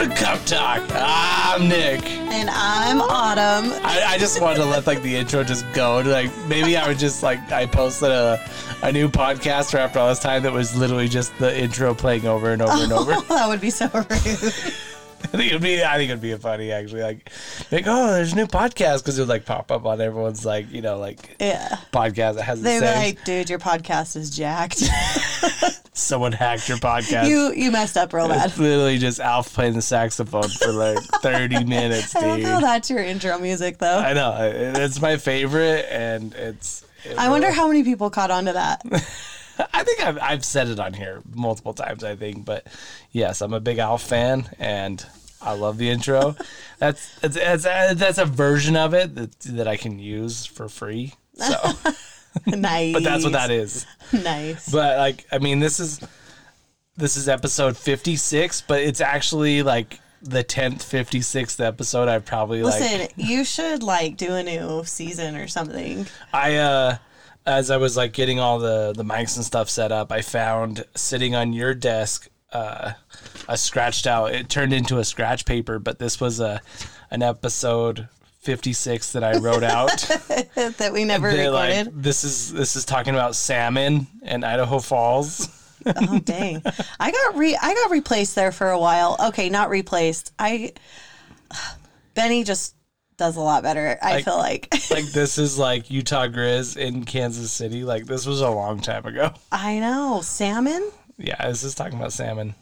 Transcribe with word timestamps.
Welcome 0.00 0.16
to 0.16 0.24
Cup 0.24 0.44
Talk. 0.46 0.82
Ah, 0.92 1.54
I'm 1.54 1.68
Nick. 1.68 2.06
And 2.06 2.48
I'm 2.48 3.02
Autumn. 3.02 3.70
I, 3.84 4.02
I 4.06 4.18
just 4.18 4.40
wanted 4.40 4.56
to 4.60 4.64
let 4.64 4.86
like 4.86 5.02
the 5.02 5.14
intro 5.14 5.44
just 5.44 5.70
go. 5.74 5.98
Like 5.98 6.30
maybe 6.46 6.78
I 6.78 6.88
would 6.88 6.98
just 6.98 7.22
like 7.22 7.52
I 7.52 7.66
posted 7.66 8.08
a 8.10 8.40
a 8.82 8.90
new 8.90 9.10
podcast 9.10 9.78
after 9.78 9.98
all 9.98 10.08
this 10.08 10.18
time 10.18 10.42
that 10.44 10.54
was 10.54 10.74
literally 10.74 11.06
just 11.06 11.36
the 11.36 11.54
intro 11.54 11.94
playing 11.94 12.26
over 12.26 12.50
and 12.50 12.62
over 12.62 12.82
and 12.82 12.92
oh, 12.94 13.00
over. 13.00 13.20
that 13.28 13.46
would 13.46 13.60
be 13.60 13.68
so 13.68 13.90
rude. 13.92 14.74
I 15.32 15.36
think 15.36 15.50
it'd 15.52 15.62
be 15.62 15.82
I 15.84 15.96
think 15.96 16.10
it'd 16.10 16.20
be 16.20 16.34
funny 16.36 16.72
actually. 16.72 17.02
Like 17.02 17.30
like 17.70 17.84
oh, 17.86 18.12
there's 18.12 18.32
a 18.32 18.36
new 18.36 18.46
podcast 18.46 18.98
because 18.98 19.18
it 19.18 19.22
would 19.22 19.28
like 19.28 19.44
pop 19.44 19.70
up 19.70 19.86
on 19.86 20.00
everyone's 20.00 20.44
like 20.44 20.70
you 20.72 20.82
know 20.82 20.98
like 20.98 21.36
Yeah. 21.38 21.76
podcast 21.92 22.34
that 22.34 22.42
has 22.42 22.60
the 22.60 22.64
They'd 22.64 22.80
be 22.80 22.86
same. 22.86 22.98
like, 22.98 23.24
dude, 23.24 23.48
your 23.50 23.58
podcast 23.60 24.16
is 24.16 24.30
jacked. 24.36 24.82
Someone 25.92 26.32
hacked 26.32 26.68
your 26.68 26.78
podcast. 26.78 27.28
you 27.28 27.52
you 27.52 27.70
messed 27.70 27.96
up 27.96 28.12
real 28.12 28.28
bad. 28.28 28.48
It's 28.48 28.58
literally 28.58 28.98
just 28.98 29.20
Alf 29.20 29.52
playing 29.54 29.74
the 29.74 29.82
saxophone 29.82 30.48
for 30.48 30.72
like 30.72 30.98
30 31.22 31.64
minutes, 31.64 32.14
I 32.16 32.26
love 32.26 32.36
dude. 32.38 32.46
how 32.46 32.60
that's 32.60 32.90
your 32.90 33.00
intro 33.02 33.38
music 33.38 33.78
though. 33.78 33.98
I 33.98 34.12
know 34.14 34.34
it's 34.76 35.00
my 35.00 35.16
favorite, 35.16 35.86
and 35.90 36.34
it's. 36.34 36.84
it 37.04 37.18
I 37.18 37.28
wonder 37.28 37.50
how 37.50 37.68
many 37.68 37.84
people 37.84 38.08
caught 38.10 38.30
on 38.30 38.46
to 38.46 38.52
that. 38.54 38.82
I 39.74 39.84
think 39.84 40.00
I've 40.02 40.18
I've 40.22 40.44
said 40.44 40.68
it 40.68 40.80
on 40.80 40.94
here 40.94 41.20
multiple 41.34 41.74
times. 41.74 42.02
I 42.02 42.16
think, 42.16 42.46
but 42.46 42.66
yes, 43.12 43.42
I'm 43.42 43.52
a 43.52 43.60
big 43.60 43.76
Alf 43.78 44.02
fan, 44.02 44.48
and 44.58 45.04
I 45.42 45.52
love 45.52 45.78
the 45.78 45.88
intro. 45.88 46.36
that's 46.78 47.18
it's, 47.22 47.36
it's, 47.36 47.66
uh, 47.66 47.94
that's 47.96 48.18
a 48.18 48.24
version 48.24 48.76
of 48.76 48.94
it 48.94 49.14
that 49.14 49.40
that 49.40 49.68
I 49.68 49.76
can 49.76 49.98
use 49.98 50.46
for 50.46 50.68
free. 50.68 51.14
So, 51.34 51.54
nice. 52.46 52.92
but 52.92 53.02
that's 53.02 53.24
what 53.24 53.32
that 53.32 53.50
is. 53.50 53.86
Nice. 54.12 54.70
But 54.70 54.98
like, 54.98 55.26
I 55.32 55.38
mean, 55.38 55.60
this 55.60 55.80
is 55.80 56.00
this 56.96 57.16
is 57.16 57.28
episode 57.28 57.76
56, 57.76 58.62
but 58.62 58.80
it's 58.80 59.00
actually 59.00 59.62
like 59.62 60.00
the 60.22 60.44
10th, 60.44 60.80
56th 60.80 61.64
episode. 61.64 62.08
I've 62.08 62.26
probably 62.26 62.62
like 62.62 62.80
Listen, 62.80 63.08
you 63.16 63.44
should 63.44 63.82
like 63.82 64.16
do 64.16 64.34
a 64.34 64.42
new 64.42 64.84
season 64.84 65.36
or 65.36 65.48
something. 65.48 66.06
I 66.32 66.56
uh 66.56 66.96
as 67.46 67.70
I 67.70 67.78
was 67.78 67.96
like 67.96 68.12
getting 68.12 68.38
all 68.38 68.58
the 68.58 68.92
the 68.94 69.02
mics 69.02 69.36
and 69.36 69.44
stuff 69.44 69.70
set 69.70 69.92
up, 69.92 70.12
I 70.12 70.20
found 70.20 70.84
sitting 70.94 71.34
on 71.34 71.52
your 71.52 71.74
desk 71.74 72.28
uh 72.52 72.92
a 73.48 73.56
scratched 73.56 74.06
out. 74.06 74.32
It 74.34 74.48
turned 74.48 74.72
into 74.72 74.98
a 74.98 75.04
scratch 75.04 75.44
paper, 75.44 75.78
but 75.78 75.98
this 75.98 76.20
was 76.20 76.40
a 76.40 76.60
an 77.10 77.22
episode 77.22 78.08
56 78.40 79.12
that 79.12 79.22
I 79.24 79.38
wrote 79.38 79.62
out. 79.62 79.90
that 80.78 80.90
we 80.92 81.04
never 81.04 81.30
They're 81.32 81.50
like, 81.50 81.70
recorded. 81.70 82.02
this 82.02 82.24
is 82.24 82.52
this 82.52 82.76
is 82.76 82.84
talking 82.84 83.14
about 83.14 83.34
salmon 83.36 84.06
and 84.22 84.44
Idaho 84.44 84.78
Falls. 84.78 85.48
oh 85.86 86.18
dang. 86.20 86.62
I 86.98 87.10
got 87.10 87.36
re 87.36 87.56
I 87.60 87.74
got 87.74 87.90
replaced 87.90 88.34
there 88.34 88.52
for 88.52 88.70
a 88.70 88.78
while. 88.78 89.16
Okay, 89.28 89.48
not 89.48 89.70
replaced. 89.70 90.32
I 90.38 90.72
Benny 92.14 92.44
just 92.44 92.74
does 93.16 93.36
a 93.36 93.40
lot 93.40 93.62
better, 93.62 93.98
I 94.02 94.14
Like- 94.14 94.24
feel 94.24 94.38
like. 94.38 94.74
Like 94.90 95.04
this 95.12 95.38
is 95.38 95.56
like 95.56 95.88
Utah 95.90 96.26
Grizz 96.26 96.76
in 96.76 97.04
Kansas 97.04 97.52
City. 97.52 97.84
Like 97.84 98.06
this 98.06 98.26
was 98.26 98.40
a 98.40 98.50
long 98.50 98.80
time 98.80 99.06
ago. 99.06 99.32
I 99.52 99.78
know. 99.78 100.20
Salmon? 100.22 100.90
Yeah, 101.22 101.46
this 101.48 101.62
is 101.62 101.74
talking 101.74 101.98
about 101.98 102.12
salmon. 102.12 102.54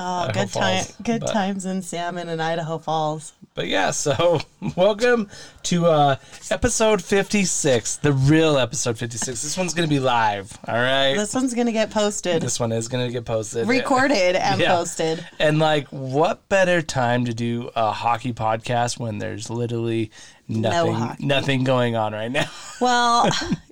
Oh, 0.00 0.02
Idaho 0.28 0.32
good 0.44 0.52
time, 0.52 0.84
Falls, 0.84 0.96
good 1.02 1.20
but- 1.22 1.32
times 1.32 1.66
in 1.66 1.82
salmon 1.82 2.28
in 2.28 2.40
Idaho 2.40 2.78
Falls. 2.78 3.32
But 3.54 3.66
yeah, 3.66 3.90
so 3.90 4.40
welcome 4.76 5.28
to 5.64 5.86
uh 5.86 6.16
episode 6.52 7.02
56, 7.02 7.96
the 7.96 8.12
real 8.12 8.56
episode 8.56 8.96
56. 8.96 9.42
This 9.42 9.58
one's 9.58 9.74
going 9.74 9.88
to 9.88 9.92
be 9.92 9.98
live, 9.98 10.56
all 10.68 10.74
right? 10.76 11.14
This 11.16 11.34
one's 11.34 11.54
gonna 11.54 11.72
get 11.72 11.90
posted, 11.90 12.40
This 12.40 12.60
one 12.60 12.70
is 12.70 12.86
going 12.86 13.04
to 13.08 13.12
get 13.12 13.24
posted. 13.24 13.66
recorded, 13.66 14.36
and 14.36 14.60
Yeah. 14.60 14.76
posted. 14.76 15.26
And 15.40 15.58
like 15.58 15.88
what 15.88 16.48
better 16.48 16.80
time 16.82 17.24
to 17.24 17.34
do 17.34 17.70
a 17.74 17.90
hockey 17.90 18.32
podcast 18.32 19.00
when 19.00 19.18
there's 19.18 19.50
literally 19.50 20.12
nothing 20.48 20.94
hockey. 20.94 21.26
nothing 21.26 21.64
going 21.64 21.96
on 21.96 22.12
right 22.12 22.30
now. 22.30 22.46
Well, 22.80 23.28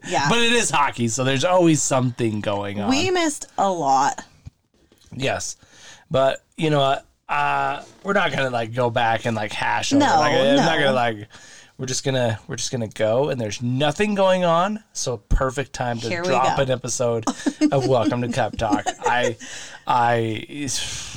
yeah, 0.08 0.28
but 0.28 0.38
it 0.38 0.52
is 0.52 0.68
hockey, 0.68 1.06
so 1.06 1.22
there's 1.22 1.44
always 1.44 1.80
something 1.80 2.40
going 2.40 2.80
on. 2.80 2.90
we 2.90 3.12
missed 3.12 3.46
a 3.56 3.70
lot. 3.70 4.24
Yes, 5.12 5.56
but 6.10 6.42
you 6.56 6.70
know 6.70 6.80
what? 6.80 7.06
Uh, 7.28 7.84
we're 8.02 8.14
not 8.14 8.32
gonna 8.32 8.50
like 8.50 8.74
go 8.74 8.90
back 8.90 9.24
and 9.24 9.36
like 9.36 9.52
hash. 9.52 9.92
Over. 9.92 10.00
No, 10.00 10.18
like, 10.18 10.32
I'm 10.32 10.56
not 10.56 10.78
gonna 10.78 10.92
like. 10.92 11.28
We're 11.78 11.86
just 11.86 12.04
gonna 12.04 12.40
we're 12.48 12.56
just 12.56 12.72
gonna 12.72 12.88
go, 12.88 13.28
and 13.28 13.40
there's 13.40 13.62
nothing 13.62 14.16
going 14.16 14.44
on. 14.44 14.82
So 14.92 15.18
perfect 15.18 15.72
time 15.72 15.98
to 16.00 16.08
Here 16.08 16.22
drop 16.22 16.58
an 16.58 16.70
episode 16.70 17.26
of 17.70 17.86
Welcome 17.88 18.22
to 18.22 18.28
Cup 18.28 18.56
Talk. 18.56 18.86
I, 19.00 19.36
I, 19.86 20.46
it's, 20.48 21.16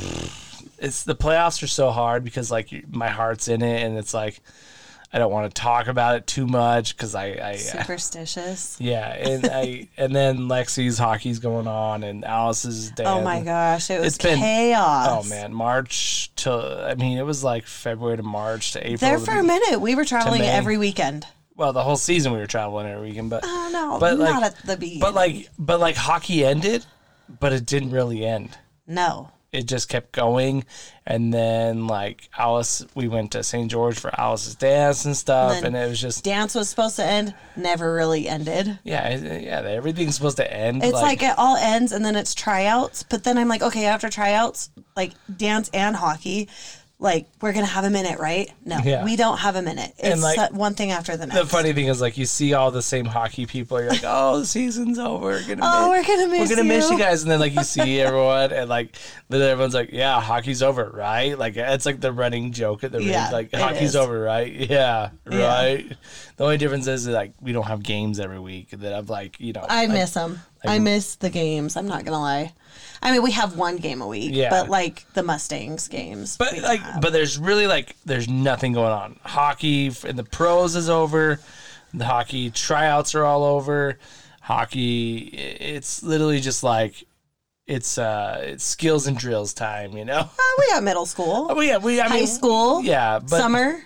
it's 0.78 1.06
the 1.06 1.16
playoffs 1.16 1.64
are 1.64 1.68
so 1.68 1.90
hard 1.90 2.24
because 2.24 2.52
like 2.52 2.70
my 2.94 3.10
heart's 3.10 3.48
in 3.48 3.62
it, 3.64 3.84
and 3.84 3.98
it's 3.98 4.14
like 4.14 4.42
I 5.12 5.18
don't 5.18 5.32
want 5.32 5.50
to 5.54 5.60
talk 5.60 5.88
about 5.88 6.18
it 6.18 6.28
too 6.28 6.46
much 6.46 6.96
because 6.96 7.16
I, 7.16 7.30
I 7.32 7.54
uh, 7.54 7.58
Superstitious. 7.58 8.78
yeah, 8.80 9.12
and 9.14 9.46
I 9.52 9.88
and 9.98 10.16
then 10.16 10.38
Lexi's 10.42 10.98
hockey's 10.98 11.40
going 11.40 11.68
on, 11.68 12.04
and 12.04 12.24
Alice's 12.24 12.92
dad. 12.92 13.08
Oh 13.08 13.22
my 13.22 13.42
gosh, 13.42 13.90
it 13.90 14.00
was 14.00 14.16
It's 14.16 14.24
been- 14.24 14.40
chaos. 14.40 15.08
Oh 15.26 15.30
man, 15.30 15.54
March 15.54 16.32
to 16.38 16.86
I 16.90 16.96
mean 16.96 17.18
it 17.18 17.26
was 17.26 17.44
like 17.44 17.66
February 17.66 18.18
to 18.18 18.24
March 18.24 18.74
to 18.74 18.80
April. 18.86 18.98
There 19.00 19.20
for 19.20 19.32
a 19.38 19.44
minute, 19.44 19.80
we 19.82 19.96
were 19.96 20.06
traveling 20.06 20.42
every 20.44 20.78
weekend. 20.78 21.26
well, 21.56 21.74
the 21.74 21.84
whole 21.84 21.98
season 21.98 22.32
we 22.32 22.38
were 22.40 22.48
traveling 22.48 22.88
every 22.88 23.10
weekend, 23.10 23.30
but 23.32 23.42
Oh 23.44 23.70
no, 23.74 24.00
But, 24.00 24.18
like- 24.20 24.34
not 24.34 24.44
at 24.44 24.58
the 24.66 24.78
beginning. 24.78 25.00
but 25.02 25.14
like 25.16 25.50
but 25.58 25.80
like 25.80 25.96
hockey 25.96 26.46
ended, 26.46 26.86
but 27.40 27.52
it 27.52 27.66
didn't 27.66 27.92
really 27.92 28.24
end. 28.26 28.58
no, 28.88 29.32
It 29.52 29.66
just 29.66 29.90
kept 29.90 30.12
going, 30.12 30.64
and 31.08 31.34
then 31.34 31.88
like 31.88 32.30
Alice, 32.38 32.86
we 32.94 33.08
went 33.08 33.32
to 33.32 33.42
St. 33.42 33.70
George 33.70 33.98
for 33.98 34.12
Alice's 34.20 34.54
dance 34.54 35.06
and 35.06 35.18
stuff, 35.18 35.58
And 35.58 35.66
and, 35.66 35.76
it 35.76 35.90
was 35.90 36.00
just 36.00 36.24
dance 36.24 36.54
was 36.54 36.70
supposed 36.70 36.98
to 36.98 37.04
end, 37.06 37.34
never 37.56 37.92
really 37.94 38.28
ended. 38.28 38.78
yeah, 38.84 39.16
yeah. 39.16 39.62
Everything's 39.62 40.16
supposed 40.16 40.38
to 40.38 40.54
end. 40.54 40.84
It's 40.84 40.94
like, 40.94 41.24
it 41.24 41.34
all 41.38 41.56
ends 41.56 41.92
and 41.92 42.06
then 42.06 42.16
it's 42.16 42.36
tryouts. 42.36 43.02
But 43.02 43.24
then 43.24 43.40
I'm 43.40 43.48
like, 43.48 43.64
okay, 43.64 43.86
after 43.86 44.08
tryouts, 44.10 44.70
like 44.96 45.14
dance 45.36 45.70
and 45.74 45.96
hockey, 45.96 46.48
like 47.02 47.28
we're 47.40 47.54
gonna 47.54 47.66
have 47.66 47.86
a 47.86 47.90
minute, 47.90 48.20
right? 48.20 48.52
No, 48.66 48.78
Yeah. 48.84 49.06
we 49.06 49.16
don't 49.16 49.38
have 49.38 49.56
a 49.56 49.62
minute. 49.62 49.94
It's 50.00 50.22
like, 50.22 50.52
one 50.52 50.74
thing 50.74 50.92
after 50.92 51.16
the 51.16 51.28
next. 51.28 51.40
the 51.40 51.46
funny 51.46 51.72
thing 51.72 51.88
is 51.88 52.02
like 52.02 52.18
you 52.18 52.26
see 52.26 52.54
all 52.54 52.72
the 52.72 52.82
same 52.82 53.06
hockey 53.06 53.46
people. 53.46 53.80
You're 53.80 53.90
like, 53.92 54.04
oh, 54.04 54.42
the 54.42 54.46
season's 54.46 55.00
over. 55.00 55.28
We're 55.28 55.48
gonna 55.48 55.62
Oh, 55.64 55.92
miss- 55.94 56.08
we're 56.08 56.16
gonna 56.18 56.28
miss 56.30 56.50
we're 56.50 56.56
gonna 56.58 56.68
miss 56.68 56.90
you." 56.90 56.98
you 56.98 57.02
guys. 57.02 57.22
And 57.22 57.32
then 57.32 57.40
like 57.40 57.56
you 57.56 57.64
see 57.76 58.02
everyone, 58.02 58.52
and 58.52 58.70
like 58.70 58.98
then 59.30 59.42
everyone's 59.42 59.74
like, 59.74 59.92
yeah, 59.94 60.20
hockey's 60.20 60.62
over, 60.62 60.92
right? 60.94 61.38
Like 61.40 61.56
it's 61.56 61.86
like 61.86 62.02
the 62.02 62.12
running 62.12 62.52
joke 62.52 62.84
at 62.84 62.92
the 62.92 63.02
Yeah, 63.02 63.30
like 63.32 63.54
hockey's 63.54 63.92
is. 63.92 63.96
over, 63.96 64.20
right? 64.20 64.52
Yeah, 64.70 65.12
Yeah. 65.32 65.48
right. 65.48 65.94
The 66.36 66.44
only 66.44 66.58
difference 66.58 66.88
is 66.88 67.06
that, 67.06 67.14
like 67.14 67.34
we 67.40 67.54
don't 67.54 67.66
have 67.68 67.82
games 67.82 68.20
every 68.20 68.40
week. 68.40 68.72
That 68.72 68.94
I'm 68.94 69.06
like, 69.06 69.40
you 69.40 69.54
know, 69.54 69.66
I 69.70 69.86
like, 69.86 69.90
miss 69.92 70.12
them. 70.16 70.40
I 70.66 70.80
miss 70.80 71.16
the 71.16 71.30
games. 71.30 71.78
I'm 71.78 71.88
not 71.88 72.04
gonna 72.04 72.20
lie. 72.20 72.54
I 73.02 73.12
mean, 73.12 73.24
we 73.24 73.32
have 73.32 73.56
one 73.58 73.78
game 73.78 74.02
a 74.02 74.08
week, 74.08 74.32
Yeah. 74.34 74.50
but 74.50 74.70
like 74.70 75.06
the 75.14 75.24
Mustangs 75.24 75.88
games. 75.88 76.38
But 76.38 76.58
like, 76.62 76.82
have. 76.82 77.02
but 77.02 77.14
there's 77.14 77.38
really 77.38 77.68
like, 77.68 77.96
there's 78.06 78.28
nothing 78.28 78.74
going 78.74 78.92
on. 78.92 79.20
Hockey 79.24 79.92
in 80.06 80.16
the 80.16 80.24
pros 80.24 80.76
is 80.76 80.90
over. 80.90 81.40
The 81.94 82.06
hockey 82.06 82.50
tryouts 82.52 83.16
are 83.16 83.24
all 83.26 83.44
over. 83.44 83.98
Hockey, 84.42 85.18
it's 85.20 86.02
literally 86.04 86.40
just 86.40 86.64
like, 86.64 87.04
it's 87.68 88.00
uh, 88.00 88.40
it's 88.44 88.64
skills 88.64 89.06
and 89.06 89.16
drills 89.16 89.54
time, 89.54 89.96
you 89.96 90.04
know. 90.04 90.18
Uh, 90.22 90.28
we 90.58 90.68
got 90.70 90.82
middle 90.84 91.06
school, 91.06 91.54
we 91.58 91.68
yeah, 91.68 91.78
we 91.78 92.00
I 92.02 92.08
high 92.08 92.16
mean, 92.16 92.28
school, 92.28 92.82
yeah, 92.82 93.20
but 93.20 93.30
summer. 93.40 93.80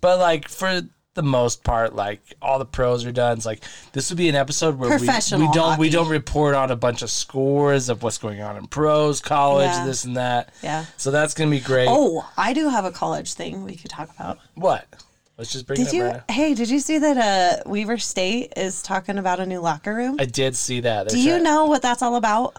but 0.00 0.18
like 0.18 0.48
for 0.48 0.80
the 1.16 1.22
most 1.24 1.64
part, 1.64 1.96
like 1.96 2.20
all 2.40 2.60
the 2.60 2.64
pros 2.64 3.04
are 3.04 3.10
done. 3.10 3.36
It's 3.38 3.46
like 3.46 3.64
this 3.92 4.10
would 4.10 4.16
be 4.18 4.28
an 4.28 4.36
episode 4.36 4.78
where 4.78 4.90
we, 5.00 5.06
we 5.08 5.48
don't 5.52 5.78
we 5.78 5.90
don't 5.90 6.08
report 6.08 6.54
on 6.54 6.70
a 6.70 6.76
bunch 6.76 7.02
of 7.02 7.10
scores 7.10 7.88
of 7.88 8.04
what's 8.04 8.18
going 8.18 8.40
on 8.40 8.56
in 8.56 8.68
pros, 8.68 9.20
college, 9.20 9.66
Yeah. 9.66 9.84
this 9.86 10.04
and 10.04 10.16
that. 10.16 10.52
Yeah. 10.62 10.84
So 10.96 11.10
that's 11.10 11.34
gonna 11.34 11.50
be 11.50 11.58
great. 11.60 11.88
Oh, 11.90 12.24
I 12.36 12.52
do 12.52 12.68
have 12.68 12.84
a 12.84 12.92
college 12.92 13.34
thing 13.34 13.64
we 13.64 13.74
could 13.74 13.90
talk 13.90 14.10
about. 14.14 14.38
What? 14.54 14.86
Let's 15.38 15.52
just 15.52 15.66
bring 15.66 15.76
Did 15.78 15.88
it 15.88 15.94
you? 15.94 16.04
up 16.04 16.14
right. 16.14 16.30
Hey, 16.30 16.54
did 16.54 16.70
you 16.70 16.78
see 16.78 16.98
that? 16.98 17.16
Uh, 17.66 17.68
Weber 17.68 17.98
State 17.98 18.52
is 18.56 18.80
talking 18.82 19.18
about 19.18 19.38
a 19.40 19.44
new 19.44 19.60
locker 19.60 19.92
room. 19.94 20.16
I 20.18 20.24
did 20.24 20.56
see 20.56 20.80
that. 20.80 21.08
Do 21.08 21.20
you 21.20 21.38
know 21.38 21.66
what 21.66 21.82
that's 21.82 22.00
all 22.02 22.16
about? 22.16 22.56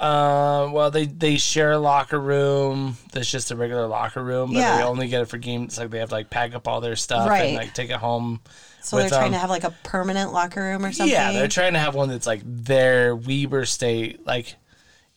Uh, 0.00 0.70
well, 0.72 0.90
they 0.90 1.04
they 1.04 1.36
share 1.36 1.72
a 1.72 1.78
locker 1.78 2.18
room. 2.18 2.96
That's 3.12 3.30
just 3.30 3.50
a 3.50 3.56
regular 3.56 3.86
locker 3.86 4.24
room, 4.24 4.54
but 4.54 4.78
they 4.78 4.82
only 4.82 5.08
get 5.08 5.20
it 5.20 5.26
for 5.26 5.36
games. 5.36 5.76
Like 5.76 5.90
they 5.90 5.98
have 5.98 6.08
to 6.08 6.14
like 6.14 6.30
pack 6.30 6.54
up 6.54 6.66
all 6.66 6.80
their 6.80 6.96
stuff 6.96 7.28
Right. 7.28 7.42
and 7.48 7.56
like 7.56 7.74
take 7.74 7.90
it 7.90 7.96
home. 7.96 8.40
So 8.82 8.96
with, 8.96 9.10
they're 9.10 9.18
trying 9.18 9.26
um, 9.26 9.32
to 9.32 9.38
have 9.38 9.50
like 9.50 9.64
a 9.64 9.74
permanent 9.82 10.32
locker 10.32 10.62
room 10.62 10.86
or 10.86 10.92
something. 10.92 11.12
Yeah, 11.12 11.32
they're 11.32 11.48
trying 11.48 11.74
to 11.74 11.78
have 11.78 11.94
one 11.94 12.08
that's 12.08 12.26
like 12.26 12.40
their 12.44 13.14
Weber 13.14 13.66
State. 13.66 14.26
Like, 14.26 14.54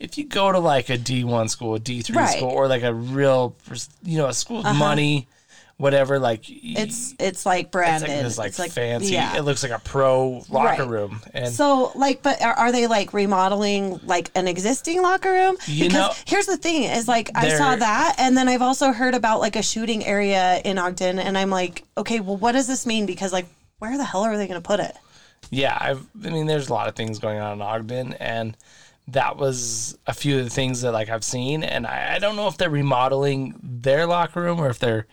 if 0.02 0.18
you 0.18 0.26
go 0.26 0.52
to 0.52 0.60
like 0.60 0.90
a 0.90 0.98
D 0.98 1.24
one 1.24 1.48
school, 1.48 1.76
a 1.76 1.80
D 1.80 2.02
three 2.02 2.18
Right. 2.18 2.24
Uh-huh. 2.28 2.38
school, 2.40 2.50
or 2.50 2.68
like 2.68 2.84
a 2.84 2.94
real, 2.94 3.56
you 4.04 4.18
know, 4.18 4.28
a 4.28 4.34
school 4.34 4.64
with 4.64 4.76
money, 4.76 5.30
whatever. 5.78 6.20
Like 6.20 6.44
It's 6.48 7.14
it's 7.20 7.46
like 7.46 7.66
it's 7.68 7.76
like 7.76 8.02
this 8.02 8.38
like, 8.38 8.50
It's 8.50 8.60
like- 8.60 8.72
fancy. 8.72 9.14
Yeah. 9.14 9.36
It 9.38 9.42
looks 9.42 9.64
like 9.64 9.72
a 9.72 9.80
pro 9.80 10.44
locker 10.50 10.84
Right. 10.84 10.88
room, 10.90 11.22
and 11.34 11.54
So, 11.54 11.92
like, 11.96 12.22
but 12.22 12.42
are, 12.42 12.54
are 12.54 12.72
they 12.72 12.88
like 12.88 13.14
remodeling 13.14 14.00
like 14.04 14.30
an 14.36 14.48
existing 14.48 15.02
locker 15.02 15.32
room? 15.32 15.58
You 15.66 15.86
because 15.86 15.94
know- 16.18 16.24
here's 16.26 16.46
the 16.46 16.58
thing: 16.58 16.84
is 16.84 17.08
like 17.08 17.32
I 17.36 17.50
saw 17.50 17.76
that, 17.76 18.16
and 18.18 18.38
then 18.38 18.48
I've 18.48 18.62
also 18.62 18.92
heard 18.92 19.16
about 19.16 19.40
like 19.40 19.56
a 19.56 19.64
shooting 19.64 20.06
area 20.06 20.62
in 20.64 20.78
Ogden, 20.78 21.20
and 21.20 21.38
I'm 21.38 21.50
like, 21.50 21.84
okay, 21.98 22.20
well, 22.20 22.38
what 22.38 22.52
does 22.54 22.68
this 22.68 22.86
mean? 22.86 23.06
Because 23.06 23.34
like, 23.34 23.46
where 23.80 23.98
the 23.98 24.04
hell 24.06 24.24
are 24.24 24.38
they 24.38 24.48
going 24.48 24.62
to 24.62 24.66
put 24.68 24.80
it? 24.80 24.96
yeah, 25.52 25.78
I've, 25.80 26.08
I 26.26 26.30
mean, 26.30 26.48
there's 26.48 26.70
a 26.70 26.74
lot 26.74 26.88
of 26.88 26.96
things 26.96 27.20
going 27.20 27.38
on 27.40 27.54
in 27.54 27.62
Ogden, 27.62 28.14
and 28.14 28.56
that 29.10 29.36
was 29.38 29.98
a 30.08 30.14
few 30.14 30.40
of 30.40 30.46
the 30.46 30.50
things 30.50 30.82
that 30.82 30.94
like 30.94 31.10
I've 31.10 31.24
seen, 31.24 31.64
and 31.64 31.86
I, 31.86 32.16
I 32.16 32.20
don't 32.20 32.36
know 32.38 32.48
if 32.48 32.58
they're 32.58 32.70
remodeling 32.70 33.54
their 33.62 34.06
locker 34.08 34.42
room 34.42 34.60
or 34.62 34.70
if 34.70 34.80
they're 34.80 35.06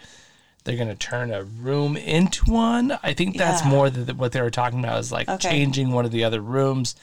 they're 0.65 0.77
gonna 0.77 0.95
turn 0.95 1.33
a 1.33 1.43
room 1.43 1.97
into 1.97 2.45
one. 2.51 2.99
I 3.03 3.13
think 3.15 3.37
that's 3.39 3.63
Yeah. 3.63 3.69
more 3.71 3.91
than 3.91 4.17
what 4.17 4.33
they 4.33 4.41
were 4.43 4.51
talking 4.51 4.81
about 4.81 4.99
is 5.01 5.11
like 5.13 5.29
Okay. 5.29 5.49
changing 5.49 5.91
one 5.93 6.05
of 6.05 6.11
the 6.11 6.25
other 6.25 6.41
rooms. 6.41 6.95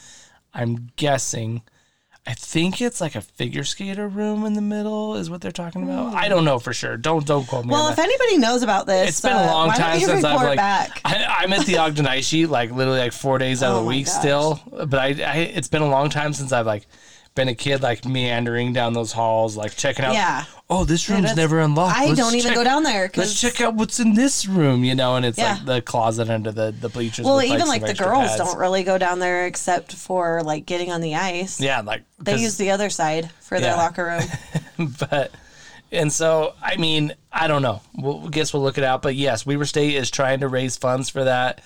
I'm 0.53 0.91
guessing. 0.95 1.61
I 2.29 2.33
think 2.33 2.81
it's 2.81 2.99
like 2.99 3.15
a 3.15 3.21
figure 3.21 3.63
skater 3.63 4.05
room 4.05 4.45
in 4.45 4.51
the 4.53 4.61
middle 4.61 5.15
is 5.15 5.29
what 5.29 5.39
they're 5.39 5.49
talking 5.51 5.83
about. 5.83 6.13
I 6.13 6.27
don't 6.27 6.43
know 6.43 6.59
for 6.59 6.73
sure. 6.73 6.97
Don't 6.97 7.25
don't 7.25 7.47
quote 7.47 7.63
me. 7.63 7.71
Well, 7.71 7.87
if 7.87 7.99
anybody 7.99 8.37
knows 8.37 8.63
about 8.63 8.85
this, 8.85 9.09
It's 9.09 9.21
been 9.21 9.31
uh, 9.31 9.43
a 9.43 9.45
long 9.45 9.69
why 9.69 9.75
time 9.77 9.99
since 10.01 10.25
I've 10.25 10.41
like 10.41 10.57
back. 10.57 10.99
I, 11.05 11.37
I'm 11.39 11.53
at 11.53 11.65
the 11.65 11.77
Ogden 11.77 12.05
Ice 12.05 12.25
Sheet 12.27 12.47
like 12.47 12.71
literally 12.71 12.99
like 12.99 13.13
four 13.13 13.37
days 13.37 13.63
out 13.63 13.71
Oh 13.73 13.77
of 13.77 13.83
the 13.83 13.87
week 13.87 14.07
gosh. 14.07 14.15
still. 14.15 14.59
But 14.71 14.95
I, 14.95 15.05
I 15.05 15.35
it's 15.55 15.69
been 15.69 15.81
a 15.81 15.87
long 15.89 16.09
time 16.09 16.33
since 16.33 16.51
I've 16.51 16.65
like 16.65 16.85
been 17.37 17.47
a 17.47 17.55
kid 17.55 17.81
like 17.81 18.03
meandering 18.05 18.73
down 18.73 18.91
those 18.91 19.13
halls 19.13 19.55
like 19.55 19.75
checking 19.77 20.03
out. 20.03 20.13
Yeah. 20.13 20.43
Oh, 20.69 20.83
this 20.83 21.07
room's 21.07 21.21
that's- 21.21 21.37
never 21.37 21.61
unlocked. 21.61 21.97
I 21.97 22.07
Let's 22.07 22.19
don't 22.19 22.35
even 22.35 22.47
check- 22.49 22.55
go 22.55 22.63
down 22.65 22.83
there 22.83 23.03
Let's 23.03 23.11
because 23.13 23.39
check 23.39 23.61
out 23.61 23.75
what's 23.75 24.01
in 24.01 24.13
this 24.15 24.45
room, 24.45 24.83
you 24.83 24.93
know, 24.95 25.15
and 25.15 25.25
it's 25.25 25.37
Yeah. 25.37 25.53
like 25.53 25.65
the 25.65 25.81
closet 25.81 26.29
under 26.29 26.51
the 26.51 26.75
the 26.77 26.89
bleachers. 26.89 27.25
well, 27.25 27.41
even 27.41 27.59
some 27.59 27.69
like 27.69 27.85
the 27.85 27.93
girls 27.93 28.27
pads. 28.27 28.37
don't 28.37 28.57
really 28.57 28.83
go 28.83 28.97
down 28.97 29.19
there 29.19 29.45
except 29.45 29.93
for 29.93 30.43
like 30.43 30.65
getting 30.65 30.91
on 30.91 30.99
the 30.99 31.15
ice. 31.15 31.61
Yeah, 31.61 31.79
like 31.81 32.03
they 32.19 32.35
use 32.35 32.57
the 32.57 32.71
other 32.71 32.89
side 32.89 33.29
for 33.39 33.59
their 33.61 33.71
Yeah. 33.71 33.77
locker 33.77 34.19
room. 34.77 34.91
but 35.09 35.31
and 35.91 36.11
so 36.11 36.53
I 36.61 36.75
mean 36.75 37.13
I 37.31 37.47
don't 37.47 37.61
know. 37.61 37.81
We'll 37.95 38.27
guess 38.27 38.51
we'll 38.53 38.63
look 38.63 38.77
it 38.77 38.83
out. 38.83 39.01
But 39.01 39.15
yes, 39.15 39.45
Weber 39.45 39.65
State 39.65 39.95
is 39.95 40.09
trying 40.11 40.39
to 40.41 40.47
raise 40.49 40.75
funds 40.75 41.07
for 41.09 41.23
that. 41.23 41.61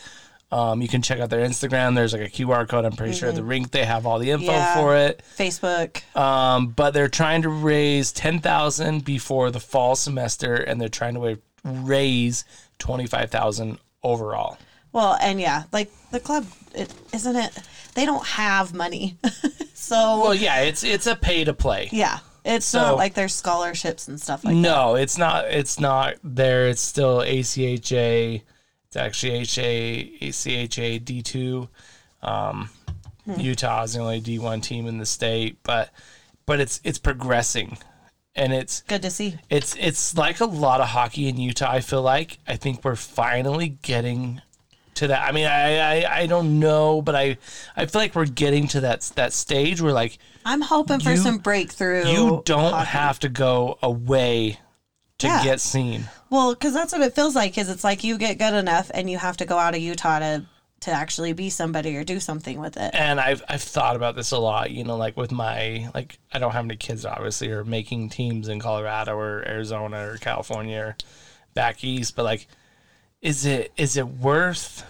Um, 0.51 0.81
you 0.81 0.87
can 0.89 1.01
check 1.01 1.19
out 1.21 1.29
their 1.29 1.47
Instagram. 1.47 1.95
There's 1.95 2.11
like 2.13 2.23
a 2.23 2.29
QR 2.29 2.67
code. 2.67 2.83
I'm 2.83 2.91
pretty 2.91 3.13
sure 3.13 3.31
the 3.31 3.43
rink 3.43 3.71
they 3.71 3.85
have 3.85 4.05
all 4.05 4.19
the 4.19 4.31
info 4.31 4.47
Mm-hmm. 4.47 4.51
Yeah. 4.51 4.75
for 4.75 4.95
it. 4.97 5.23
Facebook. 5.37 6.15
Um, 6.17 6.67
but 6.69 6.91
they're 6.93 7.07
trying 7.07 7.43
to 7.43 7.49
raise 7.49 8.11
ten 8.11 8.39
thousand 8.39 9.05
before 9.05 9.49
the 9.51 9.59
fall 9.61 9.95
semester, 9.95 10.55
and 10.55 10.79
they're 10.81 10.89
trying 10.89 11.13
to 11.13 11.39
raise 11.63 12.43
twenty 12.79 13.05
five 13.07 13.31
thousand 13.31 13.79
overall. 14.03 14.57
Well, 14.91 15.17
and 15.21 15.39
yeah, 15.39 15.63
like 15.71 15.89
the 16.11 16.19
club, 16.19 16.45
it, 16.75 16.93
isn't 17.13 17.35
it? 17.37 17.57
They 17.95 18.05
don't 18.05 18.25
have 18.25 18.73
money, 18.73 19.17
so 19.73 19.95
Well, 20.21 20.33
yeah, 20.35 20.61
it's 20.61 20.83
it's 20.83 21.07
a 21.07 21.15
pay 21.15 21.45
to 21.45 21.53
play. 21.53 21.87
yeah, 21.93 22.19
it's 22.43 22.65
So- 22.65 22.81
not 22.81 22.97
like 22.97 23.13
there's 23.13 23.33
scholarships 23.33 24.09
and 24.09 24.19
stuff 24.19 24.43
like 24.43 24.55
that. 24.55 24.59
No, 24.59 24.95
it's 24.95 25.17
not. 25.17 25.45
It's 25.45 25.79
not 25.79 26.15
there. 26.25 26.67
It's 26.67 26.81
still 26.81 27.19
ACHA. 27.19 28.41
It's 28.91 28.97
actually 28.97 29.39
HA 29.39 30.17
ACHA 30.21 31.05
D 31.05 31.21
two. 31.21 31.69
Um, 32.21 32.69
Utah 33.37 33.83
is 33.83 33.93
the 33.93 34.01
only 34.01 34.19
D 34.19 34.37
one 34.37 34.59
team 34.59 34.85
in 34.85 34.97
the 34.97 35.05
state, 35.05 35.59
but 35.63 35.91
but 36.45 36.59
it's 36.59 36.81
it's 36.83 36.99
progressing, 36.99 37.77
and 38.35 38.51
it's 38.51 38.81
Good 38.81 39.01
to 39.03 39.09
see. 39.09 39.37
it's 39.49 39.77
it's 39.79 40.17
like 40.17 40.41
a 40.41 40.45
lot 40.45 40.81
of 40.81 40.89
hockey 40.89 41.29
in 41.29 41.37
Utah. 41.37 41.71
I 41.71 41.79
feel 41.79 42.01
like 42.01 42.39
I 42.45 42.57
think 42.57 42.83
we're 42.83 42.97
finally 42.97 43.77
getting 43.81 44.41
to 44.95 45.07
that. 45.07 45.25
I 45.25 45.31
mean, 45.31 45.45
I 45.45 46.01
I, 46.03 46.17
I 46.23 46.25
don't 46.25 46.59
know, 46.59 47.01
but 47.01 47.15
I 47.15 47.37
I 47.77 47.85
feel 47.85 48.01
like 48.01 48.13
we're 48.13 48.25
getting 48.25 48.67
to 48.69 48.81
that 48.81 49.03
that 49.15 49.31
stage 49.31 49.79
where 49.79 49.93
like 49.93 50.17
I'm 50.45 50.59
hoping 50.59 50.99
for 50.99 51.15
some 51.15 51.37
breakthrough. 51.37 52.07
you 52.07 52.41
don't 52.43 52.73
hockey. 52.73 52.87
have 52.87 53.19
to 53.21 53.29
go 53.29 53.77
away 53.81 54.59
to 55.21 55.27
Yeah. 55.27 55.43
get 55.43 55.59
seen. 55.61 56.07
Well, 56.29 56.53
because 56.53 56.73
that's 56.73 56.93
what 56.93 57.01
it 57.01 57.15
feels 57.15 57.35
like. 57.35 57.57
Is 57.57 57.69
it's 57.69 57.83
like 57.83 58.03
you 58.03 58.17
get 58.17 58.37
good 58.37 58.53
enough, 58.53 58.91
and 58.93 59.09
you 59.09 59.17
have 59.17 59.37
to 59.37 59.45
go 59.45 59.57
out 59.57 59.73
of 59.75 59.81
Utah 59.81 60.19
to 60.19 60.45
to 60.81 60.91
actually 60.91 61.31
be 61.31 61.47
somebody 61.49 61.95
or 61.95 62.03
do 62.03 62.19
something 62.19 62.59
with 62.59 62.75
it. 62.75 62.89
and 62.95 63.19
I've 63.19 63.43
I've 63.47 63.61
thought 63.61 63.95
about 63.95 64.15
this 64.15 64.31
a 64.31 64.39
lot. 64.39 64.71
You 64.71 64.83
know, 64.83 64.97
like 64.97 65.15
with 65.15 65.31
my 65.31 65.89
like 65.93 66.17
I 66.33 66.39
don't 66.39 66.51
have 66.53 66.65
any 66.65 66.75
kids 66.75 67.05
obviously 67.05 67.49
or 67.51 67.63
making 67.63 68.09
teams 68.09 68.47
in 68.47 68.59
Colorado 68.59 69.15
or 69.15 69.47
Arizona 69.47 70.07
or 70.07 70.17
California 70.17 70.79
or 70.79 70.95
back 71.53 71.83
east, 71.83 72.15
but 72.15 72.23
like, 72.25 72.47
is 73.21 73.45
it 73.45 73.71
is 73.77 73.95
it 73.97 74.07
worth 74.07 74.83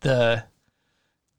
the 0.00 0.44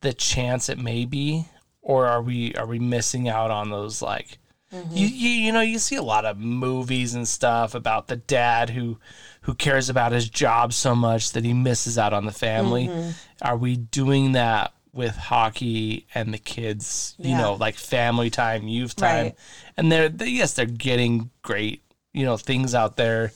the 0.01 0.13
chance 0.13 0.69
it 0.69 0.77
may 0.77 1.05
be, 1.05 1.45
or 1.81 2.05
are 2.05 2.21
we 2.21 2.53
are 2.55 2.67
we 2.67 2.77
missing 2.79 3.27
out 3.27 3.49
on 3.51 3.69
those 3.71 4.01
like? 4.01 4.37
You, 4.71 4.79
mm-hmm. 4.79 4.95
you 4.95 5.29
you 5.29 5.51
know 5.51 5.61
you 5.61 5.79
see 5.79 5.95
a 5.95 6.03
lot 6.03 6.25
of 6.25 6.37
movies 6.37 7.15
and 7.15 7.27
stuff 7.27 7.73
about 7.73 8.07
the 8.07 8.15
dad 8.17 8.69
who 8.69 8.99
who 9.41 9.55
cares 9.55 9.89
about 9.89 10.11
his 10.11 10.29
job 10.29 10.73
so 10.73 10.93
much 10.93 11.31
that 11.31 11.43
he 11.43 11.53
misses 11.53 11.97
out 11.97 12.13
on 12.13 12.25
the 12.25 12.31
family. 12.31 12.87
Mm-hmm. 12.87 13.09
Are 13.41 13.57
we 13.57 13.77
doing 13.77 14.33
that 14.33 14.73
with 14.93 15.15
hockey 15.15 16.05
and 16.13 16.33
the 16.33 16.37
kids? 16.37 17.15
You 17.17 17.35
know, 17.35 17.53
like 17.53 17.75
family 17.75 18.29
time, 18.29 18.67
youth 18.67 18.95
time, 18.95 19.23
Right. 19.25 19.35
and 19.77 19.91
they're 19.91 20.09
they, 20.09 20.27
yes 20.27 20.53
they're 20.53 20.65
getting 20.65 21.31
great 21.41 21.81
you 22.13 22.25
know 22.25 22.37
things 22.37 22.75
out 22.75 22.95
there. 22.95 23.31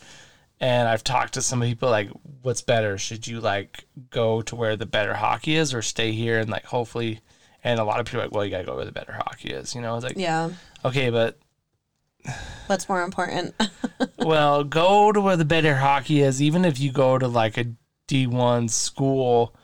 And 0.59 0.87
I've 0.87 1.03
talked 1.03 1.33
to 1.33 1.41
some 1.41 1.59
people 1.61 1.89
like, 1.89 2.09
what's 2.41 2.61
better? 2.61 2.97
Should 2.97 3.27
you 3.27 3.41
like 3.41 3.85
go 4.11 4.41
to 4.43 4.55
where 4.55 4.77
the 4.77 4.85
better 4.85 5.13
hockey 5.13 5.55
is, 5.55 5.73
or 5.73 5.81
stay 5.81 6.11
here 6.11 6.39
and 6.39 6.49
like 6.49 6.65
hopefully? 6.65 7.19
And 7.65 7.79
a 7.79 7.83
lot 7.83 7.99
of 7.99 8.05
people 8.05 8.19
are 8.21 8.23
like, 8.25 8.33
well, 8.33 8.45
you 8.45 8.51
gotta 8.51 8.65
go 8.65 8.75
where 8.75 8.85
the 8.85 8.91
better 8.91 9.13
hockey 9.13 9.49
is. 9.49 9.73
You 9.73 9.81
know, 9.81 9.95
it's 9.95 10.03
like 10.05 10.17
Yeah, 10.17 10.51
okay, 10.85 11.09
but 11.09 11.37
what's 12.67 12.87
more 12.89 13.03
important? 13.03 13.53
well, 14.17 14.63
go 14.63 15.11
to 15.11 15.21
where 15.21 15.37
the 15.37 15.45
better 15.45 15.75
hockey 15.75 16.21
is. 16.21 16.41
Even 16.41 16.65
if 16.65 16.79
you 16.79 16.91
go 16.91 17.17
to 17.17 17.27
like 17.27 17.57
a 17.57 17.65
D 18.07 18.27
one 18.27 18.67
school, 18.67 19.55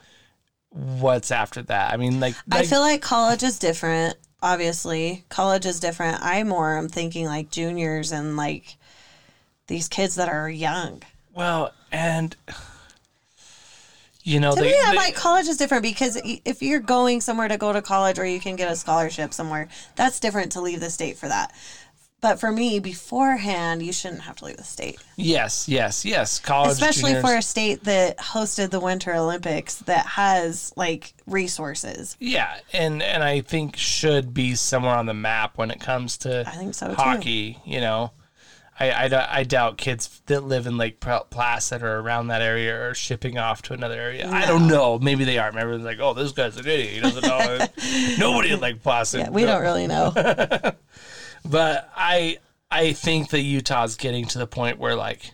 what's 0.70 1.30
after 1.30 1.62
that? 1.62 1.92
I 1.92 1.96
mean, 1.96 2.20
like, 2.20 2.34
I 2.50 2.64
feel 2.64 2.80
like 2.80 3.02
college 3.02 3.42
is 3.42 3.58
different. 3.58 4.16
Obviously, 4.42 5.24
college 5.28 5.66
is 5.66 5.80
different. 5.80 6.22
I 6.22 6.42
more 6.44 6.78
am 6.78 6.88
thinking 6.88 7.26
like 7.26 7.50
juniors 7.50 8.12
and 8.12 8.36
like 8.36 8.76
these 9.66 9.88
kids 9.88 10.14
that 10.16 10.28
are 10.28 10.48
young. 10.48 11.02
well, 11.34 11.72
and 11.92 12.36
you 14.22 14.40
know, 14.40 14.54
To 14.54 14.60
they, 14.60 14.68
me, 14.70 14.76
I'm 14.84 14.90
they- 14.92 14.96
like 14.96 15.14
college 15.14 15.46
is 15.48 15.56
different 15.56 15.82
because 15.82 16.20
if 16.44 16.62
you're 16.62 16.80
going 16.80 17.20
somewhere 17.20 17.48
to 17.48 17.56
go 17.56 17.72
to 17.72 17.82
college 17.82 18.18
or 18.18 18.26
you 18.26 18.40
can 18.40 18.56
get 18.56 18.70
a 18.70 18.76
scholarship 18.76 19.32
somewhere, 19.34 19.68
that's 19.96 20.20
different 20.20 20.52
to 20.52 20.60
leave 20.60 20.80
the 20.80 20.90
state 20.90 21.16
for 21.16 21.28
that. 21.28 21.52
But 22.22 22.38
for 22.38 22.52
me, 22.52 22.80
beforehand, 22.80 23.82
you 23.82 23.94
shouldn't 23.94 24.20
have 24.20 24.36
to 24.36 24.44
leave 24.44 24.58
the 24.58 24.62
state, 24.62 24.98
yes, 25.16 25.66
yes, 25.70 26.04
yes, 26.04 26.38
college, 26.38 26.72
especially 26.72 27.12
juniors. 27.14 27.24
for 27.24 27.34
a 27.34 27.40
state 27.40 27.84
that 27.84 28.18
hosted 28.18 28.68
the 28.68 28.78
Winter 28.78 29.14
Olympics 29.14 29.76
that 29.76 30.04
has 30.04 30.70
like 30.76 31.14
resources. 31.26 32.18
Yeah, 32.20 32.58
and 32.74 33.02
and 33.02 33.24
I 33.24 33.40
think 33.40 33.74
should 33.78 34.34
be 34.34 34.54
somewhere 34.54 34.96
on 34.96 35.06
the 35.06 35.14
map 35.14 35.56
when 35.56 35.70
it 35.70 35.80
comes 35.80 36.18
to 36.18 36.44
I 36.46 36.50
think 36.56 36.74
so, 36.74 36.88
too. 36.88 36.94
hockey. 36.94 37.58
You 37.64 37.80
know, 37.80 38.12
I, 38.80 38.90
I, 38.90 39.38
I 39.40 39.44
doubt 39.44 39.76
kids 39.76 40.22
that 40.26 40.40
live 40.40 40.66
in 40.66 40.78
Lake 40.78 41.00
Placid 41.00 41.82
or 41.82 41.98
around 41.98 42.28
that 42.28 42.40
area 42.40 42.88
are 42.88 42.94
shipping 42.94 43.36
off 43.36 43.60
to 43.62 43.74
another 43.74 44.00
area. 44.00 44.28
I 44.28 44.46
don't 44.46 44.66
know. 44.66 44.98
Maybe 44.98 45.24
they 45.24 45.38
are. 45.38 45.52
Maybe 45.52 45.68
they're 45.68 45.78
like, 45.78 46.00
oh, 46.00 46.14
this 46.14 46.32
guy's 46.32 46.56
an 46.56 46.66
idiot. 46.66 46.88
He 46.94 47.00
doesn't 47.00 47.22
know. 47.22 47.66
Nobody 48.18 48.52
in 48.52 48.60
Lake 48.60 48.82
Placid. 48.82 49.20
Yeah, 49.20 49.30
we 49.30 49.44
don't 49.44 49.60
really 49.60 49.86
know. 49.86 50.12
But 51.44 51.90
I 51.96 52.38
I 52.70 52.92
think 52.92 53.30
that 53.30 53.40
Utah's 53.40 53.96
getting 53.96 54.26
to 54.26 54.38
the 54.38 54.46
point 54.46 54.78
where 54.78 54.94
like 54.94 55.32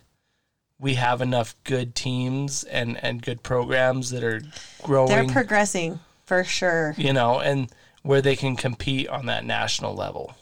we 0.79 0.95
have 0.95 1.21
enough 1.21 1.55
good 1.65 1.95
teams 1.95 2.65
and 2.65 3.03
and 3.03 3.23
good 3.23 3.43
programs 3.43 4.11
that 4.11 4.23
are 4.23 4.43
growing. 4.83 5.09
They're 5.09 5.27
progressing 5.27 6.01
for 6.25 6.45
sure. 6.45 6.95
you 6.97 7.13
know, 7.13 7.41
and 7.41 7.71
where 8.03 8.23
they 8.23 8.37
can 8.37 8.57
compete 8.57 9.09
on 9.09 9.27
that 9.27 9.45
national 9.45 9.95
level. 9.95 10.35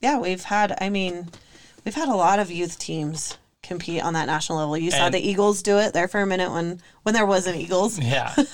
Yeah, 0.00 0.18
we've 0.18 0.44
had. 0.44 0.76
I 0.80 0.88
mean, 0.88 1.28
we've 1.84 1.94
had 1.94 2.08
a 2.08 2.14
lot 2.14 2.38
of 2.38 2.50
youth 2.50 2.78
teams 2.78 3.38
compete 3.62 4.02
on 4.02 4.14
that 4.14 4.26
national 4.26 4.58
level. 4.58 4.76
You 4.76 4.90
saw 4.90 5.06
And- 5.06 5.14
the 5.14 5.20
Eagles 5.20 5.62
do 5.62 5.78
it 5.78 5.92
there 5.92 6.08
for 6.08 6.20
a 6.20 6.26
minute 6.26 6.50
when 6.50 6.80
when 7.04 7.14
there 7.14 7.26
wasn't 7.26 7.56
Eagles, 7.56 7.98
Yeah. 7.98 8.34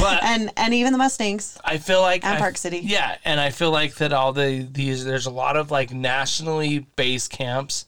But 0.00 0.24
and 0.24 0.50
and 0.56 0.74
even 0.74 0.92
the 0.92 0.98
Mustangs. 0.98 1.56
I 1.64 1.78
feel 1.78 2.00
like 2.00 2.24
And 2.24 2.34
I- 2.36 2.38
Park 2.40 2.56
City. 2.56 2.80
Yeah, 2.82 3.16
and 3.24 3.38
I 3.40 3.50
feel 3.50 3.70
like 3.70 3.94
that 3.96 4.12
all 4.12 4.32
the 4.32 4.66
these 4.70 5.04
there's 5.04 5.26
a 5.26 5.30
lot 5.30 5.56
of 5.56 5.70
like 5.70 5.92
nationally 5.92 6.80
based 6.96 7.30
camps 7.30 7.86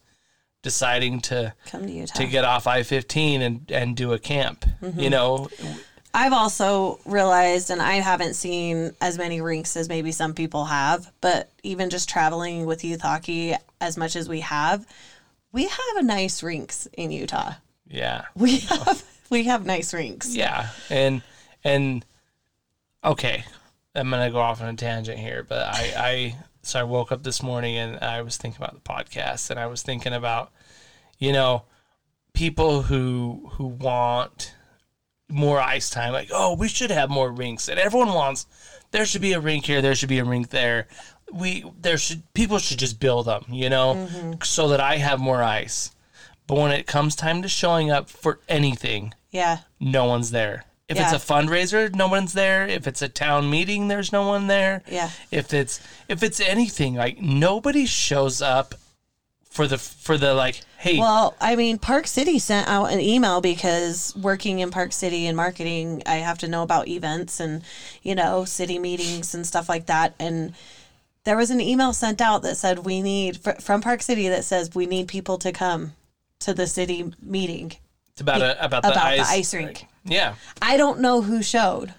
deciding 0.62 1.20
to 1.20 1.52
Come 1.66 1.86
to 1.86 1.92
Utah. 1.92 2.14
to 2.18 2.26
get 2.26 2.44
off 2.44 2.66
I-15 2.66 3.40
and 3.40 3.70
and 3.70 3.96
do 3.96 4.12
a 4.12 4.18
camp. 4.18 4.64
Mm-hmm. 4.82 5.00
You 5.00 5.10
know, 5.10 5.48
I've 6.14 6.32
also 6.32 6.98
realized, 7.04 7.70
and 7.70 7.82
I 7.82 7.94
haven't 7.94 8.34
seen 8.34 8.94
as 9.00 9.18
many 9.18 9.40
rinks 9.40 9.76
as 9.76 9.88
maybe 9.88 10.12
some 10.12 10.32
people 10.34 10.64
have, 10.64 11.12
but 11.20 11.50
even 11.62 11.90
just 11.90 12.08
traveling 12.08 12.64
with 12.64 12.84
youth 12.84 13.02
hockey 13.02 13.54
as 13.80 13.96
much 13.96 14.16
as 14.16 14.28
we 14.28 14.40
have, 14.40 14.86
we 15.52 15.64
have 15.64 16.04
nice 16.04 16.42
rinks 16.42 16.86
in 16.94 17.10
Utah. 17.10 17.54
Yeah. 17.88 18.24
We 18.34 18.58
have 18.60 19.04
we 19.30 19.44
have 19.44 19.66
nice 19.66 19.92
rinks. 19.92 20.34
Yeah, 20.34 20.68
and 20.90 21.22
and 21.64 22.04
okay, 23.04 23.44
I'm 23.94 24.10
gonna 24.10 24.30
go 24.30 24.38
off 24.38 24.60
on 24.60 24.68
a 24.68 24.74
tangent 24.74 25.18
here, 25.18 25.44
but 25.46 25.66
I 25.66 25.92
I 25.96 26.36
so 26.62 26.80
I 26.80 26.82
woke 26.82 27.12
up 27.12 27.22
this 27.22 27.42
morning 27.42 27.76
and 27.76 27.98
I 27.98 28.22
was 28.22 28.36
thinking 28.36 28.62
about 28.62 28.74
the 28.74 28.80
podcast 28.80 29.50
and 29.50 29.58
I 29.58 29.66
was 29.66 29.82
thinking 29.82 30.12
about 30.12 30.50
you 31.18 31.32
know 31.32 31.62
people 32.32 32.82
who 32.82 33.50
who 33.52 33.66
want 33.66 34.54
more 35.28 35.60
ice 35.60 35.90
time 35.90 36.12
like 36.12 36.30
oh 36.32 36.54
we 36.54 36.68
should 36.68 36.90
have 36.90 37.10
more 37.10 37.32
rinks 37.32 37.68
and 37.68 37.80
everyone 37.80 38.12
wants 38.14 38.46
there 38.92 39.04
should 39.04 39.20
be 39.20 39.32
a 39.32 39.40
rink 39.40 39.66
here 39.66 39.82
there 39.82 39.94
should 39.94 40.08
be 40.08 40.18
a 40.20 40.24
rink 40.24 40.50
there 40.50 40.86
we 41.32 41.64
there 41.80 41.98
should 41.98 42.22
people 42.34 42.58
should 42.58 42.78
just 42.78 43.00
build 43.00 43.26
them 43.26 43.44
you 43.50 43.68
know 43.68 43.94
mm-hmm. 44.08 44.32
so 44.44 44.68
that 44.68 44.80
I 44.80 44.96
have 44.98 45.18
more 45.18 45.42
ice 45.42 45.90
but 46.46 46.56
when 46.58 46.70
it 46.70 46.86
comes 46.86 47.16
time 47.16 47.42
to 47.42 47.48
showing 47.48 47.90
up 47.90 48.08
for 48.08 48.38
anything 48.48 49.14
Yeah. 49.32 49.58
no 49.80 50.04
one's 50.04 50.30
there. 50.30 50.64
If 50.88 50.96
Yeah. 50.96 51.12
it's 51.12 51.24
a 51.24 51.26
fundraiser, 51.32 51.92
no 51.92 52.06
one's 52.06 52.32
there. 52.34 52.68
If 52.68 52.86
it's 52.86 53.02
a 53.02 53.08
town 53.08 53.50
meeting, 53.50 53.88
there's 53.88 54.12
no 54.12 54.28
one 54.28 54.46
there. 54.46 54.84
Yeah. 54.86 55.10
If 55.32 55.52
it's 55.52 55.80
if 56.08 56.22
it's 56.22 56.38
anything, 56.38 56.94
like 56.94 57.20
nobody 57.20 57.84
shows 57.86 58.40
up 58.40 58.76
for 59.56 59.66
the 59.66 59.78
for 59.78 60.18
the 60.18 60.34
like, 60.34 60.60
hey, 60.76 60.98
Well, 60.98 61.34
I 61.40 61.56
mean, 61.56 61.78
Park 61.78 62.06
City 62.06 62.38
sent 62.38 62.68
out 62.68 62.92
an 62.92 63.00
email 63.00 63.40
because 63.40 64.14
working 64.14 64.58
in 64.58 64.70
Park 64.70 64.92
City 64.92 65.26
and 65.26 65.34
marketing, 65.34 66.02
I 66.04 66.16
have 66.16 66.36
to 66.38 66.48
know 66.48 66.62
about 66.62 66.88
events 66.88 67.40
and, 67.40 67.62
you 68.02 68.14
know, 68.14 68.44
city 68.44 68.78
meetings 68.78 69.34
and 69.34 69.46
stuff 69.46 69.66
like 69.66 69.86
that. 69.86 70.14
And 70.20 70.52
there 71.24 71.38
was 71.38 71.50
an 71.50 71.62
email 71.62 71.94
sent 71.94 72.20
out 72.20 72.42
that 72.42 72.58
said 72.58 72.80
we 72.80 73.00
need 73.00 73.38
fr- 73.38 73.52
from 73.52 73.80
Park 73.80 74.02
City 74.02 74.28
that 74.28 74.44
says 74.44 74.74
we 74.74 74.84
need 74.84 75.08
people 75.08 75.38
to 75.38 75.52
come 75.52 75.94
to 76.40 76.52
the 76.52 76.66
city 76.66 77.14
meeting. 77.22 77.72
It's 78.12 78.20
about 78.20 78.42
a, 78.42 78.62
about 78.62 78.82
the 78.82 78.90
about 78.90 79.06
ice, 79.06 79.26
the 79.26 79.36
ice 79.36 79.54
rink. 79.54 79.86
Yeah, 80.04 80.34
I 80.60 80.76
don't 80.76 81.00
know 81.00 81.22
who 81.22 81.42
showed, 81.42 81.94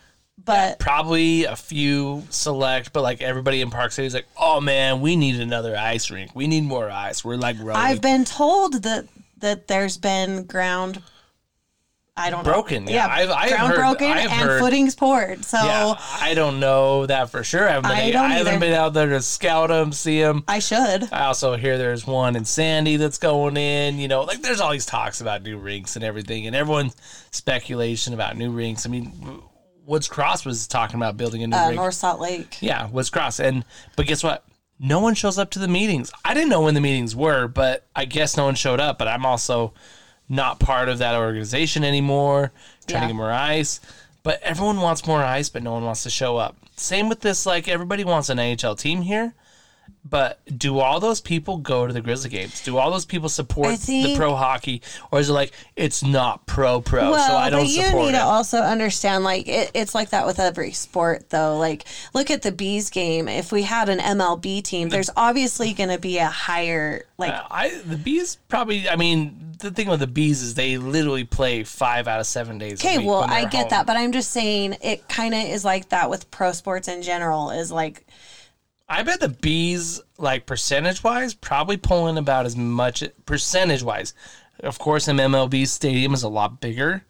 but 0.48 0.80
probably 0.80 1.44
a 1.46 1.56
few 1.56 2.24
select, 2.32 2.92
but 2.94 3.04
like 3.04 3.22
everybody 3.22 3.62
in 3.62 3.70
Park 3.70 3.92
City 3.92 4.08
is 4.08 4.14
like, 4.16 4.26
oh 4.36 4.60
man, 4.60 5.02
we 5.02 5.16
need 5.16 5.40
another 5.40 5.78
ice 5.78 6.10
rink. 6.10 6.32
We 6.34 6.48
need 6.48 6.64
more 6.64 6.90
ice. 6.90 7.24
We're 7.24 7.36
like 7.38 7.58
growing. 7.58 7.78
I've 7.78 8.02
been 8.02 8.26
told 8.26 8.82
that 8.84 9.06
that 9.40 9.68
there's 9.68 9.98
been 9.98 10.46
ground. 10.46 11.04
I 12.20 12.32
don't 12.32 12.44
Broken, 12.44 12.86
know. 12.86 12.92
yeah. 12.92 13.06
I've- 13.08 13.32
I 13.32 13.42
have 13.50 13.50
ground 13.52 13.68
heard- 13.74 13.78
broken 13.78 14.08
I 14.12 14.18
have 14.22 14.32
and 14.32 14.42
heard- 14.42 14.60
footings 14.60 14.96
poured. 14.96 15.46
So 15.46 15.58
yeah, 15.64 15.94
I 16.20 16.34
don't 16.34 16.60
know 16.60 17.06
that 17.06 17.30
for 17.30 17.44
sure. 17.44 17.70
I 17.70 17.74
haven't, 17.74 17.92
been, 17.92 18.00
I 18.00 18.06
I 18.08 18.12
don't 18.12 18.32
haven't 18.32 18.48
either. 18.56 18.60
been 18.60 18.74
out 18.74 18.94
there 18.96 19.06
to 19.10 19.22
scout 19.22 19.70
them, 19.70 19.92
see 19.92 20.20
them. 20.20 20.44
I 20.48 20.58
should. 20.58 21.14
I 21.14 21.26
also 21.26 21.56
hear 21.58 21.78
there's 21.78 22.08
one 22.08 22.36
in 22.36 22.44
Sandy 22.46 22.96
that's 22.96 23.20
going 23.20 23.56
in. 23.56 24.00
You 24.00 24.08
know, 24.08 24.24
like 24.24 24.42
there's 24.42 24.60
all 24.60 24.72
these 24.72 24.88
talks 24.88 25.22
about 25.22 25.44
new 25.44 25.60
rinks 25.60 25.96
and 25.96 26.04
everything, 26.04 26.48
and 26.48 26.56
everyone's 26.56 26.96
speculation 27.30 28.16
about 28.16 28.36
new 28.36 28.50
rinks. 28.50 28.88
I 28.88 28.90
mean, 28.90 29.44
Woods 29.88 30.08
Cross 30.08 30.46
was 30.46 30.68
talking 30.68 30.98
about 30.98 31.18
building 31.18 31.42
a 31.44 31.48
new 31.48 31.56
Uh. 31.58 31.72
North 31.72 31.96
Salt 31.96 32.20
Lake. 32.20 32.58
yeah, 32.62 32.88
Woods 32.90 33.10
Cross, 33.10 33.40
and 33.40 33.66
but 33.96 34.06
guess 34.06 34.24
what? 34.24 34.44
No 34.80 35.00
one 35.00 35.16
shows 35.16 35.40
up 35.40 35.50
to 35.52 35.60
the 35.60 35.68
meetings. 35.68 36.12
I 36.24 36.36
didn't 36.36 36.50
know 36.50 36.62
when 36.62 36.76
the 36.76 36.82
meetings 36.82 37.16
were, 37.16 37.48
but 37.48 37.88
I 37.96 38.06
guess 38.06 38.38
no 38.38 38.46
one 38.46 38.54
showed 38.54 38.80
up. 38.80 39.00
But 39.00 39.08
I'm 39.08 39.26
also 39.26 39.74
not 40.30 40.60
part 40.60 40.88
of 40.90 41.00
that 41.00 41.16
organization 41.16 41.84
anymore. 41.84 42.52
Trying 42.86 43.02
Yeah. 43.04 43.08
to 43.08 43.14
get 43.14 43.16
more 43.18 43.32
ice, 43.32 43.80
but 44.22 44.40
everyone 44.44 44.82
wants 44.82 45.08
more 45.08 45.24
ice, 45.24 45.50
but 45.50 45.64
no 45.64 45.72
one 45.72 45.84
wants 45.86 46.04
to 46.04 46.10
show 46.12 46.38
up. 46.38 46.56
Same 46.76 47.10
with 47.10 47.22
this. 47.22 47.46
Like 47.48 47.68
everybody 47.68 48.04
wants 48.04 48.30
an 48.30 48.38
AHL 48.40 48.76
team 48.76 49.02
here. 49.02 49.34
But 50.10 50.40
do 50.58 50.80
all 50.80 51.00
those 51.00 51.22
people 51.22 51.58
go 51.58 51.88
to 51.88 51.94
the 51.94 52.02
Grizzly 52.02 52.30
games? 52.30 52.62
Do 52.64 52.78
all 52.78 52.92
those 52.92 53.06
people 53.06 53.30
support 53.30 53.68
I 53.70 53.76
the 53.78 54.16
pro 54.16 54.36
hockey, 54.36 54.82
or 55.12 55.20
is 55.20 55.30
it 55.30 55.34
like 55.34 55.52
it's 55.76 56.04
not 56.04 56.46
pro 56.46 56.82
pro, 56.82 57.12
Well, 57.12 57.28
so 57.28 57.36
I 57.36 57.50
don't 57.50 57.62
but 57.62 57.70
you 57.70 57.84
support 57.84 58.04
need 58.06 58.10
it? 58.10 58.20
to 58.20 58.24
also 58.24 58.60
understand, 58.60 59.24
like 59.24 59.48
it, 59.48 59.72
it's 59.74 59.94
like 59.96 60.10
that 60.12 60.26
with 60.26 60.40
every 60.40 60.72
sport, 60.72 61.30
though. 61.30 61.58
Like, 61.58 61.86
look 62.14 62.32
at 62.32 62.42
the 62.44 62.52
bees 62.52 62.90
game. 62.90 63.28
If 63.28 63.52
we 63.52 63.64
had 63.64 63.90
an 63.90 64.00
MLB 64.00 64.62
team, 64.64 64.90
there's 64.90 65.10
obviously 65.18 65.74
going 65.74 65.90
to 65.90 66.00
be 66.00 66.18
a 66.20 66.28
higher, 66.28 67.06
like, 67.18 67.34
Uh, 67.34 67.44
I 67.50 67.70
the 67.86 67.98
bees 67.98 68.38
probably. 68.48 68.88
I 68.88 68.96
mean, 68.96 69.56
the 69.60 69.72
thing 69.72 69.90
with 69.90 70.00
the 70.00 70.08
bees 70.08 70.42
is 70.42 70.54
they 70.54 70.78
literally 70.78 71.24
play 71.24 71.64
five 71.64 72.08
out 72.08 72.20
of 72.20 72.28
seven 72.28 72.58
days. 72.60 72.80
okay, 72.80 73.00
well, 73.00 73.24
I 73.24 73.46
get 73.46 73.62
home. 73.62 73.70
that, 73.72 73.86
but 73.88 73.98
I'm 73.98 74.12
just 74.12 74.32
saying 74.32 74.78
it 74.82 75.10
kind 75.10 75.34
of 75.34 75.42
is 75.44 75.66
like 75.66 75.90
that 75.90 76.10
with 76.10 76.30
pro 76.32 76.52
sports 76.52 76.88
in 76.88 77.02
general. 77.02 77.50
Is 77.50 77.72
like, 77.72 78.06
I 78.90 79.04
bet 79.04 79.20
the 79.20 79.30
bees, 79.30 80.02
like 80.18 80.46
percentage 80.46 81.04
wise, 81.04 81.34
probably 81.34 81.78
pull 81.78 82.08
in 82.08 82.18
about 82.18 82.46
as 82.46 82.56
much 82.56 83.04
percentage 83.26 83.84
wise. 83.84 84.14
Of 84.62 84.80
course, 84.80 85.08
an 85.08 85.18
MLB 85.18 85.68
stadium 85.68 86.14
is 86.14 86.24
a 86.24 86.30
lot 86.30 86.62
bigger, 86.62 87.04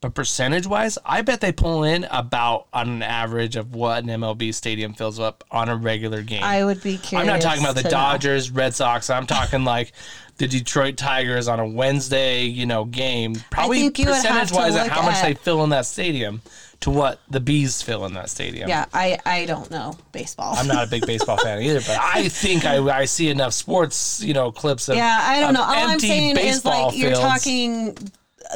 but 0.00 0.14
percentage 0.14 0.66
wise, 0.66 0.98
I 1.06 1.22
bet 1.22 1.40
they 1.40 1.52
pull 1.52 1.84
in 1.84 2.04
about 2.10 2.66
on 2.72 2.88
an 2.88 3.02
average 3.02 3.54
of 3.56 3.74
what 3.74 4.02
an 4.02 4.08
MLB 4.10 4.52
stadium 4.52 4.94
fills 4.94 5.20
up 5.20 5.44
on 5.50 5.68
a 5.68 5.76
regular 5.76 6.22
game. 6.22 6.42
I 6.42 6.64
would 6.64 6.82
be 6.82 6.98
curious. 6.98 7.12
I'm 7.28 7.32
not 7.32 7.40
talking 7.40 7.62
about 7.62 7.76
the 7.76 7.82
to 7.82 7.88
know. 7.88 7.90
Dodgers, 7.92 8.50
Red 8.50 8.74
Sox. 8.74 9.08
I'm 9.08 9.26
talking 9.26 9.62
like 9.64 9.92
the 10.38 10.48
Detroit 10.48 10.96
Tigers 10.96 11.46
on 11.46 11.60
a 11.60 11.66
Wednesday, 11.66 12.42
you 12.44 12.66
know, 12.66 12.84
game. 12.84 13.36
Probably 13.50 13.90
percentage 13.90 14.50
wise, 14.50 14.74
look 14.74 14.88
how 14.88 15.02
much 15.02 15.14
at- 15.16 15.22
they 15.22 15.34
fill 15.34 15.62
in 15.62 15.70
that 15.70 15.86
stadium 15.86 16.42
to 16.82 16.90
what 16.90 17.20
the 17.30 17.40
bees 17.40 17.80
fill 17.80 18.04
in 18.06 18.14
that 18.14 18.28
stadium. 18.28 18.68
Yeah, 18.68 18.86
I 18.92 19.18
I 19.24 19.46
don't 19.46 19.70
know 19.70 19.96
baseball. 20.12 20.54
I'm 20.56 20.66
not 20.66 20.86
a 20.86 20.90
big 20.90 21.06
baseball 21.06 21.36
fan 21.36 21.62
either, 21.62 21.80
but 21.80 21.98
I 21.98 22.28
think 22.28 22.64
I, 22.64 22.78
I 23.00 23.04
see 23.06 23.28
enough 23.28 23.54
sports, 23.54 24.22
you 24.22 24.34
know, 24.34 24.52
clips 24.52 24.88
of 24.88 24.96
yeah, 24.96 25.18
I 25.22 25.40
don't 25.40 25.54
know. 25.54 25.62
All 25.62 25.70
I'm 25.70 25.98
saying 25.98 26.36
is 26.36 26.64
like 26.64 26.96
you're 26.96 27.10
fields. 27.12 27.20
talking 27.20 27.96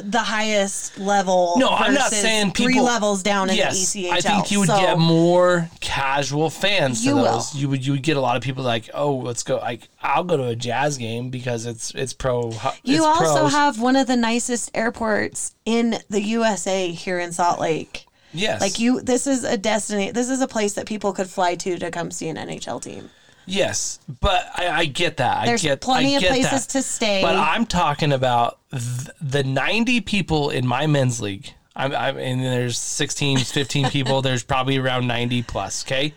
the 0.03 0.19
highest 0.19 0.99
level. 0.99 1.55
No, 1.57 1.69
I'm 1.69 1.95
not 1.95 2.11
saying 2.11 2.53
three 2.53 2.81
levels 2.81 3.23
down 3.23 3.51
in 3.51 3.57
yes, 3.57 3.93
the 3.93 4.05
ECHL. 4.05 4.13
I 4.13 4.21
think 4.21 4.51
you 4.51 4.61
would 4.61 4.69
So- 4.69 4.81
get 4.81 4.99
more 4.99 5.71
casual 5.81 6.51
fans 6.51 7.03
to 7.03 7.09
You 7.09 7.17
will. 7.17 7.43
You 7.55 7.69
would 7.69 7.87
you 7.87 7.93
would 7.93 8.03
get 8.03 8.17
a 8.17 8.21
lot 8.21 8.37
of 8.37 8.43
people 8.43 8.65
like, 8.65 8.91
oh, 8.95 9.17
let's 9.17 9.43
go. 9.43 9.57
Like, 9.57 9.89
I'll 10.03 10.25
go 10.25 10.37
to 10.37 10.45
a 10.49 10.57
jazz 10.57 10.99
game 10.99 11.31
because 11.31 11.67
it's 11.67 11.95
it's 11.95 12.13
pro. 12.13 12.53
You 12.83 13.05
also 13.05 13.47
have 13.47 13.81
one 13.81 13.97
of 13.97 14.07
the 14.07 14.17
nicest 14.17 14.71
airports 14.75 15.55
in 15.65 15.99
the 16.11 16.21
USA 16.23 16.91
here 16.91 17.19
in 17.19 17.33
Salt 17.33 17.61
Lake. 17.61 18.07
Yes, 18.33 18.61
Like 18.61 18.79
you, 18.79 19.01
this 19.01 19.27
is 19.27 19.45
a 19.45 19.57
destiny. 19.57 20.11
This 20.11 20.29
is 20.29 20.41
a 20.41 20.49
place 20.49 20.75
that 20.75 20.87
people 20.87 21.13
could 21.13 21.29
fly 21.29 21.55
to 21.57 21.79
to 21.79 21.91
come 21.91 22.11
see 22.11 22.29
an 22.29 22.37
NHL 22.37 22.83
team. 22.83 23.11
Yes, 23.49 24.01
but 24.21 24.45
I, 24.57 24.69
I 24.69 24.85
get 24.87 25.19
that. 25.19 25.47
There's 25.47 25.65
I 25.65 25.69
get 25.69 25.81
plenty 25.81 26.15
I 26.15 26.17
of 26.17 26.23
get 26.23 26.31
places 26.31 26.67
that. 26.67 26.73
to 26.79 26.83
stay. 26.83 27.23
But 27.23 27.37
I'm 27.37 27.65
talking 27.65 28.13
about 28.13 28.59
th- 28.73 29.09
the 29.21 29.45
90 29.45 30.01
people 30.01 30.51
in 30.51 30.67
my 30.67 30.89
men's 30.89 31.21
league. 31.21 31.53
I'm, 31.77 31.95
I'm 31.95 32.19
and 32.19 32.43
there's 32.43 32.77
16, 32.79 33.39
15 33.39 33.91
people. 33.91 34.21
There's 34.21 34.43
probably 34.43 34.79
around 34.79 35.07
90 35.07 35.43
plus. 35.45 35.85
Okay, 35.85 36.13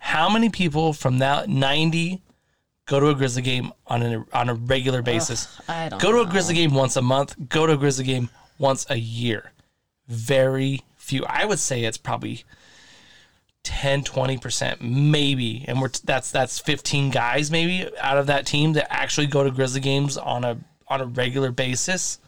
how 0.00 0.28
many 0.28 0.48
people 0.50 0.92
from 0.92 1.18
that 1.18 1.48
90 1.48 2.20
go 2.86 2.98
to 2.98 3.08
a 3.08 3.14
Grizzly 3.14 3.42
game 3.42 3.72
on 3.86 4.02
a 4.02 4.24
on 4.32 4.48
a 4.48 4.54
regular 4.54 5.00
basis? 5.00 5.60
I 5.68 5.88
don't 5.90 6.02
go 6.02 6.10
to 6.10 6.20
a 6.22 6.24
know. 6.24 6.30
Grizzly 6.30 6.56
game 6.56 6.74
once 6.74 6.96
a 6.96 7.02
month. 7.02 7.36
Go 7.48 7.66
to 7.68 7.74
a 7.74 7.76
Grizzly 7.76 8.04
game 8.04 8.30
once 8.58 8.84
a 8.90 8.96
year. 8.96 9.52
Very 10.08 10.80
few. 11.04 11.24
I 11.26 11.44
would 11.44 11.58
say 11.58 11.84
it's 11.84 11.98
probably 11.98 12.44
10 13.64 14.04
20% 14.04 14.82
maybe 14.82 15.64
and 15.66 15.80
we're 15.80 15.88
that's 16.04 16.30
that's 16.30 16.58
15 16.58 17.10
guys 17.10 17.50
maybe 17.50 17.90
out 17.98 18.18
of 18.18 18.26
that 18.26 18.44
team 18.44 18.74
that 18.74 18.92
actually 18.92 19.26
go 19.26 19.42
to 19.42 19.50
grizzly 19.50 19.80
games 19.80 20.18
on 20.18 20.44
a 20.44 20.58
on 20.86 21.00
a 21.00 21.06
regular 21.06 21.50
basis 21.50 22.18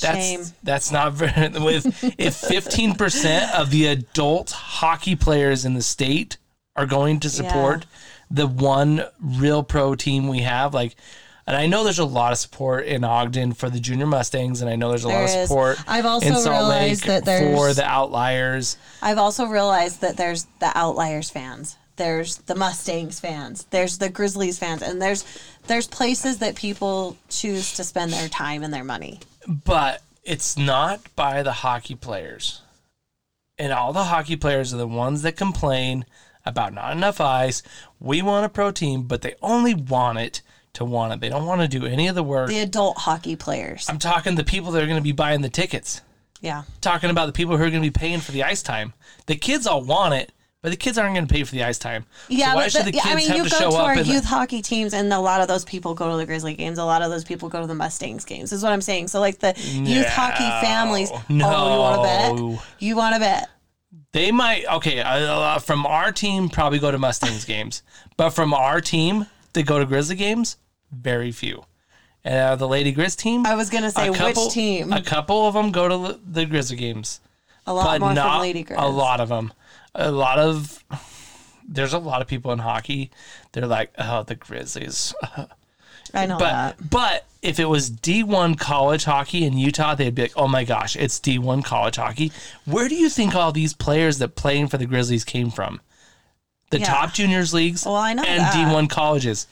that's 0.00 0.16
Shame. 0.16 0.44
that's 0.62 0.90
not 0.90 1.12
very 1.14 1.50
with 1.62 1.86
if 2.18 2.40
15% 2.40 3.52
of 3.52 3.70
the 3.70 3.86
adult 3.86 4.50
hockey 4.50 5.14
players 5.14 5.66
in 5.66 5.74
the 5.74 5.82
state 5.82 6.38
are 6.74 6.86
going 6.86 7.20
to 7.20 7.28
support 7.28 7.84
the 8.30 8.46
one 8.46 9.04
real 9.20 9.62
pro 9.62 9.94
team 9.94 10.26
we 10.26 10.40
have 10.40 10.72
like 10.72 10.96
and 11.46 11.56
I 11.56 11.66
know 11.66 11.84
there's 11.84 11.98
a 11.98 12.04
lot 12.04 12.32
of 12.32 12.38
support 12.38 12.86
in 12.86 13.04
Ogden 13.04 13.52
for 13.52 13.68
the 13.68 13.80
junior 13.80 14.06
Mustangs, 14.06 14.60
and 14.60 14.70
I 14.70 14.76
know 14.76 14.88
there's 14.88 15.04
a 15.04 15.08
lot 15.08 15.24
of 15.24 15.30
support 15.30 15.78
I've 15.86 16.06
also 16.06 16.26
in 16.26 16.34
Salt 16.36 16.68
Lake 16.68 16.80
realized 16.80 17.06
that 17.06 17.54
for 17.54 17.72
the 17.74 17.84
outliers. 17.84 18.76
I've 19.02 19.18
also 19.18 19.46
realized 19.46 20.00
that 20.00 20.16
there's 20.16 20.46
the 20.60 20.76
Outliers 20.76 21.30
fans. 21.30 21.76
There's 21.96 22.38
the 22.38 22.54
Mustangs 22.56 23.20
fans. 23.20 23.66
There's 23.70 23.98
the 23.98 24.08
Grizzlies 24.08 24.58
fans, 24.58 24.82
and 24.82 25.00
there's 25.00 25.24
there's 25.66 25.86
places 25.86 26.38
that 26.38 26.56
people 26.56 27.16
choose 27.28 27.74
to 27.74 27.84
spend 27.84 28.12
their 28.12 28.28
time 28.28 28.62
and 28.62 28.72
their 28.74 28.84
money. 28.84 29.20
but 29.64 30.02
it's 30.24 30.56
not 30.56 31.00
by 31.14 31.42
the 31.42 31.52
hockey 31.52 31.94
players. 31.94 32.62
And 33.58 33.72
all 33.72 33.92
the 33.92 34.04
hockey 34.04 34.36
players 34.36 34.72
are 34.72 34.78
the 34.78 34.86
ones 34.86 35.22
that 35.22 35.36
complain 35.36 36.06
about 36.46 36.72
not 36.72 36.92
enough 36.96 37.20
ice. 37.20 37.62
We 38.00 38.22
want 38.22 38.46
a 38.46 38.48
pro 38.48 38.70
team, 38.70 39.02
but 39.02 39.20
they 39.22 39.34
only 39.42 39.74
want 39.74 40.18
it 40.18 40.40
to 40.74 40.84
want 40.84 41.12
it. 41.12 41.20
They 41.20 41.28
don't 41.28 41.46
want 41.46 41.60
to 41.60 41.68
do 41.68 41.86
any 41.86 42.08
of 42.08 42.14
the 42.14 42.22
work. 42.22 42.48
The 42.48 42.60
adult 42.60 42.98
hockey 42.98 43.36
players. 43.36 43.88
I'm 43.88 43.98
talking 43.98 44.34
the 44.34 44.44
people 44.44 44.72
that 44.72 44.82
are 44.82 44.86
going 44.86 44.98
to 44.98 45.02
be 45.02 45.12
buying 45.12 45.40
the 45.40 45.48
tickets. 45.48 46.00
Yeah. 46.40 46.64
Talking 46.80 47.10
about 47.10 47.26
the 47.26 47.32
people 47.32 47.56
who 47.56 47.62
are 47.64 47.70
going 47.70 47.82
to 47.82 47.90
be 47.90 47.92
paying 47.92 48.20
for 48.20 48.32
the 48.32 48.42
ice 48.42 48.62
time. 48.62 48.92
The 49.26 49.36
kids 49.36 49.66
all 49.66 49.82
want 49.82 50.14
it, 50.14 50.30
but 50.62 50.70
the 50.70 50.76
kids 50.76 50.98
aren't 50.98 51.14
going 51.14 51.26
to 51.26 51.32
pay 51.32 51.42
for 51.44 51.52
the 51.52 51.64
ice 51.64 51.78
time. 51.78 52.04
Yeah, 52.28 52.50
so 52.50 52.56
why 52.56 52.64
but 52.64 52.72
should 52.72 52.80
the- 52.82 52.84
the 52.86 52.92
kids 52.92 53.06
I 53.06 53.14
mean, 53.14 53.28
have 53.28 53.36
you 53.38 53.44
to 53.44 53.50
go 53.50 53.56
show 53.58 53.70
to 53.70 53.76
up? 53.76 53.84
our 53.84 53.92
in 53.94 53.98
the- 54.06 54.12
youth 54.12 54.24
hockey 54.24 54.60
teams, 54.60 54.92
and 54.94 55.10
a 55.12 55.18
lot 55.20 55.40
of 55.40 55.48
those 55.48 55.64
people 55.64 55.94
go 55.94 56.10
to 56.10 56.16
the 56.16 56.26
Grizzly 56.26 56.54
games. 56.54 56.78
A 56.78 56.84
lot 56.84 57.02
of 57.02 57.10
those 57.10 57.24
people 57.24 57.48
go 57.48 57.60
to 57.60 57.66
the 57.66 57.74
Mustangs 57.74 58.24
games. 58.24 58.52
Is 58.52 58.62
what 58.62 58.72
I'm 58.72 58.82
saying. 58.82 59.08
So 59.08 59.20
like 59.20 59.38
the 59.38 59.54
youth 59.72 60.08
hockey 60.08 60.66
families. 60.66 61.10
No, 61.28 61.46
Oh, 61.54 61.70
you 61.72 61.78
want 61.80 61.96
to 61.96 62.02
bet? 62.56 62.64
You 62.80 62.96
want 62.96 63.14
to 63.14 63.20
bet? 63.20 63.48
They 64.12 64.30
might 64.32 64.64
okay 64.66 65.00
uh, 65.00 65.58
from 65.60 65.86
our 65.86 66.12
team 66.12 66.48
probably 66.48 66.78
go 66.78 66.90
to 66.90 66.98
Mustangs 66.98 67.44
games, 67.46 67.82
but 68.16 68.30
from 68.30 68.52
our 68.52 68.80
team 68.80 69.26
they 69.54 69.62
go 69.62 69.78
to 69.78 69.86
Grizzly 69.86 70.16
games, 70.16 70.56
very 71.00 71.32
few. 71.32 71.64
And 72.24 72.34
uh, 72.36 72.56
the 72.56 72.68
Lady 72.68 72.94
Grizz 72.94 73.16
team, 73.16 73.46
I 73.46 73.54
was 73.54 73.68
gonna 73.70 73.90
say 73.90 74.10
couple, 74.12 74.44
which 74.46 74.54
team? 74.54 74.92
A 74.92 75.02
couple 75.02 75.46
of 75.46 75.54
them 75.54 75.70
go 75.72 75.88
to 75.88 75.96
the- 76.14 76.20
the 76.40 76.46
Grizzly 76.46 76.76
games, 76.76 77.20
A 77.66 77.74
lot 77.74 78.00
more 78.00 78.14
not 78.14 78.32
from 78.32 78.40
Lady 78.40 78.64
Grizz. 78.64 78.76
a 78.78 78.88
lot 78.88 79.20
of 79.20 79.28
them. 79.28 79.52
A 79.94 80.10
lot 80.10 80.38
of 80.38 80.82
there's 81.66 81.92
a 81.92 81.98
lot 81.98 82.20
of 82.22 82.28
people 82.28 82.52
in 82.52 82.58
hockey. 82.58 83.10
They're 83.52 83.66
like, 83.66 83.92
oh, 83.98 84.22
the 84.22 84.34
Grizzlies. 84.34 85.14
I 86.14 86.26
know 86.26 86.38
But 86.38 86.50
that. 86.78 86.90
but 86.90 87.26
if 87.42 87.58
it 87.58 87.64
was 87.64 87.90
D1 87.90 88.58
college 88.58 89.04
hockey 89.04 89.44
in 89.44 89.58
Utah, 89.58 89.94
they'd 89.96 90.14
be 90.14 90.22
like, 90.22 90.32
"Oh 90.36 90.46
my 90.46 90.62
gosh, 90.64 90.94
it's 90.96 91.18
D1 91.18 91.64
college 91.64 91.96
hockey." 91.96 92.30
Where 92.66 92.88
do 92.88 92.94
you 92.94 93.08
think 93.08 93.34
all 93.34 93.50
these 93.50 93.74
players 93.74 94.18
that 94.18 94.36
playing 94.36 94.68
for 94.68 94.78
the 94.78 94.86
Grizzlies 94.86 95.24
came 95.24 95.50
from? 95.50 95.80
The 96.70 96.78
Yeah. 96.80 96.86
top 96.86 97.14
juniors 97.14 97.52
leagues 97.52 97.84
Well, 97.84 97.96
I 97.96 98.12
know 98.14 98.22
and 98.22 98.40
that. 98.42 98.54
D1 98.54 98.88
colleges. 98.88 99.46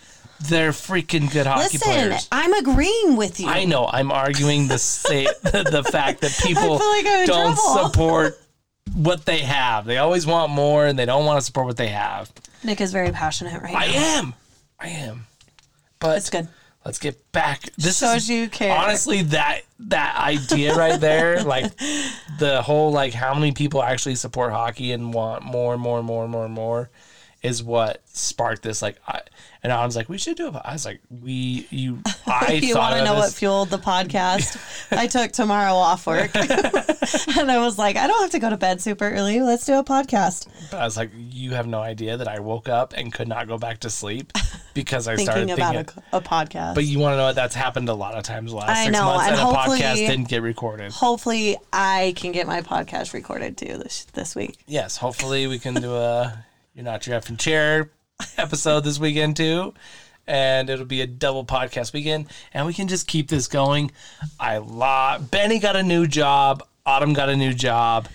They're 0.48 0.72
freaking 0.72 1.30
good 1.32 1.46
hockey 1.46 1.62
Listen, 1.78 1.80
players. 1.80 2.28
I'm 2.32 2.52
agreeing 2.54 3.16
with 3.16 3.38
you. 3.40 3.48
I 3.48 3.64
know. 3.64 3.86
I'm 3.90 4.10
arguing 4.10 4.68
the 4.68 4.78
say, 4.78 5.24
the 5.42 5.86
fact 5.90 6.20
that 6.22 6.38
people 6.42 6.72
like 6.78 7.04
don't 7.26 7.54
trouble. 7.56 7.90
support 7.90 8.38
what 8.94 9.24
they 9.24 9.38
have. 9.38 9.84
They 9.84 9.98
always 9.98 10.26
want 10.26 10.50
more, 10.52 10.86
and 10.86 10.98
they 10.98 11.06
don't 11.06 11.24
want 11.24 11.38
to 11.38 11.44
support 11.44 11.66
what 11.66 11.76
they 11.76 11.88
have. 11.88 12.30
Nick 12.64 12.80
is 12.80 12.92
very 12.92 13.10
passionate 13.10 13.62
right 13.62 13.74
I 13.74 13.86
now. 13.86 13.92
am. 14.18 14.34
I 14.80 14.88
am. 14.88 15.26
But 15.98 16.18
It's 16.18 16.30
good. 16.30 16.48
Let's 16.84 16.98
get 16.98 17.30
back. 17.30 17.70
This 17.76 18.00
Shows 18.00 18.22
is 18.24 18.28
you 18.28 18.48
care. 18.48 18.76
honestly 18.76 19.22
that 19.22 19.60
that 19.78 20.16
idea 20.16 20.74
right 20.74 21.00
there, 21.00 21.40
like 21.44 21.70
the 22.40 22.60
whole 22.60 22.90
like 22.90 23.14
how 23.14 23.34
many 23.34 23.52
people 23.52 23.80
actually 23.84 24.16
support 24.16 24.50
hockey 24.52 24.90
and 24.90 25.14
want 25.14 25.44
more 25.44 25.74
and 25.74 25.80
more 25.82 25.98
and 25.98 26.06
more 26.08 26.24
and 26.24 26.32
more 26.32 26.44
and 26.44 26.52
more, 26.52 26.90
is 27.42 27.62
what 27.62 28.00
sparked 28.06 28.62
this. 28.62 28.82
Like, 28.82 28.96
I, 29.06 29.20
and 29.62 29.72
I 29.72 29.84
was 29.84 29.96
like, 29.96 30.08
we 30.08 30.18
should 30.18 30.36
do 30.36 30.48
it. 30.48 30.54
I 30.64 30.72
was 30.72 30.84
like, 30.84 31.00
we 31.10 31.66
you. 31.70 32.00
I 32.26 32.60
you 32.62 32.76
want 32.76 32.96
to 32.96 33.04
know 33.04 33.14
what 33.14 33.32
fueled 33.32 33.70
the 33.70 33.78
podcast? 33.78 34.56
I 34.96 35.06
took 35.06 35.32
tomorrow 35.32 35.74
off 35.74 36.06
work, 36.06 36.34
and 36.36 37.50
I 37.50 37.58
was 37.58 37.78
like, 37.78 37.96
I 37.96 38.06
don't 38.06 38.20
have 38.22 38.30
to 38.30 38.38
go 38.38 38.50
to 38.50 38.56
bed 38.56 38.80
super 38.80 39.08
early. 39.08 39.40
Let's 39.40 39.66
do 39.66 39.74
a 39.74 39.84
podcast. 39.84 40.48
But 40.70 40.80
I 40.80 40.84
was 40.84 40.96
like, 40.96 41.10
you 41.14 41.52
have 41.52 41.66
no 41.66 41.80
idea 41.80 42.16
that 42.16 42.28
I 42.28 42.40
woke 42.40 42.68
up 42.68 42.92
and 42.96 43.12
could 43.12 43.28
not 43.28 43.48
go 43.48 43.58
back 43.58 43.80
to 43.80 43.90
sleep 43.90 44.32
because 44.74 45.08
I 45.08 45.16
started 45.16 45.48
Thinking 45.48 45.54
about 45.54 45.76
a, 46.12 46.16
a 46.16 46.20
podcast. 46.20 46.74
but 46.74 46.84
you 46.84 46.98
want 46.98 47.14
to 47.14 47.16
know 47.18 47.24
what? 47.24 47.34
That's 47.34 47.54
happened 47.54 47.88
a 47.88 47.94
lot 47.94 48.14
of 48.14 48.22
times 48.24 48.52
last 48.52 48.70
I 48.70 48.84
six 48.84 48.92
know, 48.92 49.04
months, 49.04 49.26
and 49.26 49.36
and, 49.36 49.48
a 49.48 49.52
hopefully- 49.52 49.80
podcast 49.80 49.94
didn't 49.96 50.28
get 50.28 50.42
recorded. 50.42 50.92
Hopefully, 50.92 51.56
I 51.72 52.14
can 52.16 52.32
get 52.32 52.46
my 52.46 52.62
podcast 52.62 53.12
recorded 53.12 53.56
too 53.56 53.78
this 53.78 54.04
this 54.12 54.34
week. 54.36 54.58
yes, 54.66 54.96
hopefully 54.96 55.46
we 55.48 55.58
can 55.58 55.74
do 55.74 55.94
a 55.94 56.44
you're 56.74 56.84
not 56.84 57.06
your 57.06 57.18
effing 57.20 57.38
chair 57.38 57.90
episode 58.38 58.80
this 58.84 58.98
weekend 58.98 59.36
too. 59.36 59.74
And 60.26 60.70
it'll 60.70 60.84
be 60.86 61.00
a 61.00 61.06
double 61.06 61.44
podcast 61.44 61.92
weekend, 61.92 62.26
and 62.54 62.64
we 62.64 62.72
can 62.72 62.86
just 62.86 63.08
keep 63.08 63.28
this 63.28 63.48
going. 63.48 63.90
I 64.38 64.58
lot 64.58 65.32
Benny 65.32 65.58
got 65.58 65.74
a 65.74 65.82
new 65.82 66.06
job, 66.06 66.62
Autumn 66.86 67.12
got 67.12 67.28
a 67.28 67.36
new 67.36 67.52
job, 67.52 68.06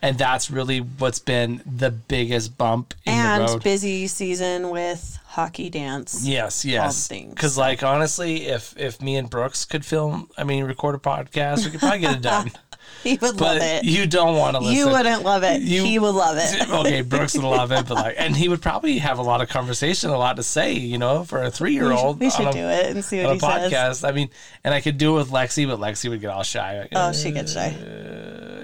and 0.00 0.16
that's 0.16 0.50
really 0.50 0.78
what's 0.78 1.18
been 1.18 1.62
the 1.66 1.90
biggest 1.90 2.56
bump 2.56 2.94
in 3.04 3.12
the 3.14 3.18
And 3.20 3.42
road. 3.44 3.62
busy 3.62 4.06
season 4.06 4.70
with 4.70 5.18
hockey 5.26 5.68
dance. 5.68 6.26
Yes, 6.26 6.64
yes. 6.64 7.06
things. 7.06 7.34
Because, 7.34 7.58
like, 7.58 7.82
honestly, 7.82 8.46
if 8.46 8.74
if 8.78 9.02
me 9.02 9.16
and 9.16 9.28
Brooks 9.28 9.66
could 9.66 9.84
film, 9.84 10.30
I 10.38 10.44
mean, 10.44 10.64
record 10.64 10.94
a 10.94 10.98
podcast, 10.98 11.66
we 11.66 11.72
could 11.72 11.80
probably 11.80 11.98
get 11.98 12.16
it 12.16 12.22
done. 12.22 12.50
He 13.04 13.12
would 13.14 13.38
But 13.38 13.40
love 13.40 13.58
it. 13.62 13.84
you 13.84 14.06
don't 14.06 14.36
want 14.36 14.56
to 14.56 14.60
listen. 14.60 14.76
You 14.76 14.88
wouldn't 14.92 15.22
love 15.22 15.42
it. 15.42 15.62
You- 15.62 15.84
he 15.84 15.98
would 15.98 16.14
love 16.14 16.36
it. 16.38 16.68
okay, 16.70 17.00
Brooks 17.12 17.34
would 17.34 17.44
love 17.44 17.72
it, 17.72 17.88
but 17.88 17.94
like, 17.94 18.14
and 18.18 18.36
he 18.36 18.48
would 18.48 18.60
probably 18.60 18.98
have 18.98 19.18
a 19.18 19.22
lot 19.22 19.40
of 19.40 19.48
conversation, 19.48 20.10
a 20.10 20.18
lot 20.18 20.36
to 20.36 20.42
say, 20.42 20.74
you 20.74 20.98
know, 20.98 21.24
for 21.24 21.42
a 21.42 21.50
three 21.50 21.72
year 21.72 21.92
old. 21.92 22.20
We 22.20 22.28
should 22.30 22.50
do 22.52 22.58
it 22.58 22.86
and 22.94 23.02
see 23.04 23.22
what 23.24 23.42
a 23.42 23.62
he 23.64 23.70
says. 23.70 24.04
I 24.04 24.12
mean, 24.12 24.28
and 24.64 24.74
I 24.74 24.80
could 24.82 24.98
do 24.98 25.14
it 25.14 25.18
with 25.20 25.30
Lexi, 25.30 25.66
but 25.66 25.78
Lexi 25.80 26.10
would 26.10 26.20
get 26.20 26.28
all 26.30 26.42
shy. 26.42 26.88
Oh, 26.92 27.12
she 27.12 27.30
gets 27.30 27.54
shy. 27.54 27.74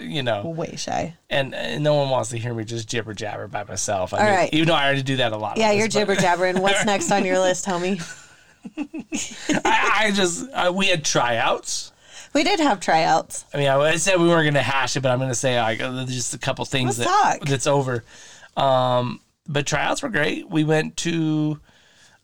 you 0.03 0.23
know, 0.23 0.47
Way 0.51 0.77
shy. 0.77 1.15
and, 1.31 1.55
and 1.55 1.83
no 1.83 1.95
one 1.95 2.11
wants 2.11 2.29
to 2.31 2.39
hear 2.39 2.53
me 2.53 2.65
just 2.65 2.89
jibber 2.89 3.15
jabber 3.15 3.49
by 3.49 3.65
myself. 3.65 4.13
I 4.13 4.19
All 4.19 4.25
mean, 4.25 4.35
right. 4.35 4.51
even 4.53 4.69
though 4.69 4.75
I 4.75 4.85
already 4.85 5.03
do 5.03 5.17
that 5.17 5.33
a 5.33 5.37
lot. 5.39 5.57
Yeah, 5.57 5.73
you're 5.73 5.89
jibber 5.89 6.15
jabbering. 6.15 6.61
What's 6.61 6.85
next 6.85 7.11
on 7.11 7.25
your 7.25 7.39
list, 7.39 7.65
homie? 7.65 8.01
I, 9.65 10.07
I 10.07 10.11
just 10.13 10.47
uh, 10.53 10.73
we 10.75 10.87
had 10.89 11.05
tryouts. 11.05 11.93
We 12.37 12.45
did 12.45 12.61
have 12.61 12.81
tryouts. 12.81 13.47
I 13.55 13.57
mean, 13.57 13.69
I, 13.69 13.77
I 13.79 13.97
said 13.97 14.21
we 14.21 14.29
weren't 14.29 14.45
going 14.45 14.55
to 14.55 14.63
hash 14.63 14.95
it, 14.95 15.01
but 15.01 15.11
I'm 15.11 15.19
going 15.19 15.31
to 15.31 15.35
say 15.35 15.59
like 15.59 15.81
uh, 15.81 16.05
just 16.05 16.35
a 16.35 16.39
couple 16.39 16.65
things 16.67 16.99
Let's 16.99 17.11
that 17.11 17.39
talk. 17.41 17.49
that's 17.49 17.67
over. 17.67 18.05
Um, 18.59 19.21
but 19.49 19.67
tryouts 19.67 20.03
were 20.03 20.11
great. 20.11 20.49
We 20.51 20.63
went 20.63 20.99
to 20.99 21.59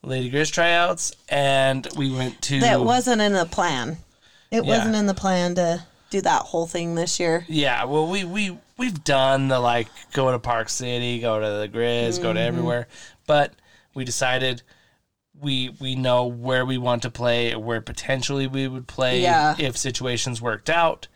Lady 0.02 0.30
Grizz 0.30 0.52
tryouts, 0.52 1.12
and 1.30 1.88
we 1.96 2.10
went 2.14 2.42
to 2.42 2.60
That 2.60 2.82
wasn't 2.82 3.22
in 3.22 3.32
the 3.32 3.46
plan. 3.46 3.96
It 4.50 4.64
Yeah. 4.66 4.76
wasn't 4.76 4.96
in 4.96 5.06
the 5.06 5.14
plan 5.14 5.54
to 5.54 5.84
do 6.10 6.20
that 6.20 6.42
whole 6.42 6.66
thing 6.66 6.94
this 6.94 7.18
year. 7.18 7.46
yeah. 7.48 7.84
Well, 7.84 8.06
we 8.06 8.24
we 8.24 8.58
we've 8.76 9.02
done 9.04 9.48
the 9.48 9.60
like 9.60 9.88
go 10.12 10.30
to 10.30 10.38
Park 10.38 10.68
City, 10.68 11.20
go 11.20 11.40
to 11.40 11.46
the 11.46 11.68
Grizz, 11.68 12.20
go 12.20 12.34
to 12.34 12.38
Mm-hmm. 12.38 12.48
everywhere, 12.48 12.86
but 13.26 13.54
we 13.94 14.04
decided. 14.04 14.60
We, 15.42 15.74
we 15.80 15.94
know 15.96 16.26
where 16.26 16.64
we 16.64 16.78
want 16.78 17.02
to 17.02 17.10
play, 17.10 17.54
where 17.56 17.80
potentially 17.80 18.46
we 18.46 18.68
would 18.68 18.86
play 18.86 19.20
Yeah. 19.22 19.54
if 19.58 19.76
situations 19.76 20.40
worked 20.40 20.70
out. 20.70 21.08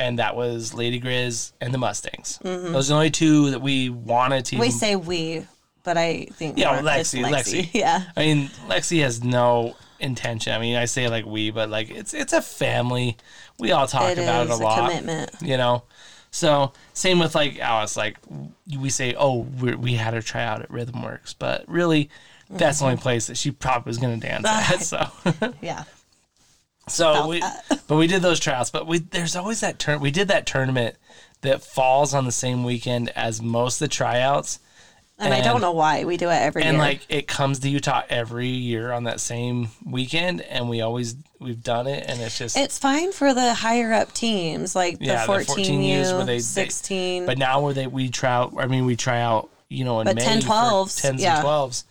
and 0.00 0.18
that 0.20 0.36
was 0.36 0.74
Lady 0.74 1.00
Grizz 1.00 1.52
and 1.60 1.74
the 1.74 1.78
Mustangs. 1.78 2.38
Those 2.42 2.88
are 2.88 2.92
the 2.92 2.94
only 2.94 3.10
two 3.10 3.50
that 3.50 3.60
we 3.60 3.90
wanted 3.90 4.44
to. 4.46 4.54
Mm-hmm. 4.54 4.60
We 4.60 4.70
say 4.70 4.94
we, 4.94 5.44
but 5.82 5.96
I 5.96 6.26
think 6.32 6.56
Yeah, 6.56 6.80
more 6.80 6.92
it's 6.94 7.12
Lexi, 7.14 7.24
Lexi. 7.24 7.70
Yeah. 7.74 8.04
I 8.16 8.20
mean, 8.20 8.46
Lexi 8.68 9.02
has 9.02 9.24
no 9.24 9.74
intention. 9.98 10.52
I 10.52 10.58
mean, 10.60 10.76
I 10.76 10.84
say 10.84 11.08
like 11.08 11.26
we, 11.26 11.50
but 11.50 11.68
like 11.68 11.90
it's 11.90 12.14
it's 12.14 12.32
a 12.32 12.40
family. 12.42 13.16
We 13.58 13.72
all 13.72 13.88
talk 13.88 14.10
It 14.10 14.18
about 14.18 14.46
it 14.46 14.50
a 14.50 14.54
a 14.54 14.56
lot. 14.56 14.78
commitment. 14.88 15.30
You 15.42 15.56
know. 15.56 15.82
So 16.30 16.72
same 16.94 17.18
with 17.18 17.34
like 17.34 17.58
Alice. 17.58 17.96
Like 17.96 18.18
we 18.78 18.90
say, 18.90 19.14
oh, 19.18 19.38
we 19.60 19.74
we 19.74 19.94
had 19.94 20.14
her 20.14 20.22
try 20.22 20.44
out 20.44 20.62
at 20.62 20.70
Rhythm 20.70 21.02
Works, 21.02 21.32
but 21.34 21.64
really, 21.68 22.08
that's 22.50 22.78
the 22.78 22.84
only 22.86 22.96
place 22.96 23.26
that 23.26 23.36
she 23.36 23.50
probably 23.50 23.90
was 23.90 23.98
going 23.98 24.18
to 24.20 24.26
dance 24.26 24.46
at. 24.46 24.82
So. 24.82 25.06
Yeah. 25.60 25.84
So 26.88 27.26
we, 27.28 27.42
but 27.86 27.96
we 27.96 28.06
did 28.06 28.22
those 28.22 28.40
tryouts. 28.40 28.70
But 28.70 28.86
we 28.86 28.98
there's 28.98 29.36
always 29.36 29.60
that 29.60 29.78
turn. 29.78 30.00
We 30.00 30.10
did 30.10 30.28
that 30.28 30.46
tournament 30.46 30.96
that 31.42 31.62
falls 31.62 32.14
on 32.14 32.24
the 32.24 32.32
same 32.32 32.64
weekend 32.64 33.10
as 33.10 33.40
most 33.42 33.80
of 33.80 33.88
the 33.88 33.94
tryouts, 33.94 34.58
And, 35.18 35.32
I 35.34 35.40
don't 35.40 35.60
know 35.60 35.70
why 35.72 36.04
we 36.04 36.16
do 36.16 36.28
it 36.30 36.34
every 36.34 36.62
and 36.62 36.72
year. 36.76 36.82
like 36.82 37.00
it 37.08 37.28
comes 37.28 37.58
to 37.60 37.68
Utah 37.68 38.02
every 38.08 38.48
year 38.48 38.90
on 38.90 39.04
that 39.04 39.20
same 39.20 39.68
weekend, 39.84 40.40
and 40.40 40.68
we 40.68 40.80
always 40.80 41.14
we've 41.38 41.62
done 41.62 41.86
it, 41.86 42.04
and 42.08 42.20
it's 42.20 42.38
just. 42.38 42.56
it's 42.56 42.78
fine 42.78 43.12
for 43.12 43.34
the 43.34 43.54
higher 43.54 43.92
up 43.92 44.12
teams, 44.14 44.74
like 44.74 44.96
Yeah, 45.00 45.26
the 45.26 45.32
the 45.38 45.44
14, 45.44 45.46
14 45.56 45.82
U, 45.82 45.98
U's 45.98 46.12
where 46.12 46.24
they- 46.24 46.36
they- 46.36 46.38
16. 46.40 47.26
but 47.26 47.38
now 47.38 47.60
where 47.60 47.74
they 47.74 47.86
we 47.86 48.08
try 48.08 48.30
out, 48.30 48.54
I 48.58 48.66
mean 48.66 48.86
we 48.86 48.96
try 48.96 49.20
out, 49.20 49.48
you 49.68 49.84
know, 49.84 50.00
in 50.00 50.06
But 50.06 50.16
May 50.16 50.24
10, 50.24 50.40
for 50.40 50.46
12s, 50.48 51.00
10s 51.04 51.20
yeah. 51.20 51.34
and 51.36 51.42
twelves. 51.42 51.84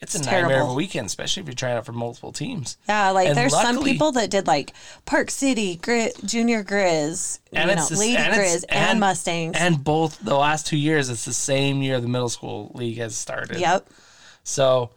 It's, 0.00 0.14
a 0.14 0.18
It's 0.18 0.26
nightmare 0.26 0.62
of 0.62 0.70
a 0.70 0.74
weekend, 0.74 1.06
especially 1.06 1.40
if 1.40 1.48
you're 1.48 1.54
trying 1.54 1.76
out 1.76 1.84
for 1.84 1.92
multiple 1.92 2.30
teams. 2.32 2.76
yeah, 2.88 3.10
like 3.10 3.28
and 3.28 3.36
there's 3.36 3.52
some 3.52 3.82
people 3.82 4.12
that 4.12 4.30
did 4.30 4.46
like 4.46 4.72
Park 5.06 5.30
City, 5.30 5.74
Gri- 5.76 6.12
Junior 6.24 6.62
Grizz, 6.62 7.40
you 7.50 7.58
know, 7.58 7.74
the- 7.74 7.96
Lady 7.96 8.16
and 8.16 8.32
Grizz, 8.34 8.64
and, 8.68 9.00
Mustangs. 9.00 9.56
And 9.58 9.82
both 9.82 10.18
the 10.20 10.36
last 10.36 10.66
two 10.68 10.76
years, 10.76 11.08
it's 11.10 11.24
the 11.24 11.32
same 11.32 11.82
year 11.82 12.00
the 12.00 12.06
middle 12.08 12.28
school 12.28 12.70
league 12.74 12.98
has 12.98 13.16
started. 13.16 13.58
yep. 13.58 13.88
So 14.44 14.90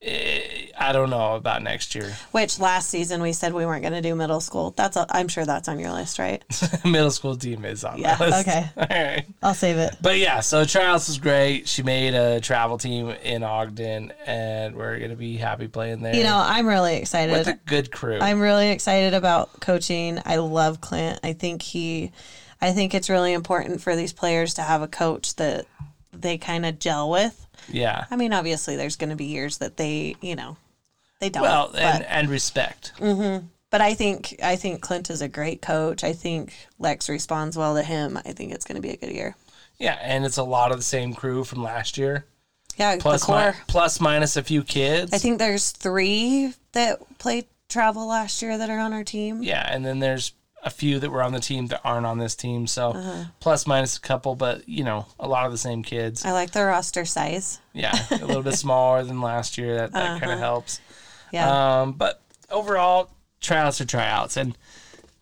Eh, 0.00 0.66
I 0.78 0.92
don't 0.92 1.10
know 1.10 1.34
about 1.34 1.60
next 1.64 1.96
year. 1.96 2.14
Which 2.30 2.60
last 2.60 2.88
season 2.88 3.20
we 3.20 3.32
said 3.32 3.52
we 3.52 3.66
weren't 3.66 3.82
going 3.82 3.94
to 3.94 4.00
do 4.00 4.14
middle 4.14 4.40
school. 4.40 4.70
That's 4.76 4.96
I'm 5.10 5.26
sure 5.26 5.44
that's 5.44 5.66
on 5.66 5.80
your 5.80 5.90
list, 5.90 6.20
right? 6.20 6.42
middle 6.84 7.10
school 7.10 7.34
team 7.36 7.64
is 7.64 7.82
on 7.82 7.98
Yeah, 7.98 8.16
my 8.20 8.26
list. 8.28 8.48
okay. 8.48 8.70
All 8.76 8.86
right. 8.88 9.26
I'll 9.42 9.54
save 9.54 9.76
it. 9.76 9.96
But 10.00 10.18
yeah, 10.18 10.38
so 10.38 10.64
tryouts 10.64 11.08
was 11.08 11.18
great. 11.18 11.66
She 11.66 11.82
made 11.82 12.14
a 12.14 12.40
travel 12.40 12.78
team 12.78 13.08
in 13.24 13.42
Ogden, 13.42 14.12
and 14.24 14.76
we're 14.76 15.00
gonna 15.00 15.16
be 15.16 15.36
happy 15.36 15.66
playing 15.66 16.02
there. 16.02 16.14
You 16.14 16.22
know, 16.22 16.40
I'm 16.40 16.68
really 16.68 16.94
excited. 16.96 17.32
with 17.32 17.48
a 17.48 17.58
good 17.66 17.90
crew. 17.90 18.18
I'm 18.20 18.38
really 18.40 18.70
excited 18.70 19.14
about 19.14 19.60
coaching. 19.60 20.20
I 20.24 20.36
love 20.36 20.80
Clint. 20.80 21.18
I 21.24 21.32
think 21.32 21.60
he, 21.60 22.12
I 22.60 22.70
think 22.70 22.94
it's 22.94 23.10
really 23.10 23.32
important 23.32 23.80
for 23.80 23.96
these 23.96 24.12
players 24.12 24.54
to 24.54 24.62
have 24.62 24.80
a 24.80 24.88
coach 24.88 25.34
that 25.36 25.66
they 26.12 26.38
kind 26.38 26.64
of 26.64 26.78
gel 26.78 27.10
with. 27.10 27.46
Yeah. 27.68 28.04
I 28.10 28.16
mean, 28.16 28.32
obviously, 28.32 28.76
there's 28.76 28.96
going 28.96 29.10
to 29.10 29.16
be 29.16 29.26
years 29.26 29.58
that 29.58 29.76
they, 29.76 30.16
you 30.20 30.36
know, 30.36 30.56
they 31.20 31.28
don't. 31.28 31.42
Well, 31.42 31.70
but, 31.72 31.82
and 31.82 32.04
and 32.04 32.28
respect. 32.28 32.92
Mm-hmm. 32.98 33.46
but 33.70 33.80
I 33.80 33.94
think 33.94 34.36
I 34.42 34.56
think 34.56 34.80
Clint 34.80 35.10
is 35.10 35.20
a 35.22 35.28
great 35.28 35.62
coach. 35.62 36.04
I 36.04 36.12
think 36.12 36.54
Lex 36.78 37.08
responds 37.08 37.56
well 37.56 37.74
to 37.74 37.82
him. 37.82 38.16
I 38.16 38.32
think 38.32 38.52
it's 38.52 38.64
going 38.64 38.76
to 38.76 38.82
be 38.82 38.90
a 38.90 38.96
good 38.96 39.12
year. 39.12 39.36
Yeah, 39.78 39.98
and 40.02 40.24
it's 40.24 40.38
a 40.38 40.42
lot 40.42 40.72
of 40.72 40.78
the 40.78 40.84
same 40.84 41.14
crew 41.14 41.44
from 41.44 41.62
last 41.62 41.96
year. 41.98 42.24
Yeah, 42.76 42.96
Plus, 43.00 43.28
mi- 43.28 43.58
plus 43.66 44.00
minus 44.00 44.36
a 44.36 44.42
few 44.42 44.62
kids. 44.62 45.12
I 45.12 45.18
think 45.18 45.38
there's 45.38 45.72
three 45.72 46.54
that 46.72 47.00
played 47.18 47.46
travel 47.68 48.06
last 48.06 48.40
year 48.40 48.56
that 48.56 48.70
are 48.70 48.78
on 48.78 48.92
our 48.92 49.02
team. 49.02 49.42
Yeah, 49.42 49.68
and 49.68 49.84
then 49.84 49.98
there's 49.98 50.32
a 50.64 50.70
few 50.70 50.98
that 50.98 51.10
were 51.10 51.22
on 51.22 51.32
the 51.32 51.40
team 51.40 51.68
that 51.68 51.80
aren't 51.84 52.04
on 52.06 52.18
this 52.18 52.34
team. 52.34 52.66
So 52.66 52.90
Uh-huh. 52.90 53.24
plus 53.40 53.66
minus 53.66 53.96
a 53.96 54.00
couple, 54.00 54.34
but 54.34 54.68
you 54.68 54.84
know, 54.84 55.06
a 55.20 55.28
lot 55.28 55.46
of 55.46 55.52
the 55.52 55.58
same 55.58 55.82
kids. 55.82 56.24
I 56.24 56.32
like 56.32 56.50
the 56.50 56.64
roster 56.64 57.04
size. 57.04 57.60
Yeah, 57.72 57.94
a 58.10 58.24
little 58.26 58.42
bit 58.42 58.54
smaller 58.66 59.04
than 59.04 59.20
last 59.20 59.56
year. 59.58 59.76
That 59.76 59.92
that 59.92 60.20
kind 60.20 60.32
of 60.32 60.38
helps. 60.38 60.78
Uh-huh. 60.78 60.94
Yeah. 61.32 61.80
Um, 61.82 61.92
but 61.92 62.20
overall, 62.50 63.10
tryouts 63.40 63.80
are 63.80 63.84
tryouts, 63.86 64.36
and 64.36 64.56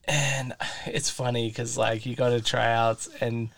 and 0.08 0.54
it's 0.86 1.10
funny 1.10 1.48
because 1.48 1.76
like 1.76 2.06
you 2.06 2.14
go 2.14 2.30
to 2.30 2.40
tryouts, 2.42 3.08
and 3.20 3.48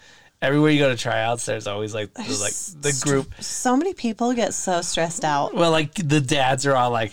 everywhere 0.40 0.70
you 0.70 0.78
go 0.78 0.88
to 0.88 0.96
tryouts, 0.96 1.44
there's 1.46 1.66
always 1.66 1.94
like 1.94 2.12
the, 2.14 2.22
like 2.40 2.54
the 2.82 2.98
group. 3.04 3.34
so 3.40 3.76
many 3.76 3.92
people 3.94 4.32
get 4.34 4.54
so 4.54 4.80
stressed 4.80 5.24
out. 5.24 5.54
Well, 5.54 5.70
like 5.70 5.94
the 5.94 6.20
dads 6.20 6.64
are 6.66 6.74
all 6.74 6.90
like 6.90 7.12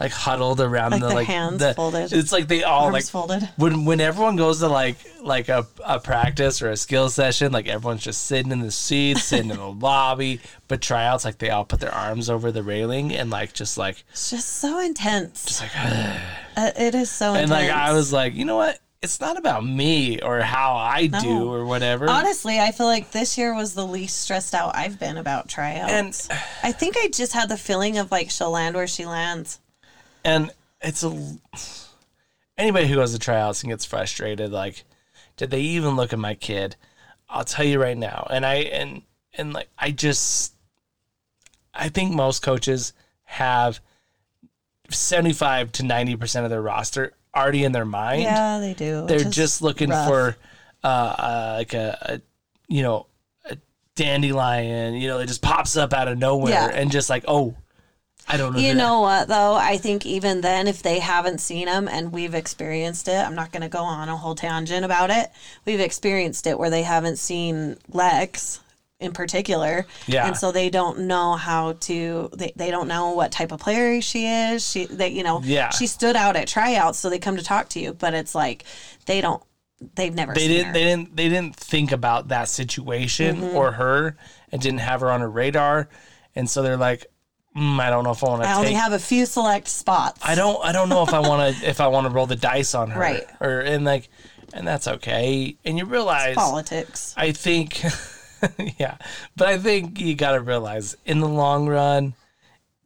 like 0.00 0.12
huddled 0.12 0.60
around 0.60 0.92
Like 0.92 1.00
the 1.02 1.06
their 1.08 1.14
like 1.16 1.26
hands 1.26 1.58
the, 1.58 1.74
folded. 1.74 2.12
It's 2.12 2.32
like 2.32 2.48
they 2.48 2.64
all 2.64 2.84
Arms 2.86 2.92
like 2.94 3.04
folded. 3.04 3.48
when 3.56 3.84
when 3.84 4.00
everyone 4.00 4.36
goes 4.36 4.60
to 4.60 4.68
like 4.68 4.96
like 5.22 5.48
a, 5.50 5.66
a 5.84 6.00
practice 6.00 6.62
or 6.62 6.70
a 6.70 6.76
skill 6.76 7.10
session, 7.10 7.52
like 7.52 7.68
everyone's 7.68 8.02
just 8.02 8.24
sitting 8.24 8.50
in 8.50 8.60
the 8.60 8.70
seats, 8.70 9.24
sitting 9.24 9.50
in 9.50 9.58
the 9.58 9.66
lobby. 9.70 10.40
But 10.68 10.80
tryouts, 10.80 11.24
like 11.26 11.38
they 11.38 11.50
all 11.50 11.64
put 11.66 11.80
their 11.80 11.94
arms 11.94 12.30
over 12.30 12.50
the 12.50 12.62
railing 12.62 13.14
and 13.14 13.28
like 13.30 13.52
just 13.52 13.76
like 13.76 14.02
It's 14.12 14.30
just 14.30 14.48
so 14.48 14.78
intense. 14.80 15.44
it's 15.44 15.60
like 15.60 15.70
Uh, 16.56 16.70
it 16.76 16.94
is 16.94 17.10
so 17.10 17.34
intense. 17.34 17.50
and 17.50 17.60
intense. 17.60 17.68
like 17.68 17.70
I 17.70 17.92
was 17.92 18.12
like, 18.12 18.34
you 18.34 18.44
know 18.44 18.56
what? 18.56 18.78
It's 19.02 19.18
not 19.20 19.38
about 19.38 19.64
me 19.64 20.20
or 20.20 20.40
how 20.40 20.76
I 20.76 21.06
do 21.06 21.50
or 21.50 21.64
whatever. 21.64 22.06
Honestly, 22.10 22.58
I 22.60 22.70
feel 22.70 22.84
like 22.86 23.12
this 23.12 23.38
year 23.38 23.54
was 23.54 23.72
the 23.72 23.86
least 23.86 24.18
stressed 24.20 24.54
out 24.54 24.76
I've 24.76 24.98
been 24.98 25.16
about 25.16 25.48
tryouts. 25.48 26.28
And- 26.28 26.38
I 26.62 26.72
think 26.72 26.96
I 26.98 27.08
just 27.08 27.32
had 27.32 27.48
the 27.48 27.56
feeling 27.56 27.96
of 27.96 28.10
like 28.10 28.30
she'll 28.30 28.50
land 28.50 28.74
where 28.76 28.86
she 28.86 29.06
lands. 29.06 29.58
And 30.24 30.50
it's 30.82 31.02
a 31.02 31.36
anybody 32.58 32.86
who 32.86 32.94
goes 32.96 33.12
to 33.12 33.18
tryouts 33.18 33.62
and 33.62 33.70
gets 33.70 33.84
frustrated 33.84 34.50
like 34.52 34.84
did 35.36 35.50
they 35.50 35.60
even 35.60 35.96
look 35.96 36.12
at 36.12 36.18
my 36.18 36.34
kid 36.34 36.76
i'll 37.28 37.44
tell 37.44 37.64
you 37.64 37.80
right 37.80 37.96
now 37.98 38.26
and 38.30 38.44
i 38.44 38.54
and 38.56 39.02
and 39.34 39.52
like 39.52 39.68
i 39.78 39.90
just 39.90 40.54
i 41.74 41.88
think 41.88 42.12
most 42.12 42.42
coaches 42.42 42.92
have 43.24 43.80
75 44.90 45.70
to 45.72 45.82
90% 45.84 46.44
of 46.44 46.50
their 46.50 46.60
roster 46.62 47.12
already 47.34 47.62
in 47.64 47.70
their 47.72 47.84
mind 47.84 48.22
Yeah, 48.22 48.58
they 48.58 48.74
do. 48.74 49.06
they're 49.06 49.20
just 49.30 49.62
looking 49.62 49.90
rough. 49.90 50.08
for 50.08 50.36
uh, 50.82 50.86
uh 50.86 51.54
like 51.58 51.74
a, 51.74 51.98
a 52.02 52.20
you 52.68 52.82
know 52.82 53.06
a 53.44 53.56
dandelion 53.94 54.94
you 54.94 55.06
know 55.06 55.18
it 55.20 55.26
just 55.26 55.42
pops 55.42 55.76
up 55.76 55.92
out 55.92 56.08
of 56.08 56.18
nowhere 56.18 56.50
Yeah. 56.52 56.70
and 56.74 56.90
just 56.90 57.08
like 57.08 57.24
oh 57.28 57.54
i 58.32 58.36
don't 58.36 58.52
know 58.54 58.58
You 58.58 58.74
know 58.74 59.00
what 59.00 59.28
though? 59.28 59.54
I 59.54 59.76
think 59.76 60.06
even 60.06 60.40
then, 60.40 60.66
if 60.68 60.82
they 60.82 60.98
haven't 60.98 61.40
seen 61.40 61.66
them 61.66 61.88
and 61.88 62.12
we've 62.12 62.34
experienced 62.34 63.08
it, 63.08 63.16
I'm 63.26 63.34
not 63.34 63.52
going 63.52 63.62
to 63.62 63.68
go 63.68 63.82
on 63.82 64.08
a 64.08 64.16
whole 64.16 64.34
tangent 64.34 64.84
about 64.84 65.10
it. 65.10 65.30
We've 65.64 65.80
experienced 65.80 66.46
it 66.46 66.58
where 66.58 66.70
they 66.70 66.82
haven't 66.82 67.16
seen 67.18 67.76
Lex 67.92 68.60
in 69.00 69.12
particular, 69.12 69.86
Yeah. 70.06 70.26
and 70.26 70.36
so 70.36 70.52
they 70.52 70.68
don't 70.68 71.00
know 71.00 71.34
how 71.34 71.72
to. 71.88 72.28
They, 72.36 72.52
they 72.54 72.70
don't 72.70 72.86
know 72.86 73.12
what 73.12 73.32
type 73.32 73.50
of 73.50 73.58
player 73.58 74.00
she 74.02 74.26
is. 74.26 74.68
She 74.70 74.84
they 74.84 75.08
you 75.08 75.22
know 75.22 75.40
Yeah. 75.42 75.70
she 75.70 75.86
stood 75.86 76.16
out 76.16 76.36
at 76.36 76.46
tryouts, 76.48 76.98
so 76.98 77.08
they 77.08 77.18
come 77.18 77.36
to 77.38 77.42
talk 77.42 77.70
to 77.70 77.80
you, 77.80 77.94
but 77.94 78.12
it's 78.14 78.34
like 78.34 78.64
they 79.06 79.20
don't. 79.22 79.42
They've 79.94 80.14
never 80.14 80.34
they 80.34 80.40
seen 80.40 80.50
didn't 80.50 80.66
her. 80.66 80.72
they 80.74 80.84
didn't 80.84 81.16
they 81.16 81.28
didn't 81.30 81.56
think 81.56 81.90
about 81.92 82.28
that 82.28 82.48
situation 82.50 83.36
Mm-hmm. 83.36 83.56
or 83.56 83.72
her 83.72 84.16
and 84.52 84.60
didn't 84.60 84.80
have 84.80 85.00
her 85.00 85.10
on 85.10 85.20
her 85.22 85.30
radar 85.30 85.88
and 86.36 86.50
so 86.50 86.60
they're 86.62 86.76
like 86.76 87.06
mm, 87.56 87.80
i 87.80 87.90
don't 87.90 88.04
know 88.04 88.10
if 88.10 88.22
i 88.24 88.28
want 88.28 88.42
to 88.42 88.48
I 88.48 88.54
only 88.54 88.68
take 88.68 88.76
have 88.76 88.92
a 88.92 88.98
few 88.98 89.26
select 89.26 89.68
spots. 89.68 90.20
i 90.24 90.34
don't 90.34 90.64
i 90.64 90.72
don't 90.72 90.88
know 90.88 91.02
if 91.02 91.12
i 91.14 91.18
want 91.20 91.56
to 91.56 91.66
if 91.68 91.80
i 91.80 91.86
want 91.86 92.06
to 92.06 92.12
roll 92.12 92.26
the 92.26 92.36
dice 92.36 92.74
on 92.74 92.90
her 92.90 93.00
Right. 93.00 93.24
or 93.40 93.60
and 93.60 93.84
like 93.84 94.08
and 94.52 94.66
that's 94.66 94.86
okay 94.88 95.56
and 95.64 95.78
you 95.78 95.84
realize 95.84 96.34
politics. 96.36 97.14
i 97.16 97.32
think 97.32 97.82
yeah 98.78 98.96
but 99.36 99.48
i 99.48 99.58
think 99.58 100.00
you 100.00 100.14
got 100.14 100.32
to 100.32 100.40
realize 100.40 100.96
in 101.04 101.20
the 101.20 101.28
long 101.28 101.68
run 101.68 102.14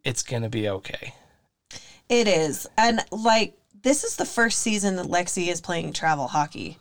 it's 0.05 0.22
gonna 0.22 0.48
be 0.50 0.68
okay 0.68 1.14
It 2.09 2.29
is. 2.29 2.66
And 2.77 3.00
like 3.11 3.57
this 3.83 4.05
is 4.05 4.16
the 4.16 4.27
first 4.27 4.61
season 4.61 4.96
that 4.96 5.07
Lexi 5.07 5.48
is 5.48 5.61
playing 5.61 5.92
travel 5.94 6.29
hockey. 6.29 6.79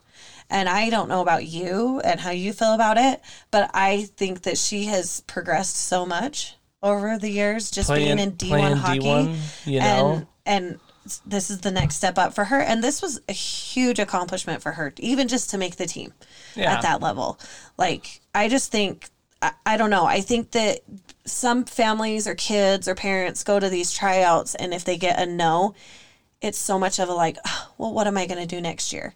And 0.50 0.68
I 0.70 0.90
don't 0.90 1.08
know 1.10 1.22
about 1.22 1.46
you 1.46 2.00
and 2.04 2.20
how 2.20 2.32
you 2.32 2.52
feel 2.54 2.74
about 2.74 2.98
it, 2.98 3.22
but 3.52 3.70
I 3.74 4.04
think 4.18 4.42
that 4.44 4.58
she 4.58 4.86
has 4.86 5.22
progressed 5.22 5.76
so 5.78 6.06
much 6.06 6.56
over 6.84 7.18
the 7.18 7.30
years 7.30 7.72
just 7.72 7.88
playing 7.88 8.18
being 8.18 8.20
in 8.20 8.32
D1 8.34 8.76
hockey. 8.78 9.00
d1 9.00 9.66
you 9.66 9.80
know 9.80 10.28
And 10.46 10.68
and 10.70 10.80
this 11.26 11.50
is 11.50 11.60
the 11.62 11.72
next 11.72 11.96
step 11.96 12.18
up 12.18 12.34
for 12.34 12.46
her 12.46 12.60
and 12.60 12.84
this 12.84 13.02
was 13.02 13.20
a 13.28 13.34
huge 13.34 14.00
accomplishment 14.00 14.62
for 14.62 14.74
her 14.74 14.94
even 14.98 15.28
just 15.28 15.50
to 15.50 15.58
make 15.58 15.78
the 15.78 15.86
team 15.86 16.14
Yeah. 16.56 16.74
at 16.74 16.82
that 16.84 17.02
level. 17.02 17.40
Like 17.78 18.22
I 18.36 18.48
just 18.50 18.72
think 18.72 19.10
I, 19.42 19.52
I 19.66 19.78
don't 19.78 19.90
know. 19.90 20.06
I 20.06 20.22
think 20.22 20.52
that 20.52 20.80
some 21.26 21.66
families 21.66 22.28
or 22.28 22.36
kids 22.36 22.88
or 22.88 22.96
parents 22.96 23.44
go 23.44 23.60
to 23.60 23.70
these 23.70 23.92
tryouts 23.92 24.56
and 24.56 24.74
if 24.74 24.84
they 24.86 24.98
get 24.98 25.20
a 25.20 25.26
no, 25.26 25.74
it's 26.42 26.58
so 26.58 26.78
much 26.80 27.00
of 27.00 27.08
a 27.10 27.14
like, 27.14 27.38
"Oh, 27.46 27.70
well, 27.78 27.94
what 27.94 28.08
am 28.08 28.18
I 28.18 28.26
going 28.26 28.40
to 28.42 28.46
do 28.56 28.60
next 28.62 28.92
year? 28.94 29.14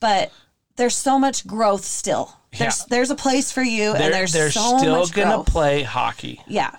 But 0.00 0.30
there's 0.76 0.94
so 0.96 1.18
much 1.18 1.46
growth 1.46 1.84
still. 1.84 2.34
There's 2.58 2.80
Yeah. 2.80 2.84
there's 2.88 3.10
a 3.10 3.14
place 3.14 3.52
for 3.52 3.62
you, 3.62 3.92
they're, 3.92 4.02
and 4.02 4.14
there's 4.14 4.32
they're 4.32 4.50
so 4.50 4.78
still 4.78 4.98
much 5.00 5.12
gonna 5.12 5.36
growth. 5.36 5.46
play 5.46 5.82
hockey 5.82 6.40
Yeah, 6.46 6.70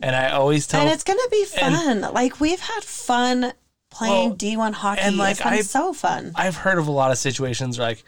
and 0.00 0.14
i 0.14 0.30
always 0.30 0.66
tell 0.66 0.80
and 0.82 0.90
it's 0.90 1.04
gonna 1.04 1.20
be 1.30 1.44
fun. 1.44 2.00
like 2.12 2.40
we've 2.40 2.60
had 2.60 2.82
fun 2.84 3.52
playing 3.90 4.28
Well, 4.30 4.36
D1 4.36 4.72
hockey. 4.74 5.00
and, 5.00 5.16
like, 5.16 5.38
it's 5.42 5.70
so 5.70 5.94
fun. 5.94 6.32
I've 6.34 6.56
heard 6.56 6.76
of 6.78 6.86
a 6.86 6.90
lot 6.90 7.12
of 7.12 7.16
situations 7.18 7.78
where 7.78 7.88
like, 7.88 8.04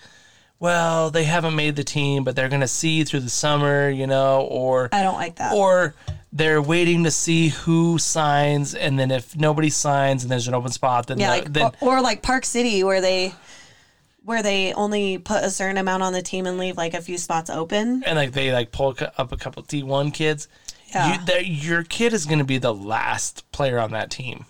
well, 0.61 1.09
they 1.11 1.25
haven't 1.25 1.55
made 1.57 1.77
the 1.77 1.85
team, 1.85 2.25
but 2.25 2.37
they're 2.37 2.51
gonna 2.51 2.69
see 2.69 3.05
through 3.05 3.21
the 3.21 3.31
summer, 3.31 3.89
you 3.89 4.07
know, 4.07 4.43
or 4.51 4.91
I 4.93 5.03
don't 5.03 5.15
like 5.15 5.37
that. 5.37 5.55
or 5.55 5.95
they're 6.31 6.61
waiting 6.61 7.05
to 7.05 7.11
see 7.11 7.49
who 7.49 7.97
signs, 7.99 8.75
and 8.75 8.99
then 8.99 9.11
if 9.11 9.35
nobody 9.35 9.71
signs 9.71 10.25
and 10.25 10.31
there's 10.31 10.47
an 10.49 10.53
open 10.53 10.73
spot, 10.73 11.07
then 11.07 11.19
Yeah, 11.19 11.29
the- 11.31 11.37
like 11.45 11.53
then 11.55 11.71
or, 11.81 11.97
or 11.99 12.01
like 12.03 12.21
Park 12.21 12.45
City 12.45 12.85
where 12.85 13.01
they 13.01 13.33
where 14.25 14.43
they 14.43 14.75
only 14.75 15.17
put 15.17 15.43
a 15.43 15.49
certain 15.51 15.79
amount 15.79 16.03
on 16.03 16.13
the 16.13 16.21
team 16.21 16.45
and 16.45 16.59
leave 16.59 16.77
like 16.77 16.93
a 16.93 17.01
few 17.01 17.17
spots 17.17 17.49
open. 17.49 18.03
and 18.05 18.17
like 18.19 18.33
they 18.33 18.53
like 18.53 18.73
pull 18.73 18.95
up 19.17 19.33
a 19.33 19.37
couple 19.39 19.63
D 19.63 19.83
one 19.83 20.11
kids. 20.11 20.49
Yeah. 20.95 21.15
You, 21.21 21.25
that 21.27 21.47
your 21.47 21.83
kid 21.85 22.13
is 22.13 22.25
going 22.27 22.39
to 22.39 22.45
be 22.45 22.59
the 22.59 22.73
last 22.75 23.51
player 23.53 23.79
on 23.79 23.91
that 23.93 24.11
team. 24.11 24.45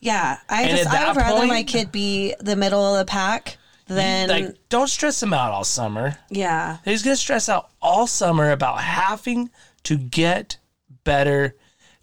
Yeah, 0.00 0.38
I 0.48 0.62
And 0.62 0.76
just 0.78 0.88
I 0.90 1.08
would 1.08 1.16
rather 1.16 1.36
point- 1.38 1.48
my 1.48 1.62
kid 1.64 1.90
be 1.92 2.34
the 2.40 2.56
middle 2.56 2.94
of 2.94 2.98
the 3.04 3.10
pack 3.10 3.58
than 3.86 4.28
Like, 4.28 4.56
don't 4.68 4.88
stress 4.88 5.22
him 5.22 5.32
out 5.34 5.50
all 5.52 5.64
summer. 5.64 6.18
yeah. 6.30 6.78
He's 6.84 7.02
going 7.02 7.16
to 7.16 7.20
stress 7.20 7.48
out 7.48 7.70
all 7.82 8.06
summer 8.06 8.50
about 8.50 8.80
having 8.80 9.50
to 9.84 9.96
get 9.96 10.58
better 11.04 11.56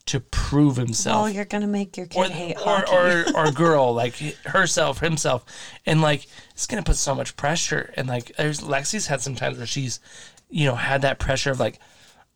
to 0.07 0.19
prove 0.19 0.75
himself. 0.75 1.15
Well, 1.23 1.29
you're 1.31 1.45
gonna 1.45 1.65
make 1.65 1.97
your 1.97 2.05
kid 2.05 2.19
or, 2.19 2.25
hate 2.31 2.57
or, 2.57 2.61
hockey. 2.85 2.91
or, 2.91 3.25
or 3.47 3.51
girl 3.51 3.91
like 3.91 4.15
herself 4.45 4.99
himself 4.99 5.43
and 5.87 5.99
like 5.99 6.27
it's 6.51 6.67
gonna 6.67 6.83
put 6.83 6.95
so 6.95 7.15
much 7.15 7.35
pressure 7.35 7.91
and 7.97 8.07
like 8.07 8.31
there's 8.37 8.61
lexi's 8.61 9.07
had 9.07 9.21
some 9.21 9.33
times 9.33 9.57
where 9.57 9.65
she's 9.65 9.99
you 10.47 10.67
know 10.67 10.75
had 10.75 11.01
that 11.01 11.17
pressure 11.17 11.49
of 11.49 11.59
like 11.59 11.79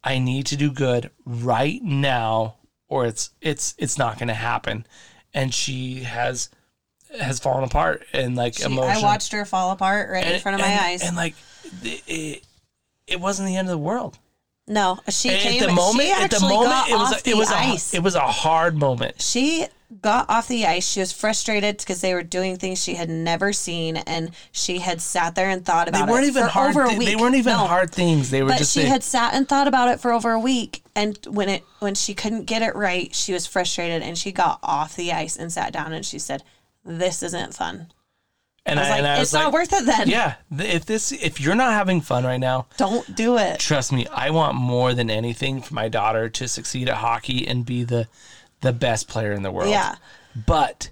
i 0.04 0.18
need 0.20 0.46
to 0.46 0.56
do 0.56 0.72
good 0.72 1.10
right 1.26 1.82
now 1.84 2.56
or 2.88 3.06
it's 3.06 3.32
it's 3.42 3.76
it's 3.78 3.98
not 3.98 4.18
gonna 4.20 4.34
happen 4.34 4.86
and 5.34 5.54
she 5.54 6.02
has 6.02 6.50
has 7.20 7.40
fallen 7.40 7.64
apart 7.64 8.06
and 8.14 8.36
like 8.36 8.56
She- 8.56 8.64
emotion 8.64 8.98
I 8.98 9.02
watched 9.02 9.32
her 9.32 9.46
fall 9.46 9.72
apart 9.72 10.10
right 10.12 10.26
in 10.28 10.40
front 10.40 10.56
of 10.56 10.62
my 10.62 10.80
eyes. 10.80 11.02
and 11.04 11.16
like 11.16 11.34
it, 11.84 12.44
it, 13.08 13.20
wasn't 13.20 13.48
the 13.48 13.56
end 13.56 13.68
of 13.68 13.72
the 13.72 13.78
world 13.78 14.18
no, 14.68 15.00
she 15.10 15.30
And 15.30 15.40
came. 15.40 15.64
at 15.64 15.68
the 15.70 15.74
moment 15.74 16.10
at 16.22 16.30
the 16.30 16.42
moment 16.42 16.90
it 16.90 16.94
was 16.94 17.12
a, 17.26 17.30
it 17.30 17.36
was 17.36 17.52
ice. 17.52 17.94
a 17.94 17.98
it 17.98 18.04
was 18.04 18.14
a 18.14 18.22
hard 18.22 18.76
moment 18.78 19.20
she 19.22 19.66
got 20.02 20.30
off 20.30 20.48
the 20.48 20.66
ice. 20.66 20.88
She 20.88 21.00
was 21.00 21.12
frustrated 21.12 21.78
because 21.78 22.02
they 22.02 22.14
were 22.14 22.24
doing 22.24 22.58
things 22.58 22.82
she 22.82 22.96
had 22.96 23.10
never 23.10 23.52
seen, 23.54 23.98
and 23.98 24.32
she 24.52 24.80
had 24.80 25.02
sat 25.02 25.36
there 25.36 25.50
and 25.50 25.66
thought 25.66 25.92
they 25.92 25.98
about 26.00 26.10
weren't 26.10 26.26
it 26.26 26.30
even 26.30 26.44
for 26.44 26.50
hard 26.50 26.70
over 26.76 26.84
a 26.84 26.94
week. 26.96 27.08
they 27.08 27.16
weren't 27.16 27.36
even 27.36 27.54
No. 27.54 27.66
hard 27.66 27.92
things 27.92 28.30
they 28.30 28.44
were 28.44 28.50
But 28.50 28.60
just 28.60 28.74
she 28.74 28.84
had 28.84 29.04
sat 29.04 29.34
and 29.34 29.48
thought 29.48 29.68
about 29.68 29.90
it 29.90 30.00
for 30.00 30.12
over 30.14 30.32
a 30.32 30.40
week, 30.40 30.84
and 30.96 31.18
when 31.28 31.50
it 31.50 31.64
when 31.80 31.96
she 31.96 32.14
couldn't 32.14 32.46
get 32.46 32.62
it 32.62 32.76
right, 32.76 33.14
she 33.16 33.34
was 33.34 33.46
frustrated, 33.48 34.02
and 34.04 34.18
she 34.18 34.32
got 34.32 34.60
off 34.62 34.96
the 34.96 35.12
ice 35.12 35.36
and 35.38 35.52
sat 35.52 35.74
down, 35.74 35.92
and 35.94 36.06
she 36.06 36.20
said, 36.20 36.44
"This 36.86 37.24
isn't 37.24 37.54
fun." 37.56 37.92
And 38.66 38.80
I 38.80 38.84
was 38.84 38.90
I, 38.92 38.96
like, 39.00 39.04
I 39.06 39.14
"It's 39.14 39.20
was 39.20 39.34
not 39.34 39.46
like, 39.46 39.54
worth 39.54 39.74
it 39.74 39.86
then. 39.88 40.10
Yeah, 40.10 40.36
if 40.60 40.86
this, 40.86 41.12
if 41.12 41.42
you're 41.42 41.56
not 41.56 41.74
having 41.74 42.02
fun 42.02 42.24
right 42.26 42.40
now, 42.40 42.68
Don't 42.78 43.16
do 43.16 43.38
it." 43.38 43.60
trust 43.60 43.92
me, 43.92 44.06
I 44.14 44.30
want 44.30 44.54
more 44.56 44.94
than 44.94 45.10
anything 45.10 45.62
for 45.64 45.74
my 45.74 45.90
daughter 45.90 46.30
to 46.30 46.48
succeed 46.48 46.88
at 46.90 46.98
hockey 46.98 47.48
and 47.48 47.66
be 47.66 47.84
the, 47.84 48.08
the 48.62 48.74
best 48.74 49.08
player 49.08 49.32
in 49.32 49.44
the 49.44 49.52
world. 49.52 49.70
Yeah. 49.70 49.96
But 50.46 50.92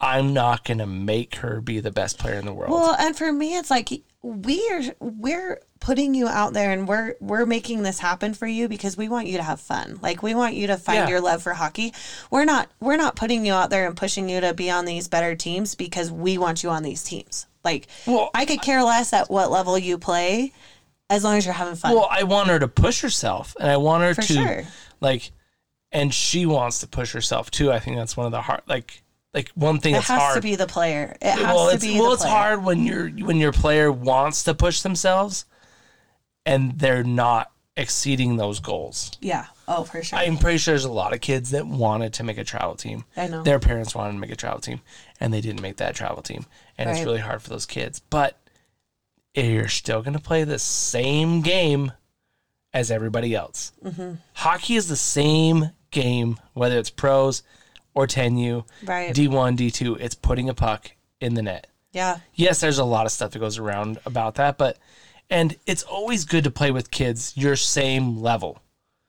I'm 0.00 0.32
not 0.32 0.64
gonna 0.64 0.86
make 0.86 1.36
her 1.36 1.60
be 1.60 1.80
the 1.80 1.90
best 1.92 2.18
player 2.18 2.34
in 2.38 2.44
the 2.46 2.52
world. 2.54 2.72
Well, 2.72 2.94
and 2.98 3.16
for 3.16 3.32
me, 3.32 3.56
it's 3.56 3.70
like 3.70 3.90
we're 4.22 4.94
we're 5.00 5.60
putting 5.80 6.14
you 6.14 6.28
out 6.28 6.52
there 6.52 6.70
and 6.70 6.86
we're 6.86 7.14
we're 7.20 7.44
making 7.46 7.82
this 7.82 7.98
happen 7.98 8.34
for 8.34 8.46
you 8.46 8.68
because 8.68 8.96
we 8.96 9.08
want 9.08 9.26
you 9.26 9.36
to 9.36 9.42
have 9.42 9.60
fun. 9.60 9.98
Like 10.00 10.22
we 10.22 10.34
want 10.34 10.54
you 10.54 10.68
to 10.68 10.76
find 10.76 10.98
Yeah. 10.98 11.08
your 11.08 11.20
love 11.20 11.42
for 11.42 11.54
hockey. 11.54 11.92
We're 12.30 12.44
not 12.44 12.68
we're 12.80 12.96
not 12.96 13.16
putting 13.16 13.44
you 13.44 13.52
out 13.52 13.70
there 13.70 13.86
and 13.86 13.96
pushing 13.96 14.28
you 14.28 14.40
to 14.40 14.54
be 14.54 14.70
on 14.70 14.84
these 14.84 15.08
better 15.08 15.34
teams 15.34 15.74
because 15.74 16.10
we 16.10 16.38
want 16.38 16.62
you 16.62 16.70
on 16.70 16.82
these 16.84 17.02
teams. 17.02 17.46
Like 17.64 17.88
Well, 18.06 18.30
I 18.34 18.44
could 18.44 18.62
care 18.62 18.82
less 18.84 19.12
at 19.12 19.28
what 19.30 19.50
level 19.50 19.76
you 19.78 19.98
play 19.98 20.52
as 21.10 21.24
long 21.24 21.36
as 21.36 21.44
you're 21.44 21.54
having 21.54 21.74
fun. 21.74 21.94
Well, 21.94 22.08
I 22.10 22.22
want 22.22 22.48
her 22.48 22.58
to 22.58 22.68
push 22.68 23.02
herself, 23.02 23.54
and 23.60 23.68
I 23.70 23.76
want 23.76 24.02
her 24.02 24.14
For 24.14 24.22
to 24.22 24.32
sure. 24.32 24.64
like, 25.00 25.30
and 25.92 26.12
she 26.12 26.46
wants 26.46 26.80
to 26.80 26.86
push 26.86 27.12
herself 27.12 27.50
too. 27.50 27.70
I 27.70 27.78
think 27.78 27.96
that's 27.96 28.16
one 28.16 28.26
of 28.26 28.32
the 28.32 28.40
hard, 28.40 28.62
like, 28.66 29.02
like 29.34 29.50
one 29.54 29.78
thing 29.78 29.94
it 29.94 29.98
that's 29.98 30.08
has 30.08 30.20
hard. 30.20 30.36
to 30.36 30.42
be 30.42 30.56
the 30.56 30.66
player. 30.66 31.16
It 31.20 31.30
has 31.32 31.54
well, 31.54 31.68
to 31.68 31.74
it's 31.74 31.84
be 31.84 31.98
well, 31.98 32.08
the 32.08 32.14
it's 32.14 32.22
player. 32.22 32.34
hard 32.34 32.64
when 32.64 32.84
your 32.84 33.08
when 33.08 33.36
your 33.36 33.52
player 33.52 33.90
wants 33.92 34.44
to 34.44 34.54
push 34.54 34.82
themselves, 34.82 35.44
and 36.44 36.78
they're 36.78 37.04
not 37.04 37.50
exceeding 37.76 38.36
those 38.36 38.60
goals. 38.60 39.12
Yeah. 39.20 39.46
Oh, 39.66 39.84
for 39.84 40.02
sure. 40.02 40.18
I'm 40.18 40.36
pretty 40.36 40.58
sure 40.58 40.72
there's 40.72 40.84
a 40.84 40.92
lot 40.92 41.14
of 41.14 41.20
kids 41.22 41.52
that 41.52 41.66
wanted 41.66 42.12
to 42.14 42.24
make 42.24 42.36
a 42.36 42.44
travel 42.44 42.74
team. 42.74 43.04
I 43.16 43.28
know. 43.28 43.42
Their 43.42 43.58
parents 43.58 43.94
wanted 43.94 44.12
to 44.12 44.18
make 44.18 44.30
a 44.30 44.36
travel 44.36 44.60
team, 44.60 44.80
and 45.20 45.32
they 45.32 45.40
didn't 45.40 45.62
make 45.62 45.76
that 45.76 45.94
travel 45.94 46.22
team, 46.22 46.44
and 46.76 46.90
it's 46.90 47.04
really 47.04 47.20
hard 47.20 47.40
for 47.40 47.48
those 47.48 47.64
kids. 47.64 48.00
But 48.00 48.36
you're 49.34 49.68
still 49.68 50.02
going 50.02 50.12
to 50.12 50.20
play 50.22 50.44
the 50.44 50.58
same 50.58 51.40
game 51.40 51.92
as 52.74 52.90
everybody 52.90 53.34
else. 53.34 53.72
Mm-hmm. 53.82 54.14
Hockey 54.34 54.76
is 54.76 54.88
the 54.88 54.96
same 54.96 55.70
game, 55.92 56.38
whether 56.54 56.76
it's 56.78 56.90
pros 56.90 57.44
or 57.94 58.06
10U, 58.08 58.64
Right. 58.84 59.14
D1, 59.14 59.56
D2. 59.56 60.00
It's 60.00 60.14
putting 60.16 60.48
a 60.48 60.54
puck 60.54 60.90
in 61.20 61.34
the 61.34 61.42
net. 61.42 61.68
yeah. 61.92 62.18
Yes, 62.34 62.58
there's 62.60 62.78
a 62.78 62.84
lot 62.84 63.06
of 63.06 63.12
stuff 63.12 63.30
that 63.30 63.38
goes 63.38 63.58
around 63.58 64.00
about 64.04 64.34
that, 64.34 64.58
but 64.58 64.78
and 65.30 65.56
it's 65.66 65.82
always 65.84 66.24
good 66.24 66.44
to 66.44 66.50
play 66.50 66.70
with 66.72 66.90
kids 66.90 67.32
your 67.36 67.54
same 67.56 68.20
level 68.20 68.60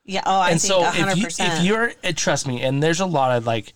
Yeah. 0.04 0.22
Oh, 0.24 0.38
I 0.40 0.50
and 0.50 0.60
think 0.60 0.72
so 0.72 0.82
hundred 0.84 1.12
if 1.12 1.38
you 1.38 1.44
if 1.44 1.62
you're 1.64 1.92
uh, 2.04 2.12
trust 2.14 2.46
me 2.46 2.62
and 2.62 2.82
there's 2.82 3.00
a 3.00 3.06
lot 3.06 3.36
of 3.36 3.46
like 3.46 3.74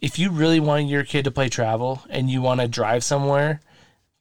if 0.00 0.18
you 0.18 0.30
really 0.30 0.60
want 0.60 0.86
your 0.88 1.04
kid 1.04 1.24
to 1.24 1.30
play 1.30 1.48
travel 1.48 2.02
and 2.10 2.30
you 2.30 2.42
want 2.42 2.60
to 2.60 2.68
drive 2.68 3.02
somewhere 3.02 3.60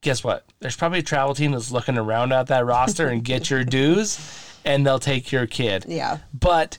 guess 0.01 0.23
what 0.23 0.45
there's 0.61 0.75
probably 0.77 0.99
a 0.99 1.03
travel 1.03 1.35
team 1.35 1.51
that's 1.51 1.71
looking 1.71 1.97
around 1.97 2.31
at 2.31 2.47
that 2.47 2.65
roster 2.65 3.07
and 3.07 3.23
get 3.23 3.49
your 3.49 3.63
dues 3.77 4.17
and 4.65 4.85
they'll 4.85 4.99
take 4.99 5.31
your 5.31 5.45
kid 5.45 5.85
Yeah. 5.87 6.19
but 6.33 6.77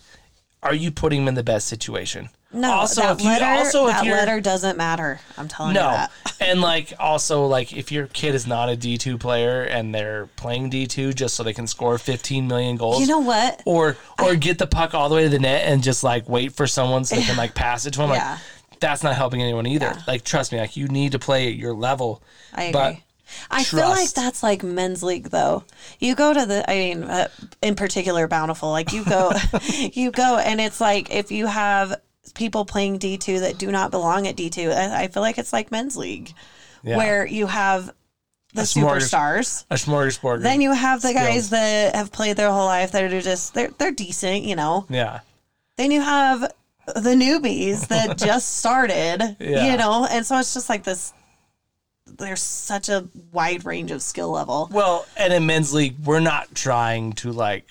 are 0.62 0.74
you 0.74 0.90
putting 0.90 1.20
them 1.20 1.28
in 1.28 1.34
the 1.34 1.42
best 1.42 1.66
situation 1.68 2.28
No, 2.52 2.70
also 2.72 3.00
that 3.02 3.18
if 3.18 3.22
you 3.22 3.28
letter, 3.30 3.44
also 3.44 3.86
if 3.86 3.94
that 3.94 4.04
letter 4.06 4.40
doesn't 4.40 4.76
matter. 4.76 5.20
I'm 5.38 5.48
telling 5.48 5.74
you 5.74 5.80
no 5.80 5.90
that. 5.90 6.10
and 6.40 6.60
like 6.60 6.92
also 6.98 7.46
like 7.46 7.72
if 7.72 7.90
your 7.92 8.06
kid 8.08 8.34
is 8.34 8.46
not 8.46 8.68
a 8.68 8.76
d2 8.76 9.18
player 9.20 9.62
and 9.62 9.94
they're 9.94 10.26
playing 10.36 10.70
d2 10.70 11.14
just 11.14 11.34
so 11.34 11.42
they 11.42 11.52
can 11.54 11.66
score 11.66 11.96
15 11.98 12.46
million 12.48 12.76
goals 12.76 13.00
You 13.00 13.06
know 13.06 13.20
what? 13.20 13.62
or 13.64 13.96
or 14.22 14.34
get 14.36 14.58
the 14.58 14.66
puck 14.66 14.94
all 14.94 15.08
the 15.08 15.14
way 15.14 15.22
to 15.24 15.28
the 15.28 15.38
net 15.38 15.62
and 15.66 15.82
just 15.82 16.02
like 16.04 16.28
wait 16.28 16.52
for 16.52 16.66
someone 16.66 17.04
so 17.04 17.16
they 17.16 17.22
can 17.22 17.36
like 17.36 17.54
pass 17.54 17.86
it 17.86 17.92
to 17.92 17.98
them. 18.00 18.10
Yeah. 18.10 18.32
Like 18.70 18.80
that's 18.80 19.02
not 19.02 19.14
helping 19.14 19.42
anyone 19.42 19.66
either. 19.66 19.94
Like 20.06 20.24
trust 20.24 20.52
me, 20.52 20.58
like 20.58 20.76
you 20.76 20.88
need 20.88 21.12
to 21.12 21.18
play 21.18 21.48
at 21.48 21.54
your 21.54 21.74
level. 21.74 22.22
I 22.54 22.64
agree. 22.64 22.72
But 22.72 22.96
I 23.50 23.64
feel 23.64 23.88
like 23.88 24.10
that's 24.12 24.42
like 24.42 24.62
men's 24.62 25.02
league 25.02 25.30
though. 25.30 25.64
You 25.98 26.14
go 26.14 26.32
to 26.32 26.46
the, 26.46 26.68
I 26.70 26.74
mean, 26.74 27.02
uh, 27.04 27.28
in 27.62 27.74
particular, 27.76 28.26
Bountiful. 28.28 28.70
Like 28.70 28.92
you 28.92 29.04
go, 29.04 29.32
you 29.70 30.10
go, 30.10 30.38
and 30.38 30.60
it's 30.60 30.80
like 30.80 31.10
if 31.10 31.30
you 31.32 31.46
have 31.46 32.00
people 32.34 32.64
playing 32.64 32.98
D 32.98 33.18
two 33.18 33.40
that 33.40 33.58
do 33.58 33.70
not 33.70 33.90
belong 33.90 34.26
at 34.26 34.36
D 34.36 34.50
two, 34.50 34.70
I 34.70 35.02
I 35.02 35.08
feel 35.08 35.22
like 35.22 35.38
it's 35.38 35.52
like 35.52 35.70
men's 35.70 35.96
league, 35.96 36.32
Yeah. 36.82 36.96
where 36.96 37.26
you 37.26 37.46
have 37.46 37.92
the 38.54 38.62
smorgas- 38.62 39.10
superstars. 39.10 39.64
a 39.70 39.74
smorgasbord. 39.74 40.42
Then 40.42 40.60
you 40.60 40.72
have 40.72 41.02
the 41.02 41.12
guys 41.12 41.46
Skills. 41.46 41.50
that 41.50 41.94
have 41.94 42.10
played 42.12 42.36
their 42.36 42.50
whole 42.50 42.66
life 42.66 42.92
that 42.92 43.04
are 43.04 43.20
just 43.20 43.54
they're 43.54 43.70
they're 43.78 43.92
decent, 43.92 44.42
you 44.44 44.56
know. 44.56 44.86
yeah. 44.88 45.20
Then 45.76 45.90
you 45.92 46.00
have 46.02 46.40
the 46.86 47.14
newbies 47.14 47.88
that 47.88 48.18
just 48.28 48.56
started, 48.58 49.36
Yeah. 49.38 49.70
you 49.70 49.76
know, 49.78 50.06
and 50.10 50.26
so 50.26 50.36
it's 50.38 50.52
just 50.52 50.68
like 50.68 50.82
this. 50.82 51.12
There's 52.20 52.42
such 52.42 52.88
a 52.88 53.08
wide 53.32 53.64
range 53.64 53.90
of 53.90 54.02
skill 54.02 54.30
level. 54.30 54.68
Well, 54.70 55.06
and 55.16 55.32
in 55.32 55.46
men's 55.46 55.72
league, 55.72 55.96
we're 56.04 56.20
not 56.20 56.54
trying 56.54 57.14
to 57.14 57.32
like, 57.32 57.64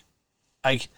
like, 0.66 0.90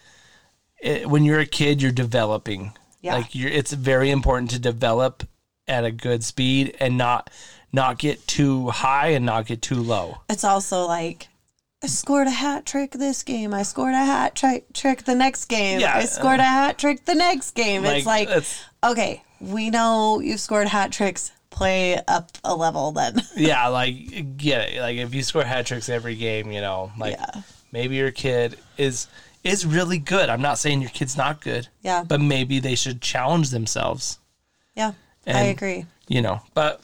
it, 0.81 1.07
when 1.07 1.25
you're 1.25 1.39
a 1.39 1.45
kid, 1.45 1.81
you're 1.81 1.91
developing. 1.91 2.73
Yeah. 3.01 3.15
Like 3.15 3.35
you're, 3.35 3.49
it's 3.49 3.73
very 3.73 4.09
important 4.09 4.51
to 4.51 4.59
develop 4.59 5.23
at 5.67 5.85
a 5.85 5.91
good 5.91 6.23
speed 6.23 6.75
and 6.79 6.97
not 6.97 7.29
not 7.73 7.97
get 7.97 8.27
too 8.27 8.69
high 8.69 9.07
and 9.09 9.25
not 9.25 9.45
get 9.45 9.61
too 9.61 9.75
low. 9.75 10.17
It's 10.29 10.43
also 10.43 10.85
like 10.85 11.27
I 11.83 11.87
scored 11.87 12.27
a 12.27 12.31
hat 12.31 12.65
trick 12.65 12.91
this 12.91 13.23
game. 13.23 13.53
I 13.53 13.63
scored 13.63 13.93
a 13.93 14.05
hat 14.05 14.35
tri- 14.35 14.63
trick 14.73 15.03
the 15.05 15.15
next 15.15 15.45
game. 15.45 15.79
Yeah, 15.79 15.95
I 15.95 16.05
scored 16.05 16.39
a 16.39 16.43
hat 16.43 16.77
trick 16.77 17.05
the 17.05 17.15
next 17.15 17.51
game. 17.51 17.85
it's 17.85 18.05
like 18.05 18.29
it's 18.29 18.63
okay, 18.83 19.23
we 19.39 19.69
know 19.69 20.19
you've 20.19 20.39
scored 20.39 20.67
hat 20.67 20.91
tricks. 20.91 21.31
Play 21.51 21.99
up 22.07 22.31
a 22.43 22.55
level 22.55 22.91
then. 22.91 23.21
yeah, 23.35 23.67
like 23.67 24.37
get 24.37 24.69
it. 24.69 24.81
Like 24.81 24.97
if 24.97 25.13
you 25.13 25.21
score 25.21 25.43
hat 25.43 25.67
tricks 25.67 25.89
every 25.89 26.15
game, 26.15 26.51
you 26.51 26.59
know, 26.61 26.91
like 26.97 27.13
Yeah. 27.13 27.41
maybe 27.71 27.95
your 27.97 28.11
kid 28.11 28.57
is 28.77 29.07
is 29.43 29.65
really 29.65 29.97
good. 29.99 30.29
I'm 30.29 30.41
not 30.41 30.57
saying 30.57 30.81
your 30.81 30.89
kid's 30.91 31.15
not 31.17 31.41
good. 31.41 31.67
Yeah. 31.81 32.03
But 32.07 32.21
maybe 32.21 32.59
they 32.59 32.75
should 32.75 33.01
challenge 33.01 33.49
themselves. 33.51 34.17
yeah, 34.75 34.93
I 35.27 35.43
agree. 35.43 35.85
You 36.07 36.21
know. 36.23 36.41
But 36.53 36.81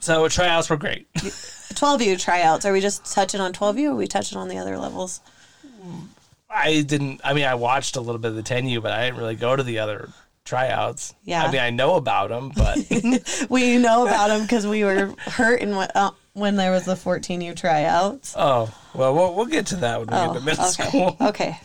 so 0.00 0.26
tryouts 0.28 0.70
were 0.70 0.76
great. 0.76 1.12
12U 1.14 2.18
tryouts. 2.20 2.64
Are 2.64 2.72
we 2.72 2.80
just 2.80 3.04
touching 3.12 3.40
on 3.40 3.52
12U 3.52 3.88
or 3.88 3.92
are 3.92 3.94
we 3.96 4.06
touching 4.06 4.38
on 4.38 4.48
the 4.48 4.58
other 4.58 4.78
levels? 4.78 5.20
I 6.48 6.82
didn't. 6.82 7.20
I 7.24 7.34
mean, 7.34 7.44
I 7.46 7.54
watched 7.56 7.96
a 7.96 8.00
little 8.00 8.20
bit 8.20 8.28
of 8.30 8.36
the 8.36 8.42
10U, 8.42 8.80
but 8.82 8.92
I 8.92 9.04
didn't 9.06 9.18
really 9.18 9.34
go 9.34 9.56
to 9.56 9.62
the 9.62 9.80
other 9.80 10.08
tryouts. 10.44 11.14
Yeah. 11.24 11.44
I 11.44 11.50
mean, 11.50 11.60
I 11.60 11.70
know 11.70 11.94
about 11.96 12.28
them, 12.28 12.52
but 12.54 12.78
We 13.50 13.78
know 13.78 14.06
about 14.06 14.28
them 14.28 14.42
because 14.42 14.66
we 14.66 14.84
were 14.84 15.14
hurt 15.18 15.60
in 15.60 15.72
uh, 15.72 16.10
when 16.34 16.56
there 16.56 16.70
was 16.72 16.84
the 16.84 16.94
14U 16.94 17.56
tryouts. 17.56 18.34
oh 18.36 18.72
well, 18.94 19.12
we'll 19.14 19.34
we'll 19.34 19.46
get 19.46 19.66
to 19.66 19.76
that 19.76 19.98
when 20.00 20.08
we 20.08 20.14
Oh, 20.14 20.32
get 20.32 20.38
to 20.40 20.44
middle 20.44 20.64
okay. 20.64 20.88
school. 20.88 21.16
Okay. 21.20 21.58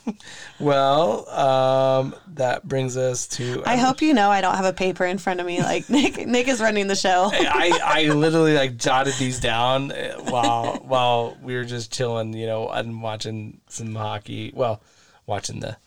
Well, 0.60 1.30
um, 1.30 2.16
that 2.36 2.68
brings 2.68 2.98
us 2.98 3.28
to. 3.30 3.62
I 3.66 3.76
hope 3.78 4.02
you 4.02 4.14
know 4.14 4.30
I 4.32 4.42
don't 4.42 4.56
have 4.56 4.66
a 4.66 4.74
paper 4.74 5.06
in 5.06 5.18
front 5.18 5.40
of 5.40 5.46
me. 5.46 5.62
Like 5.62 5.90
Nick, 5.92 6.26
Nick 6.28 6.48
is 6.48 6.60
running 6.62 6.88
the 6.88 6.96
show. 6.96 7.30
I, 7.34 7.80
I 7.84 8.04
literally 8.14 8.56
like 8.56 8.78
jotted 8.78 9.14
these 9.16 9.40
down 9.40 9.92
uh, 9.92 10.18
while 10.30 10.78
while 10.78 11.38
we 11.42 11.56
were 11.56 11.66
just 11.66 11.92
chilling, 11.94 12.34
you 12.34 12.48
know, 12.48 12.70
and 12.70 13.02
watching 13.02 13.60
some 13.70 13.94
hockey. 13.96 14.52
Well, 14.56 14.82
watching 15.26 15.60
the 15.60 15.78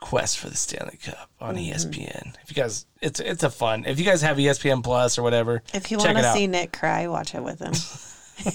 quest 0.00 0.38
for 0.38 0.48
the 0.48 0.56
Stanley 0.56 0.96
Cup 1.02 1.30
on 1.40 1.54
Mm-hmm. 1.56 1.72
ESPN. 1.90 2.34
If 2.42 2.50
you 2.50 2.54
guys, 2.62 2.86
it's 3.00 3.20
it's 3.20 3.42
a 3.42 3.50
fun. 3.50 3.84
If 3.86 3.98
you 3.98 4.04
guys 4.04 4.22
have 4.22 4.36
ESPN 4.38 4.82
Plus 4.82 5.18
or 5.18 5.22
whatever, 5.22 5.62
If 5.74 5.90
you 5.90 5.98
want 5.98 6.16
to 6.18 6.32
see 6.32 6.46
Nick 6.46 6.72
cry, 6.72 7.06
watch 7.06 7.34
it 7.34 7.42
with 7.42 7.60
him. 7.60 7.72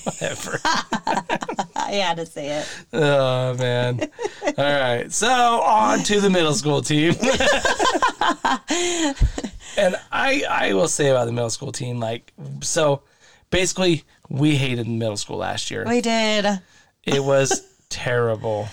Whatever. 0.03 0.59
I 1.75 1.91
had 2.03 2.17
to 2.17 2.25
say 2.25 2.47
it. 2.59 2.67
oh 2.93 3.53
man! 3.53 3.99
All 4.57 4.63
right, 4.63 5.11
so 5.11 5.27
on 5.27 5.99
to 6.05 6.19
the 6.19 6.29
middle 6.31 6.55
school 6.55 6.81
team. 6.81 7.13
and 9.77 9.95
I 10.11 10.43
I 10.49 10.73
will 10.73 10.87
say 10.87 11.09
about 11.09 11.25
the 11.25 11.31
middle 11.31 11.49
school 11.51 11.71
team, 11.71 11.99
like 11.99 12.33
so, 12.61 13.03
basically 13.51 14.03
we 14.29 14.55
hated 14.55 14.87
middle 14.87 15.17
school 15.17 15.37
last 15.37 15.69
year. 15.69 15.85
We 15.87 16.01
did. 16.01 16.45
It 17.03 17.23
was 17.23 17.61
terrible. 17.89 18.67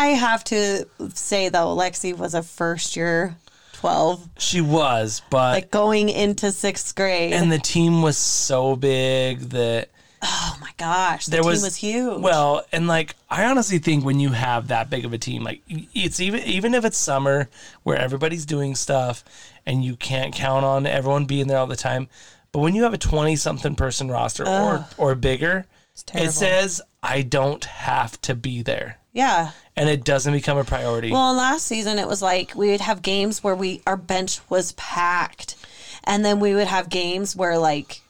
I 0.00 0.06
have 0.08 0.42
to 0.44 0.86
say 1.14 1.48
though, 1.50 1.76
Lexi 1.76 2.16
was 2.16 2.34
a 2.34 2.42
first 2.42 2.96
year 2.96 3.36
12, 3.74 4.28
She 4.38 4.60
was, 4.60 5.22
but 5.30 5.54
like 5.54 5.70
going 5.70 6.08
into 6.08 6.52
sixth 6.52 6.94
grade. 6.94 7.32
and 7.32 7.50
the 7.52 7.58
team 7.58 8.02
was 8.02 8.16
so 8.16 8.76
big 8.76 9.40
that 9.50 9.90
oh 10.22 10.56
my 10.60 10.70
gosh, 10.76 11.26
the 11.26 11.32
there 11.32 11.40
team 11.42 11.50
was, 11.50 11.62
was, 11.62 11.76
huge. 11.76 12.20
Well, 12.20 12.62
and 12.72 12.86
like 12.86 13.14
I 13.28 13.44
honestly 13.44 13.78
think 13.78 14.04
when 14.04 14.20
you 14.20 14.30
have 14.30 14.68
that 14.68 14.90
big 14.90 15.04
of 15.04 15.12
a 15.12 15.18
team, 15.18 15.42
like 15.44 15.62
it's 15.68 16.20
even 16.20 16.40
even 16.44 16.74
if 16.74 16.84
it's 16.84 16.98
summer 16.98 17.48
where 17.82 17.98
everybody's 17.98 18.44
doing 18.46 18.74
stuff 18.74 19.24
and 19.66 19.84
you 19.84 19.96
can't 19.96 20.34
count 20.34 20.64
on 20.64 20.86
everyone 20.86 21.24
being 21.26 21.46
there 21.46 21.58
all 21.58 21.66
the 21.66 21.76
time, 21.76 22.08
but 22.52 22.60
when 22.60 22.74
you 22.74 22.82
have 22.84 22.94
a 22.94 22.98
twenty 22.98 23.36
something 23.36 23.74
person 23.76 24.10
roster 24.10 24.46
or 24.46 24.86
or 24.98 25.14
bigger, 25.14 25.66
it 26.14 26.32
says 26.32 26.80
I 27.02 27.22
don't 27.22 27.64
have 27.64 28.20
to 28.22 28.34
be 28.34 28.62
there, 28.62 28.98
yeah. 29.12 29.50
and 29.76 29.88
it 29.88 30.04
doesn't 30.04 30.32
become 30.32 30.58
a 30.58 30.64
priority. 30.64 31.10
Well, 31.12 31.34
last 31.34 31.66
season 31.66 31.98
it 31.98 32.06
was 32.08 32.22
like 32.22 32.54
we 32.54 32.70
would 32.70 32.80
have 32.80 33.02
games 33.02 33.42
where 33.42 33.54
we 33.54 33.82
our 33.86 33.96
bench 33.96 34.40
was 34.48 34.72
packed, 34.72 35.56
and 36.04 36.24
then 36.24 36.40
we 36.40 36.54
would 36.54 36.66
have 36.68 36.88
games 36.88 37.34
where 37.36 37.58
like 37.58 38.00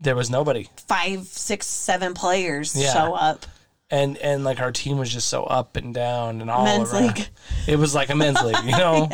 there 0.00 0.16
was 0.16 0.30
nobody. 0.30 0.68
five, 0.86 1.24
six, 1.26 1.66
seven 1.66 2.14
players 2.14 2.74
Yeah. 2.76 2.92
show 2.92 3.14
up. 3.14 3.46
and 3.90 4.16
and 4.18 4.44
like 4.44 4.60
our 4.60 4.72
team 4.72 4.98
was 4.98 5.12
just 5.12 5.28
so 5.28 5.44
up 5.44 5.76
and 5.76 5.94
down 5.94 6.40
and 6.40 6.50
all 6.50 6.64
Men's 6.64 6.92
around. 6.92 7.16
league. 7.16 7.28
It 7.66 7.76
was 7.76 7.94
like 7.94 8.10
a 8.10 8.14
men's 8.16 8.42
league, 8.42 8.64
you 8.64 8.72
know. 8.76 9.08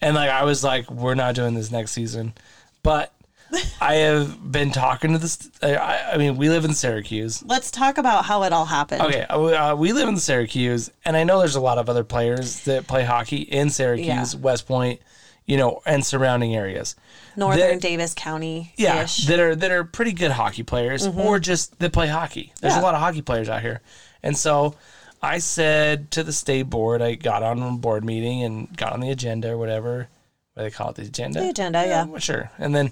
And 0.00 0.14
like 0.14 0.30
I 0.30 0.44
was 0.44 0.62
like, 0.62 0.90
we're 0.90 1.14
not 1.14 1.34
doing 1.34 1.54
this 1.54 1.70
next 1.70 1.92
season, 1.92 2.34
but 2.82 3.12
I 3.80 3.94
have 3.94 4.50
been 4.50 4.70
talking 4.70 5.12
to 5.12 5.18
this. 5.18 5.50
I, 5.62 6.12
I 6.14 6.16
mean, 6.16 6.36
we 6.36 6.48
live 6.48 6.64
in 6.64 6.74
Syracuse. 6.74 7.42
Let's 7.44 7.70
talk 7.70 7.98
about 7.98 8.24
how 8.24 8.42
it 8.44 8.52
all 8.52 8.64
happened. 8.64 9.02
Okay, 9.02 9.22
uh, 9.22 9.74
we 9.76 9.92
live 9.92 10.08
in 10.08 10.16
Syracuse, 10.16 10.90
and 11.04 11.16
I 11.16 11.24
know 11.24 11.38
there's 11.38 11.54
a 11.56 11.60
lot 11.60 11.78
of 11.78 11.88
other 11.88 12.04
players 12.04 12.64
that 12.64 12.86
play 12.86 13.04
hockey 13.04 13.38
in 13.38 13.70
Syracuse, 13.70 14.34
Yeah. 14.34 14.40
West 14.40 14.66
Point, 14.66 15.00
you 15.46 15.56
know, 15.56 15.80
and 15.84 16.04
surrounding 16.04 16.54
areas. 16.54 16.96
Northern 17.36 17.60
That- 17.72 17.80
Davis 17.80 18.14
County. 18.14 18.72
Yeah, 18.76 19.06
that 19.26 19.40
are 19.40 19.54
that 19.56 19.70
are 19.70 19.84
pretty 19.84 20.12
good 20.12 20.30
hockey 20.30 20.62
players, 20.62 21.06
or 21.06 21.38
just 21.38 21.78
that 21.78 21.92
play 21.92 22.08
hockey. 22.08 22.52
There's 22.60 22.72
Mm-hmm. 22.74 22.78
Yeah. 22.80 22.82
a 22.82 22.86
lot 22.86 22.94
of 22.94 23.00
hockey 23.00 23.22
players 23.22 23.48
out 23.48 23.62
here, 23.62 23.80
and 24.22 24.36
so 24.36 24.74
I 25.22 25.38
said 25.38 26.10
to 26.12 26.22
the 26.22 26.32
state 26.32 26.64
board, 26.64 27.00
I 27.02 27.14
got 27.14 27.42
on 27.42 27.62
a 27.62 27.70
board 27.72 28.04
meeting 28.04 28.42
and 28.42 28.76
got 28.76 28.92
on 28.92 29.00
the 29.00 29.10
agenda 29.10 29.50
or 29.52 29.56
whatever. 29.58 30.08
What 30.54 30.64
do 30.64 30.68
they 30.68 30.74
call 30.74 30.90
it? 30.90 30.96
The 30.96 31.02
agenda. 31.04 31.40
The 31.40 31.48
agenda, 31.48 31.82
yeah. 31.86 32.04
well, 32.04 32.20
sure. 32.20 32.50
And 32.58 32.74
then, 32.74 32.90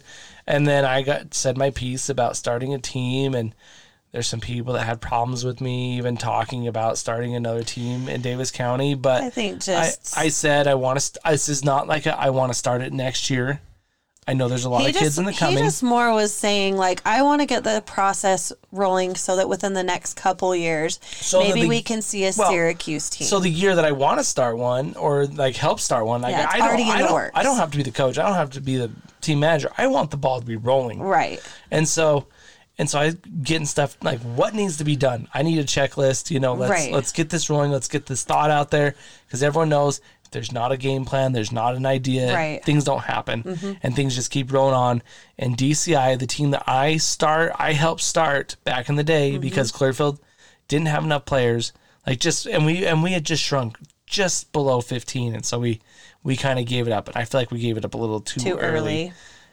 and 0.50 0.66
then 0.66 0.84
I 0.84 1.02
got 1.02 1.32
said 1.34 1.56
my 1.56 1.70
piece 1.70 2.08
about 2.08 2.36
starting 2.36 2.74
a 2.74 2.78
team, 2.78 3.34
and 3.34 3.54
there's 4.12 4.26
some 4.26 4.40
people 4.40 4.74
that 4.74 4.84
had 4.84 5.00
problems 5.00 5.44
with 5.44 5.60
me 5.60 5.96
even 5.96 6.16
talking 6.16 6.66
about 6.66 6.98
starting 6.98 7.34
another 7.36 7.62
team 7.62 8.08
in 8.08 8.20
Davis 8.20 8.50
County. 8.50 8.94
But 8.94 9.22
I 9.22 9.30
think 9.30 9.62
just 9.62 10.18
I 10.18 10.28
said 10.28 10.66
I 10.66 10.74
want 10.74 10.96
to. 10.96 11.00
St- 11.00 11.22
this 11.24 11.48
is 11.48 11.64
not 11.64 11.86
like 11.86 12.06
a, 12.06 12.18
I 12.18 12.30
want 12.30 12.52
to 12.52 12.58
start 12.58 12.82
it 12.82 12.92
next 12.92 13.30
year. 13.30 13.60
I 14.28 14.34
know 14.34 14.48
there's 14.48 14.64
a 14.66 14.70
lot 14.70 14.82
he 14.82 14.90
of 14.90 14.96
kids 14.96 15.18
in 15.18 15.24
the 15.24 15.32
he 15.32 15.38
coming. 15.38 15.58
just 15.58 15.82
more 15.82 16.12
was 16.12 16.32
saying 16.32 16.76
like 16.76 17.00
I 17.04 17.22
want 17.22 17.40
to 17.40 17.46
get 17.46 17.64
the 17.64 17.82
process 17.84 18.52
rolling 18.70 19.16
so 19.16 19.36
that 19.36 19.48
within 19.48 19.72
the 19.72 19.82
next 19.82 20.14
couple 20.14 20.54
years 20.54 21.00
So 21.02 21.40
maybe 21.40 21.62
the- 21.62 21.68
we 21.68 21.82
can 21.82 22.00
see 22.02 22.24
a 22.24 22.32
well, 22.36 22.50
Syracuse 22.50 23.10
team. 23.10 23.26
So 23.26 23.40
the 23.40 23.48
year 23.48 23.74
that 23.74 23.84
I 23.84 23.90
want 23.92 24.20
to 24.20 24.24
start 24.24 24.56
one 24.58 24.94
or 24.94 25.26
like 25.26 25.56
help 25.56 25.80
start 25.80 26.06
one, 26.06 26.20
like 26.22 26.32
Yeah, 26.32 26.44
it's 26.44 26.54
I 26.54 26.58
don't, 26.58 26.80
I 26.80 26.98
the 26.98 27.04
don't, 27.08 27.12
works. 27.14 27.32
I 27.34 27.42
don't 27.42 27.56
have 27.56 27.70
to 27.72 27.76
be 27.78 27.82
the 27.82 27.90
coach. 27.90 28.18
I 28.18 28.26
don't 28.26 28.34
have 28.36 28.50
to 28.50 28.60
be 28.60 28.76
the 28.76 28.90
team 29.20 29.40
manager. 29.40 29.70
I 29.78 29.86
want 29.86 30.10
the 30.10 30.16
ball 30.16 30.40
to 30.40 30.46
be 30.46 30.56
rolling. 30.56 31.00
right. 31.00 31.40
And 31.70 31.86
so, 31.88 32.26
and 32.78 32.88
so 32.88 32.98
I 32.98 33.10
getting 33.42 33.66
stuff 33.66 33.96
like 34.02 34.20
what 34.20 34.54
needs 34.54 34.78
to 34.78 34.84
be 34.84 34.96
done. 34.96 35.28
I 35.34 35.42
need 35.42 35.58
a 35.58 35.64
checklist. 35.64 36.30
You 36.30 36.40
know, 36.40 36.54
let's 36.54 36.70
Right. 36.70 36.92
let's 36.92 37.12
get 37.12 37.30
this 37.30 37.50
rolling. 37.50 37.70
Let's 37.70 37.88
get 37.88 38.06
this 38.06 38.24
thought 38.24 38.50
out 38.50 38.70
there 38.70 38.94
because 39.26 39.42
everyone 39.42 39.68
knows 39.68 40.00
if 40.24 40.30
there's 40.30 40.52
not 40.52 40.72
a 40.72 40.76
game 40.76 41.04
plan, 41.04 41.32
there's 41.32 41.52
not 41.52 41.74
an 41.74 41.84
idea. 41.84 42.32
Right. 42.34 42.56
Mm-hmm. 42.60 42.64
Things 42.64 42.84
don't 42.84 43.02
happen, 43.02 43.78
and 43.82 43.94
things 43.96 44.14
just 44.14 44.30
keep 44.30 44.52
rolling 44.52 44.74
on. 44.74 45.02
And 45.38 45.56
DCI, 45.56 46.18
the 46.18 46.26
team 46.26 46.52
that 46.52 46.64
I 46.66 46.96
start, 46.98 47.52
I 47.58 47.72
helped 47.72 48.00
start 48.02 48.56
back 48.64 48.88
in 48.88 48.94
the 48.96 49.04
day 49.04 49.32
Mm-hmm. 49.32 49.40
because 49.40 49.72
Clearfield 49.72 50.18
didn't 50.68 50.86
have 50.88 51.04
enough 51.04 51.24
players. 51.26 51.72
Like 52.06 52.18
just 52.20 52.46
and 52.46 52.64
we 52.64 52.86
and 52.86 53.02
we 53.02 53.12
had 53.12 53.24
just 53.26 53.42
shrunk 53.42 53.76
just 54.10 54.52
below 54.52 54.80
15, 54.80 55.34
and 55.34 55.46
so 55.46 55.58
we 55.58 55.80
we 56.22 56.36
kind 56.36 56.58
of 56.58 56.66
gave 56.66 56.86
it 56.86 56.92
up. 56.92 57.08
And 57.08 57.16
I 57.16 57.24
feel 57.24 57.40
like 57.40 57.50
we 57.50 57.60
gave 57.60 57.76
it 57.78 57.84
up 57.84 57.94
a 57.94 57.98
little 57.98 58.20
too, 58.20 58.40
Too 58.40 58.58
early. 58.58 59.12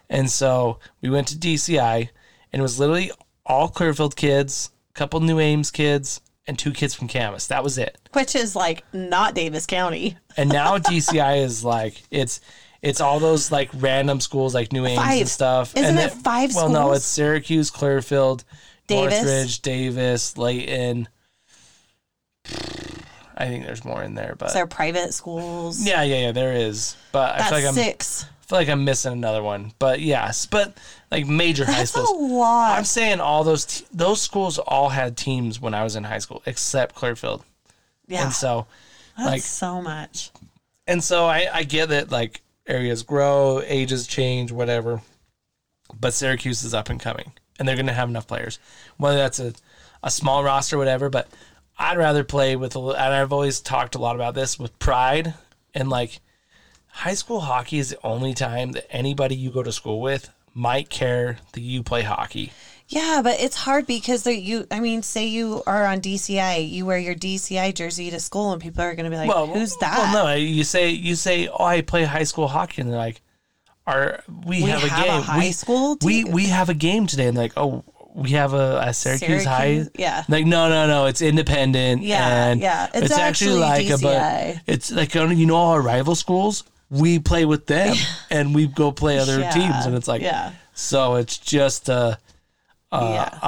and 0.09 0.29
so 0.29 0.79
we 1.01 1.09
went 1.09 1.27
to 1.29 1.35
DCI, 1.37 2.09
and 2.51 2.59
it 2.59 2.61
was 2.63 2.79
literally 2.79 3.11
all 3.45 3.69
Clearfield 3.69 4.15
kids, 4.15 4.71
a 4.89 4.93
couple 4.93 5.21
NUAMES 5.21 5.71
kids, 5.71 6.19
and 6.47 6.57
two 6.59 6.71
kids 6.73 6.93
from 6.93 7.07
Camas. 7.07 7.47
That 7.47 7.63
was 7.63 7.77
it. 7.77 7.97
Which 8.13 8.35
is 8.35 8.55
like 8.55 8.83
not 8.91 9.35
Davis 9.35 9.65
County. 9.65 10.17
And 10.39 10.49
now 10.49 10.77
DCI 10.77 11.43
is 11.43 11.63
like 11.63 12.03
it's 12.11 12.41
it's 12.83 13.01
all 13.01 13.19
those 13.19 13.51
like 13.51 13.69
random 13.73 14.19
schools 14.19 14.53
like 14.53 14.69
NUAMES 14.69 14.97
and 14.99 15.27
stuff. 15.27 15.75
Isn't 15.75 15.97
and 15.97 15.99
it 15.99 16.11
five 16.11 16.53
Well, 16.53 16.69
no, 16.69 16.91
it's 16.91 17.05
Syracuse, 17.05 17.71
Clearfield, 17.71 18.43
Davis? 18.85 19.15
Northridge, 19.15 19.61
Davis, 19.61 20.37
Layton. 20.37 21.07
I 23.39 23.45
think 23.47 23.65
there's 23.65 23.85
more 23.85 24.01
in 24.01 24.15
there, 24.15 24.35
but 24.37 24.51
They're 24.53 24.65
private 24.67 25.13
schools. 25.13 25.85
yeah, 25.85 26.01
yeah, 26.01 26.21
yeah, 26.25 26.31
there 26.31 26.53
is. 26.53 26.95
But 27.11 27.35
I 27.35 27.37
That's 27.37 27.49
feel 27.49 27.57
like 27.59 27.67
I'm 27.67 27.73
six. 27.75 28.25
feel 28.47 28.57
like 28.57 28.69
I'm 28.69 28.83
missing 28.83 29.13
another 29.13 29.43
one. 29.43 29.73
But 29.77 29.99
yes, 30.01 30.45
but 30.47 30.75
like 31.11 31.27
major 31.27 31.63
high 31.65 31.73
That's 31.73 31.95
a 31.95 32.03
schools. 32.03 32.31
lot. 32.31 32.77
I'm 32.77 32.83
saying 32.85 33.19
all 33.19 33.43
those 33.43 33.65
t- 33.65 33.85
those 33.93 34.21
schools 34.21 34.57
all 34.57 34.89
had 34.89 35.15
teams 35.15 35.61
when 35.61 35.73
I 35.75 35.83
was 35.83 35.95
in 35.95 36.03
high 36.05 36.17
school, 36.19 36.41
except 36.47 36.95
Clearfield. 36.95 37.43
yeah. 38.07 38.23
And 38.23 38.33
so, 38.33 38.65
That's 39.17 39.29
like, 39.29 39.41
so 39.43 39.81
much. 39.83 40.31
and 40.87 41.03
so 41.03 41.25
I 41.25 41.47
I 41.53 41.63
get 41.63 41.89
that 41.89 42.11
like 42.11 42.41
areas 42.65 43.03
grow, 43.03 43.61
ages 43.65 44.07
change, 44.07 44.51
whatever. 44.51 45.01
But 45.99 46.13
Syracuse 46.13 46.63
is 46.63 46.73
up 46.73 46.89
and 46.89 46.99
coming, 46.99 47.31
and 47.59 47.67
they're 47.67 47.75
going 47.77 47.85
to 47.87 47.93
have 47.93 48.09
enough 48.09 48.27
players, 48.27 48.57
whether 48.97 49.17
that's 49.17 49.39
a 49.39 49.53
a 50.03 50.09
small 50.11 50.43
roster, 50.43 50.77
whatever. 50.77 51.09
But 51.09 51.27
I'd 51.79 51.97
rather 51.97 52.23
play 52.23 52.55
with 52.55 52.75
a. 52.75 52.79
And 52.79 53.13
I've 53.13 53.33
always 53.33 53.59
talked 53.59 53.95
a 53.95 53.99
lot 53.99 54.15
about 54.15 54.33
this 54.33 54.57
with 54.57 54.77
pride 54.79 55.33
and 55.73 55.89
like 55.89 56.19
high 56.87 57.13
school 57.13 57.41
hockey 57.41 57.77
is 57.77 57.89
the 57.89 57.99
only 58.03 58.33
time 58.33 58.71
that 58.71 58.91
anybody 58.91 59.35
you 59.35 59.51
go 59.51 59.63
to 59.63 59.71
school 59.71 60.01
with 60.01 60.29
might 60.53 60.89
care 60.89 61.37
that 61.53 61.61
you 61.61 61.83
play 61.83 62.01
hockey. 62.01 62.51
Yeah, 62.89 63.21
but 63.21 63.39
it's 63.39 63.55
hard 63.55 63.85
because 63.85 64.25
you 64.25 64.65
I 64.71 64.79
mean, 64.79 65.03
say 65.03 65.25
you 65.25 65.61
are 65.67 65.85
on 65.85 65.99
DCI, 65.99 66.69
you 66.69 66.85
wear 66.85 66.97
your 66.97 67.15
DCI 67.15 67.75
jersey 67.75 68.09
to 68.11 68.19
school 68.19 68.53
and 68.53 68.61
people 68.61 68.81
are 68.81 68.95
gonna 68.95 69.09
be 69.09 69.17
like, 69.17 69.29
Who's 69.53 69.75
that? 69.77 69.97
Well, 69.97 70.25
no, 70.25 70.33
you 70.33 70.63
say 70.63 70.89
you 70.89 71.15
say, 71.15 71.47
"Oh, 71.47 71.63
I 71.65 71.81
play 71.81 72.05
high 72.05 72.23
school 72.23 72.47
hockey," 72.47 72.81
and 72.81 72.89
they're 72.89 72.97
like, 72.97 73.21
"Are 73.85 74.23
we, 74.45 74.63
We 74.63 74.69
have 74.69 74.83
a 74.83 74.87
have 74.87 75.01
a 75.01 75.03
game? 75.03 75.21
high 75.21 75.39
we, 75.39 75.51
school 75.51 75.97
we 76.01 76.23
team?" 76.23 76.31
we 76.31 76.45
have 76.45 76.69
a 76.69 76.73
game 76.73 77.07
today." 77.07 77.27
And 77.27 77.35
they're 77.35 77.43
like, 77.43 77.57
"Oh, 77.57 77.83
we 78.17 78.31
have 78.31 78.53
a, 78.53 78.79
a 78.83 78.93
Syracuse, 78.93 79.45
High." 79.45 79.85
Yeah. 79.95 80.23
Like, 80.27 80.45
no, 80.45 80.67
no, 80.69 80.87
no, 80.87 81.05
it's 81.05 81.21
independent. 81.21 82.01
Yeah, 82.01 82.47
and 82.47 82.59
yeah. 82.59 82.89
It's 82.93 83.11
actually 83.11 83.59
like 83.59 83.89
a, 83.89 83.97
but 83.97 84.61
it's 84.65 84.91
like 84.91 85.13
you 85.13 85.45
know 85.45 85.55
our 85.55 85.81
rival 85.81 86.15
schools. 86.15 86.63
We 86.89 87.19
play 87.19 87.45
with 87.45 87.67
them, 87.67 87.95
and 88.31 88.55
we 88.55 88.67
go 88.67 88.91
play 88.91 89.19
other 89.19 89.39
Yeah, 89.39 89.51
teams, 89.51 89.85
and 89.85 89.95
it's 89.95 90.07
like, 90.07 90.21
yeah. 90.21 90.53
So 90.73 91.15
it's 91.15 91.37
just 91.37 91.89
a, 91.89 92.17
a, 92.91 93.03
Yeah. 93.03 93.39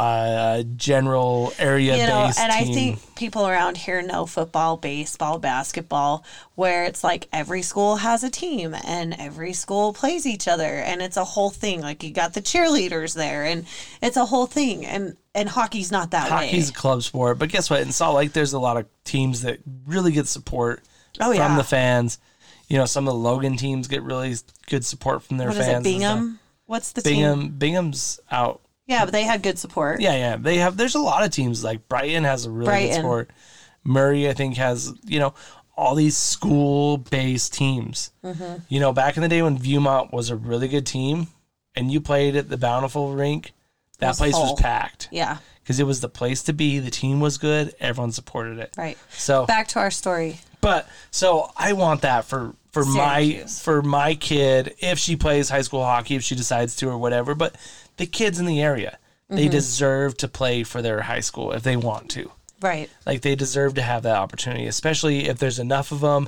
a 0.58 0.64
general 0.64 1.54
area 1.58 1.96
you 1.98 2.06
know, 2.08 2.26
based 2.28 2.40
and 2.40 2.52
I 2.52 2.64
team. 2.64 2.74
think 2.98 3.16
people 3.16 3.48
around 3.48 3.78
here 3.78 4.02
know 4.02 4.26
football, 4.26 4.76
baseball, 4.76 5.40
basketball, 5.40 6.26
where 6.56 6.84
it's 6.84 7.04
like 7.04 7.28
every 7.32 7.62
school 7.62 7.98
has 7.98 8.24
a 8.24 8.30
team 8.30 8.76
and 8.86 9.16
every 9.18 9.54
school 9.54 9.94
plays 9.94 10.26
each 10.26 10.48
other 10.48 10.66
and 10.66 11.02
it's 11.02 11.16
a 11.16 11.24
whole 11.24 11.50
thing. 11.50 11.80
Like 11.82 12.04
you 12.04 12.12
got 12.12 12.34
the 12.34 12.42
cheerleaders 12.42 13.14
there 13.16 13.46
and 13.46 13.66
it's 14.02 14.18
a 14.18 14.26
whole 14.26 14.46
thing. 14.46 14.86
And 14.86 15.16
and 15.34 15.48
hockey's 15.48 15.92
not 15.92 16.12
that 16.12 16.28
hockey's 16.30 16.70
a 16.70 16.74
club 16.74 17.02
sport, 17.04 17.40
but 17.40 17.48
guess 17.50 17.70
what? 17.70 17.82
In 17.82 17.92
Salt 17.94 18.18
Lake, 18.18 18.34
there's 18.34 18.52
a 18.54 18.60
lot 18.60 18.76
of 18.78 18.88
teams 19.06 19.44
that 19.44 19.60
really 19.86 20.12
get 20.12 20.28
support 20.28 20.84
Oh, 21.22 21.28
from 21.32 21.36
yeah. 21.36 21.58
the 21.58 21.64
fans. 21.64 22.20
You 22.68 22.78
know, 22.78 22.86
some 22.86 23.08
of 23.08 23.14
the 23.14 23.20
Logan 23.20 23.56
teams 23.58 23.88
get 23.88 24.04
really 24.04 24.36
good 24.70 24.86
support 24.86 25.24
from 25.24 25.38
their 25.38 25.48
What 25.48 25.58
fans. 25.58 25.86
it. 25.86 25.90
Bingham? 25.90 26.40
What's 26.66 26.92
the 26.92 27.02
team? 27.02 27.14
Bingham, 27.14 27.50
Bingham's 27.58 28.20
out. 28.30 28.62
Yeah, 28.90 29.06
but 29.06 29.12
they 29.12 29.24
had 29.24 29.44
good 29.44 29.60
support. 29.60 30.02
Yeah, 30.02 30.16
yeah. 30.16 30.36
They 30.38 30.58
have. 30.58 30.76
There's 30.76 30.96
a 30.96 31.00
lot 31.00 31.24
of 31.24 31.30
teams 31.32 31.64
like 31.64 31.88
Brighton 31.88 32.24
has 32.24 32.46
a 32.46 32.50
really 32.50 32.66
good 32.66 32.70
Brighton. 32.72 32.96
support. 32.96 33.30
Murray, 33.84 34.28
I 34.28 34.34
think, 34.34 34.58
has 34.58 34.92
you 35.06 35.20
know 35.20 35.34
all 35.78 35.96
these 35.96 36.18
school-based 36.18 37.54
teams. 37.54 38.12
Mm-hmm. 38.24 38.64
You 38.68 38.80
know, 38.80 38.92
back 38.94 39.16
in 39.16 39.24
the 39.24 39.30
day 39.30 39.42
when 39.42 39.58
Viewmont 39.58 40.12
was 40.12 40.30
a 40.30 40.36
really 40.36 40.68
good 40.68 40.86
team, 40.86 41.28
and 41.76 41.92
you 41.92 42.02
played 42.02 42.36
at 42.36 42.50
the 42.50 42.58
Bountiful 42.58 43.14
rink, 43.14 43.54
that 44.00 44.10
was 44.10 44.18
place 44.18 44.34
full. 44.34 44.52
was 44.52 44.62
packed 44.62 45.08
Yeah, 45.12 45.38
because 45.62 45.80
it 45.80 45.86
was 45.86 46.02
the 46.02 46.10
place 46.10 46.44
to 46.44 46.54
be. 46.54 46.80
The 46.80 46.92
team 46.92 47.20
was 47.20 47.38
good. 47.38 47.74
Everyone 47.80 48.12
supported 48.12 48.60
it. 48.60 48.74
right. 48.78 48.98
So, 49.10 49.46
Back 49.46 49.68
to 49.70 49.80
our 49.80 49.92
story. 49.92 50.40
but 50.62 50.90
so 51.12 51.52
I 51.56 51.74
want 51.74 52.02
that 52.02 52.26
for 52.26 52.54
for 52.72 52.86
my 52.86 53.44
for 53.48 53.82
my 53.82 54.14
kid 54.16 54.76
if 54.80 55.00
she 55.00 55.16
plays 55.16 55.50
high 55.50 55.62
school 55.64 55.84
hockey 55.84 56.16
if 56.16 56.24
she 56.24 56.36
decides 56.36 56.76
to 56.78 56.90
or 56.90 56.98
whatever. 56.98 57.34
But 57.36 57.56
the 58.00 58.08
kids 58.08 58.40
in 58.40 58.46
the 58.48 58.62
area, 58.62 58.98
they 59.30 59.44
Mm-hmm. 59.44 59.52
deserve 59.52 60.18
to 60.18 60.28
play 60.28 60.64
for 60.64 60.82
their 60.82 61.02
high 61.02 61.20
school 61.20 61.52
if 61.52 61.62
they 61.62 61.78
want 61.78 62.10
to. 62.10 62.32
Right. 62.62 62.90
Like 63.06 63.22
they 63.22 63.36
deserve 63.36 63.76
to 63.76 63.82
have 63.84 64.02
that 64.04 64.16
opportunity, 64.18 64.66
especially 64.66 65.30
if 65.30 65.38
there's 65.38 65.60
enough 65.60 65.92
of 65.92 66.02
them. 66.02 66.28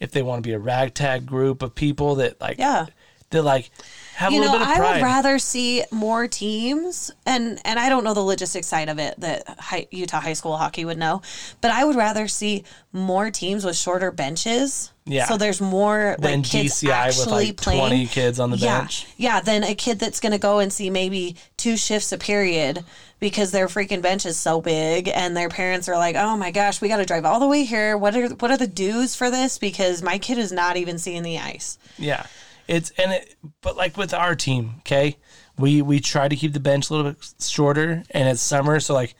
If 0.00 0.10
they 0.10 0.22
want 0.22 0.42
to 0.42 0.48
be 0.48 0.54
a 0.54 0.58
ragtag 0.58 1.26
group 1.26 1.62
of 1.62 1.74
people 1.74 2.16
that 2.16 2.40
like 2.40 2.58
Yeah. 2.58 2.86
that 3.30 3.42
like 3.44 3.70
have 4.16 4.32
you 4.32 4.42
a 4.42 4.44
know, 4.46 4.52
little 4.52 4.66
bit 4.66 4.76
of 4.78 4.84
I 4.84 4.92
would 4.94 5.02
rather 5.02 5.38
see 5.38 5.84
more 5.92 6.26
teams, 6.26 7.10
and 7.24 7.60
and 7.64 7.78
I 7.78 7.88
don't 7.88 8.02
know 8.04 8.12
the 8.14 8.20
logistics 8.20 8.66
side 8.66 8.88
of 8.88 8.98
it 8.98 9.14
that 9.20 9.46
high, 9.58 9.86
Utah 9.90 10.20
high 10.20 10.32
school 10.34 10.56
hockey 10.56 10.84
would 10.84 10.98
know, 10.98 11.22
but 11.60 11.70
I 11.70 11.84
would 11.84 11.96
rather 11.96 12.26
see 12.28 12.64
more 12.92 13.30
teams 13.30 13.64
with 13.64 13.76
shorter 13.76 14.10
benches. 14.10 14.90
Yeah. 15.10 15.26
So 15.26 15.36
there's 15.36 15.60
more 15.60 16.16
than 16.20 16.42
like 16.42 16.50
kids 16.50 16.80
DCI 16.80 16.86
with 16.86 16.92
actually 16.92 17.46
like 17.46 17.56
playing. 17.56 17.80
20 17.80 18.06
kids 18.06 18.38
on 18.38 18.50
the 18.50 18.56
yeah, 18.56 18.80
bench. 18.80 19.06
yeah. 19.16 19.40
Then 19.40 19.64
a 19.64 19.74
kid 19.74 19.98
that's 19.98 20.20
gonna 20.20 20.38
go 20.38 20.60
and 20.60 20.72
see 20.72 20.88
maybe 20.88 21.36
two 21.56 21.76
shifts 21.76 22.12
a 22.12 22.18
period 22.18 22.84
because 23.18 23.50
their 23.50 23.66
freaking 23.66 24.02
bench 24.02 24.24
is 24.24 24.38
so 24.38 24.60
big, 24.60 25.08
and 25.08 25.36
their 25.36 25.48
parents 25.48 25.88
are 25.88 25.96
like, 25.96 26.14
"Oh 26.14 26.36
my 26.36 26.52
gosh, 26.52 26.80
we 26.80 26.88
got 26.88 26.98
to 26.98 27.04
drive 27.04 27.24
all 27.24 27.40
the 27.40 27.48
way 27.48 27.64
here. 27.64 27.96
What 27.98 28.14
are 28.14 28.28
what 28.28 28.52
are 28.52 28.56
the 28.56 28.68
dues 28.68 29.16
for 29.16 29.30
this? 29.30 29.58
Because 29.58 30.00
my 30.00 30.18
kid 30.18 30.38
is 30.38 30.52
not 30.52 30.76
even 30.76 30.98
seeing 30.98 31.24
the 31.24 31.38
ice." 31.38 31.76
Yeah, 31.98 32.24
it's 32.68 32.90
and 32.90 33.12
it, 33.12 33.34
but 33.62 33.76
like 33.76 33.96
with 33.96 34.14
our 34.14 34.36
team, 34.36 34.76
okay, 34.80 35.16
we 35.58 35.82
we 35.82 35.98
try 35.98 36.28
to 36.28 36.36
keep 36.36 36.52
the 36.52 36.60
bench 36.60 36.88
a 36.88 36.94
little 36.94 37.10
bit 37.12 37.34
shorter, 37.40 38.04
and 38.12 38.28
it's 38.28 38.40
summer, 38.40 38.78
so 38.78 38.94
like 38.94 39.14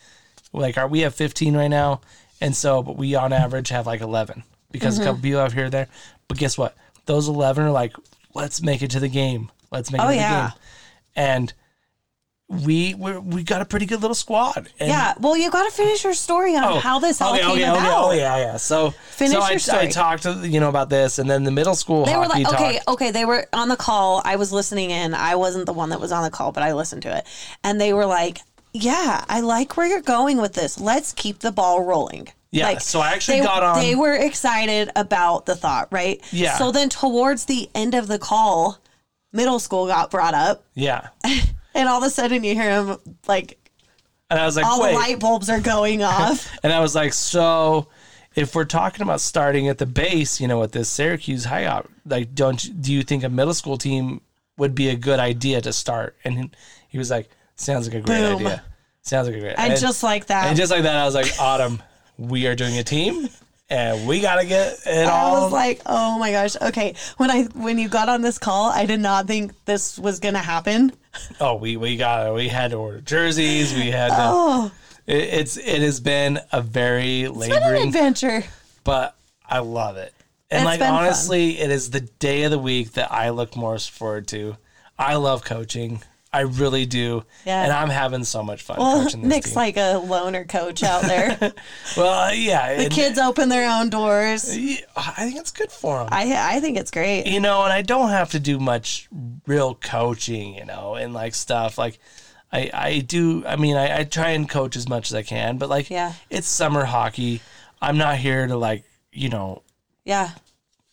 like 0.52 0.78
our 0.78 0.86
we 0.86 1.00
have 1.00 1.16
fifteen 1.16 1.56
right 1.56 1.68
now, 1.68 2.00
and 2.40 2.54
so 2.54 2.80
but 2.80 2.96
we 2.96 3.16
on 3.16 3.32
average 3.32 3.70
have 3.70 3.86
like 3.86 4.00
eleven 4.00 4.44
because 4.70 4.94
Mm-hmm. 4.94 5.02
a 5.02 5.06
couple 5.06 5.22
people 5.22 5.40
have 5.40 5.52
here 5.52 5.66
or 5.66 5.70
there. 5.70 5.88
But 6.28 6.38
guess 6.38 6.56
what? 6.58 6.76
Those 7.06 7.28
eleven 7.28 7.64
are 7.64 7.70
like, 7.70 7.94
let's 8.34 8.62
make 8.62 8.82
it 8.82 8.90
to 8.92 9.00
the 9.00 9.08
game. 9.08 9.50
Let's 9.70 9.90
make 9.90 10.00
it 10.00 10.04
Oh, 10.04 10.08
to 10.08 10.12
the 10.14 10.16
yeah. 10.20 10.48
game. 10.50 10.58
and 11.16 11.52
we 12.48 12.94
we 12.94 13.16
we 13.16 13.42
got 13.44 13.62
a 13.62 13.64
pretty 13.64 13.86
good 13.86 14.00
little 14.00 14.14
squad. 14.14 14.68
And 14.80 14.88
Yeah. 14.88 15.14
Well, 15.20 15.36
you 15.36 15.52
got 15.52 15.70
to 15.70 15.70
finish 15.70 16.02
your 16.02 16.14
story 16.14 16.56
on 16.56 16.80
how 16.80 16.98
this 16.98 17.20
all 17.20 17.32
okay, 17.34 17.42
came 17.42 17.50
okay, 17.52 17.62
about. 17.62 17.76
okay, 17.78 17.90
oh 17.94 18.10
yeah, 18.10 18.36
yeah. 18.38 18.56
So 18.56 18.90
Finish 18.90 19.34
so 19.36 19.40
I, 19.40 19.48
your 19.50 19.54
I 19.54 19.58
story. 19.58 19.88
talked 19.88 20.22
to 20.24 20.48
you 20.48 20.58
know 20.58 20.68
about 20.68 20.90
this, 20.90 21.20
and 21.20 21.30
then 21.30 21.44
the 21.44 21.52
middle 21.52 21.76
school 21.76 22.06
They 22.06 22.16
were 22.16 22.26
like, 22.26 22.44
okay, 22.52 22.78
talk. 22.78 22.88
okay. 22.94 23.10
They 23.12 23.24
were 23.24 23.46
on 23.52 23.68
the 23.68 23.76
call. 23.76 24.20
I 24.24 24.34
was 24.34 24.52
listening 24.52 24.90
in. 24.90 25.14
I 25.14 25.36
wasn't 25.36 25.66
the 25.66 25.72
one 25.72 25.90
that 25.90 26.00
was 26.00 26.10
on 26.10 26.24
the 26.24 26.30
call, 26.30 26.50
but 26.50 26.64
I 26.64 26.72
listened 26.72 27.02
to 27.02 27.16
it. 27.16 27.24
And 27.62 27.80
they 27.80 27.92
were 27.92 28.06
like, 28.06 28.40
yeah, 28.72 29.24
I 29.28 29.40
like 29.42 29.76
where 29.76 29.86
you're 29.86 30.00
going 30.02 30.38
with 30.40 30.54
this. 30.54 30.80
Let's 30.80 31.12
keep 31.12 31.38
the 31.40 31.52
ball 31.52 31.84
rolling. 31.84 32.30
Yeah, 32.52 32.64
Like, 32.66 32.80
so 32.80 33.00
I 33.00 33.12
actually 33.12 33.38
they, 33.40 33.46
got 33.46 33.62
on- 33.62 33.80
They 33.80 33.94
were 33.94 34.14
excited 34.14 34.90
about 34.96 35.46
the 35.46 35.54
thought, 35.54 35.88
right? 35.92 36.20
Yeah. 36.32 36.58
So 36.58 36.72
then 36.72 36.88
towards 36.88 37.44
the 37.44 37.70
end 37.74 37.94
of 37.94 38.08
the 38.08 38.18
call, 38.18 38.78
middle 39.32 39.58
school 39.60 39.86
got 39.86 40.10
brought 40.10 40.34
up, 40.34 40.64
Yeah, 40.74 41.08
and 41.74 41.88
all 41.88 41.98
of 41.98 42.04
a 42.04 42.10
sudden 42.10 42.42
you 42.42 42.54
hear 42.54 42.70
him 42.82 42.96
like 43.28 43.56
and 44.28 44.38
I 44.38 44.46
was 44.46 44.56
like, 44.56 44.64
all 44.66 44.80
wait, 44.82 44.92
the 44.92 44.96
light 44.98 45.20
bulbs 45.20 45.48
are 45.50 45.60
going 45.60 46.02
off. 46.02 46.48
and 46.64 46.72
I 46.72 46.80
was 46.80 46.94
like, 46.94 47.12
so 47.12 47.88
if 48.36 48.54
we're 48.54 48.64
talking 48.64 49.02
about 49.02 49.20
starting 49.20 49.66
at 49.68 49.78
the 49.78 49.86
base, 49.86 50.40
you 50.40 50.46
know, 50.48 50.60
with 50.60 50.70
this 50.72 50.88
Syracuse 50.88 51.44
high 51.44 51.64
up, 51.64 51.88
like, 52.06 52.34
don't 52.34 52.64
you- 52.64 52.72
do 52.72 52.92
you 52.92 53.02
think 53.02 53.22
a 53.24 53.28
middle 53.28 53.54
school 53.54 53.76
team 53.76 54.20
would 54.56 54.74
be 54.74 54.88
a 54.88 54.96
good 54.96 55.18
idea 55.20 55.60
to 55.60 55.72
start? 55.72 56.16
And 56.24 56.50
he- 56.88 56.98
was 56.98 57.10
like, 57.10 57.28
sounds 57.56 57.86
like 57.88 57.96
a 57.96 58.00
great 58.00 58.18
Boom. 58.20 58.36
idea. 58.36 58.62
Sounds 59.02 59.26
like 59.28 59.36
a 59.36 59.40
great. 59.40 59.54
and 59.58 59.80
just 59.80 60.02
like 60.02 60.26
that, 60.26 60.46
and 60.48 60.56
just 60.56 60.70
like 60.70 60.82
that, 60.82 60.94
I 60.96 61.04
was 61.04 61.14
like, 61.14 61.32
Autumn, 61.40 61.82
we 62.20 62.46
are 62.46 62.54
doing 62.54 62.76
a 62.78 62.84
team, 62.84 63.28
and 63.70 64.06
we 64.06 64.20
gotta 64.20 64.44
get 64.46 64.78
it 64.86 65.08
all. 65.08 65.36
I 65.36 65.40
was 65.44 65.52
like, 65.52 65.80
oh 65.86 66.18
my 66.18 66.30
gosh. 66.32 66.54
Okay. 66.60 66.94
When 67.16 67.30
I 67.30 67.44
when 67.54 67.78
you 67.78 67.88
got 67.88 68.08
on 68.08 68.22
this 68.22 68.38
call, 68.38 68.70
I 68.70 68.84
did 68.86 69.00
not 69.00 69.26
think 69.26 69.52
this 69.64 69.98
was 69.98 70.20
gonna 70.20 70.38
happen. 70.38 70.92
oh, 71.40 71.54
we 71.56 71.76
we 71.76 71.96
got 71.96 72.34
we 72.34 72.48
had 72.48 72.70
to 72.72 72.76
order 72.76 73.00
jerseys. 73.00 73.74
We 73.74 73.90
had 73.90 74.08
to. 74.10 74.16
Oh, 74.18 74.70
It, 75.06 75.16
it's 75.16 75.56
it 75.56 75.80
has 75.82 75.98
been 76.00 76.38
a 76.52 76.60
very 76.62 77.22
it's 77.22 77.36
been 77.38 77.52
an 77.52 77.62
laboring, 77.62 77.88
adventure. 77.88 78.44
but 78.84 79.16
I 79.48 79.58
love 79.60 79.96
it. 79.96 80.12
And 80.52 80.60
It's 80.60 80.66
like 80.66 80.78
been 80.80 80.88
fun. 80.90 81.04
honestly, 81.04 81.58
it 81.58 81.70
is 81.70 81.90
the 81.90 82.00
day 82.00 82.42
of 82.42 82.50
the 82.50 82.58
week 82.58 82.92
that 82.92 83.10
I 83.12 83.30
look 83.30 83.56
most 83.56 83.90
forward 83.92 84.26
to. 84.28 84.56
I 84.98 85.14
love 85.14 85.44
coaching. 85.44 86.02
I 86.32 86.40
really 86.42 86.86
do. 86.86 87.24
Yeah. 87.44 87.64
And 87.64 87.72
I'm 87.72 87.88
having 87.90 88.22
so 88.22 88.42
much 88.44 88.62
fun 88.62 88.78
Well, 88.78 89.02
coaching 89.02 89.22
this 89.22 89.28
Nick's 89.28 89.48
team. 89.50 89.56
like 89.56 89.76
a 89.76 89.98
loner 89.98 90.44
coach 90.44 90.82
out 90.84 91.02
there. 91.02 91.36
well, 91.96 92.28
uh, 92.28 92.32
yeah. 92.32 92.84
the 92.84 92.88
kids 92.88 93.18
open 93.18 93.48
their 93.48 93.68
own 93.68 93.90
doors. 93.90 94.48
I 94.48 95.24
think 95.24 95.36
it's 95.38 95.50
good 95.50 95.72
for 95.72 95.98
them. 95.98 96.08
I 96.12 96.56
I 96.56 96.60
think 96.60 96.78
it's 96.78 96.92
great. 96.92 97.26
you 97.26 97.40
know, 97.40 97.64
and 97.64 97.72
I 97.72 97.82
don't 97.82 98.10
have 98.10 98.30
to 98.30 98.38
do 98.40 98.60
much 98.60 99.08
real 99.46 99.74
coaching, 99.74 100.54
you 100.54 100.64
know, 100.64 100.94
and 100.94 101.12
like 101.12 101.34
stuff 101.34 101.76
like 101.78 101.98
I 102.52 102.70
I 102.72 102.98
do. 103.00 103.44
I 103.44 103.56
mean, 103.56 103.76
I, 103.76 104.00
I 104.00 104.04
try 104.04 104.30
and 104.30 104.48
coach 104.48 104.76
as 104.76 104.88
much 104.88 105.10
as 105.10 105.14
I 105.14 105.22
can, 105.22 105.58
but 105.58 105.68
like, 105.68 105.90
Yeah. 105.90 106.12
it's 106.30 106.46
summer 106.46 106.84
hockey. 106.84 107.40
I'm 107.82 107.98
not 107.98 108.18
here 108.18 108.46
to 108.46 108.56
like, 108.56 108.84
you 109.12 109.30
know, 109.30 109.62
Yeah. 110.04 110.30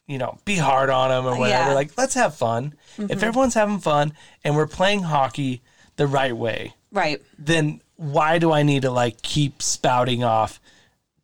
You 0.07 0.17
know, 0.17 0.39
be 0.45 0.55
hard 0.55 0.89
on 0.89 1.09
them 1.09 1.25
or 1.25 1.37
whatever. 1.37 1.47
Yeah. 1.49 1.65
Mm-hmm. 1.67 1.75
Like, 1.75 1.91
let's 1.97 2.13
have 2.15 2.35
fun. 2.35 2.73
If 2.97 3.21
everyone's 3.23 3.53
having 3.53 3.79
fun 3.79 4.13
and 4.43 4.55
we're 4.55 4.67
playing 4.67 5.03
hockey 5.03 5.61
the 5.97 6.07
right 6.07 6.35
way, 6.35 6.73
Right. 6.91 7.21
then 7.37 7.81
why 7.97 8.39
do 8.39 8.51
I 8.51 8.63
need 8.63 8.83
to 8.83 8.91
like 8.91 9.21
keep 9.21 9.61
spouting 9.61 10.23
off, 10.23 10.59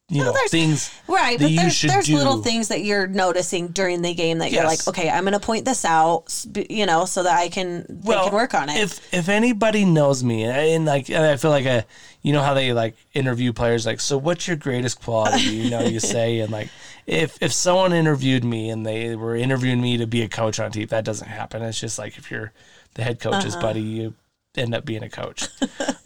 you 0.10 0.24
know, 0.24 0.34
things 0.50 0.94
Right, 1.08 1.40
but 1.40 1.50
there's 1.56 1.82
there's 1.82 2.06
do? 2.08 2.18
little 2.18 2.42
things 2.44 2.68
that 2.68 2.84
you're 2.84 3.08
noticing 3.08 3.70
during 3.70 4.02
the 4.02 4.14
game 4.14 4.40
that 4.40 4.52
you're 4.52 4.66
like, 4.66 4.86
okay, 4.88 5.10
I'm 5.10 5.24
gonna 5.24 5.40
point 5.40 5.66
this 5.66 5.86
out, 5.86 6.46
you 6.70 6.86
know, 6.86 7.06
so 7.06 7.24
that 7.24 7.36
I 7.40 7.48
can 7.50 7.86
they 7.90 8.14
can 8.14 8.34
work 8.34 8.54
on 8.54 8.70
it. 8.70 8.78
If 8.78 9.14
if 9.14 9.30
anybody 9.30 9.86
knows 9.86 10.24
me, 10.24 10.44
and 10.44 10.86
like 10.86 11.10
I 11.10 11.38
feel 11.38 11.52
like 11.52 11.66
a, 11.66 11.86
you 12.22 12.34
know 12.34 12.42
how 12.42 12.54
they 12.54 12.74
like 12.74 12.96
interview 13.14 13.54
players, 13.54 13.86
like, 13.86 14.02
so 14.02 14.18
what's 14.18 14.48
your 14.48 14.58
greatest 14.58 15.02
quality? 15.02 15.40
You 15.44 15.70
know, 15.70 15.82
you 15.82 16.00
say, 16.16 16.40
and 16.42 16.52
like, 16.52 16.70
if 17.08 17.38
if 17.42 17.52
someone 17.54 17.94
interviewed 17.94 18.44
me 18.44 18.70
and 18.70 18.86
they 18.86 19.16
were 19.16 19.36
interviewing 19.36 19.82
me 19.82 19.98
to 19.98 20.08
be 20.08 20.22
a 20.22 20.30
coach 20.30 20.60
on 20.60 20.68
a 20.68 20.70
team, 20.70 20.88
that 20.88 21.04
doesn't 21.06 21.28
happen. 21.28 21.62
It's 21.62 21.80
just 21.80 21.98
like 22.00 22.18
if 22.18 22.30
you're 22.32 22.52
the 22.96 23.04
head 23.04 23.20
coach's 23.20 23.54
Uh-huh. 23.56 23.62
buddy, 23.62 23.82
you 23.82 24.14
end 24.56 24.74
up 24.76 24.86
being 24.86 25.02
a 25.04 25.10
coach, 25.10 25.48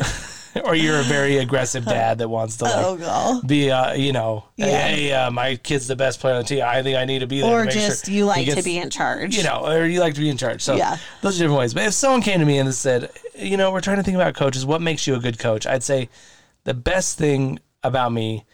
or 0.64 0.74
you're 0.74 1.00
a 1.00 1.04
very 1.04 1.38
aggressive 1.38 1.84
dad 1.86 2.18
that 2.20 2.30
wants 2.30 2.58
to 2.58 2.64
like. 2.64 3.00
oh. 3.04 3.42
Be 3.46 3.70
uh, 3.70 3.94
you 3.94 4.14
know, 4.14 4.46
Yeah. 4.56 4.66
hey, 4.88 5.12
uh, 5.14 5.30
my 5.32 5.56
kid's 5.58 5.88
the 5.88 5.96
best 5.96 6.20
player 6.20 6.36
on 6.36 6.42
the 6.44 6.48
team. 6.48 6.64
I 6.66 6.82
think 6.82 6.98
I 6.98 7.06
need 7.06 7.20
to 7.20 7.28
be 7.28 7.42
there. 7.42 7.52
Or 7.52 7.60
to 7.62 7.66
make 7.66 7.74
just 7.76 8.06
sure 8.06 8.14
you 8.16 8.26
like 8.26 8.48
to 8.48 8.64
be 8.64 8.78
in 8.78 8.90
charge. 8.90 9.36
you 9.38 9.44
know, 9.44 9.66
or 9.68 9.86
you 9.86 10.00
like 10.00 10.14
to 10.16 10.22
be 10.22 10.30
in 10.30 10.38
charge. 10.38 10.62
So 10.64 10.76
Yeah. 10.76 10.98
those 11.22 11.36
are 11.36 11.44
different 11.44 11.60
ways. 11.60 11.74
But 11.74 11.84
if 11.84 11.94
someone 11.94 12.22
came 12.22 12.40
to 12.40 12.46
me 12.46 12.58
and 12.58 12.74
said, 12.74 13.12
you 13.36 13.58
know, 13.58 13.72
we're 13.72 13.82
trying 13.82 13.98
to 13.98 14.04
think 14.04 14.16
about 14.16 14.34
coaches, 14.34 14.66
what 14.66 14.82
makes 14.82 15.06
you 15.06 15.16
a 15.16 15.20
good 15.20 15.38
coach? 15.40 15.68
I'd 15.68 15.84
say 15.84 16.10
the 16.64 16.74
best 16.74 17.18
thing 17.18 17.60
about 17.84 18.12
me 18.12 18.46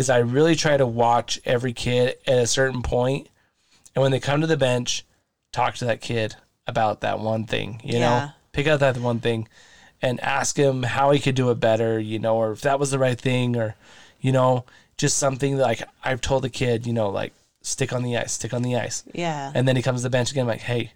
is 0.00 0.10
I 0.10 0.18
really 0.18 0.56
try 0.56 0.76
to 0.76 0.86
watch 0.86 1.40
every 1.44 1.72
kid 1.72 2.16
at 2.26 2.38
a 2.38 2.46
certain 2.46 2.82
point, 2.82 3.28
and 3.94 4.02
when 4.02 4.10
they 4.10 4.18
come 4.20 4.40
to 4.40 4.46
the 4.48 4.56
bench, 4.56 5.04
talk 5.52 5.74
to 5.76 5.84
that 5.84 6.00
kid 6.00 6.34
about 6.66 7.00
that 7.02 7.20
one 7.20 7.44
thing. 7.44 7.80
You 7.84 7.98
Yeah. 7.98 7.98
know, 8.00 8.30
pick 8.52 8.66
out 8.66 8.80
that 8.80 8.96
one 8.98 9.20
thing, 9.20 9.46
and 10.02 10.18
ask 10.20 10.56
him 10.56 10.82
how 10.82 11.10
he 11.12 11.20
could 11.20 11.34
do 11.36 11.50
it 11.50 11.60
better. 11.60 12.00
You 12.00 12.18
know, 12.18 12.36
or 12.36 12.52
if 12.52 12.62
that 12.62 12.80
was 12.80 12.90
the 12.90 12.98
right 12.98 13.20
thing, 13.20 13.56
or 13.56 13.76
you 14.20 14.32
know, 14.32 14.64
just 14.96 15.18
something 15.18 15.56
that, 15.56 15.62
like 15.62 15.82
I've 16.02 16.20
told 16.20 16.42
the 16.42 16.50
kid, 16.50 16.86
you 16.86 16.92
know, 16.92 17.08
like 17.10 17.32
stick 17.62 17.92
on 17.92 18.02
the 18.02 18.16
ice, 18.16 18.32
stick 18.32 18.52
on 18.54 18.62
the 18.62 18.76
ice. 18.76 19.04
Yeah. 19.12 19.52
And 19.54 19.68
then 19.68 19.76
he 19.76 19.82
comes 19.82 20.00
to 20.00 20.02
the 20.04 20.10
bench 20.10 20.30
again, 20.30 20.46
like, 20.46 20.60
hey, 20.60 20.92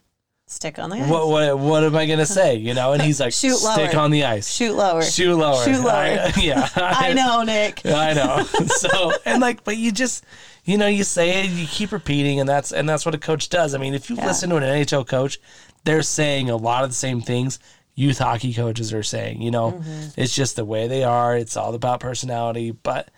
Stick 0.47 0.79
on 0.79 0.91
the 0.91 0.97
ice. 0.97 1.09
what 1.11 1.29
what 1.29 1.59
what 1.59 1.85
am 1.85 1.97
I 1.97 2.05
gonna 2.07 2.27
say? 2.27 2.57
You 2.57 2.75
know? 2.75 2.93
And 2.93 3.01
he's 3.03 3.19
like, 3.19 3.33
Shoot 3.33 3.63
lower, 3.63 3.73
stick 3.75 3.95
on 3.97 4.11
the 4.11 4.25
ice, 4.25 4.51
Shoot 4.55 4.75
lower. 4.75 5.03
shoot 5.03 5.35
lower, 5.37 5.65
Shoot 5.65 5.81
lower. 5.83 5.91
I- 5.93 6.33
yeah, 6.41 6.69
I 6.77 7.15
know, 7.15 7.43
Nick. 7.45 7.81
I 7.87 8.13
know. 8.13 8.43
so 8.67 9.13
and 9.25 9.41
like, 9.41 9.65
but 9.65 9.79
you 9.79 9.91
just, 9.91 10.23
you 10.65 10.77
know, 10.77 10.87
you 10.87 11.03
say 11.03 11.45
it, 11.45 11.51
you 11.51 11.67
keep 11.67 11.93
repeating, 11.93 12.41
and 12.41 12.49
that's 12.49 12.73
and 12.73 12.87
that's 12.87 13.07
what 13.07 13.15
a 13.15 13.19
coach 13.19 13.49
does. 13.49 13.75
I 13.75 13.79
mean, 13.79 13.95
if 13.95 14.11
you 14.11 14.17
Yeah. 14.17 14.27
listen 14.27 14.51
to 14.51 14.57
an 14.57 14.63
NHL 14.63 15.07
coach, 15.09 15.41
they're 15.85 16.03
saying 16.03 16.51
a 16.51 16.57
lot 16.57 16.85
of 16.85 16.91
the 16.91 16.97
same 16.97 17.23
things 17.23 17.59
youth 17.97 18.19
hockey 18.19 18.53
coaches 18.53 18.93
are 18.93 19.03
saying. 19.03 19.41
You 19.43 19.51
know, 19.51 19.73
Mm-hmm. 19.73 20.21
it's 20.21 20.35
just 20.35 20.57
the 20.57 20.65
way 20.65 20.89
they 20.89 21.05
are. 21.05 21.37
It's 21.37 21.57
all 21.57 21.75
about 21.75 22.01
personality, 22.01 22.71
but 22.73 23.09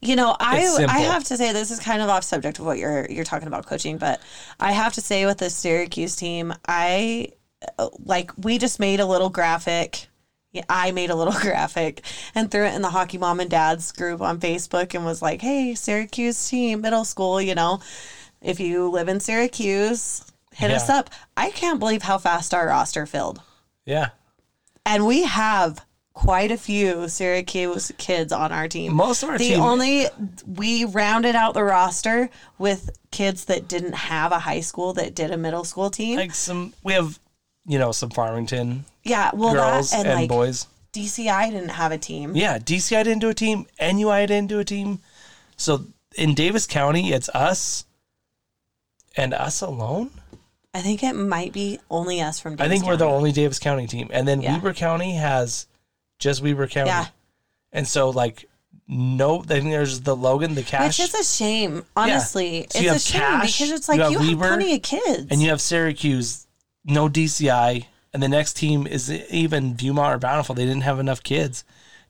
You 0.00 0.16
know, 0.16 0.36
I 0.38 0.66
I 0.88 0.98
have 1.00 1.24
to 1.24 1.36
say 1.36 1.52
this 1.52 1.70
is 1.70 1.80
kind 1.80 2.02
of 2.02 2.08
off 2.08 2.24
subject 2.24 2.58
of 2.58 2.66
what 2.66 2.78
you're 2.78 3.06
you're 3.10 3.24
talking 3.24 3.48
about 3.48 3.66
coaching, 3.66 3.98
but 3.98 4.20
I 4.60 4.72
have 4.72 4.92
to 4.94 5.00
say 5.00 5.24
with 5.26 5.38
the 5.38 5.48
Syracuse 5.50 6.16
team, 6.16 6.52
I 6.68 7.28
uh, 7.78 7.88
like 8.04 8.30
we 8.36 8.58
just 8.58 8.78
made 8.78 9.00
a 9.00 9.06
little 9.06 9.30
graphic. 9.30 10.08
I 10.70 10.90
made 10.90 11.10
a 11.10 11.14
little 11.14 11.32
graphic 11.40 12.02
and 12.34 12.50
threw 12.50 12.64
it 12.64 12.74
in 12.74 12.80
the 12.82 12.88
hockey 12.90 13.18
mom 13.18 13.40
and 13.40 13.50
dad's 13.50 13.92
group 13.92 14.20
on 14.22 14.38
Facebook 14.40 14.94
and 14.94 15.04
was 15.04 15.20
like, 15.22 15.40
"Hey, 15.42 15.74
Syracuse 15.74 16.48
team, 16.48 16.80
middle 16.82 17.04
school, 17.04 17.40
you 17.40 17.54
know, 17.54 17.80
if 18.42 18.58
you 18.60 18.88
live 18.90 19.08
in 19.08 19.20
Syracuse, 19.20 20.24
hit 20.54 20.70
us 20.70 20.88
up." 20.88 21.10
I 21.36 21.50
can't 21.50 21.78
believe 21.78 22.02
how 22.02 22.18
fast 22.18 22.54
our 22.54 22.66
roster 22.68 23.04
filled. 23.06 23.40
yeah, 23.84 24.10
And 24.86 25.04
we 25.04 25.24
have 25.24 25.84
quite 26.14 26.50
a 26.50 26.56
few 26.56 27.08
Syracuse 27.08 27.92
kids 27.98 28.32
on 28.32 28.52
our 28.52 28.68
team. 28.68 28.94
most 28.94 29.22
of 29.22 29.28
our 29.28 29.36
The 29.36 29.50
team. 29.50 29.60
only 29.60 30.06
we 30.46 30.86
rounded 30.86 31.34
out 31.34 31.52
the 31.52 31.62
roster 31.64 32.30
with 32.56 32.88
kids 33.10 33.44
that 33.46 33.68
didn't 33.68 33.94
have 33.94 34.32
a 34.32 34.38
high 34.38 34.60
school 34.60 34.94
that 34.94 35.14
did 35.14 35.30
a 35.30 35.36
middle 35.36 35.64
school 35.64 35.90
team. 35.90 36.16
like 36.16 36.34
some, 36.34 36.72
we 36.82 36.94
have, 36.94 37.18
you 37.66 37.78
know, 37.78 37.92
some 37.92 38.08
Farmington 38.10 38.86
yeah, 39.04 39.30
well 39.34 39.52
girls 39.52 39.90
that 39.90 39.98
and, 40.00 40.08
and 40.08 40.20
like 40.20 40.28
boys. 40.28 40.66
DCI 40.92 41.50
didn't 41.50 41.68
have 41.70 41.92
a 41.92 41.98
team. 41.98 42.34
Yeah, 42.34 42.58
DCI 42.58 43.04
didn't 43.04 43.20
do 43.20 43.28
a 43.28 43.34
team. 43.34 43.66
NUI 43.80 44.26
didn't 44.26 44.46
do 44.48 44.58
a 44.58 44.64
team. 44.64 45.00
So 45.56 45.84
in 46.16 46.34
Davis 46.34 46.66
County, 46.66 47.12
it's 47.12 47.28
us 47.30 47.84
and 49.16 49.34
us 49.34 49.60
alone. 49.60 50.10
I 50.76 50.82
think 50.82 51.02
it 51.02 51.14
might 51.14 51.52
be 51.52 51.78
only 51.90 52.20
us 52.20 52.38
from. 52.38 52.52
I 52.54 52.56
Davis 52.56 52.70
think 52.72 52.86
we're 52.86 52.96
the 52.96 53.06
only 53.06 53.32
Davis 53.32 53.58
County 53.58 53.86
team, 53.86 54.08
and 54.12 54.26
then 54.28 54.42
Yeah. 54.42 54.54
Weber 54.54 54.74
County 54.74 55.14
has 55.14 55.66
just 56.18 56.42
Weber 56.42 56.66
County. 56.66 56.90
Yeah. 56.90 57.06
And 57.72 57.88
so 57.88 58.10
like 58.10 58.48
no, 58.88 59.42
then 59.42 59.68
there's 59.68 60.02
the 60.02 60.14
Logan, 60.14 60.54
the 60.54 60.62
Cache, 60.62 60.98
Which 60.98 61.08
is 61.08 61.14
a 61.14 61.24
shame, 61.24 61.84
honestly. 61.96 62.66
So 62.70 62.78
it's 62.78 63.06
a 63.08 63.12
shame 63.12 63.20
Cache, 63.20 63.58
because 63.58 63.70
it's 63.72 63.88
you 63.88 63.92
like 63.94 64.00
have 64.00 64.12
you 64.12 64.18
have, 64.18 64.28
Weber, 64.38 64.48
plenty 64.56 64.74
of 64.76 64.82
kids. 64.82 65.26
and 65.30 65.42
you 65.42 65.48
have 65.48 65.60
Syracuse, 65.60 66.46
no 66.84 67.08
DCI, 67.08 67.86
and 68.12 68.22
the 68.22 68.28
next 68.28 68.52
team 68.56 68.86
is 68.86 69.10
even 69.10 69.74
Viewmont 69.74 70.14
or 70.14 70.18
Bountiful. 70.18 70.54
They 70.54 70.66
didn't 70.66 70.82
have 70.82 71.00
enough 71.00 71.22
kids 71.22 71.64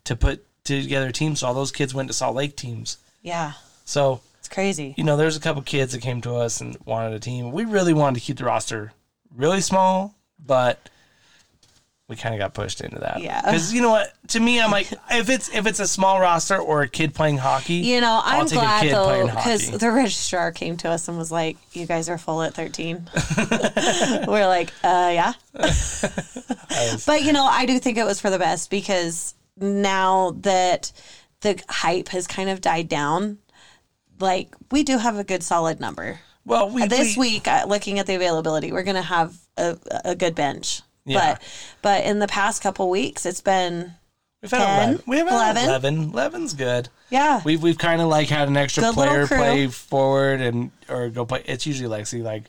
to 0.05 0.15
put 0.17 0.45
together 0.65 1.07
a 1.09 1.13
team, 1.13 1.35
so 1.37 1.47
all 1.47 1.55
those 1.55 1.73
kids 1.73 1.95
went 1.95 2.09
to 2.09 2.13
Salt 2.13 2.35
Lake 2.37 2.57
teams. 2.57 2.99
yeah, 3.23 3.53
So 3.85 4.21
it's 4.47 4.55
crazy. 4.55 4.95
you 4.97 5.03
know, 5.05 5.17
there's 5.17 5.37
a 5.37 5.41
couple 5.41 5.61
kids 5.63 5.93
that 5.93 6.01
came 6.03 6.21
to 6.21 6.37
us 6.37 6.61
and 6.61 6.77
wanted 6.85 7.13
a 7.13 7.19
team. 7.19 7.51
We 7.51 7.65
really 7.65 7.93
wanted 7.93 8.21
to 8.21 8.25
keep 8.25 8.39
the 8.39 8.45
roster 8.45 8.93
really 9.35 9.61
small, 9.61 10.15
but 10.39 10.89
we 12.09 12.15
kind 12.15 12.33
of 12.33 12.39
got 12.39 12.55
pushed 12.55 12.81
into 12.81 13.01
that. 13.01 13.21
Yeah. 13.21 13.43
Because 13.43 13.75
you 13.75 13.83
know 13.83 13.91
what? 13.91 14.13
To 14.29 14.39
me, 14.41 14.61
I'm 14.61 14.71
like, 14.71 14.93
if 15.11 15.29
it's 15.29 15.53
if 15.53 15.67
it's 15.67 15.81
a 15.81 15.89
small 15.89 16.21
roster 16.21 16.57
or 16.57 16.83
a 16.83 16.89
kid 16.89 17.13
playing 17.15 17.39
hockey, 17.39 17.75
You 17.75 18.01
know, 18.01 18.21
I'll 18.23 18.43
I'm 18.43 18.47
take 18.47 18.59
a 18.59 18.63
glad 18.63 18.89
though 18.91 19.27
because 19.27 19.71
the 19.71 19.91
registrar 19.91 20.53
came 20.53 20.77
to 20.79 20.91
us 20.91 21.09
and 21.09 21.19
was 21.19 21.33
like, 21.33 21.57
"You 21.73 21.87
guys 21.87 22.09
are 22.09 22.19
full 22.19 22.43
at 22.43 22.55
13." 22.55 23.09
We're 24.29 24.47
like, 24.47 24.73
"Uh, 24.85 25.11
yeah." 25.13 25.33
but 25.53 27.23
you 27.25 27.33
know, 27.33 27.45
I 27.45 27.67
do 27.67 27.79
think 27.81 27.99
it 27.99 28.05
was 28.05 28.21
for 28.21 28.31
the 28.31 28.39
best 28.39 28.71
because 28.71 29.35
now 29.57 30.31
that 30.43 30.93
the 31.41 31.61
hype 31.69 32.09
has 32.11 32.27
kind 32.27 32.49
of 32.49 32.61
died 32.61 32.89
down, 32.89 33.39
like 34.21 34.55
we 34.71 34.83
do 34.83 34.99
have 34.99 35.17
a 35.17 35.25
good 35.25 35.43
solid 35.43 35.81
number. 35.81 36.21
well, 36.45 36.71
we, 36.71 36.87
This 36.87 37.17
we- 37.17 37.33
week, 37.35 37.49
uh, 37.49 37.65
looking 37.67 37.99
at 37.99 38.07
the 38.07 38.15
availability, 38.15 38.73
we're 38.73 38.83
going 38.85 38.97
to 38.97 39.03
have 39.03 39.37
a, 39.57 39.77
a 40.05 40.15
good 40.15 40.35
bench. 40.35 40.83
Yeah. 41.05 41.35
But 41.35 41.43
but 41.83 42.05
in 42.05 42.19
the 42.19 42.27
past 42.27 42.63
couple 42.63 42.91
weeks, 42.91 43.25
it's 43.27 43.41
been 43.41 43.93
we've 44.43 44.51
had 44.51 44.59
10, 44.59 44.89
11. 44.89 45.03
We 45.07 45.19
have 45.19 45.29
11. 45.29 45.65
11. 45.65 46.13
11's 46.13 46.55
good. 46.55 46.89
yeah. 47.11 47.41
We've 47.45 47.63
we've 47.63 47.79
kind 47.79 48.01
of 48.03 48.09
like 48.09 48.29
had 48.29 48.49
an 48.49 48.57
extra 48.57 48.83
Good 48.83 48.95
player 48.95 49.27
play 49.29 49.69
forward 49.69 50.41
and 50.41 50.73
or 50.89 51.09
go 51.11 51.25
play. 51.25 51.43
It's 51.47 51.65
usually 51.67 51.89
Lexi 51.89 52.23
like, 52.23 52.45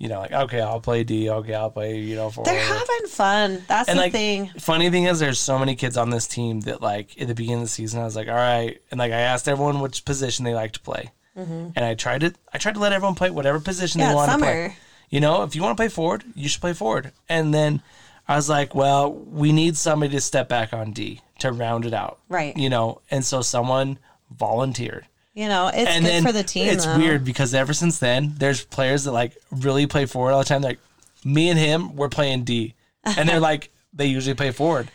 you 0.00 0.08
know, 0.08 0.18
like 0.20 0.32
okay, 0.32 0.60
I'll 0.62 0.80
play 0.80 1.04
D. 1.04 1.28
Okay, 1.28 1.54
I'll 1.54 1.70
play 1.70 1.98
you 1.98 2.16
know 2.16 2.30
forward. 2.30 2.50
They're 2.50 2.60
having 2.64 3.06
fun. 3.06 3.62
That's 3.68 3.88
and 3.88 3.98
the 3.98 4.02
like, 4.02 4.12
thing. 4.12 4.50
funny 4.58 4.88
thing 4.88 5.04
is, 5.04 5.20
there's 5.20 5.38
so 5.38 5.58
many 5.58 5.76
kids 5.76 5.98
on 5.98 6.08
this 6.08 6.26
team 6.26 6.60
that 6.62 6.80
like 6.80 7.20
at 7.20 7.28
the 7.28 7.34
beginning 7.34 7.60
of 7.60 7.66
the 7.66 7.68
season, 7.68 8.00
I 8.00 8.04
was 8.04 8.16
like, 8.16 8.26
all 8.26 8.34
right, 8.34 8.80
and 8.90 8.98
like 8.98 9.12
I 9.12 9.20
asked 9.20 9.46
everyone 9.46 9.80
which 9.80 10.06
position 10.06 10.46
they 10.46 10.54
like 10.54 10.72
to 10.72 10.80
play, 10.80 11.12
and 11.36 11.78
I 11.78 11.94
tried 11.94 12.22
to 12.22 12.32
I 12.52 12.56
tried 12.58 12.74
to 12.74 12.80
let 12.80 12.92
everyone 12.92 13.14
play 13.14 13.30
whatever 13.30 13.60
position 13.60 14.00
Mm-hmm. 14.00 14.06
Yeah, 14.06 14.08
they 14.08 14.14
want 14.16 14.32
to 14.32 14.38
play. 14.38 14.76
You 15.10 15.20
know, 15.20 15.42
if 15.42 15.54
you 15.54 15.62
want 15.62 15.76
to 15.76 15.80
play 15.80 15.88
forward, 15.88 16.24
you 16.34 16.48
should 16.48 16.62
play 16.62 16.72
forward. 16.72 17.12
And 17.28 17.52
then 17.52 17.82
I 18.26 18.36
was 18.36 18.48
like, 18.48 18.74
well, 18.74 19.12
we 19.12 19.52
need 19.52 19.76
somebody 19.76 20.12
to 20.12 20.20
step 20.20 20.48
back 20.48 20.72
on 20.72 20.92
D 20.92 21.20
to 21.40 21.52
round 21.52 21.84
it 21.84 21.92
out, 21.92 22.20
Right. 22.28 22.56
You 22.56 22.70
know, 22.70 23.02
and 23.10 23.24
so 23.24 23.42
someone 23.42 23.98
volunteered. 24.30 25.06
You 25.40 25.48
know, 25.48 25.70
it's 25.72 25.88
And 25.90 26.04
good 26.04 26.22
for 26.22 26.32
the 26.32 26.42
team. 26.42 26.66
it's 26.68 26.84
though. 26.84 26.98
weird 26.98 27.24
because 27.24 27.54
ever 27.54 27.72
since 27.72 27.98
then, 27.98 28.34
there's 28.36 28.62
players 28.62 29.04
that 29.04 29.12
like 29.12 29.32
really 29.50 29.86
play 29.86 30.04
forward 30.04 30.32
all 30.32 30.40
the 30.40 30.44
time. 30.44 30.60
Like 30.60 30.78
me 31.24 31.48
and 31.48 31.58
him, 31.58 31.96
we're 31.96 32.10
playing 32.10 32.44
D, 32.44 32.74
and 33.04 33.26
they're 33.26 33.40
like 33.50 33.70
they 33.94 34.04
usually 34.04 34.34
play 34.34 34.50
forward, 34.52 34.90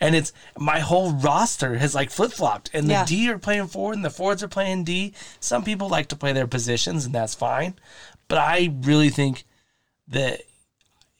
and 0.00 0.14
it's 0.16 0.32
my 0.56 0.78
whole 0.80 1.12
roster 1.12 1.76
has 1.76 1.94
like 1.94 2.10
flip 2.10 2.32
flopped, 2.32 2.70
and 2.72 2.86
the 2.88 2.92
Yeah. 2.94 3.04
D 3.04 3.30
are 3.30 3.38
playing 3.38 3.66
forward, 3.66 3.96
and 3.96 4.04
the 4.04 4.08
forwards 4.10 4.42
are 4.42 4.48
playing 4.48 4.84
D. 4.84 5.12
Some 5.38 5.64
people 5.64 5.88
like 5.90 6.06
to 6.08 6.16
play 6.16 6.32
their 6.32 6.46
positions, 6.46 7.04
and 7.04 7.14
that's 7.14 7.34
fine, 7.34 7.74
but 8.28 8.38
I 8.38 8.72
really 8.82 9.10
think 9.10 9.44
that 10.08 10.40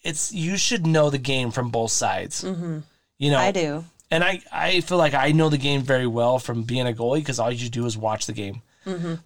it's 0.03 0.33
you 0.33 0.57
should 0.57 0.87
know 0.87 1.11
the 1.11 1.18
game 1.18 1.51
from 1.51 1.68
both 1.70 1.91
sides. 1.93 2.43
Mm-hmm. 2.45 2.78
You 3.18 3.31
know, 3.31 3.39
I 3.39 3.53
do. 3.53 3.85
and 4.11 4.24
I, 4.24 4.41
I 4.51 4.81
feel 4.81 4.97
like 4.97 5.12
I 5.12 5.33
know 5.33 5.51
the 5.51 5.59
game 5.59 5.83
very 5.83 6.07
well 6.07 6.39
from 6.39 6.62
being 6.62 6.87
a 6.89 6.93
goalie 6.95 7.18
because 7.20 7.39
all 7.39 7.53
you 7.53 7.68
do 7.68 7.85
is 7.85 7.99
watch 7.99 8.24
the 8.24 8.33
game. 8.33 8.62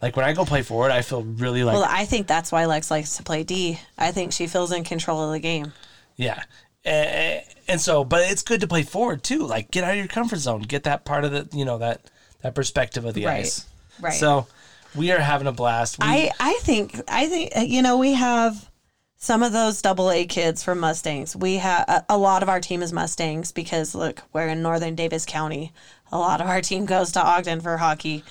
Like 0.03 0.17
when 0.17 0.25
I 0.25 0.33
go 0.33 0.45
play 0.45 0.63
forward, 0.63 0.91
I 0.91 1.03
feel 1.03 1.23
really 1.23 1.65
like 1.65 1.75
Well, 1.75 1.87
I 1.89 2.05
think 2.05 2.27
that's 2.27 2.51
why 2.53 2.67
Lex 2.67 2.91
likes 2.91 3.17
to 3.17 3.23
play 3.23 3.45
D. 3.45 3.79
I 3.97 4.11
think 4.13 4.33
she 4.33 4.47
feels 4.47 4.73
in 4.73 4.85
control 4.85 5.23
of 5.23 5.33
the 5.33 5.39
game. 5.41 5.73
yeah, 6.17 6.43
and, 6.85 7.43
and 7.69 7.81
so 7.81 8.05
but 8.05 8.31
it's 8.31 8.43
good 8.43 8.61
to 8.61 8.67
play 8.67 8.83
forward 8.83 9.23
too. 9.23 9.47
Like 9.47 9.71
get 9.71 9.85
out 9.85 9.93
of 9.93 9.97
your 9.97 10.07
comfort 10.09 10.39
zone, 10.39 10.63
get 10.63 10.85
that 10.85 11.05
part 11.05 11.25
of 11.25 11.33
the 11.33 11.49
you 11.57 11.65
know 11.65 11.79
that 11.79 12.01
that 12.43 12.55
perspective 12.55 13.05
of 13.05 13.15
the 13.15 13.25
Right. 13.27 13.41
ice. 13.45 13.67
Right. 14.01 14.13
So 14.13 14.47
we 14.95 15.13
are 15.13 15.19
having 15.21 15.47
a 15.47 15.53
blast. 15.53 15.99
We, 15.99 16.05
I 16.07 16.31
I 16.41 16.59
think 16.63 17.01
I 17.09 17.27
think 17.27 17.53
uh, 17.57 17.61
you 17.61 17.81
know 17.81 17.97
we 17.97 18.13
have 18.15 18.69
some 19.17 19.43
of 19.43 19.53
those 19.53 19.81
double 19.81 20.11
A 20.11 20.27
kids 20.27 20.63
from 20.63 20.81
Mustangs. 20.81 21.35
We 21.35 21.57
have 21.57 21.85
a, 21.89 22.05
a 22.11 22.19
lot 22.19 22.43
of 22.43 22.49
our 22.51 22.61
team 22.61 22.83
is 22.83 22.93
Mustangs 22.93 23.53
because 23.53 23.95
look, 23.95 24.21
we're 24.35 24.49
in 24.49 24.61
northern 24.61 24.95
Davis 24.95 25.25
County. 25.25 25.73
A 26.13 26.19
lot 26.19 26.41
of 26.43 26.47
our 26.49 26.61
team 26.61 26.85
goes 26.85 27.13
to 27.13 27.23
Ogden 27.25 27.61
for 27.63 27.79
hockey. 27.79 28.25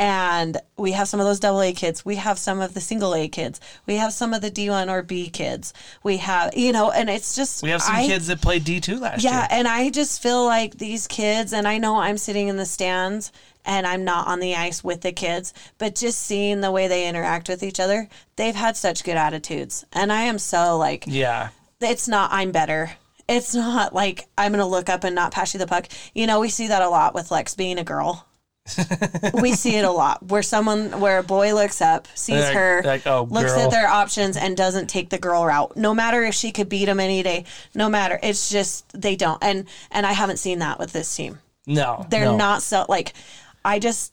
And 0.00 0.56
we 0.78 0.92
have 0.92 1.08
some 1.08 1.20
of 1.20 1.26
those 1.26 1.40
double 1.40 1.60
A 1.60 1.74
kids. 1.74 2.06
We 2.06 2.16
have 2.16 2.38
some 2.38 2.62
of 2.62 2.72
the 2.72 2.80
single 2.80 3.14
A 3.14 3.28
kids. 3.28 3.60
We 3.86 3.96
have 3.96 4.14
some 4.14 4.32
of 4.32 4.40
the 4.40 4.50
D1 4.50 4.88
or 4.90 5.02
B 5.02 5.28
kids. 5.28 5.74
We 6.02 6.16
have, 6.16 6.56
you 6.56 6.72
know, 6.72 6.90
and 6.90 7.10
it's 7.10 7.36
just 7.36 7.62
we 7.62 7.68
have 7.68 7.82
some 7.82 7.96
I- 7.96 8.06
kids 8.06 8.26
that 8.28 8.40
played 8.40 8.64
D 8.64 8.80
two 8.80 8.98
last 8.98 9.22
Yeah, 9.22 9.30
year. 9.32 9.40
Yeah, 9.50 9.58
and 9.58 9.68
I 9.68 9.90
just 9.90 10.22
feel 10.22 10.42
like 10.46 10.78
these 10.78 11.06
kids, 11.06 11.52
and 11.52 11.68
I 11.68 11.76
know 11.76 11.98
I'm 11.98 12.16
sitting 12.16 12.48
in 12.48 12.56
the 12.56 12.64
stands 12.64 13.30
and 13.66 13.86
I'm 13.86 14.02
not 14.02 14.26
on 14.26 14.40
the 14.40 14.54
ice 14.56 14.82
with 14.82 15.02
the 15.02 15.12
kids, 15.12 15.52
but 15.76 15.94
just 15.96 16.18
seeing 16.20 16.62
the 16.62 16.70
way 16.70 16.88
they 16.88 17.06
interact 17.06 17.50
with 17.50 17.62
each 17.62 17.78
other, 17.78 18.08
they've 18.36 18.54
had 18.54 18.78
such 18.78 19.04
good 19.04 19.18
attitudes. 19.18 19.84
And 19.92 20.10
I 20.10 20.22
am 20.22 20.38
so 20.38 20.78
like, 20.78 21.04
Yeah. 21.06 21.50
it's 21.78 22.08
not, 22.08 22.32
I'm 22.32 22.52
better. 22.52 22.92
It's 23.28 23.54
not 23.54 23.94
like 23.94 24.28
I'm 24.38 24.52
going 24.52 24.60
to 24.60 24.64
look 24.66 24.88
up 24.88 25.04
and 25.04 25.14
not 25.14 25.30
pass 25.32 25.52
you 25.52 25.58
the 25.58 25.66
puck. 25.66 25.88
You 26.14 26.26
know, 26.26 26.40
we 26.40 26.48
see 26.48 26.68
that 26.68 26.80
a 26.80 26.88
lot 26.88 27.14
with 27.14 27.30
Lex 27.30 27.54
being 27.54 27.78
a 27.78 27.84
girl. 27.84 28.26
We 29.34 29.52
see 29.52 29.76
it 29.76 29.84
a 29.84 29.90
lot 29.90 30.22
where 30.26 30.42
someone, 30.42 31.00
where 31.00 31.18
a 31.18 31.22
boy 31.22 31.54
looks 31.54 31.80
up, 31.80 32.08
sees 32.14 32.42
Like- 32.42 32.54
her, 32.54 32.82
like, 32.84 33.06
oh, 33.06 33.26
looks 33.30 33.52
girl. 33.52 33.60
at 33.66 33.70
their 33.70 33.88
options 33.88 34.36
and 34.36 34.56
doesn't 34.56 34.88
take 34.88 35.10
the 35.10 35.18
girl 35.18 35.44
route. 35.44 35.76
No 35.76 35.94
matter 35.94 36.22
if 36.24 36.34
she 36.34 36.52
could 36.52 36.68
beat 36.68 36.88
him 36.88 37.00
any 37.00 37.22
day, 37.22 37.44
no 37.74 37.88
matter. 37.88 38.18
It's 38.22 38.48
just 38.48 38.84
they 39.00 39.16
don't. 39.16 39.42
And 39.42 39.66
and 39.90 40.06
I 40.06 40.12
haven't 40.12 40.38
seen 40.38 40.58
that 40.60 40.78
with 40.78 40.92
this 40.92 41.14
team. 41.14 41.38
No, 41.66 42.06
They're 42.10 42.24
no. 42.26 42.36
not 42.36 42.62
so 42.62 42.86
like. 42.88 43.12
I 43.64 43.78
just 43.78 44.12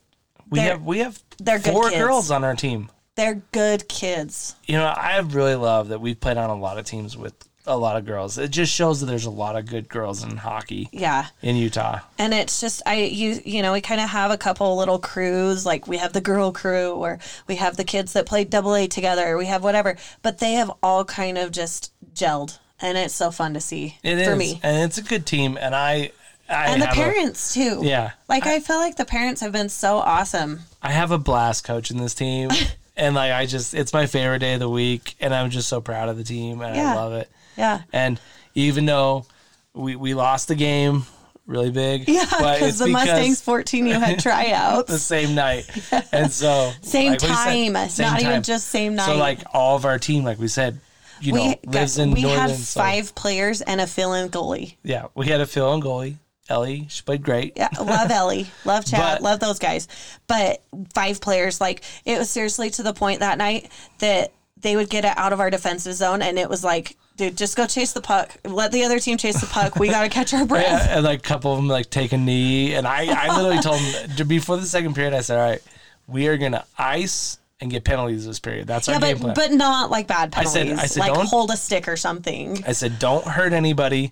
We 0.50 0.60
have 0.60 0.84
we 0.84 1.00
have 1.00 1.18
they're 1.40 1.60
good 1.60 1.72
four 1.74 1.90
girls 1.92 2.32
on 2.32 2.44
our 2.44 2.56
team. 2.56 2.90
they're 3.16 3.42
good 3.52 3.88
kids. 3.88 4.56
You 4.66 4.76
know, 4.78 4.86
I 4.86 5.18
really 5.20 5.56
love 5.56 5.88
that 5.90 6.02
we've 6.02 6.20
played 6.20 6.38
on 6.38 6.50
a 6.50 6.56
lot 6.56 6.78
of 6.78 6.86
teams 6.86 7.16
with 7.16 7.34
a 7.68 7.78
lot 7.78 7.98
of 7.98 8.06
girls. 8.06 8.38
It 8.38 8.50
just 8.50 8.74
shows 8.74 9.00
that 9.02 9.06
there's 9.08 9.26
a 9.26 9.30
lot 9.30 9.56
of 9.56 9.66
good 9.66 9.90
girls 9.90 10.24
in 10.24 10.38
hockey 10.38 10.90
Yeah. 10.92 11.28
in 11.42 11.56
Utah. 11.56 12.00
And 12.18 12.34
it's 12.34 12.60
just 12.62 12.82
I 12.86 12.96
you 12.96 13.40
you 13.46 13.62
know 13.62 13.74
we 13.74 13.82
kind 13.82 14.02
of 14.02 14.10
have 14.10 14.32
a 14.32 14.38
couple 14.38 14.76
little 14.78 15.00
crews 15.00 15.66
like 15.66 15.88
we 15.88 15.98
have 15.98 16.14
the 16.14 16.22
girl 16.22 16.52
crew 16.52 16.92
or 16.92 17.20
we 17.48 17.56
have 17.58 17.78
the 17.78 17.84
kids 17.84 18.14
that 18.14 18.26
play 18.26 18.44
double 18.44 18.76
A 18.76 18.88
together. 18.88 19.38
We 19.38 19.46
have 19.48 19.64
whatever, 19.64 19.98
but 20.22 20.40
they 20.40 20.54
have 20.54 20.72
all 20.82 21.04
kind 21.06 21.38
of 21.38 21.52
just 21.52 21.92
gelled, 22.16 22.58
and 22.82 22.98
it's 22.98 23.14
so 23.14 23.32
fun 23.32 23.54
to 23.54 23.60
see 23.62 23.98
It 24.04 24.18
is, 24.18 24.28
for 24.28 24.36
me. 24.36 24.60
and 24.64 24.84
it's 24.84 24.98
a 24.98 25.04
good 25.04 25.26
team. 25.26 25.58
And 25.60 25.76
I, 25.76 26.12
I 26.50 26.68
And 26.72 26.82
the 26.82 26.88
have 26.88 26.98
a- 26.98 27.02
parents 27.02 27.54
too. 27.54 27.82
yeah, 27.84 28.12
Like 28.30 28.46
I 28.48 28.60
feel 28.60 28.78
like 28.78 28.96
the 28.96 29.06
parents 29.06 29.42
have 29.42 29.52
been 29.52 29.70
so 29.70 29.98
awesome. 29.98 30.62
I 30.82 30.92
have 30.92 31.12
a 31.12 31.18
blast 31.18 31.64
coaching 31.66 31.98
this 31.98 32.14
team, 32.16 32.50
and 32.98 33.16
like 33.16 33.32
I 33.32 33.46
just, 33.46 33.74
it's 33.74 33.94
my 33.94 34.06
favorite 34.06 34.40
day 34.40 34.56
of 34.56 34.60
the 34.60 34.70
week, 34.70 35.16
and 35.20 35.34
I'm 35.34 35.50
just 35.50 35.68
so 35.70 35.80
proud 35.82 36.10
of 36.10 36.18
the 36.18 36.24
team, 36.24 36.62
and 36.62 36.78
I 36.78 36.96
love 36.96 37.14
it. 37.14 37.30
Yeah. 37.56 37.82
And 37.94 38.20
even 38.56 38.86
though 38.86 39.26
we 39.74 39.96
we 39.96 40.14
lost 40.14 40.48
the 40.48 40.56
game 40.56 41.04
really 41.46 41.72
big, 41.72 42.08
Yeah, 42.10 42.26
because 42.26 42.78
the 42.80 42.88
Mustangs 42.88 43.42
14 43.42 43.88
you 43.88 43.94
had 44.00 44.20
tryouts 44.28 44.92
the 44.92 45.00
same 45.00 45.34
night, 45.36 45.70
and 46.12 46.32
so 46.32 46.72
Same 46.82 47.12
like 47.14 47.22
we 47.22 47.28
said, 47.28 47.36
time, 47.74 47.90
same 47.90 48.06
not 48.12 48.22
even 48.22 48.44
just 48.44 48.68
same 48.68 48.96
night. 48.96 49.06
So 49.06 49.18
like 49.18 49.40
all 49.54 49.76
of 49.76 49.86
our 49.86 49.98
team, 50.00 50.24
like 50.24 50.40
we 50.40 50.48
said, 50.50 50.80
you 51.22 51.34
know, 51.34 51.56
we 51.64 51.70
lives 51.72 51.98
got, 51.98 52.04
in 52.04 52.12
we 52.12 52.22
northern. 52.24 52.50
had 52.50 52.56
so- 52.58 52.80
five 52.80 53.16
players 53.16 53.62
and 53.62 53.80
a 53.82 53.88
fill-in 53.88 54.30
goalie. 54.30 54.76
yeah, 54.84 55.08
we 55.16 55.28
had 55.28 55.40
a 55.40 55.44
and 55.44 55.82
goalie, 55.84 56.16
Ellie. 56.50 56.86
She 56.90 57.02
played 57.04 57.24
great. 57.24 57.54
Yeah, 57.56 57.70
love 57.80 58.10
Ellie, 58.12 58.48
love 58.66 58.86
Chad, 58.86 59.00
But- 59.18 59.22
love 59.22 59.40
those 59.40 59.60
guys. 59.60 59.88
But 60.28 60.62
five 60.94 61.20
players, 61.22 61.60
like 61.62 61.84
it 62.06 62.18
was 62.18 62.30
seriously 62.30 62.70
to 62.72 62.84
the 62.84 62.94
point 62.94 63.20
that 63.20 63.38
night 63.38 63.70
that 64.00 64.32
they 64.60 64.76
would 64.76 64.90
get 64.90 65.06
it 65.06 65.14
out 65.18 65.34
of 65.34 65.40
our 65.40 65.50
defensive 65.50 65.94
zone, 65.94 66.22
and 66.24 66.40
it 66.40 66.50
was 66.50 66.64
like, 66.64 66.98
dude, 67.16 67.38
just 67.38 67.56
go 67.56 67.68
chase 67.68 67.94
the 67.94 68.02
puck. 68.02 68.36
Let 68.44 68.72
the 68.72 68.84
other 68.84 69.00
team 69.00 69.18
chase 69.18 69.40
the 69.40 69.46
puck. 69.48 69.76
We 69.76 69.88
got 69.90 70.02
to 70.04 70.10
catch 70.10 70.34
our 70.34 70.46
breath. 70.48 70.66
Yeah, 70.66 70.96
and 70.98 71.06
like 71.06 71.20
a 71.20 71.22
couple 71.22 71.52
of 71.52 71.58
them 71.58 71.68
like 71.68 71.90
take 71.92 72.12
a 72.12 72.18
knee, 72.18 72.74
and 72.74 72.88
I, 72.88 73.06
I 73.08 73.36
literally 73.38 73.62
told 73.62 73.80
them 73.80 74.28
before 74.28 74.58
the 74.58 74.66
second 74.66 74.96
period, 74.96 75.14
I 75.14 75.22
said, 75.22 75.38
"All 75.40 75.48
right, 75.50 75.62
we 76.08 76.28
are 76.28 76.38
gonna 76.38 76.66
ice 76.78 77.38
and 77.60 77.70
get 77.72 77.84
penalties 77.84 78.26
this 78.26 78.40
period. 78.40 78.68
That's 78.68 78.88
Yeah, 78.88 78.96
our 78.96 79.00
game 79.00 79.18
plan." 79.18 79.34
but 79.36 79.50
but 79.50 79.56
not 79.56 79.92
like 79.92 80.08
bad 80.08 80.32
penalties. 80.32 80.56
I 80.56 80.66
said- 80.76 80.80
I 80.80 80.86
said, 80.88 81.00
like 81.02 81.14
don't- 81.14 81.28
hold 81.28 81.52
a 81.52 81.58
stick 81.58 81.88
or 81.88 81.96
something. 81.98 82.64
I 82.68 82.72
said, 82.72 82.98
"Don't 83.00 83.26
hurt 83.28 83.54
anybody, 83.54 84.12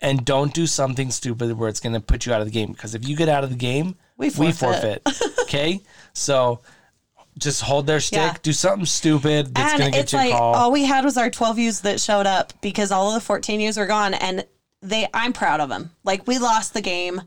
and 0.00 0.24
don't 0.24 0.54
do 0.54 0.66
something 0.66 1.10
stupid 1.10 1.52
where 1.58 1.68
it's 1.68 1.80
gonna 1.80 2.00
put 2.00 2.24
you 2.26 2.32
out 2.32 2.40
of 2.40 2.46
the 2.46 2.52
game. 2.52 2.72
Because 2.72 2.94
if 2.94 3.06
you 3.08 3.16
get 3.16 3.28
out 3.28 3.44
of 3.44 3.50
the 3.50 3.56
game, 3.56 3.96
We 4.16 4.26
we 4.30 4.52
forfeit. 4.52 5.02
forfeit. 5.04 5.38
okay, 5.42 5.80
so 6.12 6.60
just 7.38 7.62
hold 7.62 7.86
their 7.86 8.00
stick, 8.00 8.18
Yeah. 8.18 8.34
do 8.42 8.52
something 8.52 8.84
stupid 8.86 9.54
that's 9.54 9.78
gonna 9.78 9.90
get 9.92 10.00
it's 10.00 10.12
you 10.12 10.18
like 10.18 10.32
call. 10.32 10.54
all 10.54 10.72
we 10.72 10.84
had 10.84 11.04
was 11.04 11.16
our 11.16 11.30
12 11.30 11.58
U's 11.60 11.80
that 11.82 12.00
showed 12.00 12.26
up 12.26 12.52
because 12.60 12.90
all 12.90 13.08
of 13.08 13.14
the 13.14 13.20
14 13.20 13.60
U's 13.60 13.76
were 13.76 13.86
gone, 13.86 14.14
and 14.14 14.44
they 14.82 15.08
I'm 15.14 15.32
proud 15.32 15.60
of 15.60 15.68
them. 15.68 15.90
Like 16.04 16.26
we 16.26 16.38
lost 16.38 16.74
the 16.74 16.80
game. 16.80 17.20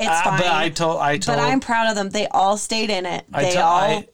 It's 0.00 0.08
Ah, 0.08 0.22
fine. 0.24 0.38
but 0.38 0.46
I 0.46 0.68
told, 0.68 1.00
I 1.00 1.18
told, 1.18 1.38
but 1.38 1.42
I'm 1.44 1.58
proud 1.58 1.88
of 1.90 1.96
them. 1.96 2.10
They 2.10 2.28
all 2.28 2.56
stayed 2.56 2.90
in 2.90 3.04
it. 3.06 3.24
I 3.32 3.42
They 3.42 3.56
all 3.56 3.80
I, 3.80 4.06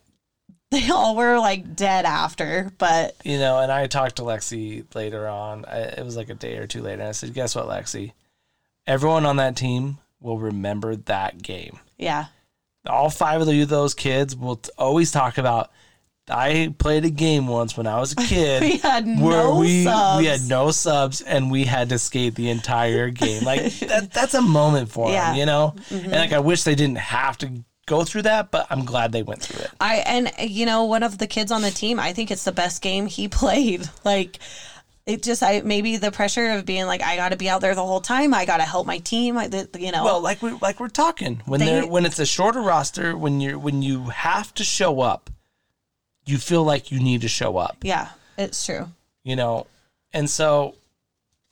they 0.74 0.90
all 0.90 1.16
were 1.16 1.38
like 1.38 1.74
dead 1.76 2.04
after, 2.04 2.70
but 2.78 3.16
you 3.24 3.38
know, 3.38 3.58
and 3.60 3.70
I 3.72 3.86
talked 3.86 4.16
to 4.16 4.22
Lexi 4.22 4.84
later 4.94 5.26
on. 5.28 5.64
I, 5.64 5.78
it 5.80 6.04
was 6.04 6.16
like 6.16 6.28
a 6.30 6.34
day 6.34 6.56
or 6.58 6.66
two 6.66 6.82
later. 6.82 7.00
And 7.00 7.08
I 7.08 7.12
said, 7.12 7.32
"Guess 7.34 7.54
what, 7.54 7.66
Lexi? 7.66 8.12
Everyone 8.86 9.24
on 9.26 9.36
that 9.36 9.56
team 9.56 9.98
will 10.20 10.38
remember 10.38 10.96
that 10.96 11.42
game. 11.42 11.78
yeah. 11.98 12.26
All 12.86 13.08
five 13.08 13.40
of 13.40 13.46
the, 13.46 13.64
those 13.64 13.94
kids 13.94 14.36
will 14.36 14.56
t- 14.56 14.70
always 14.76 15.10
talk 15.10 15.38
about 15.38 15.70
I 16.28 16.74
played 16.78 17.06
a 17.06 17.10
game 17.10 17.46
once 17.46 17.76
when 17.78 17.86
I 17.86 17.98
was 17.98 18.12
a 18.12 18.16
kid. 18.28 18.60
We 18.62 18.76
had 18.76 19.06
where 19.06 19.42
no 19.44 19.58
we 19.58 19.84
subs. 19.84 20.18
we 20.20 20.26
had 20.26 20.42
no 20.46 20.70
subs 20.70 21.22
and 21.22 21.50
we 21.50 21.64
had 21.64 21.88
to 21.90 21.98
skate 21.98 22.34
the 22.34 22.50
entire 22.50 23.08
game. 23.08 23.42
Like 23.44 23.72
that, 23.80 24.10
that's 24.12 24.34
a 24.34 24.42
moment 24.42 24.90
for 24.90 25.10
Yeah. 25.10 25.28
Mm-hmm. 25.28 25.30
them, 25.32 25.38
you 25.38 25.46
know. 25.46 25.74
And 25.90 26.12
like 26.12 26.32
I 26.34 26.40
wish 26.40 26.64
they 26.64 26.74
didn't 26.74 26.98
have 26.98 27.38
to 27.38 27.50
go 27.86 28.04
through 28.04 28.22
that, 28.22 28.50
but 28.50 28.66
I'm 28.70 28.84
glad 28.84 29.12
they 29.12 29.22
went 29.22 29.42
through 29.42 29.64
it. 29.64 29.70
I 29.80 29.96
and 29.96 30.30
you 30.38 30.66
know 30.66 30.84
one 30.84 31.02
of 31.02 31.18
the 31.18 31.26
kids 31.26 31.50
on 31.52 31.62
the 31.62 31.70
team. 31.70 31.98
I 32.00 32.12
think 32.12 32.30
it's 32.30 32.44
the 32.44 32.52
best 32.52 32.82
game 32.82 33.06
he 33.06 33.28
played. 33.40 33.88
Like 34.04 34.38
it 35.06 35.22
just 35.22 35.42
I 35.42 35.60
maybe 35.60 35.96
the 35.98 36.10
pressure 36.10 36.50
of 36.52 36.64
being 36.64 36.86
like 36.86 37.02
I 37.02 37.16
got 37.16 37.30
to 37.30 37.36
be 37.36 37.48
out 37.48 37.60
there 37.60 37.74
the 37.74 37.84
whole 37.84 38.00
time. 38.00 38.32
I 38.32 38.46
got 38.46 38.56
to 38.58 38.62
help 38.62 38.86
my 38.86 38.98
team. 38.98 39.36
I, 39.36 39.50
you 39.78 39.92
know. 39.92 40.04
Well, 40.04 40.20
like 40.20 40.40
we 40.42 40.52
like 40.62 40.80
we're 40.80 40.88
talking 40.88 41.42
when 41.46 41.60
They- 41.60 41.66
they're 41.66 41.86
when 41.86 42.06
it's 42.06 42.18
a 42.18 42.26
shorter 42.26 42.60
roster, 42.62 43.16
when 43.16 43.40
you're 43.40 43.58
when 43.58 43.82
you 43.82 44.04
have 44.04 44.54
to 44.54 44.64
show 44.64 45.00
up, 45.00 45.28
you 46.26 46.38
feel 46.38 46.64
like 46.64 46.90
you 46.90 47.00
need 47.00 47.20
to 47.20 47.28
show 47.28 47.58
up. 47.58 47.76
yeah, 47.82 48.08
it's 48.38 48.64
true. 48.64 48.88
you 49.24 49.36
know, 49.36 49.66
and 50.14 50.28
so 50.30 50.74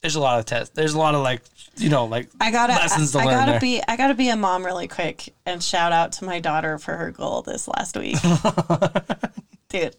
there's 0.00 0.14
a 0.16 0.20
lot 0.20 0.38
of 0.38 0.46
tests. 0.46 0.74
There's 0.74 0.94
a 0.94 0.98
lot 0.98 1.14
of 1.14 1.22
like, 1.22 1.42
you 1.76 1.88
know, 1.88 2.04
like 2.06 2.28
I 2.40 2.50
gotta, 2.50 2.74
lessons 2.74 3.12
to 3.12 3.18
I, 3.18 3.22
I 3.22 3.24
gotta 3.26 3.50
there. 3.52 3.60
be, 3.60 3.82
I 3.86 3.96
gotta 3.96 4.14
be 4.14 4.28
a 4.28 4.36
mom 4.36 4.64
really 4.64 4.88
quick 4.88 5.34
and 5.46 5.62
shout 5.62 5.92
out 5.92 6.12
to 6.12 6.24
my 6.24 6.40
daughter 6.40 6.78
for 6.78 6.96
her 6.96 7.10
goal 7.10 7.42
this 7.42 7.66
last 7.68 7.96
week, 7.96 8.16
dude. 9.68 9.94
it, 9.94 9.96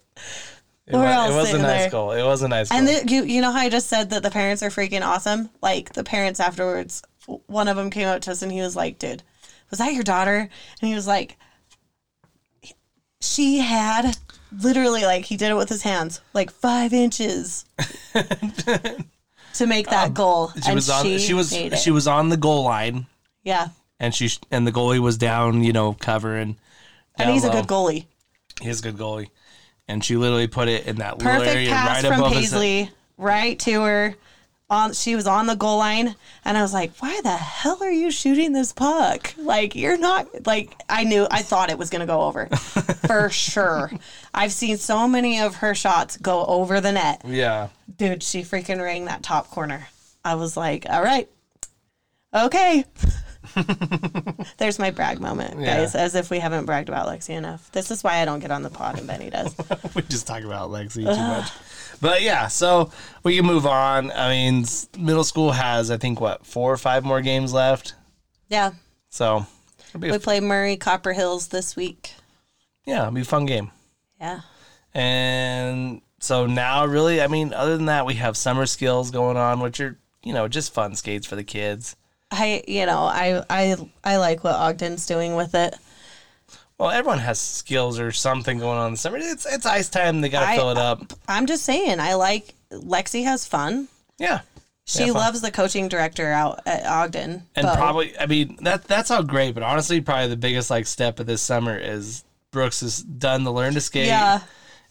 we're 0.92 1.00
was, 1.00 1.14
all 1.16 1.30
it 1.30 1.34
was 1.36 1.54
a 1.54 1.58
nice 1.58 1.80
there. 1.82 1.90
goal. 1.90 2.10
It 2.12 2.22
was 2.22 2.42
a 2.42 2.48
nice 2.48 2.70
And 2.70 2.86
goal. 2.86 3.00
the, 3.04 3.10
you, 3.12 3.24
you 3.24 3.40
know 3.40 3.50
how 3.52 3.58
I 3.60 3.68
just 3.68 3.88
said 3.88 4.10
that 4.10 4.22
the 4.22 4.30
parents 4.30 4.62
are 4.62 4.70
freaking 4.70 5.02
awesome. 5.02 5.50
Like 5.62 5.92
the 5.94 6.04
parents 6.04 6.40
afterwards, 6.40 7.02
one 7.46 7.68
of 7.68 7.76
them 7.76 7.90
came 7.90 8.06
up 8.08 8.20
to 8.22 8.30
us 8.32 8.42
and 8.42 8.52
he 8.52 8.60
was 8.60 8.76
like, 8.76 8.98
"Dude, 8.98 9.22
was 9.70 9.78
that 9.78 9.94
your 9.94 10.04
daughter?" 10.04 10.36
And 10.80 10.88
he 10.88 10.94
was 10.94 11.06
like, 11.06 11.36
"She 13.20 13.58
had." 13.58 14.16
Literally, 14.62 15.02
like 15.02 15.24
he 15.24 15.36
did 15.36 15.50
it 15.50 15.56
with 15.56 15.68
his 15.68 15.82
hands, 15.82 16.20
like 16.32 16.48
five 16.48 16.92
inches 16.92 17.64
to 19.54 19.66
make 19.66 19.88
that 19.88 20.14
goal. 20.14 20.52
Um, 20.54 20.62
she 20.62 20.68
and 20.68 20.74
was 20.74 20.90
on. 20.90 21.04
She, 21.04 21.18
She, 21.18 21.34
was 21.34 21.56
she 21.82 21.90
was 21.90 22.06
on 22.06 22.28
the 22.28 22.36
goal 22.36 22.64
line, 22.64 23.06
yeah, 23.42 23.68
and 23.98 24.14
she 24.14 24.30
and 24.50 24.66
the 24.66 24.72
goalie 24.72 25.00
was 25.00 25.16
down. 25.18 25.62
You 25.64 25.72
know, 25.72 25.94
covering. 25.94 26.56
and 27.16 27.30
he's 27.30 27.44
a 27.44 27.50
good 27.50 27.66
goalie. 27.66 28.06
He's 28.60 28.80
a 28.80 28.82
good 28.82 28.96
goalie, 28.96 29.30
and 29.88 30.04
she 30.04 30.16
literally 30.16 30.46
put 30.46 30.68
it 30.68 30.86
in 30.86 30.96
that 30.96 31.18
little 31.18 31.32
Perfect 31.32 31.56
area 31.56 31.70
pass 31.70 32.02
right 32.02 32.10
from 32.10 32.20
above 32.20 32.32
his. 32.32 32.50
Paisley, 32.50 32.90
right 33.16 33.58
to 33.60 33.82
her. 33.82 34.14
On, 34.70 34.94
she 34.94 35.14
was 35.14 35.26
on 35.26 35.46
the 35.46 35.54
goal 35.56 35.76
line, 35.76 36.16
and 36.42 36.56
I 36.56 36.62
was 36.62 36.72
like, 36.72 36.96
"Why 36.98 37.20
the 37.22 37.36
hell 37.36 37.82
are 37.82 37.90
you 37.90 38.10
shooting 38.10 38.54
this 38.54 38.72
puck? 38.72 39.34
Like, 39.36 39.74
you're 39.76 39.98
not 39.98 40.46
like 40.46 40.74
I 40.88 41.04
knew. 41.04 41.26
I 41.30 41.42
thought 41.42 41.68
it 41.70 41.76
was 41.78 41.90
gonna 41.90 42.06
go 42.06 42.22
over 42.22 42.46
for 43.06 43.28
sure. 43.28 43.92
I've 44.32 44.52
seen 44.52 44.78
so 44.78 45.06
many 45.06 45.38
of 45.40 45.56
her 45.56 45.74
shots 45.74 46.16
go 46.16 46.46
over 46.46 46.80
the 46.80 46.92
net, 46.92 47.20
Yeah, 47.26 47.68
dude. 47.98 48.22
She 48.22 48.40
freaking 48.40 48.82
rang 48.82 49.04
that 49.04 49.22
top 49.22 49.50
corner. 49.50 49.86
I 50.24 50.34
was 50.36 50.56
like, 50.56 50.86
"All 50.88 51.02
right, 51.02 51.28
okay." 52.34 52.86
There's 54.56 54.78
my 54.78 54.90
brag 54.90 55.20
moment, 55.20 55.60
Yeah. 55.60 55.76
guys. 55.80 55.94
As 55.94 56.14
if 56.14 56.30
we 56.30 56.38
haven't 56.38 56.64
bragged 56.64 56.88
about 56.88 57.06
Lexi 57.06 57.30
enough. 57.36 57.70
This 57.72 57.90
is 57.90 58.02
why 58.02 58.16
I 58.18 58.24
don't 58.24 58.40
get 58.40 58.50
on 58.50 58.62
the 58.62 58.70
pod, 58.70 58.98
and 58.98 59.06
Benny 59.06 59.28
does. 59.30 59.54
we 59.94 60.00
just 60.02 60.26
talk 60.26 60.42
about 60.42 60.70
Lexi 60.70 61.04
too 61.04 61.04
much. 61.04 61.50
But 62.00 62.22
yeah, 62.22 62.48
so 62.48 62.90
we 63.22 63.36
can 63.36 63.46
move 63.46 63.66
on. 63.66 64.10
I 64.10 64.28
mean, 64.30 64.64
middle 64.98 65.24
school 65.24 65.52
has 65.52 65.90
I 65.90 65.96
think 65.96 66.20
what 66.20 66.46
four 66.46 66.72
or 66.72 66.76
five 66.76 67.04
more 67.04 67.20
games 67.20 67.52
left. 67.52 67.94
Yeah, 68.48 68.72
So 69.08 69.46
it'll 69.88 70.00
be 70.00 70.08
a 70.08 70.12
We 70.12 70.18
play 70.18 70.40
Murray 70.40 70.76
Copper 70.76 71.12
Hills 71.12 71.48
this 71.48 71.76
week. 71.76 72.14
Yeah, 72.86 73.02
it'll 73.02 73.12
be 73.12 73.22
a 73.22 73.24
fun 73.24 73.46
game. 73.46 73.70
Yeah. 74.20 74.40
And 74.92 76.02
so 76.20 76.46
now, 76.46 76.84
really, 76.86 77.20
I 77.20 77.26
mean, 77.26 77.52
other 77.52 77.76
than 77.76 77.86
that, 77.86 78.06
we 78.06 78.14
have 78.14 78.36
summer 78.36 78.66
skills 78.66 79.10
going 79.10 79.36
on, 79.36 79.60
which 79.60 79.80
are, 79.80 79.98
you 80.22 80.32
know, 80.32 80.46
just 80.46 80.72
fun 80.72 80.94
skates 80.94 81.26
for 81.26 81.36
the 81.36 81.44
kids. 81.44 81.96
I 82.30 82.62
you 82.66 82.86
know, 82.86 83.00
I 83.04 83.44
I 83.50 83.76
I 84.02 84.16
like 84.16 84.44
what 84.44 84.54
Ogden's 84.54 85.06
doing 85.06 85.36
with 85.36 85.54
it. 85.54 85.74
Well, 86.78 86.90
everyone 86.90 87.18
has 87.20 87.40
skills 87.40 88.00
or 88.00 88.10
something 88.12 88.58
going 88.58 88.78
on 88.78 88.86
in 88.88 88.92
the 88.94 88.98
summer. 88.98 89.18
It's 89.18 89.46
it's 89.46 89.64
ice 89.66 89.88
time. 89.88 90.20
They 90.20 90.28
got 90.28 90.40
to 90.40 90.46
I- 90.48 90.56
fill 90.56 90.70
it 90.70 90.78
up. 90.78 91.12
I'm 91.28 91.46
just 91.46 91.64
saying, 91.64 92.00
I 92.00 92.14
like 92.14 92.54
Lexi 92.72 93.24
has 93.24 93.46
fun. 93.46 93.88
Yeah. 94.18 94.40
She 94.86 95.00
Yeah, 95.00 95.06
fun. 95.06 95.14
loves 95.14 95.40
the 95.40 95.50
coaching 95.50 95.88
director 95.88 96.30
out 96.30 96.60
at 96.66 96.84
Ogden. 96.84 97.44
And 97.56 97.66
Bo. 97.66 97.74
probably, 97.74 98.18
I 98.18 98.26
mean, 98.26 98.58
that 98.62 98.84
that's 98.84 99.10
all 99.10 99.22
great. 99.22 99.54
But 99.54 99.62
honestly, 99.62 100.00
probably 100.00 100.28
the 100.28 100.36
biggest 100.36 100.68
like 100.68 100.86
step 100.86 101.20
of 101.20 101.26
this 101.26 101.40
summer 101.42 101.76
is 101.78 102.24
Brooks 102.50 102.80
has 102.80 103.02
done 103.02 103.44
the 103.44 103.52
learn 103.52 103.74
to 103.74 103.80
skate. 103.80 104.06
Yeah. 104.08 104.40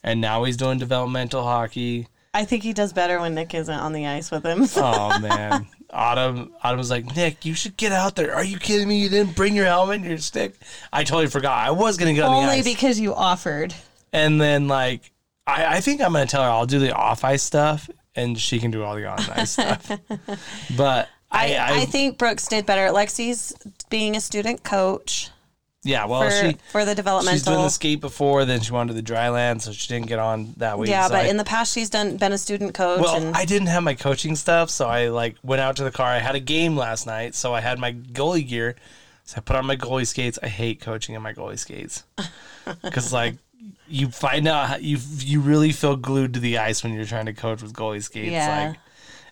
And 0.02 0.20
now 0.20 0.44
he's 0.44 0.56
doing 0.56 0.78
developmental 0.78 1.42
hockey. 1.44 2.08
I 2.34 2.44
think 2.44 2.64
he 2.64 2.72
does 2.72 2.92
better 2.92 3.20
when 3.20 3.34
Nick 3.34 3.54
isn't 3.54 3.72
on 3.72 3.92
the 3.92 4.06
ice 4.08 4.32
with 4.32 4.44
him. 4.44 4.66
Oh 4.76 5.18
man. 5.22 5.66
Autumn 5.90 6.52
Autumn 6.62 6.78
was 6.78 6.90
like, 6.90 7.14
Nick, 7.14 7.44
you 7.44 7.54
should 7.54 7.76
get 7.76 7.92
out 7.92 8.16
there. 8.16 8.34
Are 8.34 8.44
you 8.44 8.58
kidding 8.58 8.88
me? 8.88 9.00
You 9.00 9.08
didn't 9.08 9.36
bring 9.36 9.54
your 9.54 9.66
helmet 9.66 10.00
and 10.00 10.04
your 10.04 10.18
stick. 10.18 10.56
I 10.92 11.04
totally 11.04 11.28
forgot. 11.28 11.64
I 11.64 11.70
was 11.70 11.96
gonna 11.96 12.12
get 12.12 12.24
on 12.24 12.32
the 12.32 12.50
ice. 12.50 12.58
Only 12.58 12.74
because 12.74 12.98
you 12.98 13.14
offered. 13.14 13.72
and 14.12 14.40
then 14.40 14.66
like 14.66 15.12
I, 15.46 15.76
I 15.76 15.80
think 15.80 16.00
I'm 16.00 16.12
gonna 16.12 16.26
tell 16.26 16.42
her 16.42 16.50
I'll 16.50 16.66
do 16.66 16.80
the 16.80 16.92
off 16.92 17.24
ice 17.24 17.44
stuff 17.44 17.88
and 18.16 18.38
she 18.38 18.58
can 18.58 18.72
do 18.72 18.82
all 18.82 18.96
the 18.96 19.06
on 19.06 19.20
ice 19.30 19.52
stuff. 19.52 19.92
But 20.76 21.08
I, 21.30 21.54
I, 21.54 21.56
I, 21.56 21.80
I, 21.80 21.84
think 21.84 22.18
Brooks 22.18 22.46
did 22.46 22.66
better. 22.66 22.92
Lexi's 22.92 23.54
being 23.90 24.16
a 24.16 24.20
student 24.20 24.62
coach 24.62 25.30
yeah, 25.84 26.06
well 26.06 26.22
for, 26.22 26.30
she 26.30 26.56
for 26.70 26.84
the 26.84 26.92
she's 26.92 26.96
doing 26.96 26.96
developmental. 26.96 27.62
the 27.62 27.68
skate 27.68 28.00
before, 28.00 28.44
then 28.44 28.60
she 28.60 28.72
wanted 28.72 28.88
to 28.88 28.94
the 28.94 29.02
dry 29.02 29.28
land, 29.28 29.62
so 29.62 29.72
she 29.72 29.86
didn't 29.88 30.06
get 30.06 30.18
on 30.18 30.54
that 30.56 30.78
week. 30.78 30.88
yeah, 30.90 31.06
so 31.06 31.12
but 31.14 31.26
I- 31.26 31.28
in 31.28 31.36
the 31.36 31.44
past 31.44 31.72
she's 31.74 31.90
done 31.90 32.16
been 32.16 32.32
a 32.32 32.38
student 32.38 32.74
coach 32.74 33.00
Well, 33.00 33.16
and 33.16 33.36
I 33.36 33.44
didn't 33.44 33.68
have 33.68 33.82
my 33.82 33.94
coaching 33.94 34.34
stuff, 34.34 34.70
so 34.70 34.88
I 34.88 35.08
like 35.08 35.36
went 35.42 35.60
out 35.60 35.76
to 35.76 35.84
the 35.84 35.90
car. 35.90 36.06
I 36.06 36.18
had 36.18 36.34
a 36.34 36.40
game 36.40 36.76
last 36.76 37.06
night, 37.06 37.34
so 37.34 37.54
I 37.54 37.60
had 37.60 37.78
my 37.78 37.92
goalie 37.92 38.46
gear. 38.46 38.76
So 39.24 39.36
I 39.38 39.40
put 39.40 39.56
on 39.56 39.66
my 39.66 39.76
goalie 39.76 40.06
skates. 40.06 40.38
I 40.42 40.48
hate 40.48 40.80
coaching 40.80 41.14
in 41.14 41.22
my 41.22 41.32
goalie 41.32 41.58
skates 41.58 42.04
because 42.82 43.12
like 43.12 43.36
you 43.88 44.08
find 44.08 44.48
out 44.48 44.68
how 44.68 44.76
you 44.76 44.98
you 45.18 45.40
really 45.40 45.72
feel 45.72 45.96
glued 45.96 46.34
to 46.34 46.40
the 46.40 46.58
ice 46.58 46.82
when 46.82 46.92
you're 46.94 47.04
trying 47.04 47.26
to 47.26 47.32
coach 47.32 47.62
with 47.62 47.72
goalie 47.72 48.02
skates. 48.02 48.32
Yeah, 48.32 48.68
like, 48.68 48.78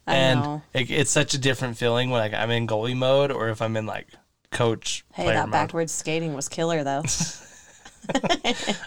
and 0.06 0.62
it, 0.74 0.90
it's 0.90 1.10
such 1.10 1.34
a 1.34 1.38
different 1.38 1.76
feeling 1.76 2.10
when 2.10 2.20
like 2.20 2.34
I'm 2.34 2.50
in 2.50 2.66
goalie 2.66 2.96
mode 2.96 3.30
or 3.30 3.48
if 3.50 3.62
I'm 3.62 3.76
in 3.76 3.86
like 3.86 4.08
coach 4.52 5.04
Hey, 5.12 5.26
that 5.26 5.46
mode. 5.46 5.52
backwards 5.52 5.92
skating 5.92 6.34
was 6.34 6.48
killer 6.48 6.84
though. 6.84 7.02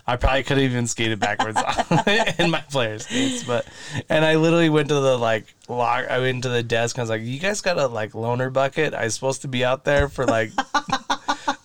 I 0.07 0.17
probably 0.17 0.43
could 0.43 0.57
have 0.57 0.71
even 0.71 0.87
skated 0.87 1.19
backwards 1.19 1.57
in 2.37 2.51
my 2.51 2.59
player 2.69 2.99
skates, 2.99 3.43
but 3.43 3.65
and 4.09 4.25
I 4.25 4.35
literally 4.35 4.69
went 4.69 4.89
to 4.89 4.95
the 4.95 5.17
like 5.17 5.53
lock. 5.69 6.09
I 6.09 6.19
went 6.19 6.43
to 6.43 6.49
the 6.49 6.63
desk 6.63 6.97
and 6.97 7.01
I 7.01 7.03
was 7.03 7.09
like, 7.09 7.21
"You 7.21 7.39
guys 7.39 7.61
got 7.61 7.77
a 7.77 7.87
like 7.87 8.11
loaner 8.11 8.51
bucket? 8.51 8.93
I 8.93 9.07
supposed 9.07 9.41
to 9.43 9.47
be 9.47 9.63
out 9.63 9.85
there 9.85 10.09
for 10.09 10.25
like, 10.25 10.51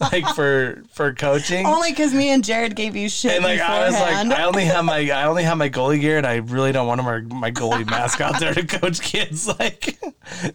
like 0.00 0.26
for 0.34 0.84
for 0.92 1.12
coaching." 1.12 1.66
Only 1.66 1.90
because 1.90 2.14
me 2.14 2.30
and 2.30 2.44
Jared 2.44 2.76
gave 2.76 2.94
you 2.94 3.08
shit 3.08 3.32
and 3.32 3.44
like 3.44 3.60
I 3.60 3.86
was 3.86 3.94
like. 3.94 4.38
I 4.38 4.44
only 4.44 4.64
have 4.66 4.84
my 4.84 5.10
I 5.10 5.24
only 5.24 5.42
have 5.42 5.58
my 5.58 5.68
goalie 5.68 6.00
gear, 6.00 6.18
and 6.18 6.26
I 6.26 6.36
really 6.36 6.70
don't 6.70 6.86
want 6.86 7.02
my 7.02 7.20
my 7.20 7.50
goalie 7.50 7.88
mask 7.88 8.20
out 8.20 8.38
there 8.38 8.54
to 8.54 8.64
coach 8.64 9.00
kids. 9.00 9.48
Like, 9.60 9.98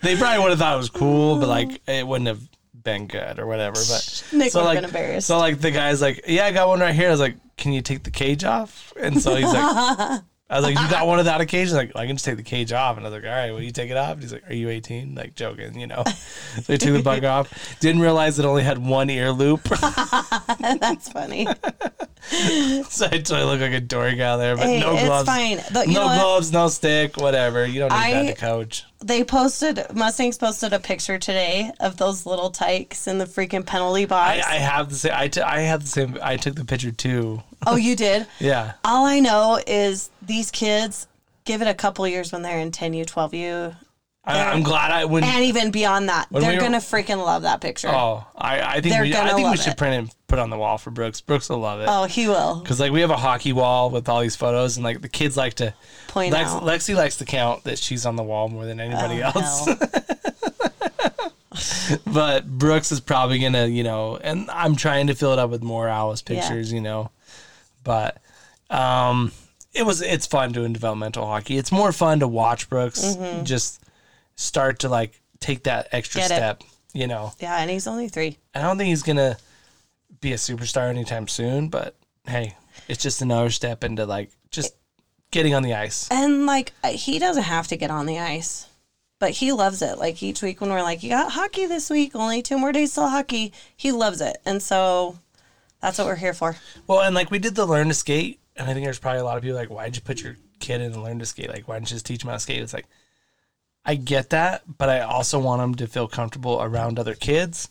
they 0.01 0.15
probably 0.15 0.39
would 0.41 0.49
have 0.51 0.59
thought 0.59 0.75
it 0.75 0.77
was 0.77 0.89
cool, 0.89 1.39
but 1.39 1.49
like 1.49 1.81
it 1.87 2.07
wouldn't 2.07 2.27
have 2.27 2.39
been 2.85 3.07
good 3.07 3.37
or 3.39 3.45
whatever. 3.45 3.73
But 3.75 4.23
Nick 4.31 4.51
so 4.53 4.63
like 4.63 4.77
been 4.77 4.85
embarrassed. 4.85 5.27
so 5.27 5.37
like 5.39 5.59
the 5.59 5.71
guy's 5.71 6.01
like, 6.01 6.21
yeah, 6.27 6.45
I 6.45 6.53
got 6.53 6.69
one 6.69 6.79
right 6.79 6.95
here. 6.95 7.09
I 7.09 7.11
was 7.11 7.19
like, 7.19 7.35
can 7.57 7.73
you 7.73 7.81
take 7.81 8.03
the 8.03 8.11
cage 8.11 8.45
off? 8.45 8.93
And 8.97 9.21
so 9.21 9.35
he's 9.35 9.51
like. 9.51 10.21
I 10.47 10.57
was 10.59 10.63
like, 10.63 10.79
you 10.79 10.89
got 10.91 11.07
one 11.07 11.17
of 11.17 11.25
that 11.25 11.41
occasion? 11.41 11.75
Like, 11.75 11.95
I 11.95 12.05
can 12.05 12.17
just 12.17 12.23
take 12.25 12.37
the 12.37 12.43
cage 12.43 12.71
off. 12.71 12.97
And 12.97 13.05
I 13.05 13.09
was 13.09 13.19
like, 13.19 13.27
all 13.27 13.35
right, 13.35 13.49
will 13.51 13.63
you 13.63 13.71
take 13.71 13.89
it 13.89 13.97
off? 13.97 14.11
And 14.13 14.21
he's 14.21 14.31
like, 14.31 14.47
are 14.47 14.53
you 14.53 14.69
18? 14.69 15.15
Like, 15.15 15.33
joking, 15.33 15.79
you 15.79 15.87
know? 15.87 16.03
So 16.61 16.71
he 16.73 16.77
took 16.77 16.93
the 16.93 17.01
bug 17.01 17.23
off. 17.25 17.79
Didn't 17.79 17.99
realize 18.03 18.37
it 18.37 18.45
only 18.45 18.61
had 18.61 18.77
one 18.77 19.09
ear 19.09 19.31
loop. 19.31 19.63
That's 20.59 21.09
funny. 21.09 21.47
so 22.89 23.05
I 23.07 23.17
totally 23.17 23.43
look 23.43 23.59
like 23.59 23.73
a 23.73 23.79
dork 23.81 24.19
out 24.19 24.37
there, 24.37 24.55
but 24.55 24.67
Hey, 24.67 24.79
no 24.79 24.93
it's 24.93 25.03
gloves. 25.05 25.25
fine. 25.27 25.59
But 25.73 25.87
no 25.87 26.05
what? 26.05 26.19
gloves, 26.21 26.51
no 26.51 26.67
stick, 26.67 27.17
whatever. 27.17 27.65
You 27.65 27.79
don't 27.79 27.89
need 27.91 27.97
I- 27.97 28.11
that 28.25 28.35
to 28.35 28.39
coach. 28.39 28.85
They 29.05 29.23
posted 29.23 29.85
Mustangs 29.93 30.39
posted 30.39 30.73
a 30.73 30.79
picture 30.79 31.19
today 31.19 31.71
of 31.79 31.97
those 31.97 32.25
little 32.25 32.49
tykes 32.49 33.05
in 33.05 33.19
the 33.19 33.25
freaking 33.25 33.63
penalty 33.63 34.01
I, 34.01 34.05
box. 34.07 34.47
I 34.47 34.55
have 34.55 34.89
the 34.89 34.95
same. 34.95 35.11
I, 35.13 35.27
t- 35.27 35.41
I 35.41 35.59
have 35.59 35.83
the 35.83 35.87
same. 35.87 36.17
I 36.23 36.37
took 36.37 36.55
the 36.55 36.65
picture 36.65 36.91
too. 36.91 37.43
oh, 37.67 37.75
you 37.75 37.95
did? 37.95 38.25
Yeah. 38.39 38.73
All 38.83 39.05
I 39.05 39.19
know 39.19 39.59
is 39.67 40.09
these 40.23 40.49
kids 40.49 41.07
give 41.45 41.61
it 41.61 41.67
a 41.67 41.75
couple 41.75 42.07
years 42.07 42.31
when 42.31 42.41
they're 42.41 42.57
in 42.57 42.71
10U, 42.71 43.05
12U, 43.05 43.75
I, 44.27 44.51
I'm 44.51 44.63
glad 44.63 44.91
I 44.91 45.05
when. 45.05 45.23
and 45.23 45.43
even 45.45 45.69
beyond 45.71 46.09
that. 46.09 46.27
They're 46.31 46.41
we 46.49 46.55
were- 46.55 46.61
gonna 46.61 46.77
freaking 46.79 47.23
love 47.23 47.43
that 47.43 47.61
picture. 47.61 47.89
oh, 47.89 48.25
I, 48.35 48.59
I 48.59 48.81
think 48.81 48.93
They're 48.95 49.03
we. 49.03 49.15
I 49.15 49.33
think 49.33 49.49
we 49.51 49.57
should 49.57 49.73
it. 49.73 49.77
print 49.77 49.93
it, 49.93 49.97
and 49.99 50.11
put 50.27 50.39
it 50.39 50.41
on 50.41 50.49
the 50.49 50.57
wall 50.57 50.77
for 50.79 50.89
Brooks. 50.89 51.21
Brooks 51.21 51.47
will 51.49 51.59
love 51.59 51.79
it. 51.81 51.85
Oh, 51.87 52.05
he 52.05 52.27
will 52.27 52.61
Cause 52.65 52.79
like 52.79 52.91
we 52.91 53.01
have 53.01 53.11
a 53.11 53.17
hockey 53.17 53.53
wall 53.53 53.91
with 53.91 54.09
all 54.09 54.21
these 54.21 54.35
photos, 54.35 54.77
and 54.77 54.83
like 54.83 55.01
the 55.01 55.09
kids 55.09 55.37
like 55.37 55.53
to. 55.55 55.73
point 56.07 56.33
Lex, 56.33 56.49
out. 56.49 56.63
Lexi 56.63 56.95
likes 56.95 57.17
to 57.17 57.25
count 57.25 57.63
that 57.65 57.77
she's 57.77 58.05
on 58.05 58.15
the 58.15 58.23
wall 58.23 58.49
more 58.49 58.65
than 58.65 58.79
anybody 58.79 59.21
Oh, 59.23 59.31
else. 59.35 59.65
hell. 59.65 61.31
but 62.07 62.47
Brooks 62.47 62.91
is 62.91 62.99
probably 62.99 63.39
gonna, 63.39 63.67
you 63.67 63.83
know, 63.83 64.17
and 64.17 64.49
I'm 64.51 64.75
trying 64.75 65.07
to 65.07 65.15
fill 65.15 65.33
it 65.33 65.39
up 65.39 65.49
with 65.49 65.63
more 65.63 65.87
Alice 65.87 66.21
pictures, 66.21 66.71
you 66.73 66.81
know. 66.81 67.11
But 67.83 68.17
Um, 68.69 69.31
it 69.73 69.85
was 69.85 70.01
it's 70.01 70.25
fun 70.25 70.51
doing 70.51 70.73
developmental 70.73 71.25
hockey. 71.25 71.57
It's 71.57 71.71
more 71.71 71.91
fun 71.91 72.19
to 72.21 72.27
watch 72.27 72.69
Brooks 72.69 73.15
just 73.43 73.81
start 74.35 74.79
to 74.79 74.89
like 74.89 75.21
take 75.39 75.63
that 75.63 75.87
extra. 75.91 76.21
Get 76.21 76.31
it. 76.31 76.35
step. 76.35 76.63
You 76.93 77.07
know, 77.07 77.33
Yeah, 77.39 77.57
and 77.57 77.69
he's 77.69 77.87
only 77.87 78.07
three. 78.07 78.37
I 78.53 78.61
don't 78.61 78.77
think 78.77 78.87
he's 78.87 79.03
gonna 79.03 79.37
be 80.21 80.31
a 80.31 80.37
superstar 80.37 80.89
anytime 80.89 81.27
soon, 81.27 81.67
but 81.67 81.95
hey, 82.25 82.55
it's 82.87 83.03
just 83.03 83.21
another 83.21 83.49
step 83.49 83.83
into 83.83 84.05
like 84.05 84.31
just 84.49 84.75
getting 85.31 85.53
on 85.53 85.61
the 85.61 85.73
ice. 85.73 86.07
And 86.09 86.45
like 86.45 86.71
uh, 86.83 86.91
he 86.91 87.19
doesn't 87.19 87.43
have 87.43 87.67
to 87.67 87.75
get 87.75 87.91
on 87.91 88.05
the 88.05 88.19
ice, 88.19 88.67
but 89.19 89.31
he 89.31 89.51
loves 89.51 89.81
it. 89.81 89.97
Like 89.97 90.23
each 90.23 90.41
week 90.41 90.61
when 90.61 90.69
we're 90.69 90.83
like, 90.83 91.03
"You 91.03 91.09
got 91.09 91.33
hockey 91.33 91.65
this 91.65 91.89
week, 91.89 92.15
only 92.15 92.41
two 92.41 92.57
more 92.57 92.71
days 92.71 92.93
till 92.93 93.09
hockey," 93.09 93.51
he 93.75 93.91
loves 93.91 94.21
it, 94.21 94.37
and 94.45 94.63
so 94.63 95.19
that's 95.81 95.97
what 95.97 96.07
we're 96.07 96.15
here 96.15 96.33
for. 96.33 96.55
Well, 96.87 97.01
and 97.01 97.13
like 97.13 97.29
we 97.29 97.39
did 97.39 97.55
the 97.55 97.65
learn 97.65 97.89
to 97.89 97.93
skate, 97.93 98.39
and 98.55 98.69
I 98.69 98.73
think 98.73 98.85
there's 98.85 98.99
probably 98.99 99.19
a 99.19 99.25
lot 99.25 99.37
of 99.37 99.43
people 99.43 99.57
like, 99.57 99.69
why'd 99.69 99.95
you 99.95 100.01
put 100.01 100.21
your 100.21 100.37
kid 100.59 100.81
in 100.81 100.93
and 100.93 101.03
learn 101.03 101.19
to 101.19 101.25
skate? 101.25 101.49
Like, 101.49 101.67
why 101.67 101.75
didn't 101.75 101.91
you 101.91 101.95
just 101.95 102.05
teach 102.05 102.23
him 102.23 102.29
how 102.29 102.35
to 102.35 102.39
skate? 102.39 102.61
It's 102.61 102.73
like, 102.73 102.87
I 103.85 103.95
get 103.95 104.31
that, 104.31 104.63
but 104.77 104.89
I 104.89 105.01
also 105.01 105.37
want 105.39 105.61
him 105.61 105.75
to 105.75 105.87
feel 105.87 106.07
comfortable 106.07 106.59
around 106.61 106.97
other 106.97 107.13
kids 107.13 107.69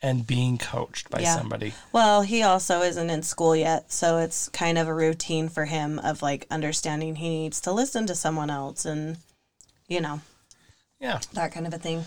and 0.00 0.26
being 0.26 0.58
coached 0.58 1.10
by 1.10 1.20
Yeah. 1.20 1.36
somebody. 1.36 1.74
Well, 1.92 2.22
he 2.22 2.42
also 2.42 2.82
isn't 2.82 3.10
in 3.10 3.22
school 3.22 3.54
yet, 3.56 3.92
so 3.92 4.18
it's 4.18 4.48
kind 4.48 4.78
of 4.78 4.88
a 4.88 4.94
routine 4.94 5.48
for 5.48 5.64
him 5.66 5.98
of 5.98 6.22
like 6.22 6.46
understanding 6.50 7.16
he 7.16 7.28
needs 7.28 7.60
to 7.62 7.72
listen 7.72 8.06
to 8.06 8.14
someone 8.14 8.50
else 8.50 8.84
and 8.84 9.18
you 9.88 10.00
know 10.00 10.20
Yeah. 11.00 11.20
that 11.34 11.52
kind 11.52 11.66
of 11.66 11.74
a 11.74 11.78
thing. 11.78 12.04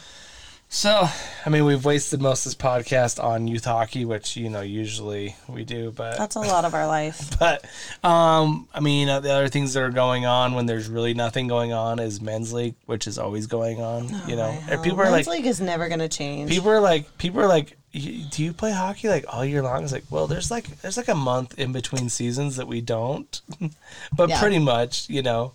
So, 0.69 1.07
I 1.45 1.49
mean, 1.49 1.63
we've 1.63 1.83
wasted 1.85 2.21
most 2.21 2.45
of 2.45 2.51
this 2.51 2.61
podcast 2.61 3.23
on 3.23 3.47
youth 3.47 3.63
hockey, 3.63 4.03
which 4.03 4.35
you 4.35 4.49
know 4.49 4.59
usually 4.59 5.35
we 5.47 5.63
do, 5.63 5.91
but 5.91 6.17
That's 6.17 6.35
a 6.35 6.41
lot 6.41 6.65
of 6.65 6.73
our 6.73 6.85
life. 6.85 7.37
but 7.39 7.63
um, 8.03 8.67
I 8.73 8.81
mean, 8.81 9.07
uh, 9.07 9.21
the 9.21 9.31
other 9.31 9.47
things 9.47 9.73
that 9.73 9.81
are 9.81 9.89
going 9.91 10.25
on 10.25 10.55
when 10.55 10.65
there's 10.65 10.89
really 10.89 11.13
nothing 11.13 11.47
going 11.47 11.71
on 11.71 11.99
is 11.99 12.19
men's 12.19 12.51
league, 12.51 12.75
which 12.85 13.07
is 13.07 13.17
always 13.17 13.47
going 13.47 13.81
on. 13.81 14.09
you 14.27 14.35
know, 14.35 14.61
and 14.69 14.83
people 14.83 14.99
are 14.99 15.05
Oh, 15.05 15.11
Men's 15.11 15.25
like, 15.25 15.37
league 15.37 15.45
is 15.47 15.61
never 15.61 15.87
going 15.87 15.99
to 15.99 16.09
change. 16.09 16.49
people 16.51 16.69
are 16.69 16.81
like, 16.81 17.17
people 17.17 17.39
are 17.39 17.47
like, 17.47 17.77
do 17.93 18.43
you 18.43 18.51
play 18.51 18.73
hockey 18.73 19.07
like 19.07 19.23
all 19.33 19.45
year 19.45 19.61
long? 19.63 19.83
It's 19.83 19.93
like, 19.93 20.03
well, 20.09 20.27
there's 20.27 20.51
like 20.51 20.67
there's 20.81 20.97
like 20.97 21.07
a 21.07 21.15
month 21.15 21.57
in 21.57 21.71
between 21.71 22.09
seasons 22.09 22.57
that 22.57 22.67
we 22.67 22.81
don't, 22.81 23.41
but 24.15 24.27
Yeah. 24.29 24.39
pretty 24.41 24.59
much, 24.59 25.09
you 25.09 25.21
know, 25.21 25.53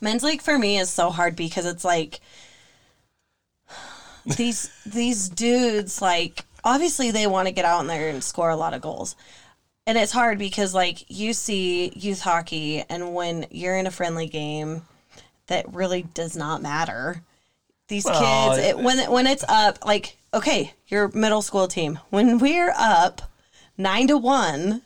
Men's 0.00 0.22
league 0.24 0.40
for 0.40 0.58
me 0.58 0.78
is 0.78 0.88
so 0.88 1.10
hard 1.10 1.36
because 1.36 1.66
it's 1.66 1.84
like 1.84 2.20
these 4.26 4.70
these 4.84 5.28
dudes 5.28 6.00
like 6.00 6.44
obviously 6.64 7.10
they 7.10 7.26
want 7.26 7.48
to 7.48 7.52
get 7.52 7.64
out 7.64 7.80
in 7.80 7.86
there 7.86 8.08
and 8.08 8.22
score 8.22 8.50
a 8.50 8.56
lot 8.56 8.74
of 8.74 8.82
goals. 8.82 9.16
And 9.86 9.96
it's 9.98 10.12
hard 10.12 10.38
because 10.38 10.74
like 10.74 11.04
you 11.08 11.32
see 11.32 11.92
youth 11.96 12.20
hockey 12.20 12.84
and 12.88 13.14
when 13.14 13.46
you're 13.50 13.76
in 13.76 13.86
a 13.86 13.90
friendly 13.90 14.26
game 14.26 14.82
that 15.46 15.72
really 15.72 16.02
does 16.02 16.36
not 16.36 16.62
matter. 16.62 17.22
These 17.88 18.04
Well, 18.04 18.54
kids 18.54 18.68
it, 18.68 18.78
when 18.78 18.98
it, 19.00 19.10
when 19.10 19.26
it's 19.26 19.44
up 19.48 19.84
like 19.84 20.16
okay, 20.32 20.74
your 20.86 21.08
middle 21.08 21.42
school 21.42 21.66
team. 21.66 21.98
When 22.10 22.38
we're 22.38 22.72
up 22.76 23.22
9 23.76 24.06
to 24.08 24.16
1, 24.16 24.82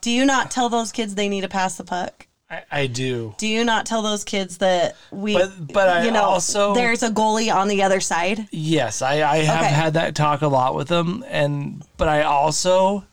do 0.00 0.10
you 0.10 0.24
not 0.24 0.50
tell 0.50 0.68
those 0.68 0.92
kids 0.92 1.14
they 1.14 1.28
need 1.28 1.42
to 1.42 1.48
pass 1.48 1.76
the 1.76 1.84
puck? 1.84 2.26
I, 2.50 2.62
I 2.70 2.86
do. 2.88 3.34
Do 3.38 3.46
you 3.46 3.64
not 3.64 3.86
tell 3.86 4.02
those 4.02 4.24
kids 4.24 4.58
that 4.58 4.96
we, 5.12 5.34
But- 5.34 5.72
but 5.72 5.88
I 5.88 6.04
you 6.04 6.10
know, 6.10 6.24
also- 6.24 6.74
there's 6.74 7.02
a 7.04 7.10
goalie 7.10 7.54
on 7.54 7.68
the 7.68 7.82
other 7.84 8.00
side? 8.00 8.48
Yes, 8.50 9.02
I, 9.02 9.22
I 9.22 9.36
have 9.38 9.60
Okay. 9.64 9.68
had 9.74 9.94
that 9.94 10.14
talk 10.16 10.42
a 10.42 10.48
lot 10.48 10.74
with 10.74 10.88
them, 10.88 11.24
and 11.28 11.82
but 11.96 12.08
I 12.08 12.22
also 12.22 13.04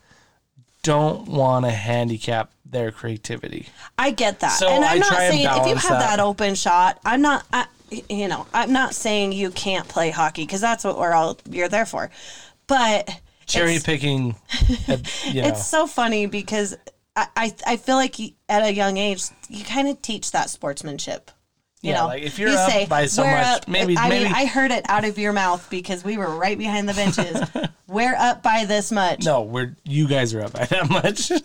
don't 0.83 1.27
want 1.27 1.65
to 1.65 1.71
handicap 1.71 2.49
their 2.65 2.91
creativity. 2.91 3.67
I 3.97 4.11
get 4.11 4.39
that, 4.41 4.57
So 4.57 4.67
and 4.67 4.83
I'm 4.83 4.97
I 4.97 4.99
not 4.99 5.13
saying 5.17 5.45
if 5.45 5.67
you 5.67 5.75
have 5.75 5.99
that. 5.99 6.17
that. 6.17 6.19
open 6.19 6.55
shot, 6.55 6.99
I'm 7.05 7.21
not, 7.21 7.45
I, 7.53 7.65
you 8.09 8.27
know, 8.27 8.45
I'm 8.53 8.71
not 8.73 8.95
saying 8.95 9.31
you 9.33 9.51
can't 9.51 9.87
play 9.87 10.09
hockey 10.09 10.43
because 10.43 10.61
that's 10.61 10.83
what 10.83 10.97
we're 10.97 11.13
all 11.13 11.37
you're 11.49 11.69
there 11.69 11.85
for. 11.85 12.09
But 12.67 13.09
Cherry 13.45 13.79
picking, 13.81 14.35
uh, 14.89 14.97
you 15.25 15.41
know, 15.41 15.47
it's 15.47 15.65
so 15.65 15.87
funny 15.87 16.25
because 16.25 16.75
I, 17.17 17.27
I, 17.35 17.55
I 17.65 17.77
feel 17.77 17.95
like 17.97 18.17
you- 18.19 18.31
at 18.47 18.63
a 18.63 18.73
young 18.73 18.95
age 18.97 19.23
you 19.49 19.65
kind 19.65 19.87
of 19.89 20.01
teach 20.01 20.31
that 20.31 20.49
sportsmanship. 20.49 21.31
You 21.81 21.91
Yeah, 21.91 21.97
know, 22.01 22.07
like, 22.07 22.23
if 22.23 22.39
you're 22.39 22.49
up 22.49 22.89
by 22.89 23.05
so 23.05 23.23
"We're 23.23 23.31
much, 23.39 23.67
maybe- 23.67 23.97
I 23.97 24.07
maybe- 24.09 24.25
mean, 24.25 24.33
I 24.33 24.45
heard 24.45 24.71
it 24.71 24.85
out 24.89 25.03
of 25.05 25.17
your 25.19 25.31
mouth 25.33 25.67
because 25.69 26.03
we 26.03 26.17
were 26.17 26.35
right 26.35 26.57
behind 26.57 26.87
the 26.89 26.93
benches. 26.93 27.39
we're 27.87 28.15
up 28.15 28.41
by 28.43 28.65
this 28.65 28.91
much. 28.91 29.23
no, 29.25 29.41
we're 29.43 29.75
you 29.83 30.07
guys 30.07 30.33
are 30.33 30.41
up 30.43 30.53
by 30.53 30.65
that 30.65 30.89
much. 30.89 31.31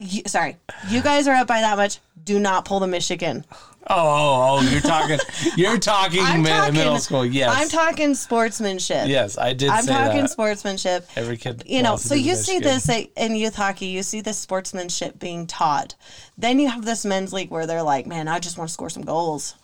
oh, 0.00 0.04
you, 0.04 0.22
sorry, 0.26 0.56
you 0.88 1.02
guys 1.02 1.26
are 1.28 1.34
up 1.34 1.46
by 1.46 1.60
that 1.60 1.76
much. 1.76 1.98
Do 2.24 2.38
not 2.38 2.64
pull 2.64 2.80
the 2.80 2.86
Michigan. 2.86 3.44
oh, 3.88 3.94
oh, 3.96 4.58
oh 4.58 4.70
you're 4.70 4.80
talking, 4.80 5.18
you're 5.56 5.78
talking, 5.78 6.22
mid- 6.42 6.50
talking 6.50 6.74
middle 6.74 6.98
school. 6.98 7.24
Yes, 7.26 7.54
I'm 7.54 7.68
talking 7.68 8.14
sportsmanship. 8.14 9.08
yes, 9.08 9.36
I 9.36 9.52
did 9.52 9.68
I'm 9.68 9.84
talking 9.84 10.22
that. 10.22 10.30
sportsmanship. 10.30 11.06
Every 11.16 11.36
kid, 11.36 11.64
You 11.66 11.82
know, 11.82 11.96
so 11.96 12.14
you 12.14 12.34
see 12.34 12.58
Michigan. 12.60 12.80
this 12.86 13.08
in 13.16 13.36
youth 13.36 13.54
hockey, 13.54 13.86
you 13.86 14.02
see 14.02 14.20
this 14.22 14.38
sportsmanship 14.38 15.18
being 15.18 15.46
taught. 15.46 15.94
Then 16.38 16.58
you 16.58 16.68
have 16.68 16.84
this 16.84 17.04
men's 17.04 17.32
league 17.32 17.50
where 17.50 17.66
they're 17.66 17.82
like, 17.82 18.06
man, 18.06 18.26
I 18.26 18.38
just 18.38 18.56
want 18.56 18.68
to 18.68 18.74
score 18.74 18.90
some 18.90 19.04
goals. 19.04 19.54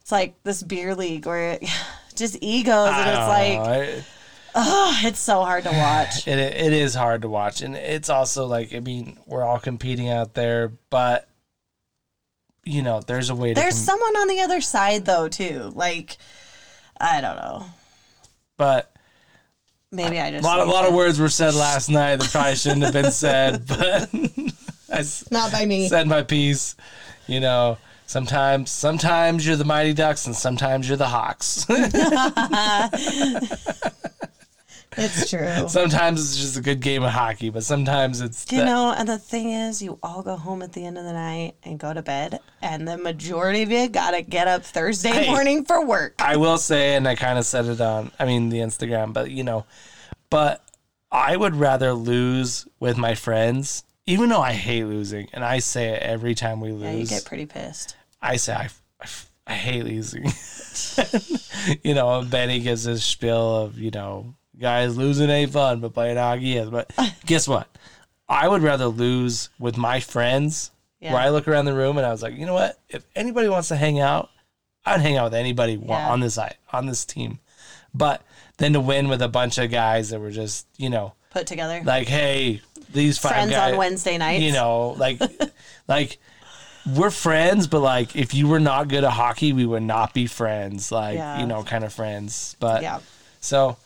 It's 0.00 0.12
like 0.12 0.40
this 0.44 0.62
beer 0.62 0.94
league 0.94 1.26
where 1.26 1.54
it, 1.54 1.68
just 2.14 2.38
egos, 2.40 2.90
and 2.92 3.08
it's 3.08 3.18
like, 3.18 3.58
know, 3.58 3.64
I- 3.64 4.04
oh, 4.56 5.00
it's 5.04 5.20
so 5.20 5.42
hard 5.44 5.64
to 5.64 5.70
watch. 5.70 6.26
it, 6.28 6.38
it 6.38 6.72
is 6.72 6.94
hard 6.94 7.22
to 7.22 7.28
watch 7.28 7.62
and 7.62 7.76
it's 7.76 8.08
also 8.10 8.46
like 8.46 8.74
i 8.74 8.80
mean 8.80 9.16
we're 9.26 9.44
all 9.44 9.58
competing 9.58 10.08
out 10.08 10.34
there 10.34 10.72
but 10.90 11.28
you 12.64 12.82
know 12.82 13.00
there's 13.06 13.30
a 13.30 13.34
way 13.34 13.54
to 13.54 13.60
There's 13.60 13.74
com- 13.74 13.84
someone 13.84 14.16
on 14.16 14.28
the 14.28 14.40
other 14.40 14.60
side 14.60 15.04
though 15.06 15.28
too. 15.28 15.70
Like, 15.74 16.16
I 17.00 17.20
don't 17.20 17.36
know. 17.36 17.64
but 18.56 18.92
Maybe 19.92 20.18
I 20.18 20.32
just 20.32 20.42
a 20.44 20.48
lot, 20.48 20.58
a 20.58 20.64
lot 20.64 20.84
of 20.88 20.92
words 20.92 21.20
were 21.20 21.28
said 21.28 21.54
last 21.54 21.88
night 21.88 22.16
that 22.16 22.28
probably 22.32 22.56
shouldn't 22.56 22.82
have 22.82 22.92
been 22.92 23.12
said 23.12 23.64
but 23.68 24.10
i 24.92 25.04
not 25.30 25.52
by 25.52 25.64
me. 25.64 25.88
said 25.88 26.08
my 26.08 26.22
piece 26.22 26.74
you 27.28 27.38
know 27.38 27.78
sometimes 28.06 28.68
sometimes 28.70 29.46
you're 29.46 29.54
the 29.56 29.64
mighty 29.64 29.92
ducks 29.94 30.26
and 30.26 30.34
sometimes 30.34 30.88
you're 30.88 30.98
the 30.98 31.06
hawks 31.06 31.66
It's 34.96 35.28
true. 35.30 35.68
sometimes 35.68 36.20
it's 36.20 36.36
just 36.40 36.56
a 36.56 36.60
good 36.60 36.80
game 36.80 37.02
of 37.02 37.10
hockey 37.10 37.50
but 37.50 37.62
sometimes 37.64 38.20
it's 38.20 38.50
You 38.50 38.58
the- 38.60 38.64
know, 38.64 38.94
and 38.96 39.08
the 39.08 39.18
thing 39.18 39.50
is, 39.50 39.82
you 39.82 39.98
all 40.02 40.22
go 40.22 40.36
home 40.36 40.62
at 40.62 40.72
the 40.72 40.84
end 40.86 40.96
of 40.98 41.04
the 41.04 41.12
night 41.12 41.54
and 41.62 41.78
go 41.78 41.92
to 41.92 42.02
bed, 42.02 42.40
and 42.62 42.86
the 42.88 42.96
majority 42.98 43.62
of 43.62 43.70
you 43.70 43.88
got 43.88 44.12
to 44.12 44.22
get 44.22 44.48
up 44.48 44.64
Thursday 44.64 45.10
Hey. 45.10 45.26
morning 45.30 45.64
for 45.64 45.84
work. 45.84 46.14
I 46.18 46.36
will 46.36 46.58
say, 46.58 46.94
and 46.94 47.06
I 47.06 47.14
kind 47.14 47.38
of 47.38 47.44
said 47.44 47.66
it 47.66 47.80
on, 47.80 48.10
I 48.18 48.24
mean, 48.24 48.48
the 48.48 48.58
Instagram, 48.58 49.12
but 49.12 49.30
you 49.30 49.44
know, 49.44 49.66
but 50.30 50.62
I 51.12 51.36
would 51.36 51.54
rather 51.56 51.92
lose 51.92 52.66
with 52.80 52.96
my 52.96 53.14
friends, 53.14 53.84
even 54.06 54.28
though 54.28 54.40
I 54.42 54.52
hate 54.52 54.84
losing, 54.84 55.28
and 55.32 55.44
I 55.44 55.58
say 55.60 55.88
it 55.90 56.02
every 56.02 56.34
time 56.34 56.60
we 56.60 56.72
Yeah, 56.72 56.92
you 56.92 57.06
get 57.06 57.24
pretty 57.24 57.46
pissed. 57.46 57.96
I 58.22 58.36
say 58.36 58.54
I, 58.54 58.68
I, 59.00 59.06
I 59.46 59.52
hate 59.54 59.84
losing. 59.84 60.24
you 61.84 61.94
know, 61.94 62.22
Benny 62.22 62.60
gives 62.60 62.84
his 62.84 63.04
spiel 63.04 63.56
of 63.56 63.78
you 63.78 63.90
know, 63.90 64.34
guys 64.58 64.96
losing 64.96 65.30
ain't 65.30 65.52
fun, 65.52 65.80
but 65.80 65.94
playing 65.94 66.16
hockey 66.16 66.56
is. 66.56 66.70
But 66.70 66.90
guess 67.26 67.46
what? 67.48 67.68
I 68.28 68.48
would 68.48 68.62
rather 68.62 68.86
lose 68.86 69.50
with 69.58 69.76
my 69.76 70.00
friends. 70.00 70.70
Yeah. 71.00 71.12
Where 71.12 71.22
I 71.22 71.28
look 71.28 71.46
around 71.46 71.66
the 71.66 71.74
room 71.74 71.98
and 71.98 72.06
I 72.06 72.10
was 72.10 72.22
like, 72.22 72.34
you 72.36 72.46
know 72.46 72.54
what? 72.54 72.78
If 72.88 73.04
anybody 73.14 73.48
wants 73.48 73.68
to 73.68 73.76
hang 73.76 74.00
out, 74.00 74.30
I'd 74.84 75.00
hang 75.00 75.16
out 75.16 75.24
with 75.24 75.34
anybody 75.34 75.74
Yeah. 75.74 76.08
on 76.10 76.20
this 76.20 76.34
side 76.34 76.56
on 76.72 76.86
this 76.86 77.04
team. 77.04 77.38
But 77.94 78.22
then 78.56 78.72
to 78.72 78.80
win 78.80 79.08
with 79.08 79.20
a 79.22 79.28
bunch 79.28 79.58
of 79.58 79.70
guys 79.70 80.10
that 80.10 80.20
were 80.20 80.30
just, 80.30 80.66
you 80.78 80.88
know, 80.90 81.12
Put 81.30 81.46
together. 81.46 81.82
like, 81.84 82.08
hey, 82.08 82.62
these 82.92 83.18
five 83.18 83.32
Friends 83.32 83.50
guys, 83.50 83.72
on 83.72 83.78
Wednesday 83.78 84.16
night. 84.18 84.40
you 84.40 84.52
know, 84.52 84.90
like, 84.98 85.20
like 85.88 86.18
we're 86.96 87.10
friends, 87.10 87.66
but 87.66 87.80
like 87.80 88.16
if 88.16 88.32
you 88.32 88.48
were 88.48 88.60
not 88.60 88.88
good 88.88 89.04
at 89.04 89.10
hockey, 89.12 89.52
we 89.52 89.66
would 89.66 89.82
not 89.82 90.14
be 90.14 90.26
friends. 90.26 90.90
Like, 90.90 91.16
Yeah. 91.16 91.40
you 91.40 91.46
know, 91.46 91.62
kind 91.62 91.84
of 91.84 91.92
friends. 91.92 92.56
But 92.58 92.82
Yeah. 92.82 93.00
so 93.40 93.76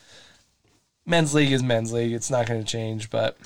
men's 1.10 1.34
league 1.34 1.52
is 1.52 1.62
men's 1.62 1.92
league. 1.92 2.12
It's 2.12 2.30
not 2.30 2.46
going 2.46 2.60
to 2.60 2.66
change, 2.66 3.10
but 3.10 3.36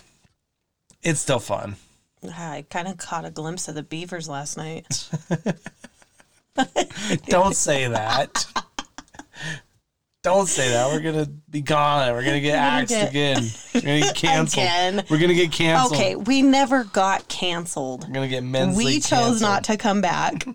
it's 1.03 1.21
still 1.21 1.41
fun. 1.41 1.77
I 2.23 2.65
kind 2.71 2.87
of 2.89 2.97
caught 2.97 3.25
a 3.25 3.31
glimpse 3.31 3.69
of 3.69 3.75
the 3.75 3.83
Beavers 3.83 4.29
last 4.29 4.57
night. 4.57 5.09
Don't 7.27 7.57
say 7.57 7.89
that. 7.89 8.47
Don't 10.23 10.49
say 10.49 10.71
that. 10.71 10.91
We're 10.91 11.01
gonna 11.01 11.29
be 11.51 11.61
gone. 11.61 12.11
We're 12.15 12.25
gonna 12.25 12.41
get 12.41 12.55
axed 12.57 12.95
get- 12.95 13.11
again. 13.11 13.43
We're 13.75 13.81
gonna 13.83 14.01
get 14.01 14.15
canceled. 14.15 14.65
Again. 14.65 15.05
We're 15.11 15.19
gonna 15.19 15.35
get 15.35 15.53
canceled. 15.53 15.93
Okay, 16.01 16.17
we 16.17 16.41
never 16.41 16.85
got 16.85 17.29
canceled. 17.29 18.07
We're 18.07 18.15
gonna 18.15 18.29
get 18.29 18.43
men's 18.43 18.79
league. 18.79 18.87
We 18.87 18.95
chose 19.01 19.11
canceled. 19.11 19.43
not 19.43 19.65
to 19.65 19.77
come 19.77 20.01
back. 20.01 20.47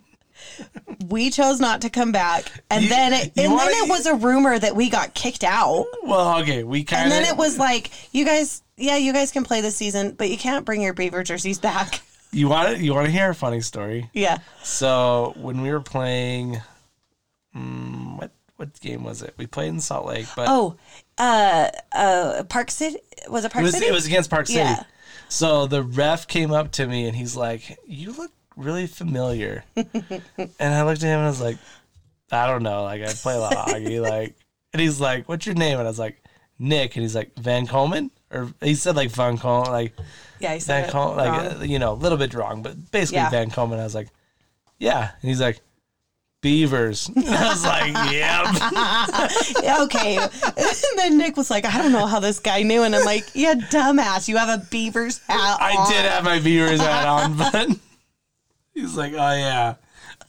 We 1.08 1.30
chose 1.30 1.60
not 1.60 1.82
to 1.82 1.90
come 1.90 2.12
back, 2.12 2.46
and 2.70 2.84
You- 2.84 2.90
then 2.90 3.14
it, 3.14 3.32
and 3.38 3.52
wanna- 3.54 3.70
then 3.72 3.84
it 3.84 3.90
was 3.90 4.06
a 4.06 4.16
rumor 4.16 4.58
that 4.60 4.76
we 4.76 4.90
got 4.90 5.14
kicked 5.14 5.44
out. 5.44 5.86
Well, 6.04 6.40
okay, 6.42 6.64
we 6.64 6.84
kind 6.84 7.08
of. 7.08 7.14
And 7.14 7.26
then 7.26 7.32
it 7.34 7.38
was 7.38 7.58
like, 7.58 7.92
you 8.14 8.26
guys, 8.26 8.62
yeah, 8.78 8.98
you 8.98 9.14
guys 9.14 9.32
can 9.32 9.44
play 9.44 9.62
this 9.62 9.76
season, 9.76 10.12
but 10.18 10.30
you 10.30 10.38
can't 10.38 10.66
bring 10.66 10.82
your 10.82 10.94
Beaver 10.94 11.24
jerseys 11.24 11.60
back. 11.60 12.02
You 12.32 12.48
want 12.48 12.76
to, 12.78 12.84
you 12.84 12.94
want 12.94 13.06
to 13.08 13.12
hear 13.12 13.30
a 13.32 13.36
funny 13.36 13.62
story? 13.62 14.10
Yeah. 14.14 14.38
So 14.64 15.34
when 15.38 15.62
we 15.62 15.72
were 15.72 15.80
playing, 15.82 16.62
mm, 17.56 18.18
what 18.20 18.32
what 18.58 18.80
game 18.82 19.04
was 19.04 19.22
it? 19.22 19.34
We 19.38 19.48
played 19.48 19.70
in 19.70 19.80
Salt 19.80 20.06
Lake, 20.06 20.28
but 20.36 20.48
Oh, 20.50 20.76
uh, 21.18 21.70
uh, 21.96 22.44
Park 22.50 22.70
City 22.72 22.98
was 23.30 23.46
it 23.46 23.52
Park 23.52 23.64
it 23.64 23.66
was 23.66 23.74
City? 23.74 23.86
it 23.88 23.94
was 23.94 24.06
against 24.06 24.30
Park 24.30 24.48
City. 24.48 24.60
Yeah. 24.60 24.84
So 25.30 25.66
the 25.66 25.82
ref 25.82 26.28
came 26.28 26.52
up 26.52 26.72
to 26.74 26.86
me 26.88 27.08
and 27.08 27.16
he's 27.16 27.36
like, 27.36 27.80
"You 27.88 28.12
look 28.14 28.32
really 28.60 28.88
familiar," 28.88 29.64
and 29.76 30.74
I 30.74 30.84
looked 30.84 31.04
at 31.04 31.08
him 31.08 31.18
and 31.20 31.26
I 31.26 31.30
was 31.30 31.42
like, 31.42 31.58
"I 32.32 32.48
don't 32.48 32.64
know. 32.64 32.84
Like 32.84 33.02
I 33.02 33.08
play 33.14 33.36
a 33.36 33.40
lot 33.40 33.54
of 33.56 33.66
hockey. 33.66 34.00
Like," 34.00 34.36
and 34.74 34.82
he's 34.82 35.00
like, 35.00 35.28
"What's 35.28 35.46
your 35.46 35.56
name?" 35.56 35.78
And 35.80 35.88
I 35.88 35.92
was 35.92 36.00
like, 36.00 36.22
"Nick," 36.60 36.96
and 36.96 37.04
he's 37.04 37.16
like, 37.16 37.36
"Van 37.38 37.66
Komen." 37.68 38.12
Or 38.32 38.52
he 38.62 38.76
said 38.76 38.96
like 38.96 39.10
Van 39.10 39.38
Komen, 39.40 39.68
like 39.70 39.94
yeah, 40.40 40.54
he 40.54 40.60
said 40.60 40.84
Van 40.84 40.94
Komen, 40.94 41.18
like 41.18 41.60
uh, 41.60 41.64
you 41.64 41.80
know, 41.80 41.94
a 41.94 41.96
little 41.96 42.18
bit 42.18 42.34
wrong, 42.36 42.62
but 42.62 42.92
basically 42.92 43.18
Yeah. 43.18 43.30
Van 43.32 43.50
Komen. 43.50 43.80
I 43.80 43.84
was 43.84 43.96
like, 43.96 44.10
"Yeah," 44.78 45.10
and 45.22 45.30
he's 45.30 45.42
like, 45.42 45.60
"Beavers." 46.42 47.10
And 47.16 47.26
I 47.28 47.50
was 47.50 47.66
like, 47.66 47.88
"Yep." 48.14 49.64
Yeah, 49.64 49.82
okay. 49.84 50.18
and 50.18 50.98
then 50.98 51.18
Nick 51.18 51.38
was 51.38 51.50
like, 51.50 51.66
I 51.66 51.78
don't 51.82 51.92
know 51.92 52.06
how 52.06 52.20
this 52.20 52.40
guy 52.40 52.62
knew. 52.64 52.84
And 52.84 52.96
I'm 52.96 53.04
like, 53.06 53.26
yeah, 53.34 53.56
dumbass. 53.56 54.28
You 54.28 54.38
have 54.38 54.50
a 54.50 54.64
Beavers 54.70 55.18
hat 55.28 55.58
I 55.60 55.76
on. 55.76 55.90
did 55.92 56.06
have 56.06 56.24
my 56.24 56.40
Beavers 56.40 56.80
hat 56.80 57.08
on, 57.08 57.36
but 57.38 57.70
he's 58.74 58.96
like, 58.96 59.14
"Oh 59.14 59.34
yeah, 59.36 59.76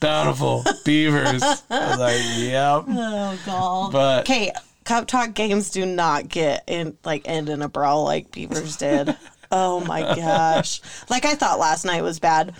bountiful 0.00 0.64
Beavers." 0.84 1.42
I 1.70 1.90
was 1.90 1.98
like, 1.98 2.20
"Yep." 2.38 2.84
Oh, 2.88 3.38
God. 3.46 3.92
But 3.92 4.20
Okay, 4.22 4.50
Cup 4.84 5.06
Talk 5.06 5.34
games 5.34 5.70
do 5.70 5.86
not 5.86 6.28
get 6.28 6.64
in, 6.66 6.96
like, 7.04 7.22
end 7.28 7.48
in 7.48 7.62
a 7.62 7.68
brawl 7.68 8.04
like 8.04 8.30
Beavers 8.32 8.76
did. 8.76 9.16
oh, 9.52 9.80
my 9.84 10.00
gosh. 10.00 10.80
Like, 11.08 11.24
I 11.24 11.34
thought 11.34 11.58
last 11.58 11.84
night 11.84 12.02
was 12.02 12.18
bad. 12.18 12.54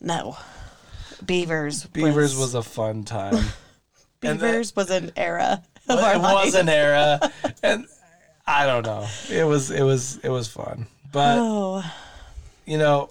No. 0.00 0.36
Beavers. 1.24 1.84
Beavers 1.86 2.36
was 2.36 2.54
a 2.54 2.62
fun 2.62 3.04
time. 3.04 3.34
and 4.22 4.38
that- 4.40 4.40
Beavers 4.40 4.74
was 4.76 4.90
an 4.90 5.12
era 5.16 5.62
of 5.88 5.98
our 5.98 6.14
it 6.14 6.18
life. 6.18 6.44
was 6.46 6.54
an 6.54 6.68
era, 6.68 7.18
and 7.62 7.86
I 8.46 8.66
don't 8.66 8.84
know. 8.86 9.06
It 9.30 9.44
was 9.44 9.70
it 9.70 9.82
was 9.82 10.18
it 10.18 10.28
was 10.28 10.48
fun, 10.48 10.86
but 11.12 11.38
Oh, 11.38 11.84
you 12.66 12.78
know, 12.78 13.10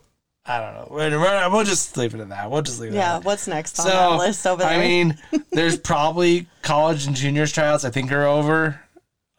I 0.52 0.60
don't 0.60 0.74
know. 0.76 0.88
We're- 0.96 1.18
we're- 1.18 1.50
We'll 1.50 1.64
just 1.64 1.96
leave 1.98 2.14
it 2.14 2.20
at 2.22 2.30
that. 2.30 2.50
We'll 2.52 2.62
just 2.62 2.80
leave 2.80 2.92
it. 2.94 2.96
yeah. 2.96 3.16
At 3.16 3.20
that. 3.20 3.24
Yeah, 3.24 3.26
what's 3.26 3.48
next 3.48 3.80
on 3.80 3.86
So 3.86 3.92
that 3.92 4.18
list 4.18 4.46
over 4.48 4.64
there? 4.64 4.72
I 4.72 4.78
mean, 4.80 5.18
there's 5.52 5.78
probably 5.78 6.48
college 6.62 7.06
and 7.08 7.16
juniors 7.16 7.52
tryouts. 7.52 7.86
I 7.86 7.90
think 7.90 8.12
are 8.12 8.26
over. 8.26 8.80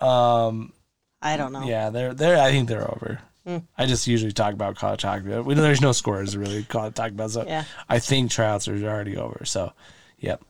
Um, 0.00 0.72
I 1.20 1.36
don't 1.36 1.52
know. 1.52 1.64
yeah, 1.64 1.90
they're 1.90 2.14
they're. 2.14 2.38
I 2.40 2.50
think 2.50 2.68
they're 2.68 2.90
over. 2.90 3.20
Hmm. 3.46 3.58
I 3.76 3.86
just 3.86 4.06
usually 4.06 4.32
talk 4.32 4.54
about 4.54 4.76
college 4.76 5.02
hockey. 5.02 5.28
but 5.28 5.44
We 5.44 5.54
know 5.54 5.62
there's 5.62 5.80
no 5.80 5.92
scores 5.92 6.32
to 6.32 6.38
really 6.38 6.62
talk 6.64 6.96
about. 6.98 7.30
So 7.30 7.44
Yeah. 7.46 7.64
I 7.88 7.98
think 7.98 8.30
tryouts 8.30 8.68
are 8.68 8.74
already 8.84 9.16
over. 9.16 9.44
So, 9.44 9.72
yep. 10.18 10.42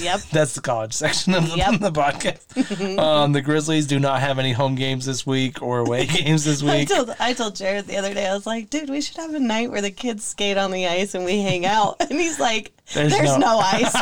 Yep. 0.00 0.20
That's 0.32 0.54
the 0.54 0.60
college 0.62 0.94
section 0.94 1.34
of 1.34 1.50
the, 1.50 1.56
Yep. 1.56 1.80
the 1.80 1.92
podcast. 1.92 2.98
um, 2.98 3.32
the 3.32 3.42
Grizzlies 3.42 3.86
do 3.86 4.00
not 4.00 4.20
have 4.20 4.38
any 4.38 4.52
home 4.52 4.74
games 4.74 5.04
this 5.04 5.26
week 5.26 5.60
or 5.62 5.80
away 5.80 6.06
games 6.06 6.44
this 6.44 6.62
I 6.62 6.78
week. 6.78 6.88
told 6.88 7.14
I 7.20 7.34
told 7.34 7.56
Jared 7.56 7.86
the 7.86 7.98
other 7.98 8.14
day, 8.14 8.26
I 8.26 8.32
was 8.34 8.46
like, 8.46 8.70
dude, 8.70 8.88
we 8.88 9.00
should 9.02 9.18
have 9.18 9.34
a 9.34 9.40
night 9.40 9.70
where 9.70 9.82
the 9.82 9.90
kids 9.90 10.24
skate 10.24 10.56
on 10.56 10.70
the 10.70 10.86
ice 10.86 11.14
and 11.14 11.24
we 11.24 11.42
hang 11.42 11.66
out. 11.66 11.96
And 12.00 12.18
he's 12.18 12.40
like, 12.40 12.72
There's 12.94 13.12
There's, 13.12 13.36
no- 13.36 13.38
no. 13.38 13.58
ice. 13.58 13.92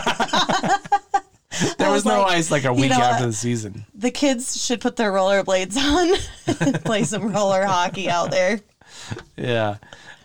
there 1.77 1.91
was 1.91 2.05
was 2.05 2.05
no 2.05 2.21
like, 2.23 2.33
ice 2.37 2.51
like 2.53 2.63
a 2.65 2.69
you 2.69 2.75
week 2.83 2.91
know 2.91 3.01
after 3.01 3.27
the 3.27 3.33
season. 3.33 3.85
the 3.97 4.13
kids 4.13 4.65
should 4.65 4.81
put 4.81 4.95
their 4.95 5.11
rollerblades 5.13 5.77
on 5.77 6.65
and 6.65 6.85
play 6.85 7.03
some 7.03 7.33
roller 7.33 7.65
hockey 7.65 8.09
out 8.09 8.31
there. 8.31 8.61
Yeah, 9.37 9.79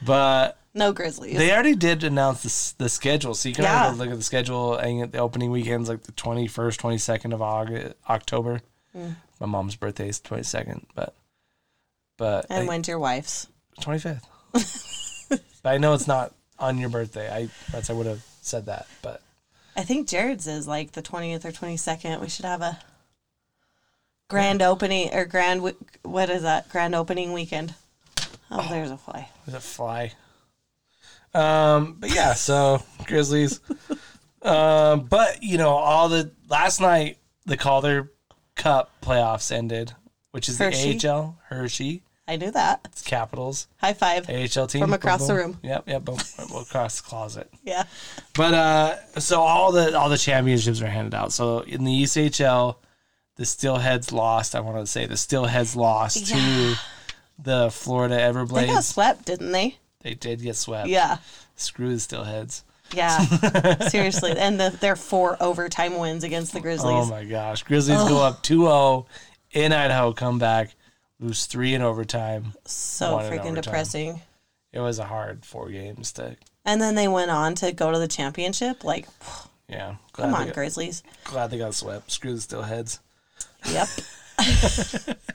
but 0.04 0.60
No 0.78 0.92
Grizzlies. 0.92 1.38
they 1.38 1.52
already 1.54 1.74
did 1.76 2.04
announce 2.04 2.74
the, 2.74 2.84
the 2.84 2.90
schedule, 2.90 3.34
so 3.34 3.50
you 3.50 3.56
can 3.56 3.64
Yeah. 3.64 3.86
have 3.86 3.94
a 3.94 3.98
look 3.98 4.10
at 4.12 4.18
the 4.18 4.24
schedule. 4.24 4.76
And 4.76 5.12
the 5.12 5.18
opening 5.20 5.50
weekend's 5.50 5.88
like 5.90 6.04
the 6.04 6.12
twenty 6.12 6.48
first, 6.48 6.80
twenty 6.82 6.98
second 6.98 7.32
of 7.34 7.42
August, 7.42 7.96
October. 8.10 8.62
Mm. 8.96 9.16
My 9.40 9.48
mom's 9.48 9.76
birthday 9.78 10.10
is 10.10 10.20
twenty 10.20 10.44
second, 10.44 10.86
but 10.94 11.16
but 12.18 12.46
and 12.50 12.68
when's 12.68 12.88
your 12.88 13.00
wife's? 13.00 13.48
twenty 13.80 14.00
fifth. 14.00 14.28
I 15.66 15.78
know 15.78 15.94
it's 15.94 16.08
not 16.08 16.34
on 16.60 16.78
your 16.78 16.90
birthday. 16.90 17.34
I 17.34 17.50
that's 17.72 17.90
I 17.90 17.94
would 17.94 18.06
have 18.06 18.24
said 18.42 18.66
that, 18.68 18.86
but 19.02 19.22
I 19.78 19.84
think 19.84 20.08
Jared's 20.08 20.46
is 20.48 20.68
like 20.68 20.92
the 20.94 21.02
20th 21.02 21.44
or 21.44 21.52
22nd. 21.52 22.22
We 22.22 22.30
should 22.30 22.46
have 22.46 22.62
a 22.62 22.80
grand 24.30 24.62
opening 24.62 25.14
or 25.14 25.26
grand, 25.26 25.62
what 26.04 26.30
is 26.30 26.44
that? 26.44 26.70
Grand 26.70 26.96
opening 26.96 27.34
weekend. 27.34 27.74
Oh, 28.52 28.66
there's 28.70 28.92
a 28.92 28.98
fly. 28.98 29.28
There's 29.46 29.58
a 29.58 29.60
fly. 29.60 30.14
Um, 31.36 31.98
but 32.00 32.14
yeah, 32.14 32.34
so 32.34 32.82
Grizzlies. 33.06 33.60
um, 34.42 35.02
but 35.02 35.44
you 35.44 35.58
know, 35.58 35.70
all 35.70 36.10
the 36.10 36.32
last 36.50 36.80
night 36.82 37.18
the 37.46 37.58
Calder 37.58 38.12
Cup 38.56 38.92
playoffs 39.02 39.52
ended, 39.52 39.94
which 40.32 40.48
is 40.50 40.58
Hershey? 40.58 40.98
the 40.98 41.10
AHL 41.10 41.38
Hershey. 41.50 42.02
I 42.28 42.38
knew 42.38 42.50
that. 42.52 42.82
It's 42.86 43.04
Capitals 43.04 43.68
High 43.78 43.94
five. 43.94 44.28
AHL 44.30 44.66
team 44.66 44.82
From 44.82 44.94
across 44.94 45.20
Boom, 45.20 45.28
the 45.28 45.36
room. 45.36 45.60
Yep, 45.62 45.84
yep, 45.88 46.04
boom, 46.06 46.18
boom, 46.38 46.62
across 46.62 47.00
the 47.02 47.08
closet. 47.08 47.52
Yeah. 47.64 47.84
But 48.34 48.54
uh, 48.56 49.20
so 49.20 49.42
all 49.42 49.72
the 49.72 49.96
all 49.98 50.10
the 50.10 50.18
championships 50.18 50.82
are 50.82 50.88
handed 50.88 51.14
out. 51.14 51.32
So 51.34 51.60
in 51.60 51.84
the 51.84 52.04
ECHL, 52.04 52.78
the 53.36 53.44
Steelheads 53.44 54.12
lost. 54.12 54.56
I 54.56 54.62
want 54.62 54.78
to 54.78 54.88
say 54.88 55.06
the 55.06 55.14
Steelheads 55.16 55.76
lost 55.76 56.30
Yeah. 56.30 56.36
to 56.38 56.76
the 57.38 57.70
Florida 57.72 58.18
Everblades. 58.18 58.54
They 58.62 58.68
got 58.68 58.84
swept, 58.86 59.26
didn't 59.26 59.52
they? 59.52 59.78
They 60.06 60.14
did 60.14 60.40
get 60.40 60.56
swept. 60.56 60.88
Yeah. 60.88 61.18
Screw 61.56 61.90
the 61.90 61.96
Steelheads. 61.96 62.62
Yeah. 62.94 63.18
Seriously. 63.90 64.34
And 64.38 64.60
the, 64.60 64.70
their 64.70 64.96
four 64.96 65.36
overtime 65.42 65.98
wins 65.98 66.24
against 66.24 66.54
the 66.54 66.60
Grizzlies. 66.60 67.08
Oh 67.08 67.10
my 67.10 67.26
gosh. 67.26 67.64
Grizzlies 67.64 68.08
go 68.08 68.24
up 68.24 68.44
2-0 68.44 69.08
in 69.54 69.74
Idaho, 69.74 70.14
come 70.14 70.38
back, 70.38 70.76
lose 71.20 71.48
three 71.48 71.74
in 71.74 71.82
overtime. 71.82 72.54
so 72.66 73.18
freaking 73.18 73.40
overtime. 73.40 73.56
depressing. 73.56 74.22
It 74.72 74.80
was 74.80 75.00
a 75.00 75.06
hard 75.06 75.44
four 75.44 75.70
games 75.72 76.12
to 76.14 76.36
And 76.66 76.80
then 76.80 76.94
they 76.94 77.08
went 77.08 77.32
on 77.32 77.56
to 77.56 77.72
go 77.72 77.92
to 77.92 77.98
the 77.98 78.08
championship. 78.08 78.84
Like, 78.84 79.08
yeah. 79.68 79.96
Glad 80.14 80.26
come 80.26 80.36
on, 80.36 80.46
got, 80.46 80.54
Grizzlies. 80.54 81.02
glad 81.24 81.50
they 81.50 81.58
got 81.58 81.74
swept. 81.74 82.12
Screw 82.12 82.36
the 82.36 82.40
Steelheads. 82.42 83.00
Yep. 83.72 85.18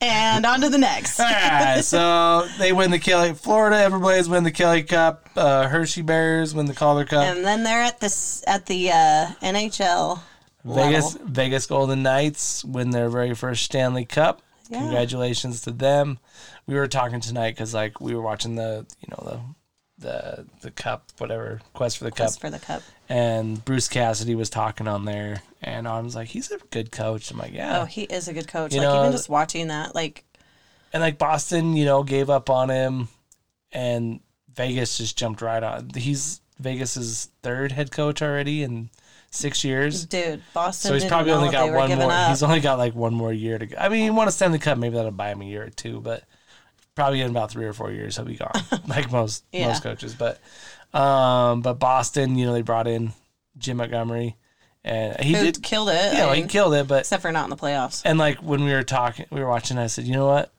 and 0.00 0.46
on 0.46 0.60
to 0.60 0.68
the 0.68 0.78
next. 0.78 1.18
Right, 1.28 1.82
so 1.82 2.46
they 2.58 2.72
win 2.72 2.90
the 2.90 2.98
Kelly. 2.98 3.34
Florida 3.34 3.76
Everblades 3.76 4.28
win 4.28 4.44
the 4.44 4.50
Kelly 4.50 4.82
Cup. 4.82 5.28
Uh, 5.36 5.68
Hershey 5.68 6.02
Bears 6.02 6.54
win 6.54 6.66
the 6.66 6.74
Calder 6.74 7.04
Cup. 7.04 7.24
And 7.24 7.44
then 7.44 7.64
they're 7.64 7.82
at 7.82 8.00
this 8.00 8.42
at 8.46 8.66
the 8.66 8.90
uh, 8.90 9.26
NHL. 9.42 10.20
Vegas 10.64 11.14
level. 11.14 11.28
Vegas 11.28 11.66
Golden 11.66 12.02
Knights 12.02 12.64
win 12.64 12.90
their 12.90 13.08
very 13.08 13.34
first 13.34 13.64
Stanley 13.64 14.04
Cup. 14.04 14.42
Yeah. 14.68 14.80
Congratulations 14.80 15.62
to 15.62 15.70
them. 15.70 16.18
We 16.66 16.74
were 16.74 16.88
talking 16.88 17.20
tonight 17.20 17.52
because 17.52 17.72
like 17.72 18.00
we 18.00 18.14
were 18.14 18.22
watching 18.22 18.56
the 18.56 18.86
you 19.00 19.08
know 19.10 19.54
the 19.98 20.08
the 20.38 20.46
the 20.62 20.70
cup 20.70 21.10
whatever 21.18 21.60
quest 21.74 21.98
for 21.98 22.04
the 22.04 22.10
cup 22.10 22.18
Quest 22.18 22.40
for 22.40 22.50
the 22.50 22.58
cup. 22.58 22.82
and 23.08 23.64
Bruce 23.64 23.88
Cassidy 23.88 24.34
was 24.34 24.48
talking 24.50 24.86
on 24.86 25.04
there 25.04 25.42
and 25.62 25.88
I 25.88 26.00
was 26.00 26.14
like 26.14 26.28
he's 26.28 26.50
a 26.50 26.58
good 26.70 26.90
coach. 26.92 27.30
I'm 27.30 27.38
like 27.38 27.52
yeah 27.52 27.80
Oh, 27.80 27.84
he 27.84 28.02
is 28.02 28.28
a 28.28 28.32
good 28.32 28.48
coach. 28.48 28.72
You 28.72 28.80
like 28.80 28.88
know, 28.88 29.00
even 29.00 29.12
just 29.12 29.28
watching 29.28 29.68
that, 29.68 29.94
like 29.94 30.24
and 30.92 31.02
like 31.02 31.18
Boston 31.18 31.76
you 31.76 31.84
know 31.84 32.02
gave 32.02 32.30
up 32.30 32.48
on 32.50 32.68
him 32.70 33.08
and 33.72 34.20
Vegas 34.54 34.96
just 34.98 35.16
jumped 35.16 35.42
right 35.42 35.62
on. 35.62 35.90
He's 35.94 36.40
Vegas's 36.58 37.28
third 37.42 37.72
head 37.72 37.90
coach 37.90 38.22
already 38.22 38.62
in 38.62 38.90
six 39.30 39.62
years. 39.62 40.04
dude, 40.06 40.42
Boston. 40.54 40.88
So 40.88 40.94
he's 40.94 41.04
probably 41.04 41.32
only 41.32 41.50
got 41.50 41.72
one 41.72 41.96
more. 41.96 42.10
Up. 42.10 42.30
He's 42.30 42.42
only 42.42 42.60
got 42.60 42.78
like 42.78 42.94
one 42.94 43.14
more 43.14 43.32
year 43.32 43.58
to 43.58 43.66
go. 43.66 43.76
I 43.78 43.88
mean, 43.88 44.02
he 44.02 44.10
won 44.10 44.26
a 44.26 44.32
Stanley 44.32 44.58
Cup. 44.58 44.78
Maybe 44.78 44.96
that'll 44.96 45.10
buy 45.10 45.30
him 45.30 45.42
a 45.42 45.44
year 45.44 45.64
or 45.64 45.70
two, 45.70 46.00
but 46.00 46.24
probably 46.98 47.20
in 47.20 47.30
about 47.30 47.50
three 47.50 47.64
or 47.64 47.72
four 47.72 47.92
years 47.92 48.16
he'll 48.16 48.24
be 48.24 48.34
gone, 48.36 48.50
like 48.88 49.10
most 49.12 49.44
Yeah. 49.52 49.68
most 49.68 49.82
coaches. 49.84 50.14
But 50.14 50.40
um, 50.92 51.62
but 51.62 51.74
Boston, 51.74 52.36
you 52.36 52.44
know, 52.46 52.52
they 52.52 52.62
brought 52.62 52.88
in 52.88 53.12
Jim 53.56 53.76
Montgomery, 53.76 54.36
and 54.84 55.18
he 55.20 55.34
Who 55.34 55.44
did. 55.44 55.62
killed 55.62 55.88
it. 55.90 56.12
Yeah, 56.14 56.26
like, 56.26 56.42
he 56.42 56.48
killed 56.48 56.74
it. 56.74 56.88
But 56.88 57.00
except 57.00 57.22
for 57.22 57.30
not 57.32 57.44
in 57.44 57.50
the 57.50 57.56
playoffs. 57.56 58.02
and 58.04 58.18
like 58.18 58.38
when 58.38 58.64
we 58.64 58.72
were 58.72 58.82
talking, 58.82 59.26
we 59.30 59.40
were 59.40 59.48
watching. 59.48 59.78
I 59.78 59.86
said, 59.86 60.04
you 60.04 60.12
know 60.12 60.26
what? 60.26 60.52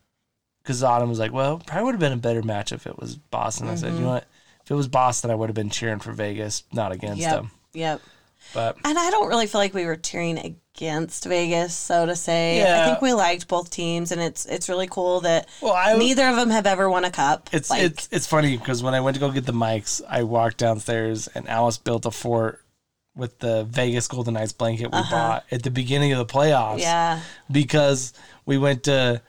Because 0.63 0.83
Autumn 0.83 1.09
was 1.09 1.19
like, 1.19 1.33
well, 1.33 1.61
probably 1.65 1.83
would 1.85 1.93
have 1.95 1.99
been 1.99 2.13
a 2.13 2.17
better 2.17 2.41
match 2.43 2.71
if 2.71 2.85
it 2.87 2.97
was 2.99 3.15
Boston. 3.15 3.67
I 3.69 3.75
said, 3.75 3.93
you 3.95 4.01
know 4.01 4.09
what? 4.11 4.25
If 4.63 4.71
it 4.71 4.75
was 4.75 4.87
Boston, 4.87 5.31
I 5.31 5.35
would 5.35 5.49
have 5.49 5.55
been 5.55 5.69
cheering 5.71 5.99
for 5.99 6.11
Vegas, 6.11 6.63
not 6.71 6.91
against 6.91 7.21
Yep. 7.21 7.31
them. 7.31 7.51
Yep. 7.73 8.01
But 8.53 8.77
And 8.83 8.97
I 8.97 9.09
don't 9.11 9.27
really 9.27 9.47
feel 9.47 9.59
like 9.59 9.73
we 9.73 9.85
were 9.85 9.95
cheering 9.95 10.37
against 10.39 11.25
Vegas, 11.25 11.75
so 11.75 12.05
to 12.05 12.15
say. 12.15 12.61
I 12.61 12.85
think 12.85 13.01
we 13.01 13.13
liked 13.13 13.47
both 13.47 13.69
teams, 13.69 14.11
and 14.11 14.21
it's 14.21 14.45
it's 14.45 14.69
really 14.69 14.87
cool 14.87 15.21
that 15.21 15.47
well, 15.61 15.73
I 15.73 15.95
neither 15.97 16.27
of 16.27 16.35
them 16.35 16.49
have 16.49 16.65
ever 16.65 16.89
won 16.89 17.05
a 17.05 17.11
cup. 17.11 17.49
It's 17.51 17.69
like, 17.69 17.83
it's 17.83 18.09
it's 18.11 18.27
funny 18.27 18.57
because 18.57 18.81
when 18.81 18.93
I 18.93 19.01
went 19.01 19.15
to 19.15 19.19
go 19.19 19.31
get 19.31 19.45
the 19.45 19.53
mics, 19.53 20.01
I 20.07 20.23
walked 20.23 20.57
downstairs 20.57 21.27
and 21.35 21.47
Alice 21.47 21.77
built 21.77 22.05
a 22.05 22.11
fort 22.11 22.61
with 23.15 23.39
the 23.39 23.65
Vegas 23.65 24.07
Golden 24.07 24.35
Knights 24.35 24.53
blanket 24.53 24.85
we 24.85 25.01
bought 25.09 25.43
at 25.51 25.63
the 25.63 25.71
beginning 25.71 26.13
of 26.13 26.19
the 26.19 26.33
playoffs. 26.33 26.75
Uh-huh. 26.75 26.77
yeah, 26.79 27.21
Because 27.51 28.13
we 28.45 28.57
went 28.57 28.83
to 28.83 29.21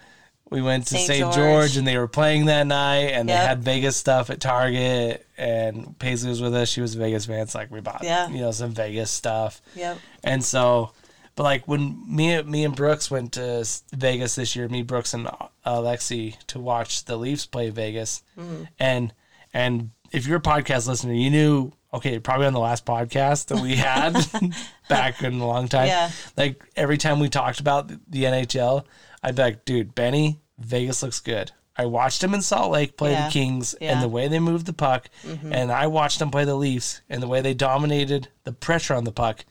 We 0.51 0.61
went 0.63 0.87
to 0.89 0.99
St. 0.99 1.21
George. 1.21 1.35
George. 1.37 1.77
and 1.77 1.87
they 1.87 1.97
were 1.97 2.09
playing 2.09 2.47
that 2.47 2.67
night 2.67 3.11
and 3.13 3.29
they 3.29 3.33
had 3.35 3.63
Vegas 3.63 3.97
stuff 3.97 4.31
at 4.31 4.41
Target 4.41 5.27
and 5.39 5.97
Paisley 5.99 6.29
was 6.31 6.43
with 6.43 6.55
us. 6.55 6.69
She 6.69 6.81
was 6.81 6.97
a 6.97 6.99
Vegas 6.99 7.27
fan. 7.27 7.39
It's 7.41 7.55
like 7.55 7.71
we 7.71 7.81
bought, 7.81 8.03
Yeah. 8.03 8.29
you 8.29 8.41
know, 8.41 8.51
some 8.51 8.73
Vegas 8.73 9.11
stuff. 9.11 9.63
Yep. 9.77 9.99
And 10.25 10.45
so, 10.45 10.91
but 11.37 11.45
like 11.45 11.69
when 11.69 12.03
me, 12.15 12.43
me 12.43 12.65
and 12.65 12.75
Brooks 12.75 13.11
went 13.11 13.33
to 13.35 13.65
Vegas 13.93 14.35
this 14.35 14.57
year, 14.57 14.69
me, 14.69 14.83
Brooks, 14.83 15.15
and 15.15 15.27
uh, 15.29 15.47
Alexi 15.65 16.37
to 16.49 16.59
watch 16.59 17.05
the 17.05 17.17
Leafs 17.17 17.47
play 17.47 17.71
Vegas, 17.71 18.23
Mm-hmm. 18.39 18.65
and 18.79 19.13
and 19.55 19.91
if 20.13 20.27
you're 20.27 20.39
a 20.39 20.43
podcast 20.43 20.89
listener, 20.89 21.13
you 21.15 21.31
knew 21.31 21.73
okay, 21.93 22.19
probably 22.21 22.47
on 22.47 22.53
the 22.53 22.61
last 22.61 22.85
podcast 22.87 23.47
that 23.47 23.61
we 23.61 23.75
had 23.77 24.15
back 24.89 25.23
in 25.23 25.41
a 25.41 25.47
long 25.47 25.67
time. 25.69 25.87
Yeah. 25.89 26.11
Like 26.37 26.63
every 26.77 26.99
time 26.99 27.19
we 27.21 27.29
talked 27.29 27.59
about 27.61 27.89
the 27.89 28.25
NHL, 28.25 28.85
I'd 29.23 29.37
be 29.37 29.43
like, 29.43 29.65
dude, 29.65 29.95
Benny, 29.95 30.41
Vegas 30.59 31.03
looks 31.03 31.21
good. 31.21 31.53
I 31.77 31.87
watched 31.87 32.23
him 32.23 32.35
in 32.35 32.43
Salt 32.43 32.73
Lake 32.73 32.97
play 32.97 33.13
Yeah. 33.13 33.27
the 33.27 33.33
Kings 33.33 33.75
and 33.75 33.83
Yeah. 33.83 33.93
Mm-hmm. 33.93 34.01
the 34.03 34.09
way 34.09 34.29
they 34.29 34.39
moved 34.39 34.67
the 34.67 34.73
puck, 34.73 35.09
and 35.51 35.73
I 35.73 35.87
watched 35.87 36.21
him 36.21 36.31
play 36.31 36.45
the 36.45 36.55
Leafs 36.55 37.01
and 37.09 37.23
the 37.23 37.29
way 37.29 37.41
they 37.41 37.55
dominated 37.55 38.29
the 38.45 38.53
pressure 38.53 38.95
on 38.95 39.05
the 39.05 39.13
puck. 39.13 39.45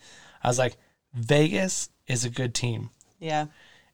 I 0.43 0.47
was 0.47 0.59
like, 0.59 0.77
Vegas 1.13 1.89
is 2.07 2.25
a 2.25 2.29
good 2.29 2.53
team. 2.53 2.89
Yeah. 3.19 3.47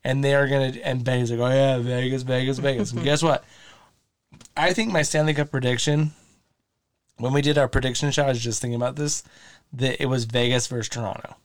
And 0.03 0.23
they 0.23 0.35
are 0.35 0.47
gonna 0.47 0.73
and 0.83 1.03
Benny's 1.03 1.31
like, 1.31 1.39
Oh 1.39 1.53
yeah, 1.53 1.77
Vegas, 1.79 2.21
Vegas, 2.23 2.59
Vegas. 2.59 2.91
and 2.91 3.03
guess 3.05 3.23
what? 3.23 3.43
I 4.57 4.73
think 4.73 4.91
my 4.91 5.01
Stanley 5.01 5.33
Cup 5.33 5.49
prediction, 5.51 6.11
when 7.17 7.33
we 7.33 7.41
did 7.41 7.57
our 7.57 7.67
prediction 7.67 8.11
shot, 8.11 8.25
I 8.25 8.29
was 8.29 8.43
just 8.43 8.61
thinking 8.61 8.75
about 8.75 8.95
this, 8.97 9.23
that 9.73 10.01
it 10.01 10.05
was 10.07 10.25
Vegas 10.25 10.67
versus 10.67 10.89
Toronto. 10.89 11.35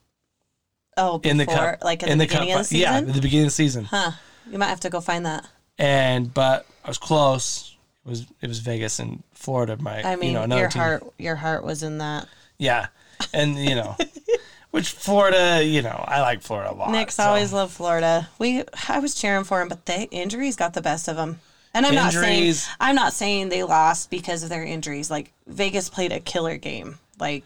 Oh, 0.97 1.19
before, 1.19 1.31
In 1.31 1.37
the 1.39 1.47
cup. 1.47 1.83
like 1.85 2.03
at 2.03 2.09
in 2.09 2.19
the, 2.19 2.25
the 2.25 2.29
beginning 2.29 2.53
cup. 2.55 2.61
of 2.63 2.69
the 2.69 2.79
Yeah, 2.79 2.93
season. 2.95 3.09
at 3.09 3.15
the 3.15 3.21
beginning 3.21 3.47
of 3.47 3.51
the 3.53 3.55
season. 3.55 3.85
Huh. 3.85 4.11
You 4.51 4.59
might 4.59 4.69
have 4.69 4.81
to 4.81 4.91
go 4.91 5.01
find 5.01 5.25
that. 5.27 5.47
And 5.79 6.33
but 6.35 6.67
I 6.85 6.89
was 6.89 6.99
close. 6.99 7.77
It 8.05 8.09
was 8.09 8.27
it 8.41 8.49
was 8.49 8.59
Vegas 8.61 8.99
and 8.99 9.23
Florida, 9.33 9.77
my 9.79 10.03
I 10.03 10.17
mean, 10.17 10.33
you 10.33 10.47
know, 10.47 10.57
your 10.57 10.69
team. 10.69 10.83
heart, 10.83 11.05
your 11.19 11.37
heart 11.37 11.65
was 11.65 11.83
in 11.83 11.99
that. 11.99 12.27
Yeah. 12.59 12.89
And 13.33 13.57
you 13.59 13.75
know 13.75 13.97
which 14.71 14.91
Florida, 14.93 15.65
you 15.65 15.83
know, 15.83 16.05
I 16.07 16.21
like 16.21 16.43
Florida 16.43 16.73
a 16.73 16.75
lot. 16.75 16.91
Nick's 16.91 17.17
so. 17.17 17.25
always 17.25 17.53
loved 17.53 17.73
Florida. 17.73 18.29
We, 18.39 18.63
I 18.89 19.01
was 19.01 19.15
cheering 19.15 19.45
for 19.45 19.61
him, 19.61 19.69
but 19.69 19.85
the 19.87 20.09
injuries 20.11 20.57
got 20.57 20.75
the 20.75 20.81
best 20.83 21.09
of 21.09 21.17
him. 21.17 21.41
And 21.75 21.87
I'm 21.87 21.95
not 21.95 22.13
saying 22.13 22.55
I'm 22.81 22.95
not 22.97 23.13
saying 23.13 23.49
they 23.49 23.63
lost 23.63 24.11
because 24.11 24.43
of 24.43 24.49
their 24.49 24.65
injuries. 24.65 25.11
Like 25.11 25.33
Vegas 25.47 25.89
played 25.89 26.13
a 26.13 26.19
killer 26.21 26.57
game. 26.57 26.99
Like 27.19 27.45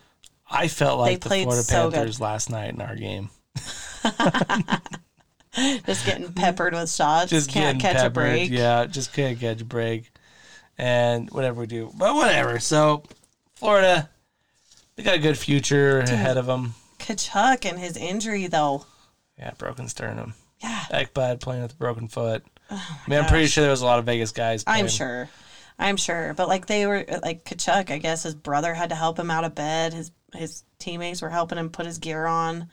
I 0.54 0.68
felt 0.68 1.00
like 1.00 1.20
the 1.20 1.28
Florida 1.28 1.62
so 1.62 1.90
good. 1.90 1.96
Panthers 1.96 2.20
last 2.20 2.48
night 2.50 2.72
in 2.72 2.80
our 2.80 2.94
game. 2.94 3.30
just 5.86 6.06
getting 6.06 6.32
peppered 6.32 6.74
with 6.74 6.90
shots. 6.90 7.30
just 7.30 7.50
can't 7.50 7.80
catch 7.80 7.96
peppered. 7.96 8.06
a 8.06 8.10
break. 8.10 8.50
Yeah, 8.50 8.86
just 8.86 9.12
can't 9.12 9.38
catch 9.38 9.60
a 9.60 9.64
break. 9.64 10.10
And 10.78 11.30
whatever 11.30 11.60
we 11.60 11.66
do, 11.66 11.92
but 11.96 12.14
whatever. 12.14 12.58
So 12.60 13.04
Florida, 13.54 14.08
they 14.96 15.02
got 15.02 15.14
a 15.14 15.20
good 15.20 15.38
future 15.38 16.00
ahead 16.00 16.36
of 16.36 16.46
them. 16.46 16.74
Tkachuk 16.98 17.68
and 17.68 17.78
his 17.78 17.96
injury 17.96 18.46
though. 18.46 18.86
Yeah, 19.38 19.52
broken 19.58 19.88
sternum. 19.88 20.34
Yeah, 20.60 20.80
Ekblad 20.90 21.40
playing 21.40 21.62
with 21.62 21.72
a 21.72 21.76
broken 21.76 22.08
foot. 22.08 22.44
Oh 22.70 23.00
I 23.06 23.10
mean, 23.10 23.18
I'm 23.18 23.26
pretty 23.26 23.46
sure 23.46 23.62
there 23.62 23.70
was 23.70 23.82
a 23.82 23.86
lot 23.86 23.98
of 23.98 24.06
Vegas 24.06 24.32
guys. 24.32 24.64
Playing. 24.64 24.84
I'm 24.84 24.88
sure. 24.88 25.28
I'm 25.78 25.96
sure. 25.96 26.34
But 26.34 26.48
like 26.48 26.66
they 26.66 26.86
were 26.86 27.04
like 27.22 27.44
Tkachuk, 27.44 27.90
I 27.90 27.98
guess 27.98 28.22
his 28.22 28.34
brother 28.34 28.74
had 28.74 28.90
to 28.90 28.96
help 28.96 29.18
him 29.18 29.30
out 29.30 29.44
of 29.44 29.54
bed. 29.54 29.92
His 29.92 30.10
his 30.34 30.64
teammates 30.78 31.22
were 31.22 31.30
helping 31.30 31.58
him 31.58 31.70
put 31.70 31.86
his 31.86 31.98
gear 31.98 32.26
on. 32.26 32.68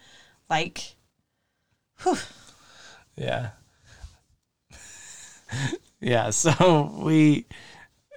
Like 0.49 0.95
Yeah. 3.15 3.49
yeah, 5.99 6.29
so 6.29 6.99
we 7.03 7.45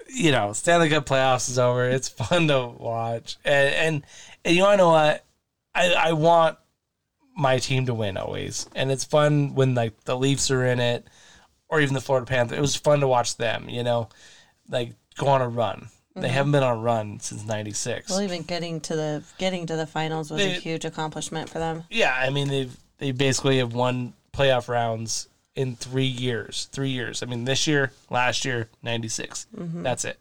you 0.09 0.30
know, 0.30 0.53
Stanley 0.53 0.90
Cup 0.90 1.07
playoffs 1.07 1.49
is 1.49 1.59
over. 1.59 1.88
It's 1.88 2.09
fun 2.09 2.49
to 2.49 2.66
watch. 2.66 3.36
And 3.45 3.74
and, 3.74 4.07
and 4.45 4.57
you 4.57 4.62
wanna 4.62 4.76
know 4.78 4.90
what? 4.90 5.24
I 5.74 5.92
I 5.92 6.12
want 6.12 6.59
my 7.36 7.59
team 7.59 7.86
to 7.86 7.95
win 7.95 8.16
always. 8.16 8.68
And 8.74 8.90
it's 8.90 9.05
fun 9.05 9.55
when 9.55 9.74
like 9.74 10.05
the 10.05 10.16
Leafs 10.16 10.51
are 10.51 10.64
in 10.64 10.80
it 10.80 11.07
or 11.68 11.80
even 11.80 11.95
the 11.95 12.01
Florida 12.01 12.26
Panthers. 12.26 12.59
It 12.59 12.61
was 12.61 12.76
fun 12.76 13.01
to 13.01 13.09
watch 13.09 13.36
them, 13.36 13.68
you 13.68 13.82
know, 13.82 14.09
like 14.68 14.95
go 15.16 15.26
on 15.28 15.42
a 15.42 15.49
run. 15.49 15.88
They 16.14 16.28
mm-hmm. 16.28 16.34
haven't 16.34 16.52
been 16.52 16.62
on 16.62 16.76
a 16.76 16.80
run 16.80 17.18
since 17.20 17.44
'96. 17.44 18.10
well 18.10 18.22
even 18.22 18.42
getting 18.42 18.80
to 18.82 18.94
the 18.94 19.24
getting 19.38 19.66
to 19.66 19.76
the 19.76 19.86
finals 19.86 20.30
was 20.30 20.42
a 20.42 20.50
huge 20.50 20.84
accomplishment 20.84 21.48
for 21.48 21.58
them. 21.58 21.84
Yeah, 21.90 22.14
I 22.16 22.30
mean 22.30 22.48
they've 22.48 22.76
they 22.98 23.10
basically 23.10 23.58
have 23.58 23.74
won 23.74 24.12
playoff 24.32 24.68
rounds 24.68 25.28
in 25.56 25.74
three 25.74 26.04
years. 26.04 26.68
Three 26.70 26.90
years. 26.90 27.22
I 27.22 27.26
mean 27.26 27.44
this 27.44 27.66
year, 27.66 27.92
last 28.10 28.44
year, 28.44 28.68
'96. 28.82 29.46
Mm-hmm. 29.56 29.82
That's 29.82 30.04
it. 30.04 30.20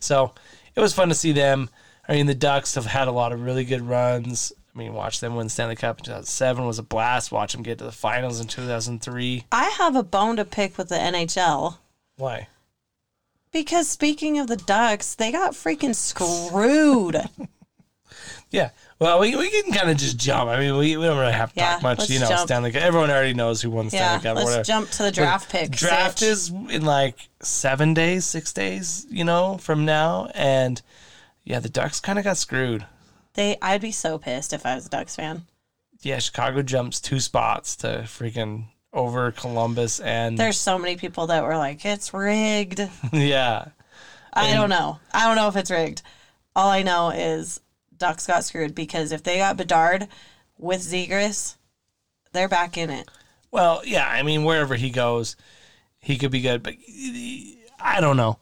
So 0.00 0.32
it 0.74 0.80
was 0.80 0.92
fun 0.92 1.08
to 1.08 1.14
see 1.14 1.32
them. 1.32 1.70
I 2.06 2.12
mean 2.12 2.26
the 2.26 2.34
Ducks 2.34 2.74
have 2.74 2.86
had 2.86 3.08
a 3.08 3.12
lot 3.12 3.32
of 3.32 3.42
really 3.42 3.64
good 3.64 3.82
runs. 3.82 4.52
I 4.74 4.78
mean, 4.78 4.94
watch 4.94 5.20
them 5.20 5.34
win 5.34 5.48
Stanley 5.48 5.76
Cup 5.76 5.98
in 5.98 6.04
2007 6.04 6.64
was 6.66 6.78
a 6.78 6.82
blast. 6.82 7.30
Watch 7.30 7.52
them 7.52 7.62
get 7.62 7.78
to 7.78 7.84
the 7.84 7.92
finals 7.92 8.40
in 8.40 8.46
2003. 8.46 9.44
I 9.52 9.64
have 9.64 9.96
a 9.96 10.02
bone 10.02 10.36
to 10.36 10.46
pick 10.46 10.78
with 10.78 10.88
the 10.88 10.94
NHL. 10.94 11.76
Why? 12.16 12.48
Because 13.52 13.88
speaking 13.88 14.38
of 14.38 14.46
the 14.46 14.56
Ducks, 14.56 15.14
they 15.14 15.30
got 15.30 15.52
freaking 15.52 15.94
screwed. 15.94 17.16
Yeah. 18.50 18.70
Well, 18.98 19.18
we, 19.18 19.34
we 19.34 19.50
can 19.50 19.72
kind 19.72 19.90
of 19.90 19.96
just 19.96 20.18
jump. 20.18 20.50
I 20.50 20.60
mean, 20.60 20.76
we, 20.76 20.96
we 20.98 21.04
don't 21.04 21.18
really 21.18 21.32
have 21.32 21.52
to 21.54 21.58
Yeah, 21.60 21.72
talk 21.72 21.82
much. 21.82 22.10
You 22.10 22.20
know, 22.20 22.28
jump. 22.28 22.40
Stanley 22.46 22.70
Cup. 22.70 22.82
Everyone 22.82 23.10
already 23.10 23.32
knows 23.32 23.62
who 23.62 23.70
won 23.70 23.88
the 23.88 23.96
yeah, 23.96 24.18
Stanley 24.18 24.22
Cup. 24.22 24.36
let's 24.36 24.44
whatever. 24.44 24.64
jump 24.64 24.90
to 24.90 25.02
the 25.04 25.10
draft 25.10 25.50
pick. 25.50 25.70
Draft 25.70 26.18
Sitch. 26.18 26.28
is 26.28 26.50
in 26.50 26.84
like 26.84 27.16
seven 27.40 27.94
days, 27.94 28.26
six 28.26 28.52
days, 28.52 29.06
you 29.08 29.24
know, 29.24 29.56
from 29.56 29.86
now. 29.86 30.30
And 30.34 30.82
yeah, 31.44 31.58
the 31.60 31.70
Ducks 31.70 31.98
kind 31.98 32.18
of 32.18 32.24
got 32.26 32.36
screwed. 32.36 32.84
They, 33.34 33.56
I'd 33.62 33.80
be 33.80 33.90
so 33.90 34.18
pissed 34.18 34.52
if 34.52 34.66
I 34.66 34.74
was 34.74 34.86
a 34.86 34.90
Ducks 34.90 35.16
fan. 35.16 35.46
Yeah, 36.02 36.18
Chicago 36.18 36.62
jumps 36.62 37.00
two 37.00 37.20
spots 37.20 37.74
to 37.76 38.02
freaking 38.04 38.66
over 38.92 39.32
Columbus. 39.32 40.00
And 40.00 40.36
There's 40.38 40.58
so 40.58 40.78
many 40.78 40.96
people 40.96 41.28
that 41.28 41.44
were 41.44 41.56
like, 41.56 41.84
"It's 41.84 42.12
rigged." 42.12 42.80
yeah, 43.12 43.66
I 44.32 44.54
don't 44.54 44.70
know. 44.70 44.98
I 45.12 45.26
don't 45.26 45.36
know 45.36 45.48
if 45.48 45.56
it's 45.56 45.70
rigged. 45.70 46.02
All 46.54 46.68
I 46.68 46.82
know 46.82 47.10
is 47.10 47.60
Ducks 47.96 48.26
got 48.26 48.44
screwed 48.44 48.74
because 48.74 49.12
if 49.12 49.22
they 49.22 49.38
got 49.38 49.56
Bedard 49.56 50.08
with 50.58 50.80
Zegras, 50.80 51.56
they're 52.32 52.48
back 52.48 52.76
in 52.76 52.90
it. 52.90 53.08
Well, 53.50 53.82
yeah, 53.84 54.08
I 54.08 54.22
mean, 54.22 54.44
wherever 54.44 54.74
he 54.74 54.90
goes, 54.90 55.36
he 55.98 56.16
could 56.16 56.30
be 56.30 56.40
good, 56.40 56.62
but 56.62 56.74
I 57.80 58.00
don't 58.00 58.16
know. 58.16 58.38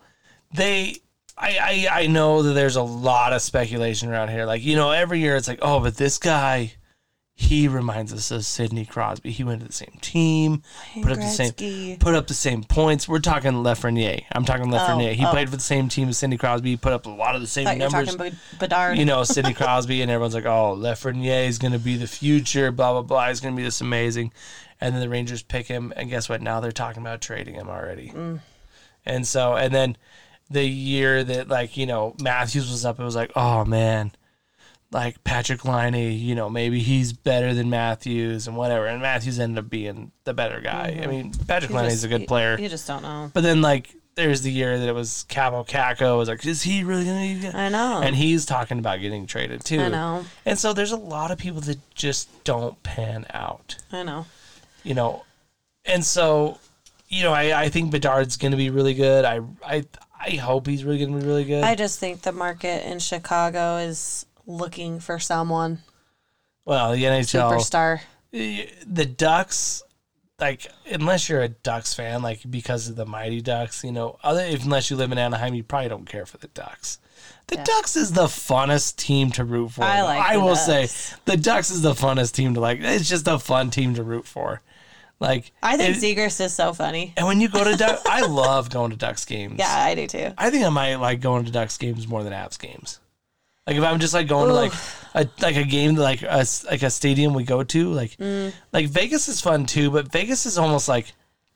They, 0.55 0.97
I, 1.37 1.87
I, 1.91 2.03
I 2.03 2.07
know 2.07 2.43
that 2.43 2.53
there's 2.53 2.77
a 2.77 2.83
lot 2.83 3.33
of 3.33 3.43
speculation 3.43 4.09
around 4.09 4.29
here. 4.29 4.47
Like, 4.47 4.63
you 4.63 4.77
know, 4.77 4.91
every 4.93 5.19
year 5.19 5.37
it's 5.37 5.49
like, 5.49 5.59
oh, 5.63 5.81
but 5.81 5.97
this 5.97 6.19
guy, 6.19 6.75
he 7.41 7.69
reminds 7.69 8.13
us 8.13 8.31
of 8.31 8.45
Sidney 8.45 8.85
Crosby. 8.85 9.31
He 9.31 9.45
went 9.45 9.63
to 9.63 9.67
the 9.67 9.73
same 9.73 9.97
team, 10.03 10.63
put 11.01 11.13
up 11.13 11.17
the 11.17 11.27
same, 11.27 11.97
put 11.97 12.15
up 12.15 12.27
the 12.27 12.35
same 12.35 12.63
points. 12.63 13.09
We're 13.09 13.19
talking 13.19 13.53
Lafreniere. 13.53 14.25
I'm 14.33 14.45
talking 14.45 14.73
oh, 14.73 14.77
Lafreniere. 14.77 15.15
he 15.15 15.25
oh. 15.25 15.31
played 15.31 15.49
for 15.49 15.57
the 15.57 15.63
same 15.63 15.89
team 15.89 16.11
as 16.11 16.19
Sidney 16.19 16.37
Crosby. 16.37 16.69
He 16.69 16.77
put 16.77 16.93
up 16.93 17.07
a 17.07 17.09
lot 17.09 17.35
of 17.35 17.41
the 17.41 17.47
same 17.47 17.65
Thought 17.65 17.79
you 17.79 17.85
were 17.85 18.05
numbers 18.05 18.35
Bedard. 18.59 18.99
you 18.99 19.07
know, 19.07 19.25
Sidney 19.25 19.55
Crosby, 19.55 20.03
and 20.03 20.11
everyone's 20.11 20.35
like, 20.35 20.45
oh, 20.45 20.77
Lafreniere 20.79 21.49
is 21.49 21.59
going 21.59 21.73
to 21.73 21.79
be 21.79 21.97
the 21.97 22.07
future, 22.07 22.71
blah, 22.71 22.93
blah, 22.93 23.03
blah. 23.03 23.29
He's 23.29 23.41
going 23.41 23.55
to 23.55 23.57
be 23.57 23.65
this 23.65 23.81
amazing. 23.81 24.33
And 24.79 24.95
then 24.95 25.01
the 25.01 25.09
Rangers 25.09 25.43
pick 25.43 25.67
him, 25.67 25.95
and 25.97 26.11
guess 26.11 26.29
what? 26.29 26.43
Now 26.43 26.61
they're 26.61 26.73
talking 26.73 27.01
about 27.01 27.23
trading 27.23 27.55
him 27.55 27.71
already. 27.71 28.11
Mm. 28.11 28.41
And 29.07 29.27
so, 29.27 29.57
and 29.57 29.73
then 29.73 29.97
the 30.51 30.65
year 30.65 31.25
that, 31.25 31.49
like, 31.49 31.79
you 31.79 31.87
know, 31.87 32.15
Matthews 32.21 32.71
was 32.71 32.85
up, 32.85 33.01
it 33.01 33.03
was 33.03 33.17
like, 33.17 33.33
oh, 33.35 33.65
man, 33.65 34.13
like 34.93 35.23
Patrick 35.25 35.65
Laine, 35.65 35.95
you 36.19 36.35
know, 36.35 36.49
maybe 36.51 36.81
he's 36.81 37.13
better 37.13 37.55
than 37.55 37.71
Matthews 37.71 38.49
and 38.49 38.57
whatever. 38.57 38.87
And 38.87 39.01
Matthews 39.01 39.39
ended 39.39 39.65
up 39.65 39.71
being 39.71 40.11
the 40.25 40.35
better 40.35 40.61
guy. 40.61 41.01
I 41.03 41.07
mean, 41.07 41.33
Patrick 41.47 41.71
You 41.71 41.77
Laine 41.77 41.87
is 41.91 42.03
a 42.05 42.09
good 42.09 42.23
you- 42.23 42.27
player. 42.27 42.59
You 42.59 42.69
just 42.69 42.87
don't 42.89 43.03
know. 43.03 43.31
But 43.33 43.43
then, 43.43 43.63
like, 43.63 43.95
there's 44.17 44.43
the 44.43 44.51
year 44.51 44.79
that 44.79 44.89
it 44.89 44.95
was 44.95 45.25
Kaapo 45.29 45.67
Kakko. 45.67 46.19
was 46.19 46.29
like, 46.29 46.45
is 46.45 46.63
he 46.63 46.83
really 46.83 47.05
going 47.05 47.41
to? 47.41 47.53
be 47.53 47.57
I 47.57 47.69
know. 47.69 48.01
And 48.03 48.17
he's 48.17 48.45
talking 48.45 48.79
about 48.81 49.01
getting 49.01 49.27
traded 49.27 49.65
too. 49.65 49.81
I 49.81 49.89
know. 49.89 50.25
And 50.45 50.59
so 50.59 50.73
there's 50.73 50.93
a 50.93 50.97
lot 50.97 51.31
of 51.31 51.39
people 51.39 51.61
that 51.63 51.79
just 51.95 52.29
don't 52.45 52.83
pan 52.83 53.27
out, 53.33 53.77
I 53.93 54.03
know. 54.03 54.27
you 54.83 54.95
know. 54.95 55.25
And 55.87 56.05
so, 56.05 56.59
you 57.09 57.23
know, 57.23 57.33
I, 57.33 57.63
I 57.63 57.69
think 57.71 57.93
Bedard's 57.93 58.37
going 58.37 58.51
to 58.51 58.59
be 58.59 58.69
really 58.71 58.93
good. 58.95 59.25
I 59.25 59.41
I 59.65 59.85
I 60.23 60.31
hope 60.33 60.67
he's 60.67 60.85
really 60.85 60.99
going 60.99 61.13
to 61.15 61.21
be 61.21 61.27
really 61.27 61.45
good. 61.45 61.65
I 61.65 61.75
just 61.75 61.99
think 61.99 62.23
the 62.23 62.33
market 62.33 62.87
in 62.91 62.99
Chicago 62.99 63.77
is 63.79 64.27
looking 64.51 65.01
for 65.01 65.19
someone 65.19 65.79
well, 66.65 66.93
the 66.93 67.03
NHL, 67.05 67.53
superstar. 67.53 68.01
the 68.33 69.07
Ducks, 69.07 69.83
like 70.39 70.67
unless 70.91 71.29
you're 71.29 71.43
a 71.43 71.49
Ducks 71.49 71.95
fan, 71.95 72.23
like 72.23 72.41
because 72.49 72.89
of 72.89 72.97
the 72.97 73.07
Mighty 73.07 73.41
Ducks, 73.41 73.83
you 73.83 73.93
know, 73.93 74.19
other 74.23 74.43
if, 74.43 74.65
unless 74.65 74.91
you 74.91 74.97
live 74.97 75.11
in 75.13 75.19
Anaheim, 75.19 75.55
you 75.55 75.63
probably 75.65 75.89
don't 75.89 76.07
care 76.09 76.27
for 76.27 76.39
the 76.39 76.49
Ducks. 76.49 76.99
The 77.49 77.57
Yeah. 77.57 77.65
Ducks 77.65 77.97
is 77.97 78.13
the 78.13 78.27
funnest 78.27 78.97
team 78.97 79.31
to 79.33 79.45
root 79.45 79.73
for. 79.73 79.83
I 79.85 80.03
like 80.03 80.21
I 80.21 80.37
will 80.37 80.55
Ducks. 80.55 80.93
say 80.93 81.17
the 81.25 81.37
Ducks 81.37 81.71
is 81.71 81.83
the 81.83 81.95
funnest 81.95 82.33
team 82.35 82.55
to 82.55 82.61
like. 82.61 82.79
It's 82.81 83.09
just 83.09 83.27
a 83.27 83.39
fun 83.39 83.71
team 83.71 83.95
to 83.95 84.03
root 84.05 84.27
for. 84.27 84.63
Like 85.19 85.51
I 85.63 85.77
think 85.77 85.97
it- 85.97 86.01
Zegras 86.17 86.41
is 86.41 86.53
so 86.55 86.73
funny. 86.73 87.13
and 87.17 87.27
when 87.27 87.41
you 87.41 87.49
go 87.49 87.65
to 87.65 87.77
Duck, 87.77 88.01
I 88.07 88.21
love 88.27 88.71
going 88.71 88.91
to 88.93 88.97
Ducks 88.97 89.25
games. 89.25 89.57
Yeah, 89.59 89.69
I 89.75 89.95
do 89.95 90.07
too. 90.07 90.33
I 90.39 90.51
think 90.51 90.65
I 90.65 90.69
might 90.69 90.97
like 90.97 91.21
going 91.21 91.45
to 91.47 91.51
Ducks 91.51 91.77
games 91.77 92.07
more 92.07 92.23
than 92.23 92.33
Avs 92.33 92.59
games. 92.59 93.01
Like 93.67 93.77
if 93.77 93.85
I'm 93.85 94.01
just 94.01 94.15
like 94.15 94.27
going 94.29 94.49
to 94.49 94.55
like 94.55 94.73
a 95.15 95.29
like 95.43 95.57
a 95.57 95.65
game 95.65 95.95
like 95.97 96.23
a 96.23 96.45
like 96.71 96.83
a 96.83 96.91
stadium 96.91 97.35
we 97.35 97.45
go 97.45 97.63
to 97.63 97.93
like 97.93 98.17
Mm. 98.17 98.53
like 98.73 98.89
Vegas 98.89 99.29
is 99.29 99.41
fun 99.41 99.67
too, 99.67 99.91
but 99.91 100.11
Vegas 100.11 100.47
is 100.47 100.59
almost 100.59 100.89
like 100.89 101.13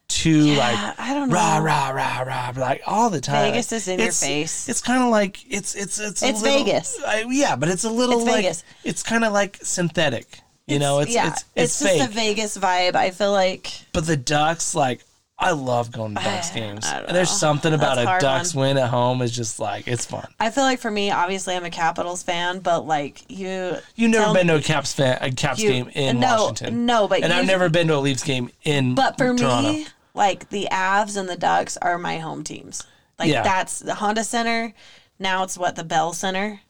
too 0.07 0.55
like 0.55 0.77
I 1.01 1.15
don't 1.15 1.29
know. 1.31 1.35
rah 1.35 1.59
rah 1.59 1.89
rah 1.91 2.21
rah 2.21 2.53
like 2.57 2.83
all 2.87 3.11
the 3.11 3.21
time. 3.21 3.51
Vegas 3.53 3.73
is 3.73 3.89
in 3.89 3.99
your 3.99 4.13
face. 4.13 4.69
It's 4.69 4.81
kind 4.83 5.03
of 5.03 5.09
like 5.11 5.39
it's 5.51 5.75
it's 5.75 5.99
it's 5.99 6.23
a 6.23 6.29
It's 6.29 6.43
little- 6.43 6.65
Vegas. 6.65 6.99
I, 7.05 7.25
yeah, 7.29 7.57
but 7.57 7.69
it's 7.69 7.85
a 7.85 7.91
little 7.91 8.19
It's 8.21 8.27
like 8.27 8.37
Vegas. 8.45 8.65
it's 8.85 9.03
kind 9.03 9.25
of 9.25 9.33
like 9.33 9.59
synthetic. 9.63 10.41
You 10.67 10.79
know, 10.79 11.01
it's 11.01 11.13
yeah, 11.13 11.29
it's 11.33 11.45
it's, 11.57 11.79
just 11.81 11.91
fake. 11.99 12.09
a 12.09 12.13
Vegas 12.13 12.57
vibe. 12.57 12.95
I 12.97 13.11
feel 13.11 13.33
like 13.33 13.71
But 13.93 14.07
the 14.07 14.17
Ducks, 14.17 14.75
like, 14.75 15.05
I 15.39 15.51
love 15.51 15.91
going 15.91 16.15
to 16.15 16.23
Ducks 16.23 16.51
games. 16.55 16.87
I 16.87 17.03
There's 17.13 17.31
something 17.31 17.73
about 17.75 17.97
That's 17.97 18.23
a 18.23 18.27
Ducks 18.27 18.55
win 18.55 18.77
at 18.79 18.89
home 18.89 19.21
is 19.21 19.33
just 19.35 19.59
like 19.59 19.89
it's 19.89 20.05
fun. 20.07 20.27
I 20.39 20.51
feel 20.51 20.65
like 20.65 20.79
for 20.81 20.91
me, 20.91 21.11
obviously, 21.11 21.55
I'm 21.57 21.65
a 21.65 21.71
Capitals 21.71 22.23
fan, 22.23 22.61
but 22.61 22.87
like 22.87 23.23
you, 23.29 23.77
You've 23.97 24.11
never 24.13 24.33
been 24.33 24.47
to 24.47 24.57
a 24.57 24.63
Caps 24.63 24.93
fan, 24.95 25.19
a 25.21 25.31
Caps 25.33 25.61
You- 25.61 25.69
game 25.71 25.89
in 25.95 26.21
no, 26.21 26.45
Washington. 26.49 26.87
no, 26.87 27.09
but 27.09 27.23
and 27.23 27.33
I've 27.33 27.41
you've- 27.43 27.47
never 27.53 27.69
been 27.69 27.89
to 27.89 27.97
a 27.97 27.99
Leafs 27.99 28.23
game 28.23 28.51
in 28.63 28.95
But 28.95 29.19
for 29.19 29.35
Toronto. 29.37 29.73
me, 29.73 29.87
like 30.15 30.49
the 30.51 30.69
Avs 30.71 31.17
and 31.17 31.29
the 31.29 31.37
Ducks 31.37 31.77
are 31.79 31.99
my 31.99 32.19
home 32.19 32.45
teams. 32.45 32.83
Like 33.19 33.31
Yeah. 33.31 33.43
that's 33.43 33.81
the 33.81 33.95
Honda 33.97 34.25
Center. 34.25 34.73
Now 35.19 35.43
it's 35.45 35.59
what 35.59 35.77
the 35.77 35.85
Bell 35.85 36.13
Center. 36.13 36.61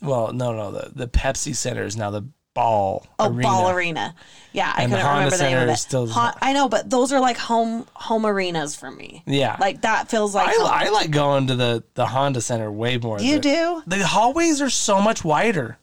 well, 0.00 0.32
no, 0.32 0.52
no, 0.52 0.70
the 0.70 0.90
the 0.94 1.08
Pepsi 1.08 1.54
Center 1.54 1.82
is 1.84 1.96
now 1.96 2.10
the 2.10 2.22
Ball 2.58 3.06
Oh, 3.18 3.28
Arena. 3.28 3.42
Ball 3.42 3.70
Arena. 3.70 4.14
Yeah, 4.52 4.72
I 4.76 4.82
And 4.82 4.92
the 4.92 4.96
couldn't 4.96 5.10
Honda 5.10 5.24
remember 5.26 5.36
the 5.36 5.42
name 5.44 5.58
of 5.62 5.68
it. 5.68 5.76
still- 5.76 6.06
Hon- 6.08 6.34
I 6.40 6.52
know, 6.52 6.68
but 6.68 6.90
those 6.90 7.12
are 7.12 7.20
like 7.20 7.36
home 7.36 7.86
home 7.94 8.26
arenas 8.26 8.74
for 8.74 8.90
me. 8.90 9.22
Yeah, 9.26 9.56
Like 9.60 9.82
that 9.82 10.08
feels 10.08 10.34
like 10.34 10.48
I, 10.48 10.52
home. 10.52 10.66
I 10.70 10.88
like 10.88 11.10
going 11.10 11.46
to 11.48 11.54
the 11.54 11.84
the 11.94 12.06
Honda 12.06 12.40
Center 12.40 12.70
way 12.72 12.98
more. 12.98 13.20
you 13.20 13.38
do. 13.38 13.82
The 13.86 14.04
hallways 14.06 14.60
are 14.60 14.70
so 14.70 15.00
much 15.00 15.22
wider. 15.24 15.78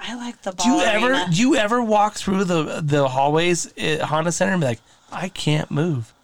I 0.00 0.14
like 0.14 0.40
the 0.42 0.52
Ball 0.52 0.64
Do 0.64 0.72
you 0.72 0.80
Arena. 0.80 1.18
ever 1.24 1.30
do 1.32 1.36
you 1.40 1.56
ever 1.56 1.82
walk 1.82 2.14
through 2.14 2.44
the 2.44 2.80
the 2.82 3.08
hallways 3.08 3.66
at 3.76 4.00
Honda 4.02 4.32
Center 4.32 4.52
and 4.52 4.60
be 4.62 4.66
like, 4.68 4.80
I 5.12 5.28
can't 5.28 5.70
move? 5.70 6.14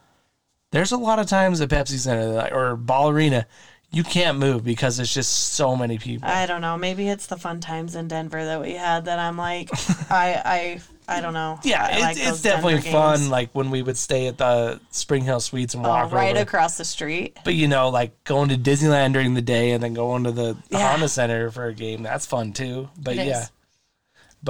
There's 0.71 0.93
a 0.93 0.97
lot 0.97 1.19
of 1.19 1.27
times 1.27 1.61
at 1.61 1.69
Pepsi 1.69 1.99
Center 1.99 2.49
or 2.55 2.77
Ball 2.77 3.11
Arena, 3.11 3.47
you 3.95 4.03
can't 4.05 4.39
move 4.39 4.65
because 4.65 4.99
it's 4.99 5.13
just 5.15 5.33
so 5.55 5.77
many 5.77 5.99
people. 5.99 6.29
I 6.29 6.47
don't 6.47 6.61
know. 6.61 6.77
Maybe 6.77 7.09
it's 7.09 7.27
the 7.27 7.37
fun 7.37 7.61
times 7.61 7.95
in 7.95 8.09
Denver 8.09 8.45
that 8.45 8.61
we 8.61 8.73
had 8.73 9.05
that 9.07 9.19
I'm 9.19 9.37
like, 9.39 9.71
I 10.11 10.43
I 10.45 11.17
I 11.17 11.21
don't 11.21 11.35
know. 11.35 11.59
yeah, 11.65 11.85
I 11.85 11.91
it's, 11.93 12.01
like 12.03 12.17
it's 12.17 12.27
those 12.27 12.43
definitely 12.43 12.75
Denver 12.81 12.91
fun. 12.91 13.29
Like 13.31 13.51
when 13.55 13.71
we 13.71 13.83
would 13.83 13.97
stay 13.97 14.27
at 14.27 14.39
the 14.39 14.81
Spring 14.91 15.23
Hill 15.25 15.41
Suites 15.41 15.75
and 15.75 15.85
Oh, 15.85 15.89
walk 15.89 16.13
right 16.13 16.33
over. 16.35 16.43
across 16.43 16.77
the 16.79 16.85
street. 16.85 17.39
But 17.45 17.55
you 17.55 17.69
know, 17.69 17.89
like 17.91 18.25
going 18.25 18.49
to 18.51 18.57
Disneyland 18.57 19.13
during 19.13 19.35
the 19.35 19.43
day 19.43 19.73
and 19.73 19.83
then 19.83 19.95
going 19.95 20.25
to 20.25 20.33
the 20.33 20.57
Yeah. 20.71 20.91
Honda 20.91 21.09
Center 21.09 21.51
for 21.51 21.67
a 21.67 21.75
game, 21.75 22.03
that's 22.03 22.27
fun 22.27 22.53
too. 22.53 22.89
But 22.99 23.17
It 23.17 23.21
is. 23.21 23.27
yeah, 23.29 23.47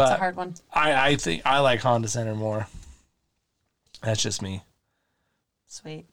It's 0.05 0.11
a 0.13 0.17
hard 0.17 0.37
one. 0.37 0.55
I 0.73 1.11
I 1.11 1.17
think 1.17 1.43
I 1.45 1.59
like 1.61 1.81
Honda 1.81 2.09
Center 2.09 2.35
more. 2.35 2.67
That's 4.03 4.23
just 4.23 4.41
me. 4.43 4.63
Sweet. 5.67 6.07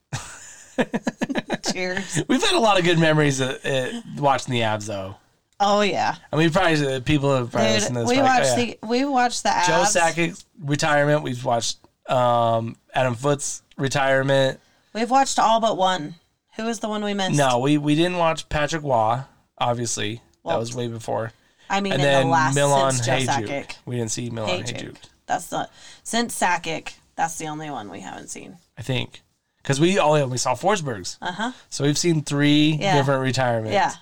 Cheers. 1.72 2.22
We've 2.28 2.42
had 2.42 2.54
a 2.54 2.60
lot 2.60 2.78
of 2.78 2.84
good 2.84 2.98
memories 2.98 3.40
at, 3.40 3.64
at 3.64 3.92
watching 4.16 4.52
the 4.52 4.60
Avs, 4.60 4.86
though. 4.86 5.16
Oh 5.60 5.80
yeah, 5.82 6.16
I 6.32 6.36
mean, 6.36 6.50
probably 6.50 6.86
uh, 6.86 7.00
people 7.00 7.36
have 7.36 7.52
probably 7.52 7.68
dude. 7.68 7.74
listened 7.76 7.94
to 7.96 8.00
this. 8.02 8.10
We 8.10 8.20
watched 8.20 8.52
oh, 8.52 8.56
yeah. 8.56 8.74
the 8.80 8.86
we 8.86 9.04
watched 9.04 9.42
the 9.44 9.50
Avs. 9.50 9.66
Joe 9.66 10.00
Sakic's 10.00 10.44
retirement. 10.58 11.22
We've 11.22 11.44
watched 11.44 11.78
um, 12.08 12.76
Adam 12.92 13.14
Foote's 13.14 13.62
retirement. 13.78 14.58
We've 14.92 15.10
watched 15.10 15.38
all 15.38 15.60
but 15.60 15.76
one. 15.76 16.16
Who 16.56 16.64
was 16.64 16.80
the 16.80 16.88
one 16.88 17.02
we 17.02 17.14
missed? 17.14 17.36
No, 17.36 17.60
we, 17.60 17.78
we 17.78 17.94
didn't 17.94 18.18
watch 18.18 18.48
Patrick 18.48 18.82
Roy. 18.82 19.20
Obviously, 19.56 20.20
Well, 20.42 20.56
that 20.56 20.60
was 20.60 20.74
way 20.74 20.88
before. 20.88 21.32
I 21.70 21.80
mean 21.80 21.94
And 21.94 22.02
in 22.02 22.06
then 22.06 22.26
the 22.26 22.32
last 22.32 22.54
Milan 22.54 22.92
since 22.92 23.06
Joe 23.06 23.32
Hejduk. 23.32 23.46
Sakic. 23.46 23.76
We 23.86 23.96
didn't 23.96 24.10
see 24.10 24.28
Milan 24.28 24.62
Hejduk. 24.62 24.76
Hejduk. 24.76 24.96
That's 25.26 25.46
the 25.46 25.68
since 26.02 26.38
Sakic. 26.38 26.94
That's 27.16 27.38
the 27.38 27.46
only 27.46 27.70
one 27.70 27.88
we 27.88 28.00
haven't 28.00 28.28
seen. 28.28 28.58
I 28.76 28.82
think 28.82 29.22
because 29.62 29.80
we 29.80 29.98
oh 29.98 30.26
we 30.26 30.38
saw 30.38 30.54
Forsberg's. 30.54 31.18
Uh 31.22 31.32
huh. 31.32 31.52
So 31.70 31.84
we've 31.84 31.98
seen 31.98 32.22
three 32.22 32.78
Yeah. 32.80 32.96
different 32.96 33.22
retirements. 33.22 33.72
Yeah. 33.74 33.92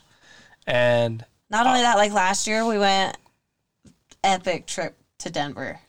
and 0.66 1.24
Not 1.50 1.66
only 1.66 1.80
that, 1.82 1.96
like 1.96 2.12
last 2.12 2.46
year 2.46 2.64
we 2.66 2.78
went 2.78 3.16
epic 4.24 4.66
trip 4.66 4.96
to 5.18 5.30
Denver. 5.30 5.80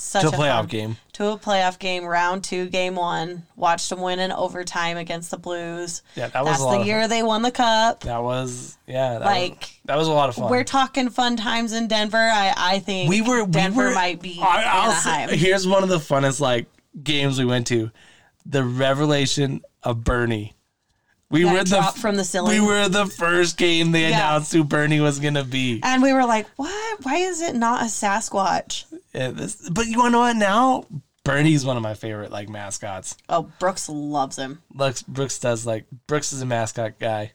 Such 0.00 0.22
to 0.22 0.28
a 0.28 0.30
a 0.30 0.32
playoff 0.34 0.58
fun- 0.58 0.66
game. 0.68 0.96
To 1.14 1.26
a 1.32 1.36
playoff 1.38 1.80
game, 1.80 2.04
round 2.04 2.44
two, 2.44 2.68
game 2.68 2.94
one. 2.94 3.42
Watched 3.56 3.88
them 3.90 4.00
win 4.00 4.20
in 4.20 4.30
overtime 4.30 4.96
against 4.96 5.32
the 5.32 5.38
Blues. 5.38 6.02
Yeah, 6.14 6.28
that 6.28 6.44
was 6.44 6.52
That's 6.52 6.60
a 6.62 6.64
lot 6.66 6.78
the 6.78 6.86
year 6.86 7.08
they 7.08 7.24
won 7.24 7.42
the 7.42 7.50
cup. 7.50 8.00
That 8.04 8.22
was 8.22 8.78
yeah. 8.86 9.14
That 9.14 9.20
was, 9.22 9.26
Like, 9.26 9.80
that 9.86 9.96
was 9.98 10.06
a 10.06 10.12
lot 10.12 10.28
of 10.28 10.36
fun. 10.36 10.50
We're 10.50 10.62
talking 10.62 11.10
fun 11.10 11.36
times 11.36 11.72
in 11.72 11.88
Denver. 11.88 12.16
I, 12.16 12.54
I 12.56 12.78
think 12.78 13.10
we 13.10 13.22
were 13.22 13.44
Denver 13.44 13.80
we 13.80 13.88
were, 13.88 13.94
might 13.94 14.22
be 14.22 14.38
I, 14.40 14.62
I'll 14.68 14.92
say- 14.92 15.36
here's 15.36 15.66
one 15.66 15.82
of 15.82 15.88
the 15.88 15.98
funnest 15.98 16.38
like 16.38 16.66
games 17.02 17.36
we 17.36 17.44
went 17.44 17.66
to, 17.68 17.90
the 18.48 18.64
revelation 18.64 19.60
of 19.82 20.02
Bernie. 20.02 20.54
We 21.30 21.44
were 21.44 21.62
the 21.62 21.82
from 21.82 22.16
the 22.16 22.24
ceiling. 22.24 22.62
We 22.62 22.66
were 22.66 22.88
the 22.88 23.04
first 23.04 23.58
game 23.58 23.92
they 23.92 24.08
Yeah. 24.08 24.16
announced 24.16 24.50
who 24.52 24.64
Bernie 24.64 25.00
was 25.00 25.18
gonna 25.20 25.44
be. 25.44 25.78
and 25.82 26.02
we 26.02 26.12
were 26.14 26.24
like, 26.24 26.46
what? 26.56 27.04
Why 27.04 27.16
is 27.16 27.42
it 27.42 27.54
not 27.54 27.82
a 27.82 27.84
Sasquatch? 27.84 28.84
Yeah, 29.14 29.32
this, 29.32 29.68
but 29.68 29.86
you 29.86 29.98
want 29.98 30.08
to 30.08 30.12
know 30.12 30.18
what? 30.20 30.36
Now 30.36 30.84
Bernie's 31.24 31.66
one 31.66 31.76
of 31.76 31.82
my 31.82 31.92
favorite 31.92 32.32
like 32.32 32.48
mascots. 32.48 33.14
Oh, 33.28 33.50
Brooks 33.58 33.90
loves 33.90 34.36
him. 34.36 34.62
Lux, 34.74 35.02
Brooks 35.02 35.38
does 35.38 35.66
like 35.66 35.84
Brooks 36.06 36.32
is 36.32 36.40
a 36.40 36.46
mascot 36.46 36.98
guy, 36.98 37.32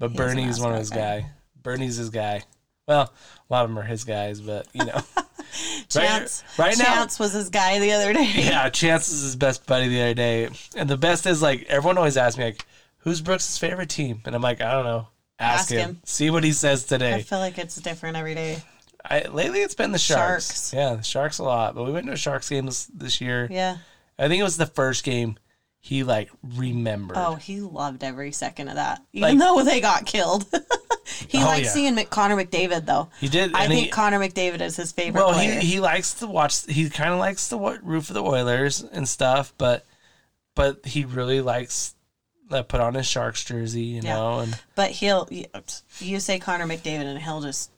but 0.00 0.06
a 0.06 0.14
Bernie's 0.14 0.58
one 0.58 0.72
of 0.72 0.78
his 0.80 0.90
mascot 0.90 1.20
guy. 1.22 1.30
Bernie's 1.62 1.96
his 1.96 2.10
guy. 2.10 2.42
Well, 2.88 3.12
a 3.48 3.52
lot 3.52 3.64
of 3.64 3.70
them 3.70 3.78
are 3.78 3.82
his 3.82 4.02
guys, 4.02 4.40
but 4.40 4.66
you 4.72 4.84
know. 4.84 5.00
Chance. 5.88 6.44
right 6.58 6.76
now- 6.78 6.84
Chance 6.84 7.18
was 7.18 7.32
his 7.32 7.48
guy 7.50 7.78
the 7.78 7.92
other 7.92 8.12
day. 8.12 8.30
Yeah, 8.36 8.68
Chance 8.68 9.08
is 9.08 9.22
his 9.22 9.36
best 9.36 9.66
buddy 9.66 9.88
the 9.88 10.00
other 10.02 10.14
day, 10.14 10.48
and 10.76 10.88
the 10.88 10.96
best 10.96 11.26
is 11.26 11.42
like 11.42 11.64
everyone 11.68 11.98
always 11.98 12.16
asks 12.16 12.38
me 12.38 12.44
like, 12.44 12.64
"Who's 12.98 13.20
Brooks' 13.20 13.58
favorite 13.58 13.88
team?" 13.90 14.22
And 14.24 14.34
I'm 14.34 14.42
like, 14.42 14.60
I 14.60 14.72
don't 14.72 14.84
know. 14.84 15.08
Ask, 15.38 15.60
Ask 15.64 15.70
him. 15.70 15.78
him. 15.90 16.00
See 16.04 16.30
what 16.30 16.44
he 16.44 16.52
says 16.52 16.84
today. 16.84 17.14
I 17.14 17.22
feel 17.22 17.38
like 17.38 17.58
it's 17.58 17.76
different 17.76 18.16
every 18.16 18.34
day. 18.34 18.62
I, 19.08 19.20
lately, 19.28 19.60
it's 19.60 19.74
been 19.74 19.92
the 19.92 19.98
Sharks. 19.98 20.46
Sharks. 20.46 20.72
Yeah, 20.74 20.94
the 20.96 21.02
Sharks 21.02 21.38
a 21.38 21.44
lot. 21.44 21.74
But 21.74 21.84
we 21.84 21.92
went 21.92 22.06
to 22.06 22.12
a 22.12 22.16
Sharks 22.16 22.48
game 22.48 22.66
this, 22.66 22.86
this 22.86 23.20
year. 23.20 23.46
Yeah. 23.50 23.76
I 24.18 24.28
think 24.28 24.40
it 24.40 24.44
was 24.44 24.56
the 24.56 24.66
first 24.66 25.04
game 25.04 25.36
he 25.86 26.02
like 26.02 26.30
remembered. 26.56 27.16
Oh, 27.16 27.36
he 27.36 27.60
loved 27.60 28.02
every 28.02 28.32
second 28.32 28.68
of 28.68 28.74
that, 28.74 29.02
Like- 29.14 29.34
even 29.34 29.38
though 29.38 29.62
they 29.62 29.80
got 29.80 30.04
killed. 30.04 30.44
he 31.28 31.38
Oh, 31.38 31.46
likes 31.46 31.66
yeah. 31.66 31.70
seeing 31.70 31.94
Mc- 31.94 32.10
Connor 32.10 32.36
McDavid 32.36 32.86
though. 32.86 33.08
he 33.20 33.28
did. 33.28 33.54
I 33.54 33.68
think 33.68 33.84
he, 33.86 33.88
Connor 33.90 34.18
McDavid 34.18 34.60
is 34.60 34.74
his 34.76 34.90
favorite 34.90 35.20
well, 35.22 35.32
player. 35.32 35.60
he 35.60 35.74
he 35.74 35.80
likes 35.80 36.14
to 36.14 36.26
watch. 36.26 36.66
He 36.66 36.90
kind 36.90 37.12
of 37.12 37.20
likes 37.20 37.48
to 37.50 37.56
wa- 37.56 37.76
root 37.82 38.04
for 38.04 38.14
the 38.14 38.22
Oilers 38.22 38.82
and 38.82 39.08
stuff, 39.08 39.52
but 39.58 39.86
but 40.56 40.84
he 40.84 41.04
really 41.04 41.40
likes 41.40 41.94
to 42.50 42.64
put 42.64 42.80
on 42.80 42.94
his 42.94 43.06
Sharks 43.06 43.44
jersey, 43.44 43.82
you 43.82 44.00
Yeah. 44.02 44.14
know, 44.14 44.38
and 44.40 44.58
but 44.74 44.90
he'll 44.90 45.28
you, 45.30 45.44
you 46.00 46.18
say 46.18 46.40
Connor 46.40 46.66
McDavid 46.66 47.04
and 47.04 47.20
he'll 47.22 47.40
just 47.42 47.70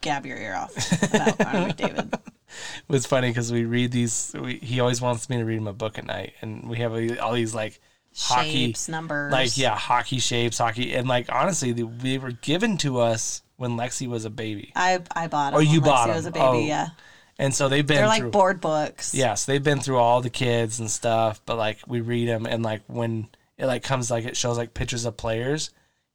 gab 0.00 0.26
your 0.26 0.36
ear 0.38 0.56
off 0.56 1.02
about 1.04 1.38
Connor 1.38 1.68
McDavid. 1.72 2.20
it 2.88 2.92
was 2.92 3.06
funny 3.06 3.28
because 3.28 3.50
we 3.52 3.64
read 3.64 3.92
these. 3.92 4.34
We, 4.38 4.56
he 4.56 4.80
always 4.80 5.00
wants 5.00 5.28
me 5.28 5.36
to 5.38 5.44
read 5.44 5.58
him 5.58 5.66
a 5.66 5.72
book 5.72 5.98
at 5.98 6.04
night, 6.06 6.34
and 6.40 6.68
we 6.68 6.78
have 6.78 6.94
a- 6.94 7.18
all 7.22 7.32
these 7.32 7.54
like 7.54 7.80
hockey, 8.16 8.66
Shapes, 8.66 8.88
numbers. 8.88 9.32
like 9.32 9.56
yeah, 9.56 9.76
hockey 9.76 10.18
shapes, 10.18 10.58
hockey, 10.58 10.94
and 10.94 11.08
like 11.08 11.32
honestly, 11.32 11.72
they, 11.72 11.82
they 11.82 12.18
were 12.18 12.32
given 12.32 12.76
to 12.78 13.00
us 13.00 13.42
when 13.56 13.72
Lexi 13.72 14.06
was 14.08 14.24
a 14.24 14.30
baby, 14.30 14.72
I 14.76 15.00
I 15.14 15.28
bought. 15.28 15.52
Them 15.52 15.58
Oh, 15.58 15.60
you 15.60 15.80
when 15.80 15.90
bought 15.90 16.08
him. 16.08 16.16
Was 16.16 16.26
a 16.26 16.30
baby, 16.30 16.44
Oh, 16.44 16.58
yeah. 16.60 16.88
and 17.38 17.54
so 17.54 17.68
they've 17.68 17.86
been 17.86 17.98
They're 17.98 18.14
through. 18.16 18.24
like 18.26 18.32
board 18.32 18.60
books. 18.60 19.14
Yes, 19.14 19.44
they've 19.44 19.62
been 19.62 19.80
through 19.80 19.98
all 19.98 20.20
the 20.20 20.30
kids 20.30 20.80
and 20.80 20.90
stuff, 20.90 21.40
but 21.46 21.56
like 21.56 21.78
we 21.86 22.00
read 22.00 22.28
them, 22.28 22.44
and 22.46 22.62
like 22.62 22.82
when 22.88 23.28
it 23.58 23.66
like 23.66 23.82
comes 23.82 24.10
like 24.10 24.24
it 24.24 24.36
shows 24.36 24.58
like 24.58 24.74
pictures 24.74 25.04
of 25.04 25.16
players, 25.16 25.70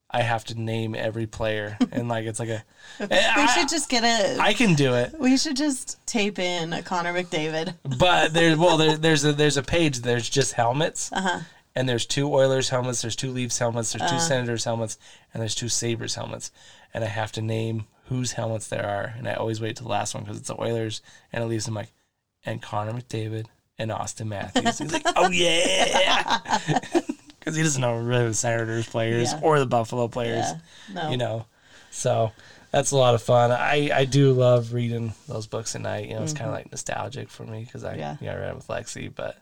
I 0.10 0.22
have 0.22 0.46
to 0.46 0.56
name 0.60 0.96
every 0.96 1.28
player, 1.28 1.78
and 1.92 2.08
like 2.08 2.26
it's 2.26 2.40
like 2.40 2.50
a. 2.50 2.64
We 3.00 3.08
I, 3.12 3.46
should 3.48 3.68
just 3.70 3.90
get 3.90 4.04
it. 4.06 4.40
I 4.40 4.54
can 4.54 4.74
do 4.76 4.94
it, 4.94 5.14
we 5.20 5.38
should 5.38 5.58
just 5.58 6.00
tape 6.08 6.40
in 6.40 6.72
a 6.74 6.82
Connor 6.82 7.14
McDavid. 7.14 7.74
but 8.00 8.34
there's 8.34 8.58
well 8.58 8.78
there, 8.78 8.96
there's 8.98 9.26
a 9.26 9.34
there's 9.34 9.58
a 9.58 9.64
page 9.64 10.00
there's 10.00 10.30
just 10.30 10.54
helmets, 10.54 11.12
Uh-huh. 11.12 11.40
and 11.76 11.90
there's 11.90 12.06
two 12.06 12.34
Oilers 12.34 12.70
helmets, 12.70 13.02
there's 13.02 13.16
two 13.18 13.32
Leafs 13.32 13.60
helmets, 13.60 13.92
there's 13.94 14.10
two 14.10 14.20
Senators 14.20 14.64
helmets, 14.64 14.98
and 15.34 15.42
there's 15.42 15.56
two 15.56 15.70
Sabres 15.70 16.16
helmets, 16.16 16.52
and 16.94 17.04
I 17.04 17.08
have 17.08 17.32
to 17.34 17.42
name 17.42 17.86
whose 18.06 18.32
helmets 18.32 18.68
there 18.70 18.86
are, 18.88 19.14
and 19.18 19.28
I 19.28 19.34
always 19.34 19.60
wait 19.60 19.76
to 19.76 19.84
the 19.84 19.90
last 19.90 20.14
one 20.14 20.24
because 20.24 20.38
it's 20.38 20.48
the 20.48 20.60
Oilers, 20.62 21.02
and 21.34 21.44
it 21.44 21.48
leaves 21.48 21.66
them 21.66 21.74
like, 21.76 21.92
and 22.46 22.62
Connor 22.62 22.94
McDavid 22.94 23.48
and 23.78 23.92
Austin 23.92 24.30
Matthews. 24.30 24.78
He's 24.80 24.94
like, 24.94 25.04
oh 25.18 25.30
yeah, 25.30 26.22
because 27.48 27.57
he 27.57 27.64
doesn't 27.64 27.82
know 27.82 27.98
really 27.98 28.28
the 28.28 28.34
Senators 28.34 28.88
players 28.88 29.32
Yeah. 29.34 29.40
or 29.41 29.60
the 29.60 29.65
Buffalo 29.65 30.07
players, 30.07 30.45
Yeah. 30.45 30.94
No. 30.94 31.10
you 31.11 31.18
know, 31.18 31.45
so. 31.91 32.32
That's 32.69 32.91
a 32.91 32.98
lot 32.98 33.15
of 33.15 33.22
fun. 33.24 33.49
I, 33.49 33.90
I 33.94 34.03
do 34.03 34.34
love 34.34 34.74
reading 34.74 35.14
those 35.30 35.48
books 35.48 35.74
at 35.74 35.82
night. 35.82 36.10
You 36.10 36.15
know, 36.15 36.24
it's 36.24 36.34
kind 36.34 36.49
of 36.49 36.53
like 36.53 36.69
nostalgic 36.69 37.30
for 37.30 37.45
me 37.45 37.64
because 37.64 37.86
I 37.86 37.91
Mm-hmm. 37.91 37.99
Yeah. 38.02 38.18
yeah. 38.19 38.34
I 38.34 38.36
read 38.36 38.49
it 38.49 38.56
with 38.57 38.68
Lexi, 38.68 39.10
but 39.15 39.38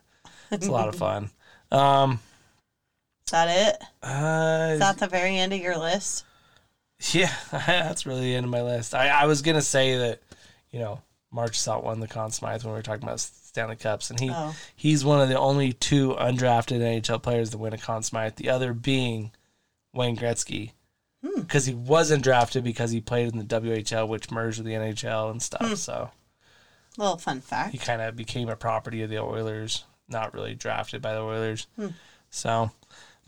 it's 0.52 0.68
a 0.68 0.70
lot 0.72 0.86
of 0.86 0.94
fun. 1.06 1.30
Um, 1.72 2.20
Is 3.26 3.32
that 3.32 3.48
it? 3.48 3.82
uh, 4.00 4.68
Is 4.74 4.78
that 4.78 4.98
the 4.98 5.08
very 5.08 5.36
end 5.38 5.52
of 5.52 5.58
your 5.60 5.76
list? 5.76 6.24
yeah, 7.10 7.32
that's 7.50 8.06
really 8.06 8.20
the 8.20 8.36
end 8.36 8.44
of 8.44 8.50
my 8.50 8.62
list. 8.62 8.94
I, 8.94 9.08
I 9.08 9.26
was 9.26 9.42
gonna 9.42 9.60
say 9.60 9.98
that, 9.98 10.20
you 10.70 10.78
know, 10.78 11.00
Marchessault 11.34 11.82
won 11.82 11.98
the 11.98 12.06
Conn 12.08 12.30
Smythe 12.30 12.62
when 12.62 12.72
we 12.74 12.78
were 12.78 12.82
talking 12.82 13.02
about 13.02 13.18
Stanley 13.56 13.76
Cups, 13.76 14.10
and 14.10 14.20
he 14.20 14.28
Oh. 14.30 14.54
he's 14.74 15.02
one 15.02 15.18
of 15.18 15.30
the 15.30 15.38
only 15.38 15.72
two 15.72 16.10
undrafted 16.18 16.80
NHL 16.82 17.22
players 17.22 17.48
to 17.50 17.58
win 17.58 17.72
a 17.72 17.78
Conn 17.78 18.02
Smythe. 18.02 18.34
The 18.36 18.50
other 18.50 18.74
being 18.74 19.32
Wayne 19.94 20.14
Gretzky, 20.16 20.72
Hmm. 21.24 21.40
because 21.40 21.64
he 21.64 21.72
wasn't 21.72 22.22
drafted 22.22 22.62
because 22.64 22.90
he 22.90 23.00
played 23.00 23.32
in 23.32 23.38
the 23.38 23.44
WHL, 23.44 24.06
which 24.08 24.30
merged 24.30 24.58
with 24.58 24.66
the 24.66 24.74
NHL 24.74 25.30
and 25.30 25.40
stuff. 25.42 25.66
Hmm. 25.66 25.74
So 25.74 26.10
Little 26.98 27.16
fun 27.16 27.40
fact. 27.40 27.72
he 27.72 27.78
kind 27.78 28.02
of 28.02 28.14
became 28.14 28.50
a 28.50 28.56
property 28.56 29.00
of 29.02 29.08
the 29.08 29.18
Oilers, 29.20 29.84
not 30.06 30.34
really 30.34 30.54
drafted 30.54 31.00
by 31.00 31.14
the 31.14 31.20
Oilers. 31.20 31.66
So, 32.28 32.72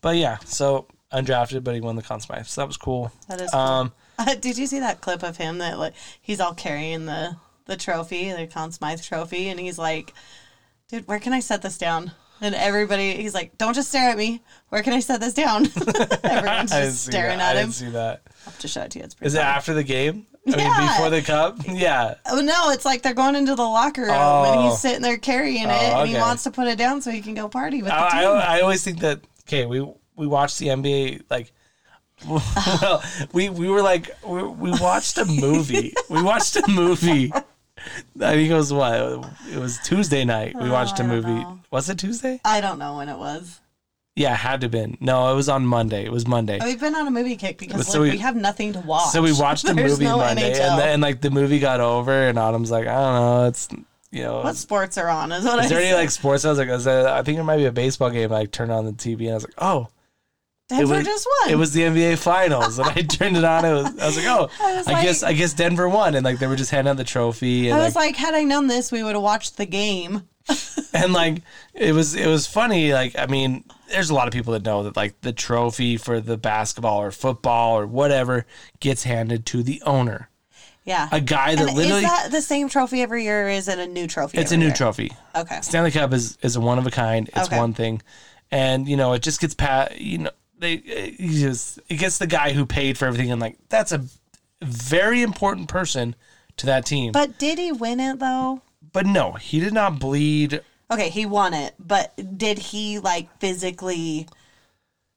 but 0.02 0.16
yeah, 0.16 0.36
so 0.44 0.86
undrafted, 1.10 1.64
but 1.64 1.74
he 1.74 1.80
won 1.80 1.96
the 1.96 2.02
Conn 2.02 2.20
Smythe, 2.20 2.44
so 2.46 2.60
that 2.60 2.66
was 2.66 2.76
cool. 2.76 3.12
That 3.28 3.40
is. 3.40 3.50
Cool. 3.50 3.60
Um, 3.60 3.92
Did 4.40 4.58
you 4.58 4.66
see 4.66 4.80
that 4.80 5.00
clip 5.00 5.22
of 5.22 5.38
him 5.38 5.56
that 5.58 5.78
like 5.78 5.94
he's 6.20 6.38
all 6.40 6.52
carrying 6.52 7.06
the 7.06 7.36
the 7.68 7.76
trophy, 7.76 8.32
the 8.32 8.48
Conn 8.48 8.72
Smythe 8.72 9.00
trophy, 9.02 9.48
and 9.48 9.60
he's 9.60 9.78
like, 9.78 10.12
"Dude, 10.88 11.06
where 11.06 11.20
can 11.20 11.32
I 11.32 11.38
set 11.40 11.62
this 11.62 11.78
down?" 11.78 12.10
And 12.40 12.54
everybody, 12.54 13.14
he's 13.14 13.34
like, 13.34 13.56
"Don't 13.58 13.74
just 13.74 13.88
stare 13.90 14.10
at 14.10 14.16
me. 14.18 14.42
Where 14.70 14.82
can 14.82 14.92
I 14.92 15.00
set 15.00 15.20
this 15.20 15.34
down?" 15.34 15.66
Everyone's 16.24 16.72
I 16.72 16.82
just 16.86 17.04
staring 17.04 17.38
that. 17.38 17.54
at 17.54 17.56
I 17.56 17.60
him. 17.60 17.66
didn't 17.68 17.74
see 17.74 17.90
that. 17.90 18.22
I'll 18.26 18.52
have 18.52 18.58
to 18.60 18.68
show 18.68 18.82
it 18.82 18.90
to 18.92 18.98
you. 18.98 19.04
It's 19.04 19.14
pretty. 19.14 19.26
Is 19.28 19.34
it 19.34 19.38
funny. 19.38 19.48
after 19.50 19.74
the 19.74 19.84
game? 19.84 20.26
I 20.46 20.50
mean, 20.50 20.58
Yeah. 20.60 20.92
before 20.94 21.10
the 21.10 21.22
cup? 21.22 21.58
Yeah. 21.68 22.14
Oh 22.26 22.40
no, 22.40 22.70
it's 22.70 22.84
like 22.86 23.02
they're 23.02 23.12
going 23.12 23.36
into 23.36 23.54
the 23.54 23.62
locker 23.62 24.02
room 24.02 24.10
and 24.10 24.60
Oh. 24.60 24.68
he's 24.70 24.78
sitting 24.80 25.02
there 25.02 25.18
carrying 25.18 25.64
it, 25.64 25.68
Oh, 25.94 26.00
and 26.00 26.08
he 26.08 26.14
wants 26.16 26.44
to 26.44 26.50
put 26.50 26.68
it 26.68 26.78
down 26.78 27.02
so 27.02 27.10
he 27.10 27.20
can 27.20 27.34
go 27.34 27.48
party 27.48 27.82
with 27.82 27.90
the 27.90 28.00
I, 28.00 28.10
team. 28.20 28.28
I, 28.30 28.58
I 28.58 28.60
always 28.62 28.82
think 28.82 29.00
that 29.00 29.20
okay, 29.46 29.66
we 29.66 29.86
we 30.16 30.26
watched 30.26 30.58
the 30.58 30.68
NBA 30.68 31.24
like 31.28 31.52
well, 32.26 33.02
we 33.32 33.48
we 33.50 33.68
were 33.68 33.82
like 33.82 34.10
we, 34.26 34.42
we 34.42 34.70
watched 34.80 35.18
a 35.18 35.24
movie. 35.24 35.92
we 36.08 36.22
watched 36.22 36.56
a 36.56 36.66
movie. 36.68 37.32
I 38.20 38.32
think 38.34 38.50
it 38.50 38.54
was 38.54 38.72
what 38.72 38.94
it 39.52 39.58
was 39.58 39.78
Tuesday 39.84 40.24
night. 40.24 40.54
We 40.60 40.70
watched 40.70 40.98
a 41.00 41.02
Oh, 41.04 41.06
don't 41.06 41.16
movie. 41.16 41.34
know. 41.42 41.60
Was 41.70 41.88
it 41.88 41.98
Tuesday? 41.98 42.40
I 42.44 42.60
don't 42.60 42.78
know 42.78 42.96
when 42.96 43.08
it 43.08 43.18
was. 43.18 43.60
Yeah, 44.16 44.32
it 44.32 44.38
had 44.38 44.60
to 44.62 44.64
have 44.64 44.72
been. 44.72 44.96
No, 45.00 45.30
it 45.32 45.36
was 45.36 45.48
on 45.48 45.64
Monday. 45.64 46.04
It 46.04 46.10
was 46.10 46.26
Monday. 46.26 46.58
We've 46.62 46.80
been 46.80 46.96
on 46.96 47.06
a 47.06 47.10
movie 47.10 47.36
kick 47.36 47.56
because 47.58 47.86
So 47.86 47.98
look, 48.00 48.06
we- 48.06 48.10
we, 48.12 48.18
have 48.18 48.34
nothing 48.34 48.72
to 48.72 48.80
watch. 48.80 49.10
So 49.12 49.22
we 49.22 49.32
watched 49.32 49.68
a 49.68 49.74
movie 49.74 50.04
no 50.04 50.16
Monday, 50.18 50.54
NHL. 50.54 50.60
and 50.60 50.78
then 50.80 51.00
like 51.00 51.20
the 51.20 51.30
movie 51.30 51.60
got 51.60 51.80
over, 51.80 52.12
and 52.28 52.36
Autumn's 52.38 52.70
like, 52.70 52.86
I 52.88 52.94
don't 52.94 53.14
know, 53.14 53.44
it's 53.46 53.68
you 54.10 54.22
know, 54.24 54.40
what 54.40 54.56
sports 54.56 54.96
are 54.98 55.08
on? 55.08 55.30
Is 55.32 55.44
what 55.44 55.58
is 55.64 55.66
I 55.66 55.74
there 55.74 55.84
any 55.84 55.94
like 55.94 56.10
sports? 56.10 56.44
I 56.44 56.48
was 56.48 56.58
like, 56.58 56.68
I, 56.68 56.72
was, 56.72 56.86
uh, 56.86 57.12
I 57.14 57.22
think 57.22 57.36
there 57.36 57.44
might 57.44 57.58
be 57.58 57.66
a 57.66 57.72
baseball 57.72 58.10
game. 58.10 58.32
I 58.32 58.38
like, 58.40 58.50
turned 58.50 58.72
on 58.72 58.86
the 58.86 58.92
TV, 58.92 59.20
and 59.24 59.30
I 59.30 59.34
was 59.34 59.44
like, 59.44 59.54
oh, 59.58 59.88
Denver 60.68 60.96
was- 60.96 61.04
just 61.06 61.26
won. 61.42 61.50
it 61.50 61.56
was 61.56 61.72
the 61.72 61.82
NBA 61.82 62.18
Finals, 62.18 62.78
and 62.78 62.88
I 62.88 63.02
turned 63.02 63.36
it 63.36 63.44
on. 63.44 63.64
It 63.64 63.72
was 63.72 63.86
I 63.98 64.06
was 64.06 64.16
like, 64.16 64.26
oh, 64.26 64.48
I 64.60 64.72
I, 64.86 64.92
like- 64.92 65.02
guess 65.04 65.22
I 65.22 65.32
guess 65.32 65.52
Denver 65.54 65.88
won, 65.88 66.14
and 66.14 66.24
like 66.24 66.38
they 66.38 66.46
were 66.46 66.56
just 66.56 66.70
handing 66.70 66.90
out 66.90 66.96
the 66.98 67.04
trophy, 67.04 67.68
and 67.70 67.80
I 67.80 67.84
was 67.84 67.94
like, 67.96 68.08
like, 68.08 68.16
had 68.16 68.34
I 68.34 68.44
known 68.44 68.66
this, 68.66 68.92
we 68.92 69.02
would 69.02 69.14
have 69.14 69.22
watched 69.22 69.56
the 69.56 69.66
game. 69.66 70.22
and 70.94 71.12
like 71.12 71.42
it 71.74 71.92
was 71.94 72.14
it 72.14 72.26
was 72.26 72.46
funny. 72.46 72.92
Like 72.92 73.18
I 73.18 73.26
mean, 73.26 73.64
there's 73.90 74.08
a 74.10 74.14
lot 74.14 74.28
of 74.28 74.32
people 74.34 74.52
that 74.54 74.64
know 74.64 74.82
that 74.84 74.96
like 74.96 75.20
the 75.20 75.32
trophy 75.32 75.96
for 75.98 76.20
the 76.20 76.38
basketball 76.38 77.00
or 77.02 77.10
football 77.10 77.78
or 77.78 77.86
whatever 77.86 78.46
gets 78.80 79.02
handed 79.04 79.44
to 79.46 79.62
the 79.62 79.82
owner, 79.84 80.30
Yeah. 80.84 81.06
a 81.12 81.20
guy 81.20 81.54
that 81.54 81.68
and 81.68 81.76
literally. 81.76 82.02
is 82.04 82.08
that 82.10 82.30
the 82.30 82.40
same 82.40 82.70
trophy 82.70 83.02
every 83.02 83.24
year? 83.24 83.46
Or 83.46 83.50
is 83.50 83.68
it 83.68 83.78
a 83.78 83.86
new 83.86 84.06
trophy? 84.06 84.38
it's 84.38 84.52
a 84.52 84.56
new 84.56 84.66
year? 84.66 84.74
trophy. 84.74 85.12
Okay. 85.36 85.60
Stanley 85.60 85.90
Cup 85.90 86.14
is 86.14 86.38
is 86.42 86.56
a 86.56 86.60
one 86.62 86.78
of 86.78 86.86
a 86.86 86.90
kind. 86.90 87.28
It's 87.36 87.48
Okay. 87.48 87.58
one 87.58 87.74
thing, 87.74 88.00
and 88.50 88.88
you 88.88 88.96
know 88.96 89.12
it 89.12 89.20
just 89.22 89.40
gets 89.42 89.52
pat. 89.54 90.00
You 90.00 90.18
know 90.18 90.30
they 90.58 90.74
it 90.74 91.16
just 91.18 91.80
it 91.88 91.96
gets 91.96 92.18
the 92.18 92.26
guy 92.26 92.52
who 92.52 92.66
paid 92.66 92.98
for 92.98 93.06
everything, 93.06 93.30
and 93.30 93.40
like 93.40 93.58
that's 93.68 93.92
a 93.92 94.04
very 94.62 95.22
important 95.22 95.68
person 95.68 96.14
to 96.56 96.66
that 96.66 96.84
team. 96.84 97.12
But, 97.12 97.28
But 97.28 97.38
did 97.38 97.58
he 97.58 97.72
win 97.72 98.00
it 98.00 98.18
though? 98.18 98.62
But 98.92 99.06
no, 99.06 99.32
he 99.32 99.60
did 99.60 99.72
not 99.72 99.98
bleed. 99.98 100.60
Okay, 100.90 101.10
he 101.10 101.26
won 101.26 101.54
it, 101.54 101.74
but 101.78 102.38
did 102.38 102.58
he 102.58 102.98
like 102.98 103.28
physically 103.38 104.26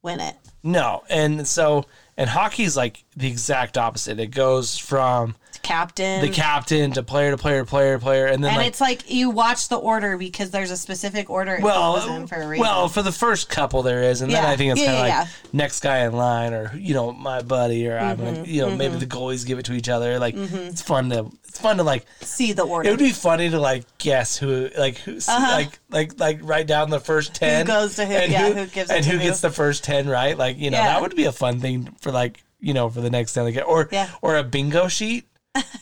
win 0.02 0.20
it? 0.20 0.36
No, 0.64 1.04
and 1.10 1.48
so 1.48 1.86
and 2.18 2.30
hockey's 2.30 2.78
like 2.78 3.04
the 3.16 3.28
exact 3.28 3.78
opposite. 3.78 4.20
It 4.20 4.28
goes 4.28 4.78
from 4.78 5.36
Captain. 5.64 6.22
the 6.22 6.30
captain 6.30 6.92
to 6.94 7.04
player 7.04 7.32
to 7.32 7.38
player 7.38 7.62
to 7.62 7.66
player 7.66 7.98
to 7.98 8.04
player, 8.04 8.26
and 8.28 8.44
then 8.44 8.50
and 8.52 8.58
like 8.58 8.68
it's 8.68 8.82
like 8.82 9.10
you 9.12 9.30
watch 9.30 9.70
the 9.70 9.78
order 9.78 10.18
because 10.18 10.52
there's 10.52 10.72
a 10.72 10.78
specific 10.78 11.30
order 11.30 11.60
well, 11.62 12.00
for 12.28 12.36
a 12.36 12.48
reason. 12.48 12.62
well, 12.62 12.88
for 12.88 13.02
the 13.02 13.12
first 13.12 13.50
couple 13.50 13.84
there 13.84 14.04
is, 14.04 14.22
and 14.22 14.32
then 14.32 14.44
I 14.44 14.56
think 14.56 14.72
it's 14.74 14.82
Yeah, 14.82 14.88
kind 14.88 15.00
of 15.02 15.08
yeah, 15.08 15.20
like 15.22 15.54
next 15.54 15.80
guy 15.82 16.00
in 16.06 16.14
line, 16.14 16.54
or 16.54 16.72
you 16.76 16.94
know, 16.94 17.12
my 17.12 17.42
buddy, 17.42 17.88
or 17.88 17.98
I'm 17.98 18.18
Mm-hmm, 18.18 18.26
gonna, 18.36 18.44
you 18.48 18.62
know, 18.62 18.76
maybe 18.76 18.96
the 18.98 19.06
goalies 19.06 19.46
give 19.46 19.60
it 19.60 19.66
to 19.66 19.74
each 19.74 19.90
other. 19.90 20.20
Like 20.20 20.36
it's 20.36 20.82
fun 20.82 21.10
to, 21.12 21.32
it's 21.44 21.60
fun 21.60 21.78
to 21.78 21.84
like. 21.84 22.06
see 22.22 22.54
the 22.54 22.64
order. 22.64 22.88
It 22.90 22.92
would 22.92 23.00
be 23.00 23.12
funny 23.12 23.50
to 23.50 23.60
like 23.60 23.86
guess 23.98 24.38
who, 24.38 24.70
like 24.78 24.98
who's 24.98 25.28
like 25.28 25.80
like 25.90 26.20
like 26.20 26.40
write 26.42 26.68
down 26.68 26.90
the 26.90 27.00
first 27.00 27.34
ten, 27.34 27.70
Uh-huh. 27.70 27.82
goes 27.82 27.96
to 27.96 28.06
who- 28.06 28.14
and 28.14 28.32
yeah, 28.32 28.50
who 28.52 28.66
gives 28.68 28.90
it 28.90 28.96
and 28.98 29.06
who 29.06 29.18
who. 29.18 29.24
gets 29.24 29.42
the 29.42 29.50
first 29.50 29.84
ten 29.84 30.08
right. 30.10 30.38
Like 30.38 30.58
you 30.58 30.70
know, 30.72 30.78
Yeah. 30.78 30.88
that 30.88 31.02
would 31.02 31.16
be 31.16 31.26
a 31.26 31.32
fun 31.32 31.60
thing 31.60 31.96
for 32.02 32.12
like 32.12 32.44
you 32.60 32.74
know 32.74 32.90
for 32.90 33.02
the 33.02 33.10
next 33.10 33.32
Stanley 33.32 33.54
Cup, 33.54 33.68
or 33.68 33.90
Yeah. 33.92 34.10
or 34.22 34.38
a 34.38 34.44
bingo 34.44 34.88
sheet. 34.88 35.26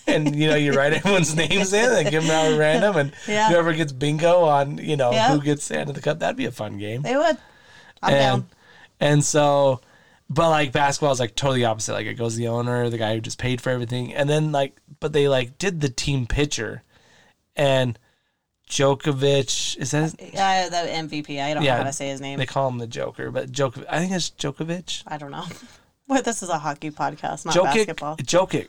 And 0.07 0.35
you 0.35 0.47
know 0.47 0.55
you 0.55 0.73
write 0.73 0.93
everyone's 0.99 1.35
names 1.35 1.73
in 1.73 1.91
and 1.91 2.09
give 2.09 2.23
them 2.23 2.31
out 2.31 2.51
at 2.51 2.57
random, 2.57 2.95
and 2.97 3.11
Yeah. 3.27 3.49
whoever 3.49 3.73
gets 3.73 3.91
bingo 3.91 4.41
on 4.43 4.77
you 4.77 4.95
know 4.97 5.11
Yeah. 5.11 5.29
who 5.33 5.41
gets 5.41 5.67
the 5.67 5.77
end 5.79 5.89
of 5.89 5.95
the 5.95 6.01
cup, 6.01 6.19
that'd 6.19 6.35
be 6.35 6.45
a 6.45 6.51
fun 6.51 6.77
game. 6.77 7.01
they 7.03 7.15
would. 7.15 7.37
I'm 8.01 8.13
and 8.13 8.19
down. 8.41 8.49
and 8.99 9.23
so, 9.23 9.81
but 10.29 10.49
like 10.49 10.71
basketball 10.71 11.11
is 11.11 11.19
like 11.19 11.35
totally 11.35 11.65
opposite. 11.65 11.93
Like 11.93 12.07
it 12.07 12.15
goes 12.15 12.35
the 12.35 12.47
owner, 12.47 12.89
the 12.89 12.97
guy 12.97 13.13
who 13.15 13.21
just 13.21 13.37
paid 13.37 13.61
for 13.61 13.69
everything, 13.69 14.13
and 14.13 14.29
then 14.29 14.51
like, 14.51 14.75
but 14.99 15.13
they 15.13 15.27
like 15.27 15.57
did 15.57 15.81
the 15.81 15.89
team 15.89 16.25
pitcher, 16.25 16.81
and 17.55 17.99
Djokovic 18.69 19.77
is 19.77 19.91
that 19.91 20.01
his, 20.03 20.13
uh, 20.13 20.17
Yeah, 20.33 20.69
the 20.69 20.77
MVP. 20.77 21.41
I 21.41 21.53
don't 21.53 21.63
Yeah, 21.63 21.73
know 21.73 21.77
how 21.79 21.83
to 21.85 21.93
say 21.93 22.09
his 22.09 22.21
name. 22.21 22.37
they 22.39 22.45
call 22.45 22.69
him 22.69 22.77
the 22.77 22.87
Joker, 22.87 23.31
but 23.31 23.51
Djokovic, 23.51 23.85
I 23.89 23.99
think 23.99 24.11
it's 24.13 24.29
Djokovic. 24.31 25.03
I 25.07 25.17
don't 25.17 25.31
know. 25.31 25.45
Well, 26.07 26.23
this 26.23 26.41
is 26.41 26.49
a 26.49 26.57
hockey 26.57 26.89
podcast, 26.89 27.45
not 27.45 27.53
Jokic, 27.53 27.85
basketball. 27.85 28.17
Jokic. 28.17 28.67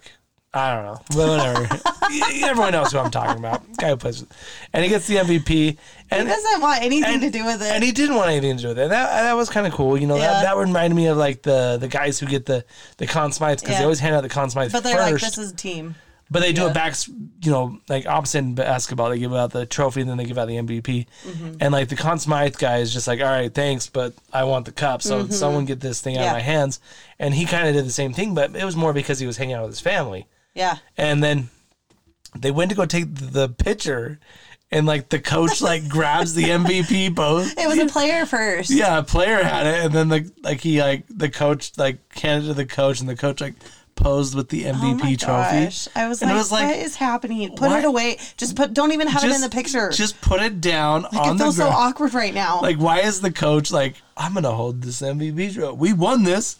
I 0.52 0.74
don't 0.74 0.84
know, 0.84 1.00
but 1.10 1.28
whatever. 1.28 1.80
Everyone 2.44 2.72
knows 2.72 2.90
who 2.90 2.98
I'm 2.98 3.10
talking 3.12 3.38
about. 3.38 3.62
Guy 3.76 3.90
who 3.90 3.96
plays, 3.96 4.20
with, 4.20 4.32
and 4.72 4.82
he 4.82 4.90
gets 4.90 5.06
the 5.06 5.16
MVP, 5.16 5.46
He 5.48 5.78
and 6.10 6.26
doesn't 6.28 6.60
want 6.60 6.82
anything 6.82 7.14
and- 7.14 7.22
to 7.22 7.30
do 7.30 7.44
with 7.44 7.62
it. 7.62 7.70
and 7.70 7.84
he 7.84 7.92
didn't 7.92 8.16
want 8.16 8.30
anything 8.30 8.56
to 8.56 8.62
do 8.62 8.68
with 8.70 8.78
it. 8.80 8.88
That 8.88 9.22
that 9.22 9.34
was 9.34 9.48
kind 9.48 9.66
of 9.66 9.72
cool. 9.72 9.96
You 9.96 10.08
know, 10.08 10.16
Yeah. 10.16 10.26
that, 10.32 10.42
that 10.42 10.56
reminded 10.56 10.96
me 10.96 11.06
of 11.06 11.16
like 11.16 11.42
the 11.42 11.76
the 11.80 11.86
guys 11.88 12.18
who 12.18 12.26
get 12.26 12.46
the 12.46 12.64
the 12.96 13.06
Conn 13.06 13.30
Smythes 13.30 13.60
because 13.60 13.70
Yeah. 13.74 13.78
they 13.78 13.84
always 13.84 14.00
hand 14.00 14.16
out 14.16 14.22
the 14.22 14.28
Conn 14.28 14.48
Smythes 14.48 14.72
but 14.72 14.82
they're 14.82 14.96
first. 14.96 15.12
like, 15.12 15.20
this 15.20 15.38
is 15.38 15.52
a 15.52 15.56
team. 15.56 15.94
but 16.32 16.40
they 16.40 16.52
do 16.52 16.62
yeah. 16.62 16.70
it 16.70 16.74
back, 16.74 16.94
you 17.42 17.52
know, 17.52 17.78
like 17.88 18.06
opposite 18.06 18.38
in 18.38 18.56
basketball. 18.56 19.10
They 19.10 19.20
give 19.20 19.32
out 19.32 19.52
the 19.52 19.66
trophy 19.66 20.00
and 20.00 20.10
then 20.10 20.16
they 20.16 20.24
give 20.24 20.36
out 20.38 20.48
the 20.48 20.56
MVP. 20.56 21.06
Mm-hmm. 21.28 21.52
And 21.60 21.72
like 21.72 21.88
the 21.90 21.96
Conn 21.96 22.18
Smythe 22.18 22.56
guy 22.58 22.78
is 22.78 22.92
just 22.92 23.06
like, 23.06 23.20
all 23.20 23.26
right, 23.26 23.54
thanks, 23.54 23.86
but 23.88 24.14
I 24.32 24.42
want 24.42 24.64
the 24.66 24.72
cup. 24.72 25.00
So 25.02 25.28
someone 25.28 25.64
get 25.64 25.78
this 25.78 26.00
thing 26.00 26.16
out 26.16 26.22
Mm-hmm. 26.22 26.24
Yeah. 26.24 26.30
of 26.30 26.36
my 26.38 26.40
hands. 26.40 26.80
And 27.20 27.34
he 27.34 27.46
kind 27.46 27.68
of 27.68 27.74
did 27.74 27.84
the 27.84 27.90
same 27.92 28.12
thing, 28.12 28.34
but 28.34 28.56
it 28.56 28.64
was 28.64 28.74
more 28.74 28.92
because 28.92 29.20
he 29.20 29.26
was 29.28 29.36
hanging 29.36 29.54
out 29.54 29.62
with 29.62 29.70
his 29.72 29.80
family. 29.80 30.26
Yeah. 30.54 30.78
And 30.96 31.22
then 31.22 31.48
they 32.38 32.50
went 32.50 32.70
to 32.70 32.76
go 32.76 32.86
take 32.86 33.06
the 33.14 33.48
picture, 33.48 34.18
and 34.70 34.86
like 34.86 35.08
the 35.08 35.18
coach 35.20 35.60
like 35.70 35.88
grabs 35.88 36.34
the 36.34 36.44
MVP 36.44 37.14
post. 37.16 37.58
It 37.58 37.66
was 37.68 37.78
a 37.78 37.86
player 37.86 38.26
first. 38.26 38.70
Yeah, 38.70 38.98
a 38.98 39.02
player 39.02 39.42
had 39.42 39.66
it, 39.66 39.84
and 39.84 39.94
then 39.94 40.08
the 40.08 40.32
like 40.42 40.60
he 40.60 40.80
like 40.80 41.04
the 41.08 41.28
coach 41.28 41.72
like 41.76 41.98
handed 42.16 42.48
to 42.48 42.54
the 42.54 42.66
coach, 42.66 43.00
and 43.00 43.08
the 43.08 43.16
coach 43.16 43.40
like 43.40 43.54
posed 43.96 44.34
with 44.34 44.48
the 44.48 44.66
Oh 44.66 44.72
MVP 44.72 44.98
my 45.00 45.14
trophy. 45.14 45.64
gosh. 45.66 45.88
I 45.94 46.08
was 46.08 46.22
And 46.22 46.30
like, 46.30 46.34
it 46.34 46.38
was 46.38 46.52
like, 46.52 46.66
what 46.68 46.76
is 46.78 46.96
happening? 46.96 47.48
Put 47.50 47.68
why- 47.68 47.78
it 47.80 47.84
away. 47.84 48.18
Just 48.38 48.56
put. 48.56 48.72
Don't 48.72 48.92
even 48.92 49.08
have 49.08 49.24
it 49.24 49.34
in 49.34 49.40
the 49.42 49.50
picture. 49.50 49.90
Just 49.90 50.20
put 50.20 50.40
it 50.40 50.60
down 50.60 51.02
like, 51.02 51.14
on 51.16 51.34
it 51.34 51.38
the 51.38 51.44
feels 51.44 51.56
so 51.56 51.68
awkward 51.68 52.14
right 52.14 52.32
now. 52.32 52.60
Like, 52.62 52.78
why 52.78 53.00
is 53.00 53.20
the 53.20 53.32
coach 53.32 53.70
like, 53.70 53.96
I'm 54.16 54.34
gonna 54.34 54.52
hold 54.52 54.82
this 54.82 55.02
MVP 55.02 55.54
trophy? 55.54 55.76
We 55.76 55.92
won 55.92 56.22
this. 56.22 56.56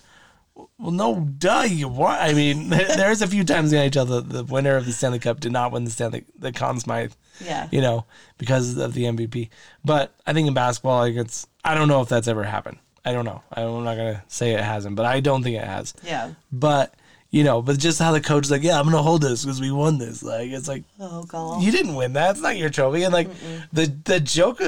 Well, 0.79 0.91
no, 0.91 1.21
duh, 1.21 1.67
you 1.69 1.89
won. 1.89 2.19
I 2.19 2.33
mean, 2.35 2.69
there's 2.69 3.23
a 3.23 3.27
few 3.27 3.45
times 3.45 3.73
in 3.73 3.79
the 3.81 3.91
NHL 3.91 4.09
the, 4.09 4.21
the 4.21 4.45
winner 4.45 4.77
of 4.77 4.87
the 4.87 4.93
Stanley 4.93 5.19
Cup 5.19 5.41
did 5.41 5.53
not 5.53 5.73
win 5.73 5.85
the 5.85 5.91
Stanley 5.91 6.25
the 6.39 6.53
Conn 6.53 6.79
Smythe. 6.81 7.13
Yeah. 7.45 7.69
you 7.71 7.81
know, 7.81 8.05
because 8.37 8.77
of 8.77 8.93
the 8.93 9.05
MVP. 9.05 9.49
But 9.85 10.13
I 10.27 10.35
think 10.35 10.47
in 10.47 10.53
basketball, 10.55 10.99
like 10.99 11.15
it's, 11.15 11.47
I 11.65 11.75
don't 11.75 11.89
know 11.89 12.03
if 12.03 12.09
that's 12.09 12.29
ever 12.29 12.45
happened. 12.45 12.79
I 13.03 13.13
don't 13.13 13.25
know. 13.25 13.43
I'm 13.51 13.83
not 13.85 13.97
gonna 13.97 14.23
say 14.29 14.53
it 14.53 14.61
hasn't, 14.61 14.95
but 14.97 15.07
I 15.07 15.21
don't 15.21 15.43
think 15.43 15.57
it 15.57 15.65
has. 15.65 15.95
yeah. 16.05 16.33
But 16.53 16.95
you 17.31 17.45
know, 17.45 17.63
but 17.63 17.79
just 17.79 17.99
how 17.99 18.13
the 18.13 18.21
coach 18.21 18.45
is 18.47 18.51
like, 18.51 18.63
yeah, 18.63 18.79
I'm 18.79 18.85
gonna 18.85 19.03
hold 19.03 19.23
this 19.23 19.45
because 19.45 19.61
we 19.61 19.71
won 19.71 19.99
this. 19.99 20.23
Like 20.23 20.51
it's 20.51 20.69
like 20.69 20.85
Oh 20.99 21.23
god. 21.25 21.63
you 21.63 21.71
didn't 21.73 21.95
win 21.95 22.13
that. 22.15 22.31
It's 22.33 22.41
not 22.41 22.57
your 22.57 22.71
trophy. 22.71 23.03
And 23.05 23.13
like 23.13 23.29
the 23.73 23.87
the 24.05 24.21
joke 24.21 24.61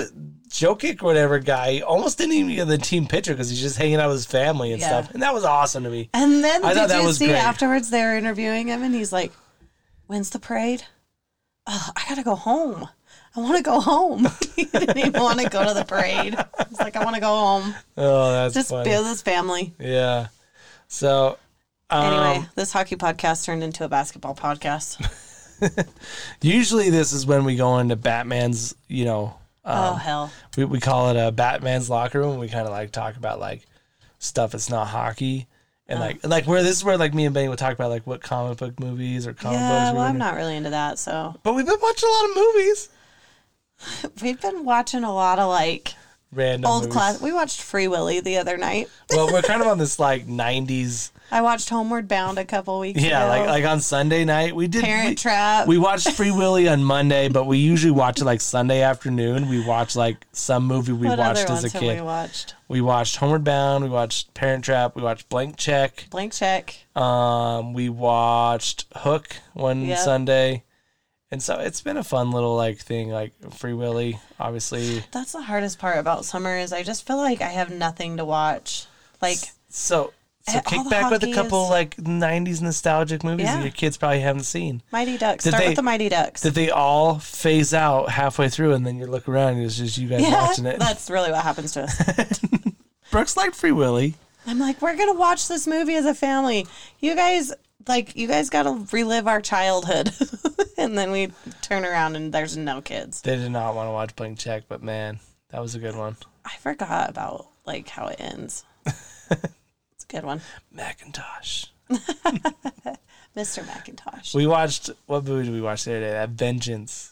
Jokic 0.49 1.03
or 1.03 1.07
whatever 1.07 1.39
guy 1.39 1.81
almost 1.81 2.19
didn't 2.19 2.35
even 2.35 2.55
get 2.55 2.69
the 2.69 2.77
team 2.79 3.07
picture 3.07 3.33
because 3.33 3.49
he's 3.49 3.61
just 3.61 3.79
hanging 3.79 3.97
out 3.97 4.09
with 4.09 4.19
his 4.19 4.27
family 4.27 4.73
and 4.73 4.81
Yeah. 4.81 4.89
stuff. 5.03 5.11
And 5.15 5.23
that 5.23 5.33
was 5.33 5.45
awesome 5.45 5.83
to 5.85 5.91
me. 5.91 6.11
And 6.13 6.45
then 6.45 6.63
I 6.65 6.69
did 6.75 6.79
thought 6.81 6.89
that 6.91 7.01
you 7.01 7.07
was 7.07 7.19
see 7.19 7.27
great. 7.29 7.37
afterwards 7.39 7.91
they 7.91 8.03
were 8.03 8.17
interviewing 8.17 8.69
him 8.69 8.83
and 8.83 8.95
he's 8.95 9.13
like, 9.13 9.33
"When's 10.07 10.31
the 10.31 10.39
parade? 10.39 10.85
Oh, 11.67 11.91
I 11.97 12.03
gotta 12.09 12.23
go 12.23 12.35
home." 12.35 12.89
I 13.35 13.41
want 13.41 13.57
to 13.57 13.63
go 13.63 13.81
home. 13.81 14.29
he 14.57 14.65
didn't 14.67 14.99
even 14.99 15.13
want 15.23 15.41
to 15.41 15.49
go 15.49 15.67
to 15.67 15.73
the 15.73 15.85
parade. 15.87 16.37
He's 16.69 16.79
like, 16.79 16.97
I 16.97 17.03
want 17.03 17.15
to 17.15 17.21
go 17.23 17.29
home. 17.35 17.75
Oh, 17.97 18.31
that's 18.31 18.53
Just 18.53 18.69
funny. 18.69 18.91
be 18.91 18.95
with 18.99 19.07
his 19.07 19.23
family. 19.23 19.73
Yeah. 19.81 20.27
So, 20.89 21.39
um, 21.93 22.05
Anyway, 22.05 22.47
this 22.55 22.73
hockey 22.73 22.97
podcast 22.97 23.45
turned 23.45 23.63
into 23.63 23.85
a 23.85 23.89
basketball 23.89 24.35
podcast. 24.35 24.99
usually 26.41 26.91
this 26.91 27.13
is 27.13 27.27
when 27.27 27.45
we 27.45 27.57
go 27.57 27.79
into 27.79 27.97
Batman's, 27.97 28.75
you 28.89 29.05
know, 29.05 29.35
oh 29.65 29.95
hell. 29.95 30.33
we, 30.57 30.65
we 30.65 30.81
call 30.81 31.11
it 31.11 31.17
a 31.29 31.31
Batman's 31.33 31.89
locker 31.91 32.21
room. 32.21 32.39
We 32.39 32.49
kind 32.49 32.67
of 32.67 32.73
like 32.73 32.91
talk 32.91 33.17
about 33.17 33.39
like 33.41 33.65
stuff 34.19 34.53
that's 34.53 34.71
not 34.71 34.87
hockey. 34.89 35.47
And 35.89 35.99
Oh. 35.99 36.03
like, 36.03 36.27
like 36.27 36.47
where 36.47 36.63
this 36.63 36.77
is 36.79 36.85
where 36.85 36.97
like 36.97 37.13
me 37.15 37.25
and 37.27 37.35
Benny 37.35 37.49
would 37.49 37.59
talk 37.59 37.75
about 37.75 37.91
like 37.91 38.07
what 38.07 38.23
comic 38.23 38.59
book 38.59 38.81
movies 38.81 39.27
or 39.27 39.35
comic 39.35 39.59
Yeah, 39.59 39.69
books. 39.87 39.95
well, 39.97 40.03
I'm 40.05 40.15
into. 40.17 40.19
not 40.21 40.35
really 40.37 40.57
into 40.57 40.71
that. 40.71 40.99
So 40.99 41.35
But 41.43 41.55
we've 41.55 41.67
been 41.67 41.79
watching 41.81 42.09
a 42.09 42.13
lot 42.13 42.31
of 42.31 42.37
movies. 42.37 42.89
we've 44.23 44.41
been 44.41 44.65
watching 44.65 45.05
a 45.05 45.13
lot 45.13 45.39
of 45.39 45.49
like 45.49 45.95
Random 46.33 46.71
old 46.71 46.83
movies. 46.85 46.93
class. 46.95 47.21
We 47.21 47.33
watched 47.33 47.61
Free 47.61 47.89
Willy 47.89 48.21
the 48.21 48.39
other 48.39 48.57
night. 48.57 48.89
Well, 49.11 49.31
we're 49.33 49.43
kind 49.43 49.61
of 49.61 49.69
on 49.69 49.77
this 49.79 49.99
like 49.99 50.27
'90s. 50.27 51.11
I 51.33 51.41
watched 51.41 51.71
Homeward 51.71 52.09
Bound 52.09 52.37
a 52.39 52.45
couple 52.45 52.79
weeks 52.79 53.01
Yeah, 53.01 53.21
ago. 53.23 53.29
like 53.45 53.49
like 53.49 53.65
on 53.65 53.81
Sunday 53.81 54.25
night 54.27 54.55
we 54.55 54.69
did. 54.69 54.85
Parent 54.85 55.09
we, 55.09 55.15
Trap. 55.15 55.67
we 55.67 55.79
watched 55.79 56.11
Free 56.13 56.31
Willy 56.31 56.69
on 56.69 56.85
Monday, 56.85 57.29
but 57.31 57.47
we 57.47 57.57
usually 57.57 57.91
watch 57.91 58.21
it 58.21 58.25
like 58.25 58.43
Sunday 58.43 58.83
afternoon. 58.83 59.49
We 59.49 59.65
watch 59.65 59.97
like 59.97 60.19
some 60.33 60.67
movie 60.67 60.93
we 60.93 61.09
what 61.09 61.19
watched 61.19 61.45
other 61.45 61.53
as 61.55 61.65
a 61.65 61.67
ones 61.69 61.73
have 61.73 61.81
kid. 61.81 61.97
we 61.97 62.03
watched? 62.03 62.55
We 62.69 62.81
watched 62.83 63.17
Homeward 63.17 63.45
Bound. 63.45 63.83
We 63.83 63.89
watched 63.89 64.35
Parent 64.35 64.63
Trap. 64.65 64.95
We 64.95 65.01
watched 65.03 65.31
Blank 65.31 65.57
Check. 65.57 66.07
Blank 66.11 66.35
Check. 66.35 66.77
Um, 66.95 67.73
we 67.73 67.89
watched 67.89 68.85
Hook 68.95 69.35
one 69.55 69.87
Yep. 69.87 69.99
Sunday, 70.01 70.65
and 71.31 71.43
so 71.43 71.59
it's 71.61 71.81
been 71.81 71.97
a 71.97 72.05
fun 72.05 72.31
little 72.31 72.55
like 72.57 72.77
thing. 72.77 73.09
Like 73.09 73.33
Free 73.55 73.73
Willy, 73.73 74.19
obviously. 74.39 75.03
That's 75.13 75.33
the 75.33 75.41
hardest 75.41 75.79
part 75.79 75.97
about 75.97 76.27
summer 76.27 76.59
is 76.59 76.75
I 76.75 76.83
just 76.83 77.07
feel 77.07 77.17
like 77.17 77.41
I 77.41 77.49
have 77.49 77.71
nothing 77.71 78.19
to 78.19 78.25
watch. 78.27 78.85
Like 79.23 79.39
So 79.71 80.13
so 80.49 80.57
all 80.57 80.63
kick 80.63 80.91
back 80.91 81.11
with 81.11 81.23
a 81.25 81.33
couple 81.33 81.69
like 81.69 81.97
'90s 81.97 82.61
nostalgic 82.63 83.23
movies 83.25 83.47
that 83.47 83.63
your 83.63 83.73
kids 83.73 83.97
probably 83.97 84.21
haven't 84.21 84.45
seen. 84.45 84.83
Mighty 84.91 85.17
Ducks. 85.19 85.45
Did 85.45 85.51
Start 85.51 85.63
they- 85.63 85.69
with 85.71 85.77
the 85.77 85.83
Mighty 85.83 86.09
Ducks. 86.09 86.41
Did 86.41 86.55
they 86.55 86.71
all 86.71 87.19
phase 87.19 87.73
out 87.75 88.09
halfway 88.11 88.49
through, 88.49 88.73
and 88.73 88.87
then 88.87 88.99
you 88.99 89.07
look 89.07 89.29
around 89.29 89.55
and 89.55 89.65
it's 89.65 89.77
just 89.77 89.99
you 89.99 90.09
guys 90.09 90.23
yeah, 90.23 90.47
watching 90.47 90.67
it. 90.67 90.79
that's 90.79 91.11
really 91.11 91.31
what 91.31 91.43
happens 91.43 91.73
to 91.73 91.83
us. 91.83 92.41
Brooks 93.11 93.37
liked 93.37 93.55
Free 93.55 93.73
Willy. 93.73 94.15
I'm 94.47 94.59
like, 94.59 94.83
we're 94.83 94.97
gonna 94.97 95.15
watch 95.15 95.47
this 95.49 95.67
movie 95.67 95.95
as 95.95 96.07
a 96.07 96.15
family. 96.15 96.67
You 96.99 97.15
guys, 97.15 97.53
like, 97.87 98.17
you 98.17 98.27
guys 98.27 98.51
got 98.51 98.65
to 98.65 98.87
relive 98.91 99.29
our 99.29 99.41
childhood, 99.41 100.11
and 100.79 100.99
then 100.99 101.13
we 101.13 101.31
turn 101.61 101.85
around 101.85 102.17
and 102.17 102.33
there's 102.33 102.57
no 102.57 102.81
kids. 102.81 103.21
They 103.23 103.37
did 103.37 103.51
not 103.53 103.75
want 103.75 103.87
to 103.89 103.93
watch 103.93 104.17
Blank 104.17 104.39
Check, 104.39 104.65
but 104.69 104.83
man, 104.83 105.21
that 105.51 105.61
was 105.61 105.75
a 105.75 105.79
good 105.79 105.95
one. 105.95 106.17
I 106.45 106.57
forgot 106.57 107.11
about 107.11 107.47
like 107.65 107.89
how 107.89 108.07
it 108.09 108.17
ends. 108.21 108.65
good 110.13 110.25
one, 110.25 110.41
Macintosh. 110.71 111.67
Mr. 113.37 113.67
Macintosh. 113.67 114.35
We 114.35 114.47
watched 114.47 114.91
what 115.07 115.25
movie 115.25 115.47
did 115.47 115.55
we 115.55 115.61
watch 115.61 115.85
the 115.85 115.93
other 115.93 116.01
day? 116.01 116.11
That 116.11 116.31
Vengeance. 116.31 117.11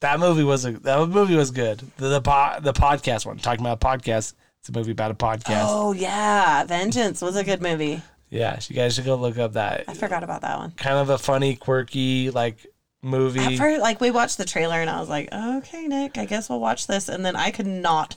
That 0.00 0.18
movie 0.18 0.42
was 0.42 0.64
a 0.64 0.72
that 0.72 1.08
movie 1.08 1.36
was 1.36 1.50
good. 1.50 1.78
The 1.98 2.08
the, 2.08 2.20
po- 2.20 2.56
the 2.60 2.72
podcast 2.72 3.26
one 3.26 3.38
talking 3.38 3.64
about 3.64 3.82
a 3.82 3.86
podcast. 3.86 4.34
It's 4.60 4.68
a 4.68 4.72
movie 4.72 4.92
about 4.92 5.10
a 5.10 5.14
podcast. 5.14 5.66
Oh 5.68 5.92
yeah, 5.92 6.64
Vengeance 6.64 7.20
was 7.20 7.36
a 7.36 7.44
good 7.44 7.62
movie. 7.62 8.02
Yeah, 8.30 8.58
you 8.66 8.74
guys 8.74 8.94
should 8.94 9.04
go 9.04 9.14
look 9.16 9.38
up 9.38 9.52
that. 9.52 9.84
I 9.86 9.94
forgot 9.94 10.24
about 10.24 10.40
that 10.40 10.58
one. 10.58 10.70
Kind 10.72 10.96
of 10.96 11.10
a 11.10 11.18
funny, 11.18 11.54
quirky 11.54 12.30
like 12.30 12.66
movie. 13.02 13.40
At 13.40 13.58
first, 13.58 13.80
like 13.80 14.00
we 14.00 14.10
watched 14.10 14.38
the 14.38 14.44
trailer 14.44 14.76
and 14.76 14.88
I 14.88 14.98
was 15.00 15.08
like, 15.08 15.28
okay, 15.32 15.86
Nick, 15.86 16.16
I 16.16 16.24
guess 16.24 16.48
we'll 16.48 16.60
watch 16.60 16.86
this. 16.86 17.08
And 17.08 17.24
then 17.24 17.36
I 17.36 17.50
could 17.50 17.66
not, 17.66 18.16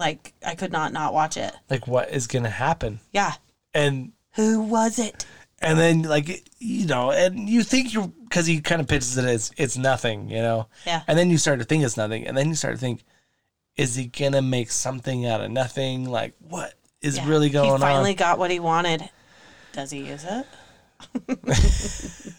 like, 0.00 0.32
I 0.44 0.56
could 0.56 0.72
not 0.72 0.92
not 0.92 1.14
watch 1.14 1.36
it. 1.36 1.52
like 1.68 1.86
what 1.86 2.10
is 2.10 2.26
gonna 2.26 2.50
happen? 2.50 2.98
Yeah. 3.12 3.34
And 3.74 4.10
Who 4.34 4.60
was 4.62 4.98
it? 4.98 5.26
and 5.62 5.78
then 5.78 6.02
like 6.02 6.48
you 6.58 6.86
know, 6.86 7.12
and 7.12 7.48
you 7.48 7.62
think 7.62 7.92
you're 7.94 8.08
because 8.24 8.46
he 8.46 8.60
kind 8.60 8.80
of 8.80 8.88
pitches 8.88 9.16
it 9.18 9.24
as 9.26 9.52
it's 9.56 9.76
nothing, 9.78 10.28
you 10.30 10.38
know. 10.42 10.66
Yeah. 10.86 11.02
And 11.06 11.16
then 11.18 11.30
you 11.30 11.38
start 11.38 11.58
to 11.60 11.64
think 11.64 11.84
it's 11.84 11.96
nothing, 11.96 12.26
and 12.26 12.36
then 12.36 12.48
you 12.48 12.54
start 12.56 12.74
to 12.74 12.80
think, 12.80 13.04
is 13.76 13.94
he 13.94 14.06
gonna 14.06 14.42
make 14.42 14.70
something 14.72 15.26
out 15.26 15.40
of 15.42 15.50
nothing? 15.52 16.08
Like 16.10 16.34
what 16.40 16.74
is 17.02 17.18
Yeah. 17.18 17.28
really 17.28 17.50
going 17.50 17.70
on? 17.70 17.78
He 17.78 17.84
on? 17.84 17.90
finally 17.92 18.14
got 18.14 18.38
what 18.38 18.50
he 18.50 18.58
wanted. 18.58 19.08
Does 19.72 19.90
he 19.92 20.00
use 20.00 20.24
it? 20.24 20.46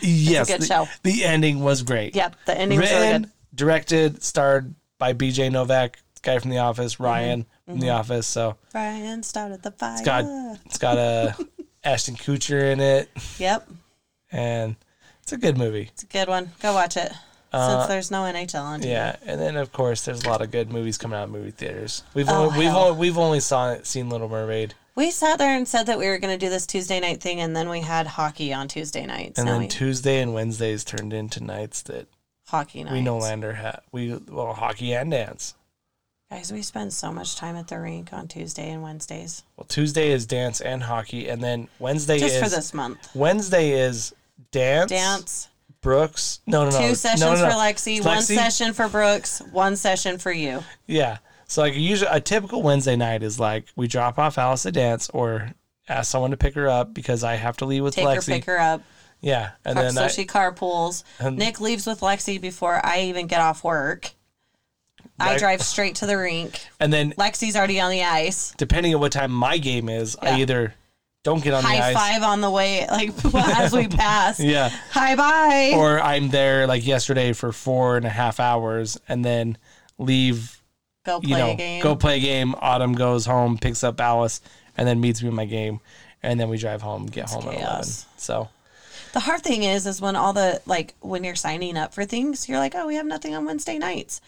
Yes, 0.00 0.48
good 0.48 0.60
the, 0.62 0.66
show. 0.66 0.88
the 1.02 1.24
ending 1.24 1.60
was 1.60 1.82
great. 1.82 2.14
Yep. 2.14 2.36
The 2.46 2.58
ending 2.58 2.80
was 2.80 2.90
really 2.90 3.06
Written, 3.06 3.22
good. 3.22 3.32
directed, 3.54 4.22
starred 4.22 4.74
by 4.98 5.12
B.J. 5.12 5.50
Novak, 5.50 5.98
guy 6.18 6.38
from 6.38 6.50
The 6.50 6.56
Mm-hmm. 6.56 6.66
Office, 6.68 7.00
Ryan 7.00 7.46
from 7.66 7.80
The 7.80 7.90
Office. 7.90 8.26
So 8.26 8.56
Brian 8.72 9.22
started 9.22 9.62
the 9.62 9.70
fire. 9.72 9.94
it's 9.94 10.02
got 10.02 10.24
it's 10.66 10.78
got 10.78 10.96
a 10.98 11.36
Ashton 11.84 12.16
Kutcher 12.16 12.72
in 12.72 12.80
it, 12.80 13.08
Yep. 13.38 13.68
and 14.32 14.76
it's 15.22 15.32
a 15.32 15.36
good 15.38 15.56
movie. 15.58 15.88
It's 15.92 16.02
a 16.02 16.06
good 16.06 16.28
one. 16.28 16.50
Go 16.60 16.72
watch 16.74 16.96
it. 16.96 17.12
Uh, 17.50 17.78
Since 17.78 17.88
there's 17.88 18.10
no 18.10 18.22
NHL 18.24 18.62
on 18.62 18.80
TV. 18.82 18.86
Yeah, 18.90 19.16
and 19.24 19.40
then 19.40 19.56
of 19.56 19.72
course 19.72 20.04
there's 20.04 20.22
a 20.24 20.28
lot 20.28 20.42
of 20.42 20.50
good 20.50 20.70
movies 20.70 20.98
coming 20.98 21.18
out 21.18 21.28
in 21.28 21.32
movie 21.32 21.50
theaters. 21.50 22.02
We've 22.12 22.28
Oh, 22.28 22.46
only, 22.50 22.58
we've 22.58 22.68
only, 22.74 22.98
we've 22.98 23.16
only 23.18 23.40
saw 23.40 23.76
seen 23.84 24.10
Little 24.10 24.28
Mermaid, 24.28 24.74
We 24.96 25.10
sat 25.10 25.38
there 25.38 25.56
and 25.56 25.66
said 25.66 25.84
that 25.86 25.98
we 25.98 26.08
were 26.08 26.18
going 26.18 26.38
to 26.38 26.44
do 26.44 26.50
this 26.50 26.66
Tuesday 26.66 27.00
night 27.00 27.22
thing, 27.22 27.40
and 27.40 27.56
then 27.56 27.70
we 27.70 27.80
had 27.80 28.06
hockey 28.06 28.52
on 28.52 28.68
Tuesday 28.68 29.06
nights. 29.06 29.38
and 29.38 29.48
then 29.48 29.60
we, 29.62 29.66
Tuesday 29.68 30.20
and 30.20 30.34
Wednesdays 30.34 30.84
turned 30.84 31.14
into 31.14 31.42
nights 31.42 31.80
that 31.82 32.06
hockey 32.48 32.84
nights. 32.84 32.92
we 32.92 33.00
no 33.00 33.16
longer 33.16 33.54
have. 33.54 33.80
We 33.92 34.12
well 34.28 34.52
hockey 34.52 34.92
and 34.92 35.10
dance. 35.10 35.54
Guys, 36.30 36.52
we 36.52 36.60
spend 36.60 36.92
so 36.92 37.10
much 37.10 37.36
time 37.36 37.56
at 37.56 37.68
the 37.68 37.80
rink 37.80 38.12
on 38.12 38.28
Tuesday 38.28 38.70
and 38.70 38.82
Wednesdays. 38.82 39.44
Well, 39.56 39.64
Tuesday 39.66 40.10
is 40.10 40.26
dance 40.26 40.60
and 40.60 40.82
hockey, 40.82 41.26
and 41.28 41.42
then 41.42 41.68
Wednesday 41.78 42.18
Just 42.18 42.34
is 42.34 42.42
for 42.42 42.50
this 42.50 42.74
month. 42.74 43.08
Wednesday 43.14 43.70
is 43.70 44.14
dance. 44.50 44.90
Dance. 44.90 45.48
Brooks. 45.80 46.40
No, 46.46 46.64
no, 46.64 46.70
no. 46.70 46.88
Two 46.88 46.94
sessions 46.94 47.20
no, 47.22 47.34
no, 47.34 47.42
no. 47.42 47.50
for 47.50 47.56
Lexi, 47.56 48.04
one 48.04 48.18
Lexi? 48.18 48.34
session 48.34 48.74
for 48.74 48.88
Brooks, 48.88 49.40
one 49.52 49.74
session 49.76 50.18
for 50.18 50.30
you. 50.32 50.62
Yeah. 50.86 51.18
So 51.46 51.62
like 51.62 51.74
usually 51.76 52.10
a 52.12 52.20
typical 52.20 52.62
Wednesday 52.62 52.96
night 52.96 53.22
is 53.22 53.40
like 53.40 53.64
we 53.74 53.86
drop 53.86 54.18
off 54.18 54.36
Alice 54.36 54.64
to 54.64 54.72
dance 54.72 55.08
or 55.10 55.52
ask 55.88 56.10
someone 56.10 56.32
to 56.32 56.36
pick 56.36 56.54
her 56.56 56.68
up 56.68 56.92
because 56.92 57.24
I 57.24 57.36
have 57.36 57.56
to 57.58 57.64
leave 57.64 57.84
with 57.84 57.94
Take 57.94 58.04
her, 58.06 58.16
Lexi. 58.16 58.26
pick 58.26 58.44
her 58.44 58.58
up. 58.60 58.82
Yeah, 59.20 59.52
and 59.64 59.78
then 59.78 59.92
so 59.92 60.04
I, 60.04 60.08
she 60.08 60.26
carpools. 60.26 61.04
and- 61.18 61.38
Nick 61.38 61.58
leaves 61.60 61.86
with 61.86 62.00
Lexi 62.00 62.38
before 62.40 62.84
I 62.84 63.02
even 63.02 63.26
get 63.28 63.40
off 63.40 63.64
work. 63.64 64.10
I 65.20 65.36
drive 65.38 65.62
straight 65.62 65.96
to 65.96 66.06
the 66.06 66.16
rink. 66.16 66.60
and 66.80 66.92
then 66.92 67.12
Lexi's 67.14 67.56
already 67.56 67.80
on 67.80 67.90
the 67.90 68.04
ice. 68.04 68.52
depending 68.56 68.94
on 68.94 69.00
what 69.00 69.12
time 69.12 69.30
my 69.32 69.58
game 69.58 69.88
is, 69.88 70.16
I 70.20 70.30
Yeah. 70.30 70.36
either 70.38 70.74
don't 71.24 71.42
get 71.42 71.52
on 71.54 71.62
the 71.62 71.68
High 71.68 71.88
ice. 71.90 71.94
five 71.94 72.22
on 72.22 72.40
the 72.40 72.50
way, 72.50 72.86
like 72.88 73.12
as 73.34 73.72
we 73.72 73.88
pass. 73.88 74.38
Yeah. 74.40 74.70
Hi, 74.92 75.16
bye. 75.16 75.72
Or 75.76 76.00
I'm 76.00 76.28
there 76.30 76.66
like 76.66 76.86
yesterday 76.86 77.32
for 77.32 77.52
four 77.52 77.96
and 77.96 78.06
a 78.06 78.10
half 78.10 78.38
hours 78.40 78.98
and 79.08 79.24
then 79.24 79.58
leave, 79.98 80.62
go 81.04 81.20
play 81.20 81.30
you 81.30 81.36
know, 81.36 81.50
a 81.50 81.56
game. 81.56 81.82
go 81.82 81.96
play 81.96 82.16
a 82.18 82.20
game. 82.20 82.54
Autumn 82.60 82.92
goes 82.94 83.26
home, 83.26 83.58
picks 83.58 83.82
up 83.84 84.00
Alice, 84.00 84.40
and 84.76 84.86
then 84.86 85.00
meets 85.00 85.22
me 85.22 85.28
in 85.28 85.34
my 85.34 85.44
game. 85.46 85.80
And 86.22 86.38
then 86.40 86.48
we 86.48 86.56
drive 86.58 86.82
home, 86.82 87.06
get 87.06 87.28
home 87.30 87.42
at 87.48 87.54
11. 87.54 87.60
chaos. 87.60 88.06
So, 88.16 88.48
The 89.12 89.20
hard 89.20 89.42
thing 89.42 89.62
is, 89.64 89.86
is 89.86 90.00
when 90.00 90.16
all 90.16 90.32
the 90.32 90.60
like 90.66 90.94
when 91.00 91.24
you're 91.24 91.34
signing 91.36 91.76
up 91.76 91.92
for 91.94 92.04
things, 92.04 92.48
you're 92.48 92.58
like, 92.58 92.74
oh, 92.74 92.86
we 92.86 92.94
have 92.94 93.06
nothing 93.06 93.34
on 93.34 93.44
Wednesday 93.44 93.78
nights, 93.78 94.20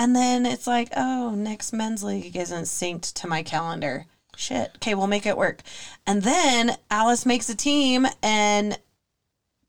and 0.00 0.16
then 0.16 0.46
it's 0.46 0.66
like, 0.66 0.88
oh, 0.96 1.34
next 1.36 1.74
men's 1.74 2.02
league 2.02 2.34
isn't 2.34 2.64
synced 2.64 3.12
to 3.20 3.26
my 3.26 3.42
calendar. 3.42 4.06
Shit. 4.34 4.70
Okay, 4.76 4.94
we'll 4.94 5.06
make 5.06 5.26
it 5.26 5.36
work. 5.36 5.60
And 6.06 6.22
then 6.22 6.74
Alice 6.90 7.26
makes 7.26 7.50
a 7.50 7.54
team, 7.54 8.06
and 8.22 8.78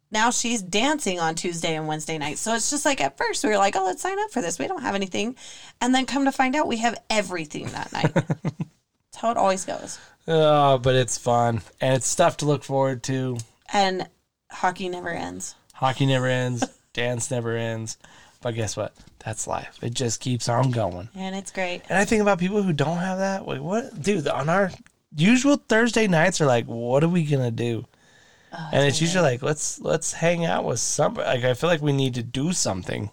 now 0.10 0.32
she's 0.32 0.62
dancing 0.62 1.20
on 1.20 1.36
Tuesday 1.36 1.76
and 1.76 1.86
Wednesday 1.86 2.18
nights. 2.18 2.40
So 2.40 2.56
it's 2.56 2.70
just 2.70 2.86
like 2.86 3.02
at 3.02 3.18
first 3.18 3.44
we 3.44 3.50
were 3.50 3.58
like, 3.58 3.76
oh, 3.76 3.84
let's 3.84 4.02
sign 4.02 4.18
up 4.20 4.32
for 4.32 4.42
this. 4.42 4.58
We 4.58 4.70
don't 4.70 4.84
have 4.84 4.96
anything, 4.96 5.36
and 5.82 5.94
then 5.94 6.06
come 6.06 6.24
to 6.24 6.32
find 6.32 6.56
out 6.56 6.66
we 6.66 6.78
have 6.78 6.98
everything 7.10 7.66
that 7.66 7.92
night. 7.92 8.14
That's 8.14 9.18
how 9.18 9.32
it 9.32 9.38
always 9.38 9.66
goes. 9.66 10.00
oh, 10.30 10.78
but 10.78 10.96
it's 10.96 11.18
fun. 11.18 11.62
And 11.82 11.94
it's 11.94 12.08
stuff 12.08 12.38
to 12.38 12.46
look 12.46 12.64
forward 12.64 13.04
to. 13.04 13.38
And 13.74 14.08
hockey 14.50 14.88
never 14.88 15.10
ends. 15.10 15.56
Hockey 15.74 16.06
never 16.06 16.28
ends, 16.28 16.64
dance 16.94 17.30
never 17.30 17.58
ends. 17.58 17.98
But 18.42 18.56
guess 18.56 18.76
what? 18.76 18.94
That's 19.24 19.46
life. 19.46 19.78
It 19.84 19.94
just 19.94 20.20
keeps 20.20 20.50
on 20.50 20.72
going. 20.72 21.10
And 21.16 21.36
it's 21.36 21.52
great. 21.52 21.84
And 21.90 21.98
I 21.98 22.06
think 22.06 22.22
about 22.22 22.40
people 22.40 22.64
who 22.64 22.74
don't 22.74 22.98
have 22.98 23.20
that. 23.20 23.48
Like, 23.48 23.62
what, 23.62 24.02
dude? 24.02 24.28
On 24.28 24.50
our 24.50 24.72
usual 25.16 25.58
Thursday 25.58 26.08
nights 26.08 26.42
are 26.42 26.48
like, 26.48 26.66
what 26.66 27.04
are 27.04 27.10
we 27.10 27.24
gonna 27.24 27.52
do? 27.52 27.86
Oh, 28.54 28.70
and 28.74 28.88
it's 28.88 29.00
usually 29.00 29.24
like, 29.24 29.42
let's 29.42 29.80
let's 29.80 30.12
hang 30.12 30.46
out 30.46 30.66
with 30.66 30.80
somebody. 30.80 31.28
Like, 31.28 31.46
I 31.46 31.54
feel 31.54 31.70
like 31.70 31.82
we 31.82 31.94
need 31.94 32.16
to 32.16 32.24
do 32.24 32.52
something, 32.52 33.10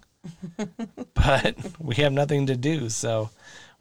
but 1.14 1.56
we 1.78 1.96
have 1.96 2.12
nothing 2.12 2.46
to 2.46 2.56
do, 2.56 2.88
so 2.88 3.30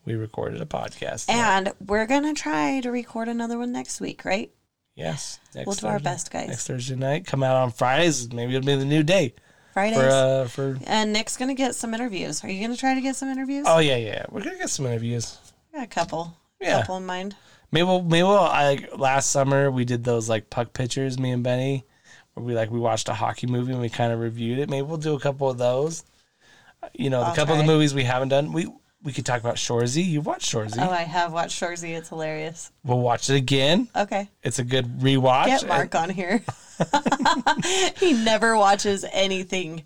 we 0.06 0.16
recorded 0.16 0.62
a 0.62 0.66
podcast. 0.66 1.30
And 1.30 1.74
we're 1.86 2.06
gonna 2.06 2.34
try 2.34 2.82
to 2.82 2.92
record 2.92 3.28
another 3.28 3.58
one 3.58 3.72
next 3.72 4.02
week, 4.02 4.26
right? 4.26 4.52
yes, 4.96 5.40
next 5.56 5.68
We'll 5.68 5.76
do 5.76 5.88
our 5.88 6.00
best, 6.00 6.32
guys. 6.32 6.48
Next 6.50 6.68
Thursday 6.68 6.96
night, 6.96 7.26
come 7.26 7.44
out 7.44 7.56
on 7.56 7.72
Fridays. 7.72 8.34
Maybe 8.34 8.56
it'll 8.56 8.66
be 8.66 8.76
the 8.76 8.84
new 8.84 9.04
day. 9.04 9.34
Fridays. 9.78 10.00
for 10.00 10.08
uh 10.08 10.48
for. 10.48 10.80
and 10.88 11.14
Nick's 11.14 11.38
gonna 11.38 11.54
get 11.54 11.76
some 11.76 11.94
interviews. 11.94 12.44
Are 12.44 12.50
you 12.50 12.60
gonna 12.66 12.76
try 12.76 12.96
to 12.96 13.02
get 13.02 13.16
some 13.16 13.30
interviews? 13.30 13.68
Oh 13.70 13.78
yeah, 13.78 13.98
yeah. 13.98 14.26
We're 14.32 14.42
gonna 14.42 14.58
get 14.58 14.72
some 14.72 14.88
interviews. 14.88 15.38
I 15.72 15.78
got 15.78 15.84
a 15.84 15.88
couple. 15.88 16.36
Yeah. 16.60 16.80
couple 16.80 16.98
in 16.98 17.06
mind. 17.06 17.36
Maybe 17.72 17.84
we'll, 17.84 18.02
maybe 18.02 18.24
we'll, 18.24 18.40
I 18.40 18.70
like 18.70 18.98
last 18.98 19.30
summer 19.30 19.70
we 19.70 19.86
did 19.86 20.04
those 20.04 20.28
like 20.28 20.50
puck 20.50 20.74
pictures, 20.74 21.20
me 21.20 21.30
and 21.30 21.44
Benny, 21.44 21.86
where 22.34 22.44
we 22.44 22.56
like 22.56 22.72
we 22.72 22.80
watched 22.80 23.08
a 23.08 23.14
hockey 23.14 23.46
movie 23.46 23.72
and 23.72 23.80
we 23.80 23.90
kind 23.90 24.12
of 24.12 24.20
reviewed 24.20 24.58
it. 24.58 24.68
Maybe 24.68 24.82
we'll 24.82 24.98
do 24.98 25.14
a 25.14 25.20
couple 25.20 25.48
of 25.48 25.60
those. 25.60 26.04
You 26.94 27.12
know, 27.12 27.20
the 27.20 27.28
I'll 27.28 27.36
couple 27.36 27.54
of 27.54 27.60
the 27.60 27.68
movies 27.68 27.94
we 27.94 28.04
haven't 28.04 28.30
done. 28.30 28.54
We 28.54 28.68
we 29.04 29.12
could 29.12 29.28
talk 29.28 29.42
about 29.42 29.58
Shoresy. 29.58 30.04
You've 30.04 30.26
watched 30.26 30.52
Shoresy. 30.52 30.84
Oh, 30.84 30.90
I 30.90 31.04
have 31.04 31.34
watched 31.34 31.62
Shoresy. 31.62 31.96
It's 31.96 32.10
hilarious. 32.10 32.72
We'll 32.84 33.00
watch 33.00 33.30
it 33.30 33.36
again. 33.36 33.90
Okay. 33.96 34.28
It's 34.42 34.58
a 34.58 34.64
good 34.64 35.02
rewatch. 35.02 35.46
Get 35.46 35.68
Mark 35.68 35.94
on 35.94 36.10
here. 36.10 36.42
he 37.98 38.14
never 38.14 38.58
watches 38.58 39.06
anything. 39.12 39.84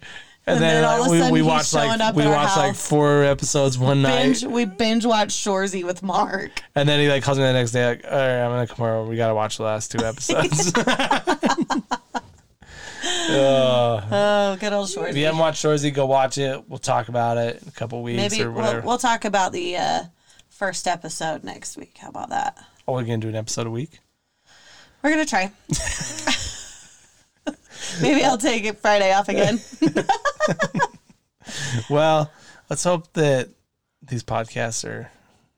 And, 0.47 0.55
And 0.55 0.63
then, 0.63 0.81
then 0.81 0.84
all 0.85 1.01
of 1.01 1.11
a 1.11 1.19
sudden 1.19 1.34
we 1.34 1.39
he's 1.39 1.47
watched 1.47 1.73
like 1.73 2.15
we 2.15 2.26
watched 2.26 2.57
like 2.57 2.76
four 2.76 3.23
episodes 3.23 3.77
one 3.77 4.01
night, 4.01 4.41
we 4.43 4.65
binge 4.65 5.05
watched 5.05 5.38
Shoresy 5.45 5.84
with 5.84 6.01
Mark. 6.01 6.63
and 6.73 6.89
then 6.89 6.99
he 6.99 7.07
like 7.09 7.22
calls 7.23 7.38
me 7.38 7.43
the 7.43 7.53
next 7.53 7.72
day 7.72 7.85
like, 7.85 8.03
"All 8.05 8.11
right, 8.11 8.41
I'm 8.43 8.49
gonna 8.51 8.65
come 8.68 8.85
over. 8.85 9.07
We 9.09 9.18
gotta 9.18 9.35
watch 9.35 9.57
the 9.57 9.63
last 9.63 9.91
two 9.91 9.99
episodes." 10.03 10.73
Uh, 13.03 14.01
Oh, 14.11 14.57
good 14.59 14.73
old 14.73 14.88
Shoresy. 14.88 15.09
if 15.09 15.18
you 15.18 15.26
haven't 15.26 15.39
watched 15.39 15.63
Shoresy, 15.63 15.93
go 15.93 16.05
watch 16.05 16.38
it. 16.38 16.69
We'll 16.69 16.77
talk 16.80 17.07
about 17.07 17.38
it 17.38 17.61
in 17.61 17.68
a 17.68 17.72
couple 17.72 18.01
weeks 18.03 18.18
Maybe 18.18 18.43
or 18.43 18.51
we'll, 18.51 18.81
we'll 18.81 18.97
talk 18.99 19.26
about 19.26 19.53
the 19.53 19.77
uh, 19.77 20.03
first 20.49 20.88
episode 20.88 21.43
next 21.43 21.77
week. 21.77 21.97
How 21.99 22.09
about 22.09 22.30
that? 22.30 22.57
oh, 22.88 22.93
we're 22.93 23.01
gonna 23.03 23.18
do 23.18 23.30
an 23.30 23.35
episode 23.35 23.65
a 23.68 23.72
week. 23.72 23.99
We're 25.01 25.09
gonna 25.11 25.26
try. 25.26 25.51
Maybe 28.01 28.23
I'll 28.23 28.37
take 28.37 28.63
it 28.65 28.77
Friday 28.79 29.13
off 29.13 29.29
again. 29.29 29.59
Well, 31.89 32.31
let's 32.69 32.83
hope 32.83 33.11
that 33.13 33.49
these 34.03 34.23
podcasts 34.23 34.87
are. 34.87 35.01
You, 35.01 35.07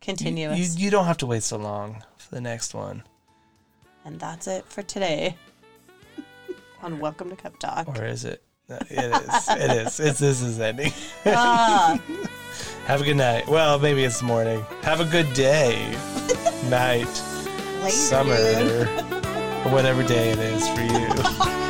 Continuous. 0.01 0.77
you 0.77 0.89
don't 0.89 1.05
have 1.05 1.17
to 1.19 1.25
wait 1.25 1.43
so 1.43 1.57
long 1.57 2.03
for 2.17 2.33
the 2.33 2.41
next 2.41 2.73
one, 2.73 3.03
and 4.05 4.19
that's 4.19 4.47
it 4.47 4.65
for 4.65 4.81
today. 4.81 5.35
On 6.81 6.99
Welcome 6.99 7.29
to 7.29 7.35
Cup 7.35 7.59
Talk. 7.59 7.87
or 7.97 8.05
is 8.05 8.25
it? 8.25 8.41
No, 8.69 8.77
It 8.89 9.13
is. 9.13 9.49
It 9.49 9.71
is. 9.87 9.99
It's 9.99 10.19
this 10.19 10.41
is 10.41 10.59
ending. 10.59 10.91
Ah, 11.25 11.99
Have 12.85 13.01
a 13.01 13.05
good 13.05 13.17
night. 13.17 13.47
Well, 13.47 13.77
maybe 13.79 14.03
it's 14.03 14.21
morning. 14.21 14.65
Have 14.81 14.99
a 14.99 15.05
good 15.05 15.31
day, 15.33 15.89
night, 16.69 17.05
later, 17.81 17.89
summer, 17.91 18.33
or 19.65 19.71
whatever 19.71 20.01
day 20.03 20.31
it 20.31 20.39
is 20.39 20.67
for 20.69 20.81
you. 20.81 21.62